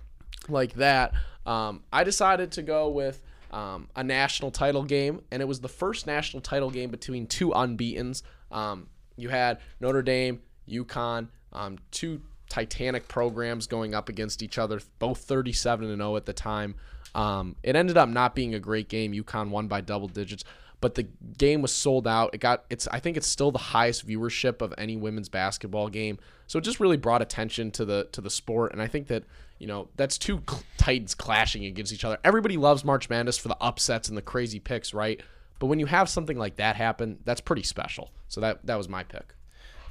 like 0.49 0.74
that. 0.76 1.14
Um, 1.45 1.84
I 1.93 2.03
decided 2.03 2.51
to 2.53 2.62
go 2.64 2.89
with 2.89 3.22
um, 3.51 3.88
a 3.95 4.03
national 4.03 4.51
title 4.51 4.84
game, 4.84 5.22
and 5.32 5.41
it 5.41 5.45
was 5.45 5.62
the 5.62 5.70
first 5.70 6.08
national 6.08 6.41
title 6.41 6.70
game 6.72 6.89
between 6.89 7.28
two 7.28 7.51
unbeaten's. 7.51 8.24
Um, 8.51 8.88
you 9.16 9.30
had 9.30 9.60
Notre 9.80 10.01
Dame, 10.01 10.41
UConn, 10.68 11.28
um, 11.53 11.78
two 11.91 12.22
Titanic 12.50 13.08
programs 13.08 13.68
going 13.68 13.93
up 13.93 14.10
against 14.10 14.43
each 14.43 14.58
other, 14.58 14.80
both 15.00 15.20
37 15.20 15.89
and 15.89 16.00
0 16.00 16.16
at 16.16 16.26
the 16.26 16.34
time. 16.34 16.76
Um, 17.14 17.56
it 17.64 17.76
ended 17.76 17.98
up 17.98 18.10
not 18.10 18.36
being 18.36 18.54
a 18.54 18.60
great 18.60 18.89
game. 18.89 19.14
UConn 19.14 19.50
won 19.50 19.68
by 19.68 19.82
double 19.82 20.08
digits, 20.08 20.43
but 20.82 20.96
the 20.96 21.04
game 21.38 21.62
was 21.62 21.72
sold 21.72 22.08
out. 22.08 22.32
It 22.34 22.39
got 22.39 22.66
it's 22.70 22.88
I 22.89 23.00
think 23.00 23.18
it's 23.18 23.28
still 23.28 23.52
the 23.52 23.58
highest 23.58 24.08
viewership 24.08 24.62
of 24.62 24.74
any 24.78 24.98
women's 24.98 25.30
basketball 25.30 25.89
game. 25.89 26.20
So 26.48 26.60
it 26.60 26.64
just 26.64 26.80
really 26.80 26.98
brought 26.98 27.22
attention 27.22 27.72
to 27.72 27.86
the 27.86 28.08
to 28.12 28.22
the 28.22 28.30
sport, 28.30 28.74
and 28.74 28.82
I 28.82 28.88
think 28.88 29.08
that 29.08 29.24
you 29.60 29.68
know 29.68 29.88
that's 29.96 30.18
two 30.18 30.41
cl- 30.48 30.64
titans 30.78 31.16
clashing 31.16 31.66
against 31.66 31.93
each 31.93 32.04
other. 32.04 32.18
Everybody 32.24 32.58
loves 32.58 32.84
March 32.84 33.10
Madness 33.10 33.38
for 33.38 33.48
the 33.48 33.58
upsets 33.62 34.10
and 34.10 34.18
the 34.18 34.22
crazy 34.22 34.60
picks, 34.60 34.93
right? 34.93 35.22
But 35.58 35.68
when 35.68 35.80
you 35.80 35.86
have 35.86 36.10
something 36.10 36.38
like 36.38 36.58
that 36.58 36.76
happen, 36.76 37.20
that's 37.24 37.41
pretty 37.41 37.64
special. 37.64 38.12
So 38.28 38.41
that 38.41 38.66
that 38.66 38.78
was 38.78 38.89
my 38.89 39.04
pick. 39.04 39.34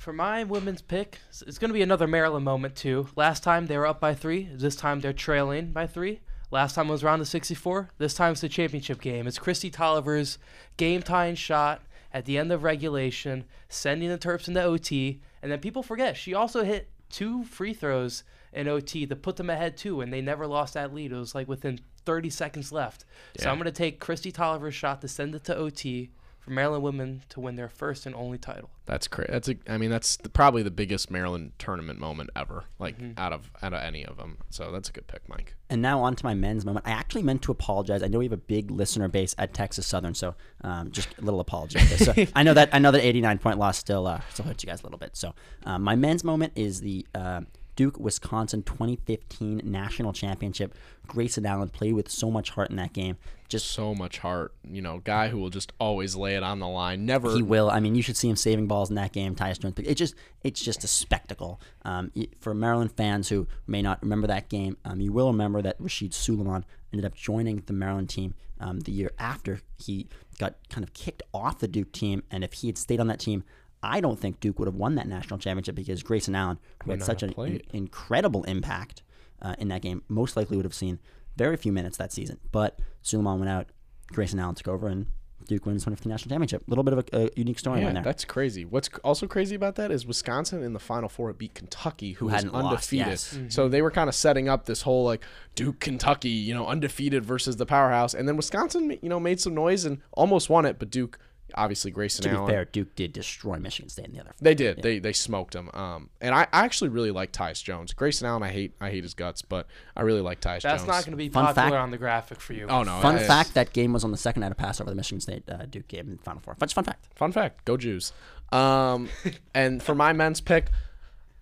For 0.04 0.12
my 0.12 0.44
women's 0.44 0.82
pick, 0.82 1.18
it's 1.30 1.56
going 1.56 1.70
to 1.70 1.74
be 1.74 1.80
another 1.80 2.06
Maryland 2.06 2.44
moment 2.44 2.76
too. 2.76 3.08
Last 3.16 3.42
time 3.42 3.64
they 3.64 3.78
were 3.78 3.86
up 3.86 4.00
by 4.00 4.12
three. 4.12 4.50
This 4.52 4.76
time 4.76 5.00
they're 5.00 5.14
trailing 5.14 5.72
by 5.72 5.86
three. 5.86 6.20
Last 6.50 6.74
time 6.74 6.88
was 6.88 7.02
round 7.02 7.22
of 7.22 7.28
64. 7.28 7.88
This 7.96 8.12
time 8.12 8.32
it's 8.32 8.42
the 8.42 8.50
championship 8.50 9.00
game. 9.00 9.26
It's 9.26 9.38
Kristi 9.38 9.72
Toliver's 9.72 10.36
game 10.76 11.00
tying 11.00 11.36
shot 11.36 11.80
at 12.12 12.26
the 12.26 12.36
end 12.36 12.52
of 12.52 12.64
regulation, 12.64 13.44
sending 13.70 14.10
the 14.10 14.18
Terps 14.18 14.46
into 14.46 14.62
OT. 14.62 15.22
And 15.40 15.50
then 15.50 15.60
people 15.60 15.82
forget 15.82 16.18
she 16.18 16.34
also 16.34 16.64
hit 16.64 16.90
two 17.08 17.42
free 17.44 17.72
throws 17.72 18.24
in 18.52 18.68
OT 18.68 19.06
to 19.06 19.16
put 19.16 19.36
them 19.36 19.48
ahead 19.48 19.78
too, 19.78 20.02
and 20.02 20.12
they 20.12 20.20
never 20.20 20.46
lost 20.46 20.74
that 20.74 20.92
lead. 20.92 21.12
It 21.12 21.16
was 21.16 21.34
like 21.34 21.48
within 21.48 21.80
30 22.04 22.28
seconds 22.28 22.70
left. 22.70 23.06
So 23.38 23.48
I'm 23.48 23.56
going 23.56 23.64
to 23.64 23.72
take 23.72 24.04
Kristi 24.04 24.30
Toliver's 24.30 24.74
shot 24.74 25.00
to 25.00 25.08
send 25.08 25.34
it 25.34 25.44
to 25.44 25.56
OT 25.56 26.10
for 26.44 26.50
Maryland 26.50 26.84
women 26.84 27.22
to 27.30 27.40
win 27.40 27.56
their 27.56 27.70
first 27.70 28.04
and 28.04 28.14
only 28.14 28.36
title. 28.36 28.68
That's 28.84 29.08
crazy. 29.08 29.32
That's 29.32 29.48
a, 29.48 29.56
I 29.66 29.78
mean 29.78 29.88
that's 29.88 30.16
the, 30.18 30.28
probably 30.28 30.62
the 30.62 30.70
biggest 30.70 31.10
Maryland 31.10 31.52
tournament 31.58 31.98
moment 31.98 32.28
ever, 32.36 32.64
like 32.78 32.96
out 33.16 33.32
of 33.32 33.50
out 33.62 33.72
of 33.72 33.80
any 33.80 34.04
of 34.04 34.18
them. 34.18 34.36
So 34.50 34.70
that's 34.70 34.90
a 34.90 34.92
good 34.92 35.06
pick, 35.06 35.26
Mike. 35.26 35.54
And 35.70 35.80
now 35.80 36.02
on 36.02 36.14
to 36.16 36.24
my 36.24 36.34
men's 36.34 36.66
moment. 36.66 36.86
I 36.86 36.90
actually 36.90 37.22
meant 37.22 37.40
to 37.42 37.52
apologize. 37.52 38.02
I 38.02 38.08
know 38.08 38.18
we 38.18 38.26
have 38.26 38.32
a 38.32 38.36
big 38.36 38.70
listener 38.70 39.08
base 39.08 39.34
at 39.38 39.54
Texas 39.54 39.86
Southern, 39.86 40.14
so 40.14 40.34
um, 40.60 40.90
just 40.90 41.08
a 41.16 41.22
little 41.22 41.40
apology. 41.40 41.78
So 41.78 42.12
I 42.34 42.42
know 42.42 42.52
that 42.52 42.68
I 42.74 42.78
know 42.78 42.90
that 42.90 43.02
89 43.02 43.38
point 43.38 43.58
loss 43.58 43.78
still 43.78 44.06
uh, 44.06 44.20
still 44.30 44.44
hurts 44.44 44.62
you 44.62 44.66
guys 44.66 44.82
a 44.82 44.84
little 44.84 44.98
bit. 44.98 45.16
So 45.16 45.34
um, 45.64 45.82
my 45.82 45.96
men's 45.96 46.22
moment 46.22 46.52
is 46.56 46.82
the 46.82 47.06
uh, 47.14 47.40
Duke 47.76 47.98
Wisconsin 47.98 48.62
2015 48.62 49.62
national 49.64 50.12
championship. 50.12 50.74
Grayson 51.06 51.44
Allen 51.44 51.68
played 51.68 51.94
with 51.94 52.10
so 52.10 52.30
much 52.30 52.50
heart 52.50 52.70
in 52.70 52.76
that 52.76 52.92
game. 52.92 53.16
Just 53.48 53.66
So 53.66 53.94
much 53.94 54.18
heart, 54.18 54.54
you 54.64 54.80
know, 54.80 55.00
guy 55.04 55.28
who 55.28 55.38
will 55.38 55.50
just 55.50 55.72
always 55.78 56.16
lay 56.16 56.34
it 56.34 56.42
on 56.42 56.60
the 56.60 56.68
line. 56.68 57.04
Never 57.04 57.34
he 57.34 57.42
will. 57.42 57.70
I 57.70 57.78
mean, 57.80 57.94
you 57.94 58.02
should 58.02 58.16
see 58.16 58.28
him 58.28 58.36
saving 58.36 58.66
balls 58.66 58.88
in 58.88 58.96
that 58.96 59.12
game. 59.12 59.34
Tyus 59.34 59.60
Jones. 59.60 59.74
It 59.78 59.94
just 59.96 60.14
it's 60.42 60.60
just 60.60 60.82
a 60.82 60.88
spectacle. 60.88 61.60
Um, 61.84 62.10
for 62.40 62.54
Maryland 62.54 62.92
fans 62.92 63.28
who 63.28 63.46
may 63.66 63.82
not 63.82 64.02
remember 64.02 64.26
that 64.28 64.48
game, 64.48 64.76
um, 64.84 65.00
you 65.00 65.12
will 65.12 65.30
remember 65.30 65.60
that 65.62 65.78
Rasheed 65.80 66.10
Sulaimon 66.10 66.64
ended 66.92 67.04
up 67.04 67.14
joining 67.14 67.62
the 67.66 67.72
Maryland 67.72 68.08
team 68.08 68.34
um, 68.60 68.80
the 68.80 68.92
year 68.92 69.12
after 69.18 69.60
he 69.76 70.08
got 70.38 70.54
kind 70.70 70.84
of 70.84 70.94
kicked 70.94 71.22
off 71.32 71.58
the 71.58 71.68
Duke 71.68 71.92
team. 71.92 72.22
And 72.30 72.42
if 72.42 72.54
he 72.54 72.68
had 72.68 72.78
stayed 72.78 73.00
on 73.00 73.08
that 73.08 73.20
team, 73.20 73.44
I 73.84 74.00
don't 74.00 74.18
think 74.18 74.40
Duke 74.40 74.58
would 74.58 74.66
have 74.68 74.74
won 74.74 74.94
that 74.96 75.06
national 75.08 75.38
championship 75.38 75.74
because 75.74 76.02
Grayson 76.02 76.34
Allen, 76.34 76.58
who 76.84 76.90
had 76.90 77.02
such 77.02 77.20
have 77.22 77.36
an 77.38 77.46
in- 77.46 77.62
incredible 77.72 78.44
impact 78.44 79.02
uh, 79.42 79.54
in 79.58 79.68
that 79.68 79.82
game, 79.82 80.02
most 80.08 80.36
likely 80.36 80.56
would 80.56 80.64
have 80.66 80.74
seen 80.74 80.98
very 81.36 81.56
few 81.56 81.72
minutes 81.72 81.96
that 81.98 82.12
season. 82.12 82.38
But 82.52 82.78
Sulaimon 83.02 83.38
went 83.38 83.50
out, 83.50 83.66
Grayson 84.08 84.38
Allen 84.38 84.54
took 84.54 84.68
over, 84.68 84.86
and 84.88 85.06
Duke 85.46 85.66
wins 85.66 85.82
2015 85.82 86.08
national 86.10 86.30
championship. 86.30 86.62
A 86.66 86.70
little 86.70 86.84
bit 86.84 86.94
of 86.94 87.06
a, 87.12 87.24
a 87.26 87.30
unique 87.36 87.58
story 87.58 87.80
Yeah, 87.82 87.88
in 87.88 87.94
there. 87.94 88.02
that's 88.02 88.24
crazy. 88.24 88.64
What's 88.64 88.88
also 89.02 89.26
crazy 89.26 89.54
about 89.54 89.74
that 89.74 89.90
is 89.90 90.06
Wisconsin 90.06 90.62
in 90.62 90.72
the 90.72 90.78
Final 90.78 91.08
Four 91.10 91.30
beat 91.34 91.54
Kentucky, 91.54 92.12
who, 92.12 92.20
Who 92.20 92.24
was 92.26 92.34
hadn't 92.36 92.52
lost, 92.54 92.66
undefeated. 92.92 93.06
yes. 93.08 93.38
So 93.48 93.68
they 93.68 93.82
were 93.82 93.90
kind 93.90 94.08
of 94.08 94.14
setting 94.14 94.48
up 94.48 94.64
this 94.64 94.82
whole 94.82 95.04
like 95.04 95.22
Duke, 95.54 95.80
Kentucky, 95.80 96.30
you 96.30 96.54
know, 96.54 96.66
undefeated 96.66 97.24
versus 97.26 97.56
the 97.56 97.66
powerhouse. 97.66 98.14
And 98.14 98.26
then 98.26 98.36
Wisconsin, 98.38 98.96
you 99.02 99.08
know, 99.10 99.20
made 99.20 99.38
some 99.38 99.54
noise 99.54 99.84
and 99.84 100.00
almost 100.12 100.48
won 100.48 100.64
it, 100.64 100.78
but 100.78 100.88
Duke, 100.90 101.18
obviously 101.56 101.90
Grayson 101.90 102.22
to 102.24 102.28
be 102.40 102.46
fair, 102.46 102.64
Duke 102.64 102.94
did 102.94 103.12
destroy 103.12 103.58
Michigan 103.58 103.88
State 103.88 104.06
in 104.06 104.12
the 104.12 104.20
other. 104.20 104.32
They 104.40 104.54
did. 104.54 104.82
They 104.82 104.98
they 104.98 105.12
smoked 105.12 105.54
him. 105.54 105.70
Um, 105.74 106.10
and 106.20 106.34
I, 106.34 106.42
I 106.52 106.64
actually 106.64 106.90
really 106.90 107.10
like 107.10 107.32
Tyus 107.32 107.62
Jones. 107.62 107.92
Grayson 107.92 108.26
Allen, 108.26 108.42
I 108.42 108.50
hate 108.50 108.74
I 108.80 108.90
hate 108.90 109.02
his 109.02 109.14
guts, 109.14 109.42
but 109.42 109.66
I 109.96 110.02
really 110.02 110.20
like 110.20 110.40
Tyus 110.40 110.60
Jones. 110.60 110.62
That's 110.62 110.82
Jones. 110.82 110.88
not 110.88 111.04
going 111.04 111.12
to 111.12 111.16
be 111.16 111.28
Fun 111.28 111.46
popular 111.46 111.70
fact- 111.70 111.82
on 111.82 111.90
the 111.90 111.98
graphic 111.98 112.40
for 112.40 112.52
you. 112.52 112.66
Oh 112.68 112.82
no! 112.82 113.00
Fun 113.00 113.16
I- 113.16 113.22
fact: 113.22 113.54
that 113.54 113.72
game 113.72 113.92
was 113.92 114.04
on 114.04 114.10
the 114.10 114.16
second 114.16 114.40
night 114.40 114.50
of 114.52 114.56
Passover, 114.56 114.90
the 114.90 114.96
Michigan 114.96 115.20
State 115.20 115.44
uh, 115.48 115.66
Duke 115.68 115.88
game 115.88 116.08
in 116.08 116.16
the 116.16 116.22
Final 116.22 116.40
Four. 116.40 116.56
Just 116.60 116.74
fun 116.74 116.84
fact. 116.84 117.06
Fun 117.14 117.32
fact: 117.32 117.64
Go 117.64 117.76
Jews. 117.76 118.12
Um, 118.52 119.08
and 119.54 119.82
for 119.82 119.94
my 119.94 120.12
men's 120.12 120.40
pick, 120.40 120.66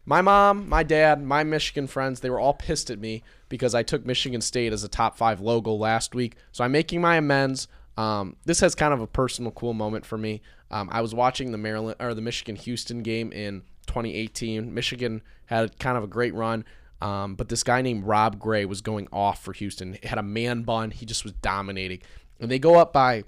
my 0.05 0.21
mom, 0.21 0.69
my 0.69 0.83
dad, 0.83 1.23
my 1.23 1.45
Michigan 1.45 1.87
friends, 1.87 2.21
they 2.21 2.31
were 2.31 2.41
all 2.41 2.55
pissed 2.55 2.91
at 2.91 2.99
me 2.99 3.23
because 3.49 3.75
I 3.75 3.83
took 3.83 4.05
Michigan 4.05 4.41
State 4.41 4.73
as 4.73 4.83
a 4.83 4.89
top 4.89 5.17
five 5.17 5.41
logo 5.41 5.73
last 5.73 6.15
week. 6.15 6.37
So 6.53 6.65
I'm 6.65 6.73
making 6.73 7.01
my 7.01 7.17
amends. 7.17 7.69
Um, 7.97 8.37
this 8.45 8.61
has 8.61 8.75
kind 8.75 8.95
of 8.95 9.01
a 9.01 9.07
personal, 9.07 9.51
cool 9.53 9.75
moment 9.75 10.07
for 10.07 10.17
me. 10.17 10.41
Um, 10.71 10.89
I 10.91 11.03
was 11.03 11.15
watching 11.15 11.53
the 11.53 11.59
Maryland 11.59 11.97
or 12.01 12.15
the 12.15 12.23
Michigan 12.23 12.57
Houston 12.57 13.03
game 13.03 13.33
in 13.33 13.63
2018. 13.87 14.73
Michigan 14.73 15.23
had 15.47 15.79
kind 15.79 15.99
of 15.99 16.05
a 16.05 16.07
great 16.07 16.35
run. 16.35 16.65
Um, 17.03 17.35
but 17.35 17.49
this 17.49 17.65
guy 17.65 17.83
named 17.83 18.05
Rob 18.05 18.39
Gray 18.39 18.65
was 18.65 18.81
going 18.81 19.09
off 19.13 19.43
for 19.43 19.53
Houston. 19.53 19.99
He 20.01 20.07
had 20.07 20.19
a 20.19 20.23
man 20.23 20.63
bun. 20.63 20.93
He 20.93 21.05
just 21.05 21.25
was 21.25 21.33
dominating. 21.35 22.01
And 22.41 22.51
they 22.51 22.59
go 22.59 22.77
up 22.79 22.93
by 22.93 23.25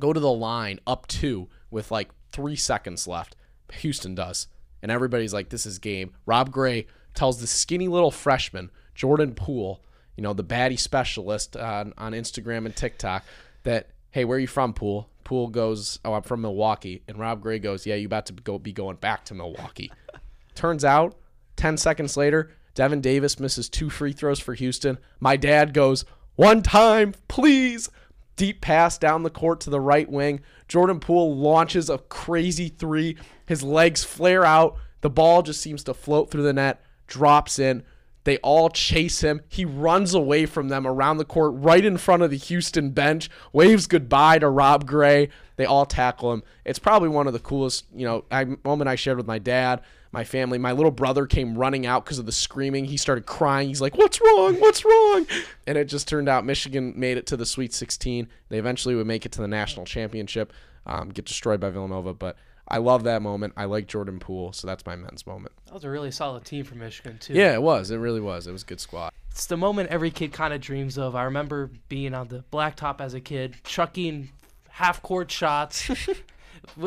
go 0.00 0.12
to 0.12 0.20
the 0.20 0.32
line 0.32 0.80
up 0.86 1.06
two 1.06 1.48
with 1.70 1.90
like 1.90 2.10
three 2.32 2.56
seconds 2.56 3.06
left. 3.06 3.36
Houston 3.72 4.14
does. 4.14 4.48
And 4.82 4.90
everybody's 4.90 5.32
like, 5.32 5.50
this 5.50 5.66
is 5.66 5.78
game. 5.78 6.12
Rob 6.26 6.50
Gray 6.50 6.86
tells 7.14 7.40
the 7.40 7.46
skinny 7.46 7.86
little 7.86 8.10
freshman, 8.10 8.70
Jordan 8.94 9.34
Poole, 9.34 9.82
you 10.16 10.22
know, 10.22 10.32
the 10.32 10.44
baddie 10.44 10.78
specialist 10.78 11.56
on, 11.56 11.92
on 11.96 12.12
Instagram 12.12 12.66
and 12.66 12.74
TikTok, 12.74 13.24
that, 13.62 13.88
hey, 14.12 14.24
where 14.24 14.36
are 14.36 14.40
you 14.40 14.46
from, 14.46 14.72
Poole? 14.72 15.08
Poole 15.24 15.48
goes, 15.48 15.98
oh, 16.04 16.14
I'm 16.14 16.22
from 16.22 16.42
Milwaukee. 16.42 17.02
And 17.08 17.18
Rob 17.18 17.40
Gray 17.40 17.58
goes, 17.58 17.86
yeah, 17.86 17.96
you 17.96 18.06
about 18.06 18.26
to 18.26 18.32
go 18.32 18.58
be 18.58 18.72
going 18.72 18.96
back 18.96 19.24
to 19.26 19.34
Milwaukee. 19.34 19.90
Turns 20.54 20.84
out, 20.84 21.16
10 21.56 21.76
seconds 21.78 22.16
later, 22.16 22.50
Devin 22.74 23.00
Davis 23.00 23.40
misses 23.40 23.68
two 23.68 23.90
free 23.90 24.12
throws 24.12 24.38
for 24.40 24.54
Houston. 24.54 24.98
My 25.18 25.36
dad 25.36 25.74
goes, 25.74 26.04
one 26.36 26.62
time, 26.62 27.14
please. 27.28 27.90
Deep 28.36 28.60
pass 28.60 28.96
down 28.96 29.22
the 29.22 29.30
court 29.30 29.60
to 29.60 29.70
the 29.70 29.80
right 29.80 30.10
wing. 30.10 30.40
Jordan 30.68 31.00
Poole 31.00 31.36
launches 31.36 31.90
a 31.90 31.98
crazy 31.98 32.68
three. 32.68 33.16
His 33.46 33.62
legs 33.62 34.04
flare 34.04 34.44
out. 34.44 34.76
The 35.02 35.10
ball 35.10 35.42
just 35.42 35.60
seems 35.60 35.84
to 35.84 35.94
float 35.94 36.30
through 36.30 36.44
the 36.44 36.52
net, 36.52 36.82
drops 37.06 37.58
in. 37.58 37.82
They 38.24 38.38
all 38.38 38.70
chase 38.70 39.20
him. 39.20 39.40
He 39.48 39.64
runs 39.64 40.14
away 40.14 40.46
from 40.46 40.68
them 40.68 40.86
around 40.86 41.16
the 41.16 41.24
court, 41.24 41.54
right 41.56 41.84
in 41.84 41.96
front 41.96 42.22
of 42.22 42.30
the 42.30 42.36
Houston 42.36 42.90
bench, 42.90 43.28
waves 43.52 43.86
goodbye 43.86 44.38
to 44.38 44.48
Rob 44.48 44.86
Gray. 44.86 45.28
They 45.56 45.64
all 45.64 45.86
tackle 45.86 46.32
him. 46.32 46.42
It's 46.64 46.78
probably 46.78 47.08
one 47.08 47.26
of 47.26 47.32
the 47.32 47.38
coolest, 47.38 47.86
you 47.94 48.06
know, 48.06 48.24
I, 48.30 48.46
moment 48.64 48.88
I 48.88 48.94
shared 48.94 49.16
with 49.16 49.26
my 49.26 49.38
dad, 49.38 49.80
my 50.12 50.24
family. 50.24 50.58
My 50.58 50.72
little 50.72 50.90
brother 50.90 51.26
came 51.26 51.56
running 51.56 51.84
out 51.86 52.04
because 52.04 52.18
of 52.18 52.26
the 52.26 52.32
screaming. 52.32 52.84
He 52.84 52.96
started 52.96 53.26
crying. 53.26 53.68
He's 53.68 53.80
like, 53.80 53.96
"What's 53.96 54.20
wrong? 54.20 54.60
What's 54.60 54.84
wrong?" 54.84 55.26
And 55.66 55.78
it 55.78 55.86
just 55.86 56.06
turned 56.06 56.28
out 56.28 56.44
Michigan 56.44 56.92
made 56.96 57.16
it 57.16 57.26
to 57.26 57.36
the 57.36 57.46
Sweet 57.46 57.72
16. 57.72 58.28
They 58.48 58.58
eventually 58.58 58.94
would 58.94 59.06
make 59.06 59.26
it 59.26 59.32
to 59.32 59.40
the 59.40 59.48
national 59.48 59.86
championship, 59.86 60.52
um, 60.86 61.08
get 61.08 61.24
destroyed 61.24 61.60
by 61.60 61.70
Villanova, 61.70 62.14
but. 62.14 62.36
I 62.72 62.78
love 62.78 63.04
that 63.04 63.20
moment. 63.20 63.52
I 63.54 63.66
like 63.66 63.86
Jordan 63.86 64.18
Poole, 64.18 64.54
so 64.54 64.66
that's 64.66 64.86
my 64.86 64.96
men's 64.96 65.26
moment. 65.26 65.52
That 65.66 65.74
was 65.74 65.84
a 65.84 65.90
really 65.90 66.10
solid 66.10 66.46
team 66.46 66.64
for 66.64 66.74
Michigan 66.74 67.18
too. 67.18 67.34
Yeah, 67.34 67.52
it 67.52 67.62
was. 67.62 67.90
It 67.90 67.98
really 67.98 68.20
was. 68.20 68.46
It 68.46 68.52
was 68.52 68.62
a 68.62 68.66
good 68.66 68.80
squad. 68.80 69.12
It's 69.30 69.44
the 69.44 69.58
moment 69.58 69.90
every 69.90 70.10
kid 70.10 70.32
kind 70.32 70.54
of 70.54 70.62
dreams 70.62 70.96
of. 70.96 71.14
I 71.14 71.24
remember 71.24 71.70
being 71.88 72.14
on 72.14 72.28
the 72.28 72.44
blacktop 72.50 73.02
as 73.02 73.12
a 73.12 73.20
kid, 73.20 73.56
chucking 73.64 74.30
half 74.70 75.02
court 75.02 75.30
shots, 75.30 75.90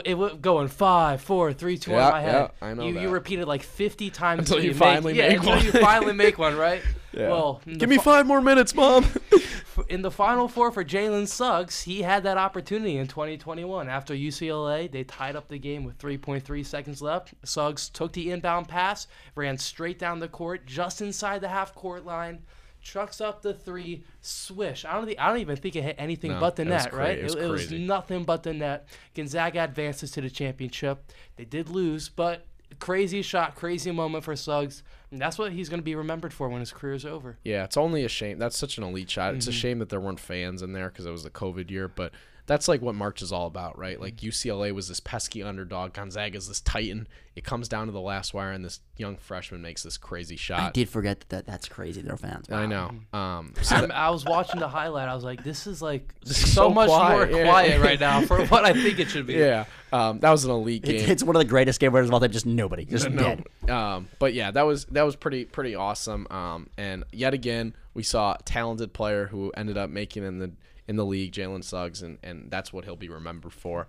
it 0.03 0.17
would 0.17 0.41
going 0.41 0.67
five, 0.67 1.21
four, 1.21 1.53
three, 1.53 1.77
two 1.77 1.91
Yeah, 1.91 2.07
in 2.07 2.11
my 2.13 2.21
head. 2.21 2.51
yeah, 2.61 2.67
I 2.67 2.73
know 2.73 2.83
you 2.87 2.93
you 2.99 3.07
that. 3.07 3.09
repeated 3.09 3.47
like 3.47 3.63
fifty 3.63 4.09
times 4.09 4.39
Until 4.49 4.63
you 4.63 4.71
make- 4.71 4.77
finally 4.79 5.15
yeah, 5.17 5.27
make 5.29 5.37
until 5.37 5.55
one. 5.55 5.65
you 5.65 5.71
finally 5.73 6.13
make 6.13 6.37
one, 6.37 6.55
right? 6.57 6.81
Yeah. 7.13 7.29
Well, 7.29 7.61
Give 7.65 7.87
me 7.87 7.95
fi- 7.95 8.03
five 8.03 8.27
more 8.27 8.41
minutes, 8.41 8.75
mom. 8.75 9.05
in 9.87 10.01
the 10.01 10.11
final 10.11 10.49
four 10.49 10.69
for 10.69 10.83
Jalen 10.83 11.29
Suggs, 11.29 11.81
he 11.83 12.01
had 12.01 12.23
that 12.23 12.37
opportunity 12.37 12.97
in 12.97 13.07
2021. 13.07 13.87
After 13.87 14.13
UCLA, 14.13 14.91
they 14.91 15.05
tied 15.05 15.37
up 15.37 15.47
the 15.47 15.57
game 15.57 15.85
with 15.85 15.97
3.3 15.97 16.65
seconds 16.65 17.01
left. 17.01 17.33
Suggs 17.45 17.87
took 17.87 18.11
the 18.11 18.31
inbound 18.31 18.67
pass, 18.67 19.07
ran 19.35 19.57
straight 19.57 19.97
down 19.97 20.19
the 20.19 20.27
court, 20.27 20.65
just 20.65 21.01
inside 21.01 21.39
the 21.39 21.47
half 21.47 21.73
court 21.73 22.05
line, 22.05 22.41
trucks 22.85 23.19
up 23.19 23.41
the 23.41 23.53
three, 23.53 24.03
swish. 24.21 24.85
I 24.85 24.93
don't 24.93 25.05
think 25.07 25.19
I 25.19 25.27
don't 25.27 25.39
even 25.39 25.57
think 25.57 25.75
it 25.75 25.81
hit 25.83 25.95
anything 25.97 26.31
No, 26.31 26.39
but 26.39 26.55
the 26.55 26.61
it 26.61 26.67
net, 26.69 26.91
cra- 26.91 26.99
right? 26.99 27.17
it 27.17 27.23
was 27.25 27.35
it 27.35 27.47
was 27.49 27.67
crazy. 27.67 27.85
nothing 27.85 28.23
but 28.23 28.43
the 28.43 28.53
net. 28.53 28.87
Gonzaga 29.13 29.63
advances 29.63 30.11
to 30.11 30.21
the 30.21 30.29
championship. 30.29 31.11
They 31.35 31.43
did 31.45 31.67
lose, 31.69 32.07
but 32.07 32.45
crazy 32.79 33.21
shot, 33.21 33.55
crazy 33.55 33.91
moment 33.91 34.23
for 34.23 34.35
Suggs. 34.35 34.83
And 35.11 35.19
that's 35.21 35.37
what 35.37 35.51
he's 35.51 35.67
going 35.69 35.79
to 35.79 35.83
be 35.83 35.95
remembered 35.95 36.33
for 36.33 36.47
when 36.49 36.59
his 36.59 36.71
career 36.71 36.93
is 36.93 37.05
over. 37.05 37.37
Yeah, 37.43 37.63
it's 37.63 37.77
only 37.77 38.03
a 38.03 38.09
shame. 38.09 38.37
That's 38.37 38.57
such 38.57 38.77
an 38.77 38.83
elite 38.83 39.09
shot. 39.09 39.33
It's 39.35 39.47
a 39.47 39.51
Mhm. 39.51 39.53
shame 39.53 39.79
that 39.79 39.89
there 39.89 39.99
weren't 39.99 40.19
fans 40.19 40.61
in 40.61 40.73
there 40.73 40.89
because 40.89 41.05
it 41.05 41.11
was 41.11 41.23
the 41.23 41.29
COVID 41.29 41.69
year. 41.71 41.87
But 41.87 42.11
that's 42.47 42.67
like 42.67 42.81
what 42.81 42.95
March 42.95 43.21
is 43.21 43.31
all 43.31 43.47
about, 43.47 43.77
right? 43.77 43.99
Like 43.99 44.17
UCLA 44.17 44.71
was 44.71 44.87
this 44.87 44.99
pesky 44.99 45.41
underdog. 45.41 45.93
Gonzaga's 45.93 46.47
this 46.47 46.61
titan. 46.61 47.07
It 47.35 47.43
comes 47.43 47.67
down 47.67 47.87
to 47.87 47.91
the 47.91 47.99
last 47.99 48.33
wire, 48.33 48.51
and 48.51 48.63
this 48.63 48.79
young 48.97 49.17
freshman 49.17 49.61
makes 49.61 49.83
this 49.83 49.97
crazy 49.97 50.35
shot. 50.37 50.59
I 50.59 50.71
did 50.71 50.87
forget 50.87 51.21
that, 51.21 51.29
that 51.29 51.45
that's 51.45 51.67
crazy. 51.67 52.01
They're 52.01 52.15
fans. 52.17 52.49
I 52.49 52.65
know. 52.65 52.91
Um, 53.13 53.53
so 53.61 53.75
I'm, 53.75 53.91
I 53.91 54.09
was 54.11 54.25
watching 54.25 54.59
the 54.59 54.67
highlight. 54.67 55.09
I 55.09 55.15
was 55.15 55.23
like, 55.23 55.43
this 55.43 55.65
is 55.65 55.81
like 55.81 56.13
so, 56.23 56.33
so 56.33 56.69
much 56.69 56.87
quiet, 56.87 57.31
more 57.31 57.39
yeah. 57.39 57.49
quiet 57.49 57.81
right 57.81 57.99
now 57.99 58.21
for 58.21 58.45
what 58.47 58.63
I 58.63 58.73
think 58.73 58.99
it 58.99 59.09
should 59.09 59.25
be. 59.25 59.33
yeah, 59.33 59.65
um, 59.91 60.19
that 60.19 60.29
was 60.29 60.45
an 60.45 60.51
elite 60.51 60.83
game. 60.83 60.95
It's, 60.95 61.09
it's 61.09 61.23
one 61.23 61.35
of 61.35 61.39
the 61.39 61.47
greatest 61.47 61.79
game 61.79 61.91
winners 61.91 62.09
of 62.09 62.13
all 62.13 62.19
time. 62.19 62.31
Just 62.31 62.45
nobody, 62.45 62.85
just 62.85 63.09
No, 63.09 63.23
dead. 63.23 63.71
Um, 63.71 64.07
but 64.19 64.33
yeah, 64.33 64.51
that 64.51 64.63
was 64.63 64.85
that 64.85 65.03
was 65.03 65.15
pretty 65.15 65.45
pretty 65.45 65.73
awesome. 65.73 66.27
Um, 66.29 66.69
and 66.77 67.05
yet 67.11 67.33
again, 67.33 67.75
we 67.95 68.03
saw 68.03 68.33
a 68.33 68.43
talented 68.43 68.93
player 68.93 69.25
who 69.25 69.51
ended 69.57 69.77
up 69.77 69.89
making 69.89 70.23
in 70.23 70.39
the 70.39 70.51
in 70.87 70.95
the 70.95 71.05
league, 71.05 71.31
Jalen 71.33 71.63
Suggs, 71.63 72.01
and 72.01 72.17
and 72.23 72.49
that's 72.51 72.71
what 72.73 72.85
he'll 72.85 72.95
be 72.95 73.09
remembered 73.09 73.53
for. 73.53 73.87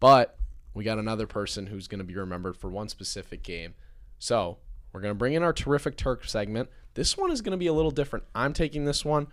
But 0.00 0.36
we 0.74 0.84
got 0.84 0.98
another 0.98 1.26
person 1.26 1.66
who's 1.66 1.88
going 1.88 1.98
to 1.98 2.04
be 2.04 2.16
remembered 2.16 2.56
for 2.56 2.68
one 2.68 2.88
specific 2.88 3.42
game. 3.42 3.74
So 4.18 4.58
we're 4.92 5.00
going 5.00 5.12
to 5.14 5.18
bring 5.18 5.34
in 5.34 5.42
our 5.42 5.52
terrific 5.52 5.96
Turk 5.96 6.24
segment. 6.24 6.68
This 6.94 7.16
one 7.16 7.30
is 7.30 7.42
going 7.42 7.52
to 7.52 7.56
be 7.56 7.66
a 7.66 7.72
little 7.72 7.90
different. 7.90 8.24
I'm 8.34 8.52
taking 8.52 8.84
this 8.84 9.04
one, 9.04 9.28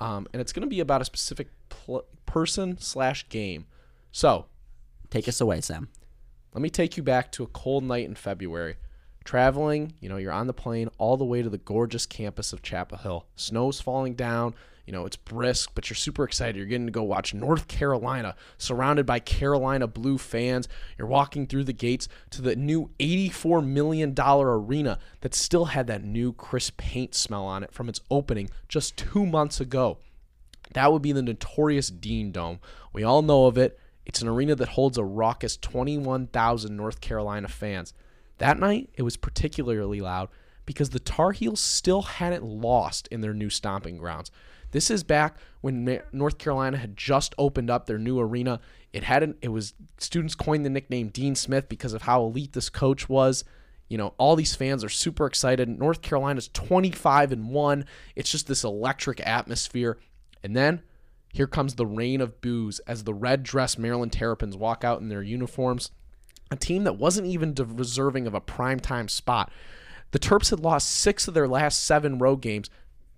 um, 0.00 0.26
and 0.32 0.40
it's 0.40 0.52
going 0.52 0.62
to 0.62 0.68
be 0.68 0.80
about 0.80 1.00
a 1.02 1.04
specific 1.04 1.48
pl- 1.68 2.04
person 2.26 2.78
slash 2.78 3.28
game. 3.28 3.66
So 4.12 4.46
Take 5.10 5.28
us 5.28 5.40
away, 5.40 5.60
Sam. 5.60 5.90
let 6.54 6.60
me 6.62 6.68
take 6.70 6.96
you 6.96 7.02
back 7.04 7.30
to 7.32 7.44
a 7.44 7.48
cold 7.48 7.84
night 7.84 8.04
in 8.04 8.16
February. 8.16 8.74
Traveling, 9.24 9.92
you 10.00 10.08
know, 10.08 10.16
you're 10.16 10.32
on 10.32 10.48
the 10.48 10.52
plane 10.52 10.88
all 10.98 11.16
the 11.16 11.24
way 11.24 11.40
to 11.40 11.48
the 11.48 11.56
gorgeous 11.58 12.04
campus 12.04 12.52
of 12.52 12.62
Chapel 12.62 12.98
Hill. 12.98 13.26
Snow's 13.36 13.80
falling 13.80 14.14
down, 14.14 14.56
you 14.86 14.92
know, 14.92 15.06
it's 15.06 15.16
brisk, 15.16 15.70
but 15.74 15.88
you're 15.88 15.96
super 15.96 16.24
excited. 16.24 16.56
You're 16.56 16.66
getting 16.66 16.86
to 16.86 16.92
go 16.92 17.02
watch 17.02 17.32
North 17.32 17.68
Carolina, 17.68 18.36
surrounded 18.58 19.06
by 19.06 19.18
Carolina 19.18 19.86
Blue 19.86 20.18
fans. 20.18 20.68
You're 20.98 21.08
walking 21.08 21.46
through 21.46 21.64
the 21.64 21.72
gates 21.72 22.08
to 22.30 22.42
the 22.42 22.54
new 22.54 22.90
$84 22.98 23.66
million 23.66 24.14
arena 24.18 24.98
that 25.22 25.34
still 25.34 25.66
had 25.66 25.86
that 25.86 26.04
new 26.04 26.32
crisp 26.32 26.76
paint 26.76 27.14
smell 27.14 27.44
on 27.44 27.62
it 27.62 27.72
from 27.72 27.88
its 27.88 28.00
opening 28.10 28.50
just 28.68 28.96
two 28.96 29.24
months 29.24 29.60
ago. 29.60 29.98
That 30.74 30.92
would 30.92 31.02
be 31.02 31.12
the 31.12 31.22
notorious 31.22 31.88
Dean 31.88 32.30
Dome. 32.30 32.60
We 32.92 33.04
all 33.04 33.22
know 33.22 33.46
of 33.46 33.56
it. 33.56 33.78
It's 34.04 34.20
an 34.20 34.28
arena 34.28 34.54
that 34.56 34.70
holds 34.70 34.98
a 34.98 35.04
raucous 35.04 35.56
21,000 35.56 36.76
North 36.76 37.00
Carolina 37.00 37.48
fans. 37.48 37.94
That 38.38 38.58
night, 38.58 38.90
it 38.96 39.02
was 39.02 39.16
particularly 39.16 40.00
loud 40.00 40.28
because 40.66 40.90
the 40.90 41.00
Tar 41.00 41.32
Heels 41.32 41.60
still 41.60 42.02
hadn't 42.02 42.44
lost 42.44 43.06
in 43.08 43.20
their 43.20 43.34
new 43.34 43.50
stomping 43.50 43.96
grounds. 43.98 44.30
This 44.74 44.90
is 44.90 45.04
back 45.04 45.36
when 45.60 46.00
North 46.12 46.36
Carolina 46.36 46.76
had 46.76 46.96
just 46.96 47.32
opened 47.38 47.70
up 47.70 47.86
their 47.86 47.96
new 47.96 48.18
arena. 48.18 48.58
It 48.92 49.04
hadn't. 49.04 49.36
It 49.40 49.50
was 49.50 49.72
students 49.98 50.34
coined 50.34 50.66
the 50.66 50.70
nickname 50.70 51.10
Dean 51.10 51.36
Smith 51.36 51.68
because 51.68 51.92
of 51.92 52.02
how 52.02 52.24
elite 52.24 52.54
this 52.54 52.70
coach 52.70 53.08
was. 53.08 53.44
You 53.88 53.98
know, 53.98 54.14
all 54.18 54.34
these 54.34 54.56
fans 54.56 54.82
are 54.82 54.88
super 54.88 55.26
excited. 55.26 55.68
North 55.68 56.02
Carolina's 56.02 56.48
25 56.48 57.30
and 57.30 57.50
1. 57.50 57.84
It's 58.16 58.32
just 58.32 58.48
this 58.48 58.64
electric 58.64 59.24
atmosphere. 59.24 59.96
And 60.42 60.56
then 60.56 60.82
here 61.32 61.46
comes 61.46 61.76
the 61.76 61.86
rain 61.86 62.20
of 62.20 62.40
boos 62.40 62.80
as 62.80 63.04
the 63.04 63.14
red 63.14 63.44
dress 63.44 63.78
Maryland 63.78 64.12
Terrapins 64.12 64.56
walk 64.56 64.82
out 64.82 65.00
in 65.00 65.08
their 65.08 65.22
uniforms. 65.22 65.92
A 66.50 66.56
team 66.56 66.82
that 66.82 66.98
wasn't 66.98 67.28
even 67.28 67.54
deserving 67.54 68.26
of 68.26 68.34
a 68.34 68.40
primetime 68.40 69.08
spot. 69.08 69.52
The 70.10 70.18
Terps 70.18 70.50
had 70.50 70.58
lost 70.58 70.90
six 70.90 71.28
of 71.28 71.34
their 71.34 71.48
last 71.48 71.84
seven 71.84 72.18
road 72.18 72.40
games, 72.40 72.70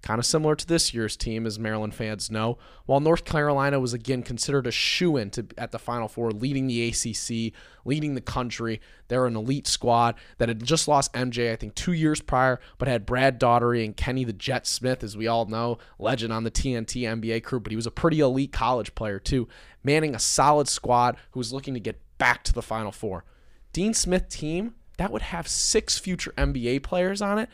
kind 0.06 0.20
of 0.20 0.24
similar 0.24 0.54
to 0.54 0.64
this 0.64 0.94
year's 0.94 1.16
team, 1.16 1.46
as 1.46 1.58
Maryland 1.58 1.92
fans 1.92 2.30
know, 2.30 2.58
while 2.84 3.00
North 3.00 3.24
Carolina 3.24 3.80
was 3.80 3.92
again 3.92 4.22
considered 4.22 4.64
a 4.64 4.70
shoe 4.70 5.16
in 5.16 5.32
at 5.58 5.72
the 5.72 5.80
Final 5.80 6.06
Four, 6.06 6.30
leading 6.30 6.68
the 6.68 6.86
ACC, 6.88 7.52
leading 7.84 8.14
the 8.14 8.20
country. 8.20 8.80
They're 9.08 9.26
an 9.26 9.34
elite 9.34 9.66
squad 9.66 10.14
that 10.38 10.48
had 10.48 10.62
just 10.62 10.86
lost 10.86 11.12
MJ, 11.12 11.52
I 11.52 11.56
think, 11.56 11.74
two 11.74 11.92
years 11.92 12.20
prior, 12.20 12.60
but 12.78 12.86
had 12.86 13.04
Brad 13.04 13.40
Daugherty 13.40 13.84
and 13.84 13.96
Kenny 13.96 14.22
the 14.22 14.32
Jet 14.32 14.64
Smith, 14.68 15.02
as 15.02 15.16
we 15.16 15.26
all 15.26 15.46
know, 15.46 15.78
legend 15.98 16.32
on 16.32 16.44
the 16.44 16.52
TNT 16.52 17.02
NBA 17.02 17.42
crew, 17.42 17.58
but 17.58 17.72
he 17.72 17.76
was 17.76 17.88
a 17.88 17.90
pretty 17.90 18.20
elite 18.20 18.52
college 18.52 18.94
player 18.94 19.18
too, 19.18 19.48
manning 19.82 20.14
a 20.14 20.20
solid 20.20 20.68
squad 20.68 21.16
who 21.32 21.40
was 21.40 21.52
looking 21.52 21.74
to 21.74 21.80
get 21.80 22.00
back 22.16 22.44
to 22.44 22.52
the 22.52 22.62
Final 22.62 22.92
Four. 22.92 23.24
Dean 23.72 23.92
Smith 23.92 24.28
team 24.28 24.76
that 24.98 25.12
would 25.12 25.22
have 25.22 25.48
six 25.48 25.98
future 25.98 26.32
NBA 26.38 26.82
players 26.82 27.20
on 27.20 27.38
it. 27.38 27.48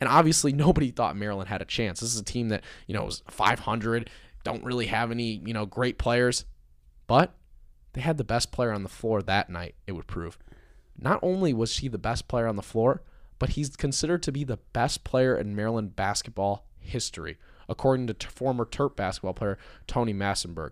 And 0.00 0.08
obviously, 0.08 0.52
nobody 0.54 0.90
thought 0.90 1.16
Maryland 1.16 1.48
had 1.48 1.62
a 1.62 1.66
chance. 1.66 2.00
This 2.00 2.14
is 2.14 2.20
a 2.20 2.24
team 2.24 2.48
that, 2.48 2.64
you 2.86 2.94
know, 2.94 3.04
was 3.04 3.22
500, 3.28 4.10
don't 4.44 4.64
really 4.64 4.86
have 4.86 5.10
any, 5.10 5.42
you 5.44 5.52
know, 5.52 5.66
great 5.66 5.98
players. 5.98 6.44
But 7.06 7.34
they 7.92 8.00
had 8.00 8.18
the 8.18 8.24
best 8.24 8.52
player 8.52 8.72
on 8.72 8.82
the 8.82 8.88
floor 8.88 9.22
that 9.22 9.50
night, 9.50 9.74
it 9.86 9.92
would 9.92 10.06
prove. 10.06 10.38
Not 11.00 11.20
only 11.22 11.52
was 11.52 11.78
he 11.78 11.88
the 11.88 11.98
best 11.98 12.28
player 12.28 12.46
on 12.46 12.56
the 12.56 12.62
floor, 12.62 13.02
but 13.38 13.50
he's 13.50 13.76
considered 13.76 14.22
to 14.24 14.32
be 14.32 14.44
the 14.44 14.58
best 14.72 15.04
player 15.04 15.36
in 15.36 15.54
Maryland 15.54 15.94
basketball 15.96 16.66
history, 16.80 17.38
according 17.68 18.06
to 18.08 18.14
t- 18.14 18.26
former 18.26 18.64
Terp 18.64 18.96
basketball 18.96 19.34
player 19.34 19.58
Tony 19.86 20.12
Massenberg. 20.12 20.70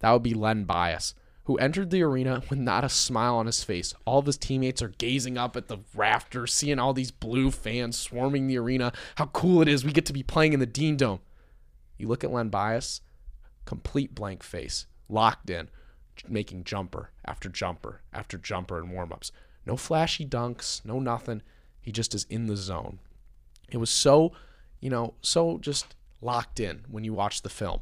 That 0.00 0.12
would 0.12 0.22
be 0.22 0.34
Len 0.34 0.64
Bias, 0.64 1.14
who 1.44 1.56
entered 1.56 1.90
the 1.90 2.02
arena 2.02 2.42
with 2.48 2.58
not 2.58 2.84
a 2.84 2.88
smile 2.88 3.36
on 3.36 3.46
his 3.46 3.64
face. 3.64 3.94
All 4.04 4.18
of 4.18 4.26
his 4.26 4.36
teammates 4.36 4.82
are 4.82 4.88
gazing 4.88 5.36
up 5.38 5.56
at 5.56 5.68
the 5.68 5.78
rafters, 5.94 6.52
seeing 6.52 6.78
all 6.78 6.92
these 6.92 7.10
blue 7.10 7.50
fans 7.50 7.98
swarming 7.98 8.46
the 8.46 8.58
arena. 8.58 8.92
How 9.16 9.26
cool 9.26 9.62
it 9.62 9.68
is 9.68 9.84
we 9.84 9.92
get 9.92 10.06
to 10.06 10.12
be 10.12 10.22
playing 10.22 10.52
in 10.52 10.60
the 10.60 10.66
Dean 10.66 10.96
Dome. 10.96 11.20
You 11.98 12.08
look 12.08 12.22
at 12.24 12.32
Len 12.32 12.48
Bias, 12.48 13.00
complete 13.64 14.14
blank 14.14 14.42
face, 14.42 14.86
locked 15.08 15.50
in, 15.50 15.68
making 16.28 16.64
jumper 16.64 17.10
after 17.24 17.48
jumper 17.48 18.02
after 18.12 18.38
jumper 18.38 18.78
in 18.78 18.90
warm-ups. 18.90 19.32
No 19.66 19.76
flashy 19.76 20.26
dunks, 20.26 20.84
no 20.84 21.00
nothing. 21.00 21.42
He 21.80 21.92
just 21.92 22.14
is 22.14 22.26
in 22.30 22.46
the 22.46 22.56
zone. 22.56 22.98
It 23.70 23.78
was 23.78 23.90
so, 23.90 24.32
you 24.80 24.90
know, 24.90 25.14
so 25.22 25.58
just 25.58 25.94
locked 26.20 26.60
in 26.60 26.82
when 26.88 27.04
you 27.04 27.12
watch 27.12 27.42
the 27.42 27.48
film. 27.48 27.80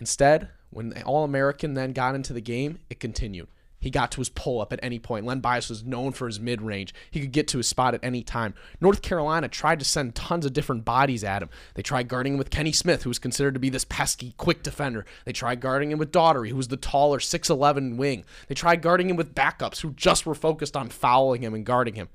Instead, 0.00 0.48
when 0.74 0.90
the 0.90 1.02
All 1.04 1.24
American 1.24 1.74
then 1.74 1.92
got 1.92 2.14
into 2.14 2.32
the 2.32 2.40
game, 2.40 2.78
it 2.90 3.00
continued. 3.00 3.48
He 3.84 3.90
got 3.90 4.10
to 4.12 4.20
his 4.22 4.30
pull 4.30 4.62
up 4.62 4.72
at 4.72 4.80
any 4.82 4.98
point. 4.98 5.26
Len 5.26 5.40
Bias 5.40 5.68
was 5.68 5.84
known 5.84 6.12
for 6.12 6.26
his 6.26 6.40
mid 6.40 6.62
range. 6.62 6.94
He 7.10 7.20
could 7.20 7.32
get 7.32 7.46
to 7.48 7.58
his 7.58 7.68
spot 7.68 7.92
at 7.92 8.02
any 8.02 8.22
time. 8.22 8.54
North 8.80 9.02
Carolina 9.02 9.46
tried 9.46 9.78
to 9.78 9.84
send 9.84 10.14
tons 10.14 10.46
of 10.46 10.54
different 10.54 10.86
bodies 10.86 11.22
at 11.22 11.42
him. 11.42 11.50
They 11.74 11.82
tried 11.82 12.08
guarding 12.08 12.32
him 12.32 12.38
with 12.38 12.48
Kenny 12.48 12.72
Smith, 12.72 13.02
who 13.02 13.10
was 13.10 13.18
considered 13.18 13.52
to 13.52 13.60
be 13.60 13.68
this 13.68 13.84
pesky, 13.84 14.32
quick 14.38 14.62
defender. 14.62 15.04
They 15.26 15.32
tried 15.32 15.60
guarding 15.60 15.90
him 15.90 15.98
with 15.98 16.12
Daugherty, 16.12 16.48
who 16.48 16.56
was 16.56 16.68
the 16.68 16.78
taller 16.78 17.18
6'11 17.18 17.96
wing. 17.98 18.24
They 18.48 18.54
tried 18.54 18.80
guarding 18.80 19.10
him 19.10 19.16
with 19.16 19.34
backups 19.34 19.82
who 19.82 19.90
just 19.90 20.24
were 20.24 20.34
focused 20.34 20.78
on 20.78 20.88
fouling 20.88 21.42
him 21.42 21.52
and 21.52 21.66
guarding 21.66 21.94
him. 21.94 22.08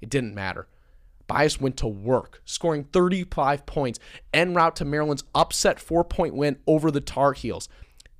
It 0.00 0.10
didn't 0.10 0.34
matter. 0.34 0.66
Bias 1.28 1.60
went 1.60 1.76
to 1.76 1.86
work, 1.86 2.42
scoring 2.44 2.82
35 2.92 3.64
points 3.64 4.00
en 4.34 4.54
route 4.54 4.74
to 4.74 4.84
Maryland's 4.84 5.22
upset 5.36 5.78
four 5.78 6.02
point 6.02 6.34
win 6.34 6.58
over 6.66 6.90
the 6.90 7.00
Tar 7.00 7.32
Heels. 7.32 7.68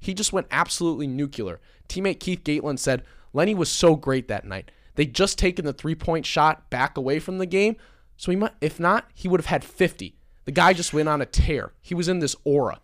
He 0.02 0.14
just 0.14 0.32
went 0.32 0.48
absolutely 0.50 1.06
nuclear. 1.06 1.60
Teammate 1.88 2.18
Keith 2.18 2.42
Gatlin 2.42 2.76
said 2.76 3.04
Lenny 3.32 3.54
was 3.54 3.70
so 3.70 3.94
great 3.94 4.26
that 4.26 4.44
night. 4.44 4.72
They'd 4.96 5.14
just 5.14 5.38
taken 5.38 5.64
the 5.64 5.72
three 5.72 5.94
point 5.94 6.26
shot 6.26 6.68
back 6.70 6.98
away 6.98 7.20
from 7.20 7.38
the 7.38 7.46
game, 7.46 7.76
so 8.16 8.32
he 8.32 8.36
might, 8.36 8.52
if 8.60 8.80
not, 8.80 9.08
he 9.14 9.28
would 9.28 9.38
have 9.40 9.46
had 9.46 9.64
50. 9.64 10.16
The 10.44 10.52
guy 10.52 10.72
just 10.72 10.92
went 10.92 11.08
on 11.08 11.22
a 11.22 11.26
tear. 11.26 11.72
He 11.80 11.94
was 11.94 12.08
in 12.08 12.18
this 12.18 12.34
aura. 12.44 12.80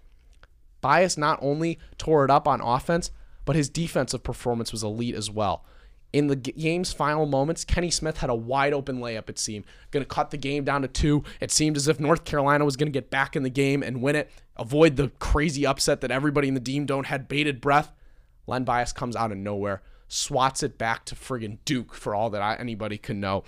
Bias 0.81 1.19
not 1.19 1.41
only 1.43 1.81
tore 1.99 2.25
it 2.25 2.31
up 2.31 2.47
on 2.47 2.61
offense, 2.61 3.11
but 3.45 3.57
his 3.57 3.69
defensive 3.69 4.23
performance 4.23 4.71
was 4.71 4.85
elite 4.85 5.17
as 5.17 5.29
well. 5.29 5.65
In 6.19 6.27
the 6.27 6.35
game's 6.35 6.93
final 6.93 7.27
moments, 7.27 7.65
Kenny 7.65 7.93
Smith 7.93 8.17
had 8.17 8.29
a 8.29 8.35
wide 8.35 8.73
open 8.73 8.99
layup, 8.99 9.31
it 9.31 9.39
seemed. 9.39 9.65
Going 9.93 10.05
to 10.05 10.09
cut 10.09 10.33
the 10.33 10.37
game 10.37 10.65
down 10.65 10.83
to 10.83 10.89
two. 10.89 11.23
It 11.41 11.53
seemed 11.53 11.77
as 11.77 11.87
if 11.87 12.01
North 12.01 12.25
Carolina 12.25 12.65
was 12.65 12.77
going 12.77 12.89
to 12.89 12.93
get 12.93 13.09
back 13.09 13.37
in 13.37 13.45
the 13.45 13.51
game 13.51 13.85
and 13.85 14.03
win 14.03 14.17
it, 14.17 14.29
avoid 14.57 14.97
the 14.97 15.13
crazy 15.21 15.65
upset 15.65 16.01
that 16.01 16.11
everybody 16.11 16.49
in 16.49 16.55
the 16.55 16.61
Dean 16.61 16.87
Dome 16.87 17.05
had 17.05 17.29
bated 17.29 17.61
breath. 17.61 17.93
Len 18.49 18.65
Bias 18.65 18.93
comes 18.93 19.15
out 19.15 19.31
of 19.31 19.39
nowhere, 19.39 19.81
swats 20.09 20.65
it 20.65 20.77
back 20.77 21.05
to 21.05 21.15
friggin' 21.15 21.59
Duke 21.65 21.95
for 21.95 22.17
all 22.17 22.31
that 22.31 22.43
I, 22.43 22.57
anybody 22.57 22.99
can 22.99 23.21
know. 23.21 23.45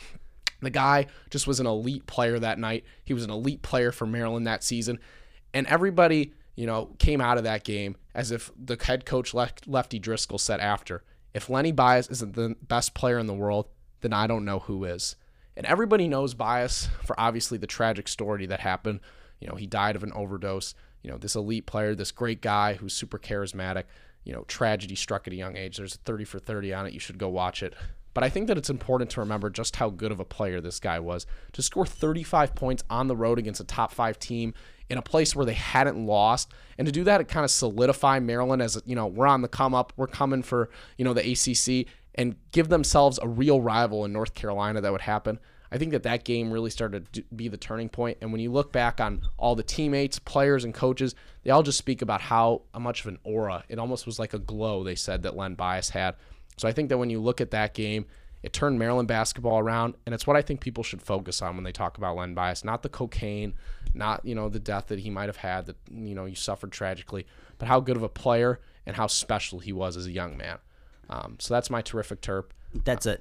The 0.60 0.70
guy 0.70 1.06
just 1.28 1.48
was 1.48 1.58
an 1.58 1.66
elite 1.66 2.06
player 2.06 2.38
that 2.38 2.60
night. 2.60 2.84
He 3.04 3.14
was 3.14 3.24
an 3.24 3.30
elite 3.30 3.62
player 3.62 3.90
for 3.90 4.06
Maryland 4.06 4.46
that 4.46 4.62
season. 4.62 5.00
And 5.52 5.66
everybody, 5.66 6.34
you 6.54 6.66
know, 6.66 6.90
came 7.00 7.20
out 7.20 7.36
of 7.36 7.42
that 7.42 7.64
game 7.64 7.96
as 8.14 8.30
if 8.30 8.52
the 8.56 8.78
head 8.80 9.04
coach 9.04 9.34
Lefty 9.34 9.98
Driesell 9.98 10.38
said 10.38 10.60
after, 10.60 11.02
if 11.34 11.48
Lenny 11.48 11.72
Bias 11.72 12.08
isn't 12.08 12.34
the 12.34 12.56
best 12.62 12.94
player 12.94 13.18
in 13.18 13.26
the 13.26 13.34
world, 13.34 13.66
then 14.00 14.12
I 14.12 14.26
don't 14.26 14.44
know 14.44 14.60
who 14.60 14.84
is. 14.84 15.16
And 15.56 15.66
everybody 15.66 16.08
knows 16.08 16.34
Bias 16.34 16.88
for 17.04 17.18
obviously 17.18 17.58
the 17.58 17.66
tragic 17.66 18.08
story 18.08 18.46
that 18.46 18.60
happened. 18.60 19.00
You 19.40 19.48
know, 19.48 19.56
he 19.56 19.66
died 19.66 19.96
of 19.96 20.02
an 20.02 20.12
overdose. 20.12 20.74
You 21.02 21.10
know, 21.10 21.18
this 21.18 21.34
elite 21.34 21.66
player, 21.66 21.94
this 21.94 22.12
great 22.12 22.40
guy 22.40 22.74
who's 22.74 22.94
super 22.94 23.18
charismatic. 23.18 23.84
You 24.24 24.32
know, 24.32 24.44
tragedy 24.44 24.94
struck 24.94 25.26
at 25.26 25.32
a 25.32 25.36
young 25.36 25.56
age. 25.56 25.76
There's 25.76 25.94
a 25.94 25.98
30 25.98 26.24
for 26.24 26.38
30 26.38 26.74
on 26.74 26.86
it. 26.86 26.92
You 26.92 27.00
should 27.00 27.18
go 27.18 27.28
watch 27.28 27.62
it. 27.62 27.74
But 28.12 28.24
I 28.24 28.28
think 28.28 28.48
that 28.48 28.58
it's 28.58 28.70
important 28.70 29.10
to 29.10 29.20
remember 29.20 29.50
just 29.50 29.76
how 29.76 29.88
good 29.88 30.12
of 30.12 30.20
a 30.20 30.24
player 30.24 30.60
this 30.60 30.80
guy 30.80 30.98
was. 30.98 31.26
To 31.52 31.62
score 31.62 31.86
35 31.86 32.54
points 32.54 32.82
on 32.90 33.06
the 33.06 33.16
road 33.16 33.38
against 33.38 33.60
a 33.60 33.64
top 33.64 33.92
five 33.92 34.18
team 34.18 34.52
in 34.90 34.98
a 34.98 35.02
place 35.02 35.34
where 35.34 35.46
they 35.46 35.54
hadn't 35.54 36.04
lost, 36.04 36.52
and 36.76 36.86
to 36.86 36.92
do 36.92 37.04
that, 37.04 37.20
it 37.20 37.28
kind 37.28 37.44
of 37.44 37.50
solidify 37.50 38.18
Maryland 38.18 38.60
as 38.60 38.80
you 38.84 38.94
know 38.94 39.06
we're 39.06 39.26
on 39.26 39.42
the 39.42 39.48
come 39.48 39.74
up, 39.74 39.92
we're 39.96 40.06
coming 40.06 40.42
for 40.42 40.70
you 40.98 41.04
know 41.04 41.14
the 41.14 41.32
ACC, 41.32 41.86
and 42.14 42.36
give 42.52 42.68
themselves 42.68 43.18
a 43.22 43.28
real 43.28 43.60
rival 43.60 44.04
in 44.04 44.12
North 44.12 44.34
Carolina 44.34 44.80
that 44.80 44.92
would 44.92 45.02
happen. 45.02 45.38
I 45.72 45.78
think 45.78 45.92
that 45.92 46.02
that 46.02 46.24
game 46.24 46.52
really 46.52 46.70
started 46.70 47.12
to 47.12 47.22
be 47.34 47.46
the 47.46 47.56
turning 47.56 47.88
point. 47.88 48.18
And 48.20 48.32
when 48.32 48.40
you 48.40 48.50
look 48.50 48.72
back 48.72 49.00
on 49.00 49.22
all 49.38 49.54
the 49.54 49.62
teammates, 49.62 50.18
players, 50.18 50.64
and 50.64 50.74
coaches, 50.74 51.14
they 51.44 51.50
all 51.52 51.62
just 51.62 51.78
speak 51.78 52.02
about 52.02 52.20
how 52.20 52.62
much 52.76 53.02
of 53.02 53.06
an 53.06 53.20
aura 53.22 53.62
it 53.68 53.78
almost 53.78 54.04
was 54.04 54.18
like 54.18 54.34
a 54.34 54.38
glow. 54.40 54.82
They 54.82 54.96
said 54.96 55.22
that 55.22 55.36
Len 55.36 55.54
Bias 55.54 55.90
had 55.90 56.16
so 56.60 56.68
I 56.68 56.72
think 56.72 56.90
that 56.90 56.98
when 56.98 57.08
you 57.08 57.20
look 57.20 57.40
at 57.40 57.52
that 57.52 57.72
game, 57.72 58.04
it 58.42 58.52
turned 58.52 58.78
Maryland 58.78 59.08
basketball 59.08 59.58
around, 59.58 59.94
and 60.06 60.14
it's 60.14 60.26
what 60.26 60.36
I 60.36 60.42
think 60.42 60.60
people 60.60 60.82
should 60.82 61.02
focus 61.02 61.42
on 61.42 61.54
when 61.56 61.64
they 61.64 61.72
talk 61.72 61.98
about 61.98 62.16
Len 62.16 62.34
Bias. 62.34 62.64
Not 62.64 62.82
the 62.82 62.88
cocaine, 62.88 63.54
not 63.94 64.24
you 64.24 64.34
know 64.34 64.48
the 64.48 64.58
death 64.58 64.86
that 64.86 65.00
he 65.00 65.10
might 65.10 65.28
have 65.28 65.36
had 65.36 65.66
that 65.66 65.76
you 65.90 66.14
know 66.14 66.24
you 66.24 66.34
suffered 66.34 66.72
tragically, 66.72 67.26
but 67.58 67.68
how 67.68 67.80
good 67.80 67.96
of 67.96 68.02
a 68.02 68.08
player 68.08 68.60
and 68.86 68.96
how 68.96 69.06
special 69.06 69.58
he 69.58 69.72
was 69.72 69.96
as 69.96 70.06
a 70.06 70.12
young 70.12 70.36
man. 70.36 70.58
Um, 71.08 71.36
so 71.38 71.54
that's 71.54 71.70
my 71.70 71.82
terrific 71.82 72.22
terp. 72.22 72.46
That's 72.72 73.06
a 73.06 73.18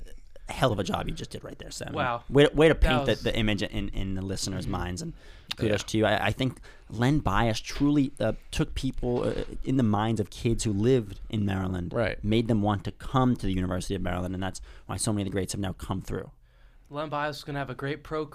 hell 0.52 0.72
of 0.72 0.80
a 0.80 0.84
job 0.84 1.08
you 1.08 1.14
just 1.14 1.32
did 1.32 1.44
right 1.44 1.58
there, 1.58 1.72
Sam. 1.72 1.94
Wow. 1.94 2.24
Way, 2.30 2.48
way 2.54 2.68
to 2.68 2.76
paint 2.76 3.08
was... 3.08 3.18
the, 3.20 3.32
the 3.32 3.38
image 3.38 3.64
in, 3.64 3.90
in 3.90 4.16
the 4.16 4.22
listeners' 4.22 4.68
minds. 4.68 5.02
And 5.02 5.14
kudos 5.58 5.82
yeah. 5.82 5.88
to 5.88 5.98
you. 5.98 6.06
I, 6.06 6.28
I, 6.28 6.32
think 6.32 6.60
Len 6.90 7.20
Bias 7.20 7.60
truly 7.60 8.12
uh, 8.20 8.34
took 8.52 8.76
people 8.76 9.24
uh, 9.24 9.44
in 9.64 9.78
the 9.78 9.84
minds 9.84 10.20
of 10.20 10.30
kids 10.30 10.64
who 10.64 10.74
lived 10.74 11.20
in 11.30 11.46
Maryland, 11.46 11.94
right. 11.94 12.24
made 12.24 12.48
them 12.48 12.62
want 12.62 12.84
to 12.86 12.92
come 12.92 13.36
to 13.36 13.46
the 13.46 13.54
University 13.54 13.96
of 13.96 14.02
Maryland. 14.02 14.34
And 14.34 14.44
that's 14.44 14.62
why 14.86 14.98
so 14.98 15.12
many 15.12 15.24
of 15.24 15.28
the 15.28 15.32
greats 15.32 15.54
have 15.54 15.62
now 15.62 15.74
come 15.74 16.02
through. 16.02 16.32
Len 16.90 17.10
Bias 17.10 17.38
is 17.38 17.44
going 17.44 17.54
to 17.54 17.60
have 17.60 17.70
a 17.70 17.76
great 17.76 18.04
pro 18.04 18.30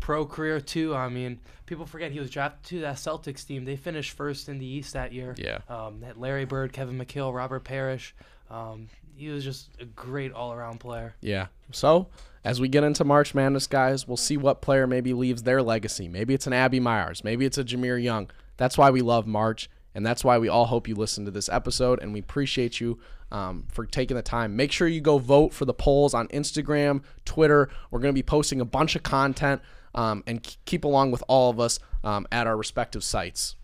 pro 0.00 0.24
career 0.24 0.60
too. 0.60 0.94
I 0.94 1.08
mean, 1.08 1.40
people 1.66 1.84
forget 1.84 2.12
he 2.12 2.20
was 2.20 2.30
drafted 2.30 2.64
to 2.70 2.80
that 2.80 2.96
Celtics 2.96 3.46
team. 3.46 3.64
They 3.64 3.76
finished 3.76 4.12
first 4.12 4.48
in 4.48 4.58
the 4.58 4.66
East 4.66 4.92
that 4.94 5.12
year. 5.12 5.34
Yeah. 5.36 5.58
Um, 5.68 6.02
had 6.02 6.16
Larry 6.16 6.44
Bird, 6.44 6.72
Kevin 6.72 6.98
McHale, 6.98 7.34
Robert 7.34 7.64
Parish. 7.64 8.14
Um, 8.50 8.88
he 9.18 9.28
was 9.28 9.42
just 9.42 9.70
a 9.80 9.84
great 9.84 10.32
all 10.32 10.52
around 10.52 10.78
player. 10.78 11.14
Yeah. 11.20 11.46
So 11.72 12.08
as 12.44 12.60
we 12.60 12.68
get 12.68 12.84
into 12.84 13.04
March 13.04 13.34
Madness, 13.34 13.66
guys, 13.66 14.06
we'll 14.06 14.16
see 14.16 14.36
what 14.36 14.62
player 14.62 14.86
maybe 14.86 15.12
leaves 15.12 15.42
their 15.42 15.60
legacy. 15.60 16.08
Maybe 16.08 16.34
it's 16.34 16.46
an 16.46 16.52
Abby 16.52 16.78
Meyers. 16.78 17.24
Maybe 17.24 17.44
it's 17.44 17.58
a 17.58 17.64
Jahmir 17.64 18.02
Young. 18.02 18.30
That's 18.56 18.78
why 18.78 18.90
we 18.90 19.02
love 19.02 19.26
March. 19.26 19.68
And 19.94 20.06
that's 20.06 20.22
why 20.22 20.38
we 20.38 20.48
all 20.48 20.66
hope 20.66 20.86
you 20.86 20.94
listen 20.94 21.24
to 21.24 21.32
this 21.32 21.48
episode. 21.48 22.00
And 22.00 22.12
we 22.12 22.20
appreciate 22.20 22.80
you 22.80 23.00
um, 23.32 23.66
for 23.72 23.84
taking 23.84 24.16
the 24.16 24.22
time. 24.22 24.54
Make 24.54 24.70
sure 24.70 24.86
you 24.86 25.00
go 25.00 25.18
vote 25.18 25.52
for 25.52 25.64
the 25.64 25.74
polls 25.74 26.14
on 26.14 26.28
Instagram, 26.28 27.02
Twitter. 27.24 27.68
We're 27.90 27.98
going 27.98 28.14
to 28.14 28.18
be 28.18 28.22
posting 28.22 28.60
a 28.60 28.64
bunch 28.64 28.94
of 28.94 29.02
content 29.02 29.60
um, 29.96 30.22
and 30.28 30.42
keep 30.64 30.84
along 30.84 31.10
with 31.10 31.24
all 31.26 31.50
of 31.50 31.58
us 31.58 31.80
um, 32.04 32.28
at 32.30 32.46
our 32.46 32.56
respective 32.56 33.02
sites. 33.02 33.56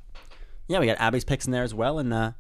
Yeah, 0.66 0.81
we 0.81 0.86
got 0.86 0.98
Abby's 0.98 1.24
picks 1.24 1.47
in 1.47 1.52
there 1.52 1.62
as 1.62 1.74
well. 1.74 2.01
And 2.01 2.12
uh, 2.12 2.32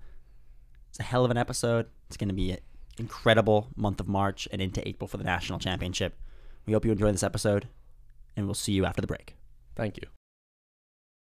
it's 0.90 0.98
a 0.98 1.04
hell 1.04 1.24
of 1.24 1.30
an 1.30 1.36
episode. 1.36 1.86
It's 2.08 2.16
going 2.16 2.28
to 2.28 2.34
be 2.34 2.50
an 2.50 2.58
incredible 2.98 3.68
month 3.76 4.00
of 4.00 4.08
March 4.08 4.48
and 4.52 4.60
into 4.60 4.86
April 4.86 5.08
for 5.08 5.16
the 5.16 5.24
national 5.24 5.58
championship. 5.58 6.18
We 6.66 6.72
hope 6.72 6.84
you 6.84 6.92
enjoy 6.92 7.12
this 7.12 7.22
episode, 7.22 7.68
and 8.36 8.46
we'll 8.46 8.54
see 8.54 8.72
you 8.72 8.84
after 8.84 9.00
the 9.00 9.06
break. 9.06 9.36
Thank 9.76 9.96
you. 9.96 10.06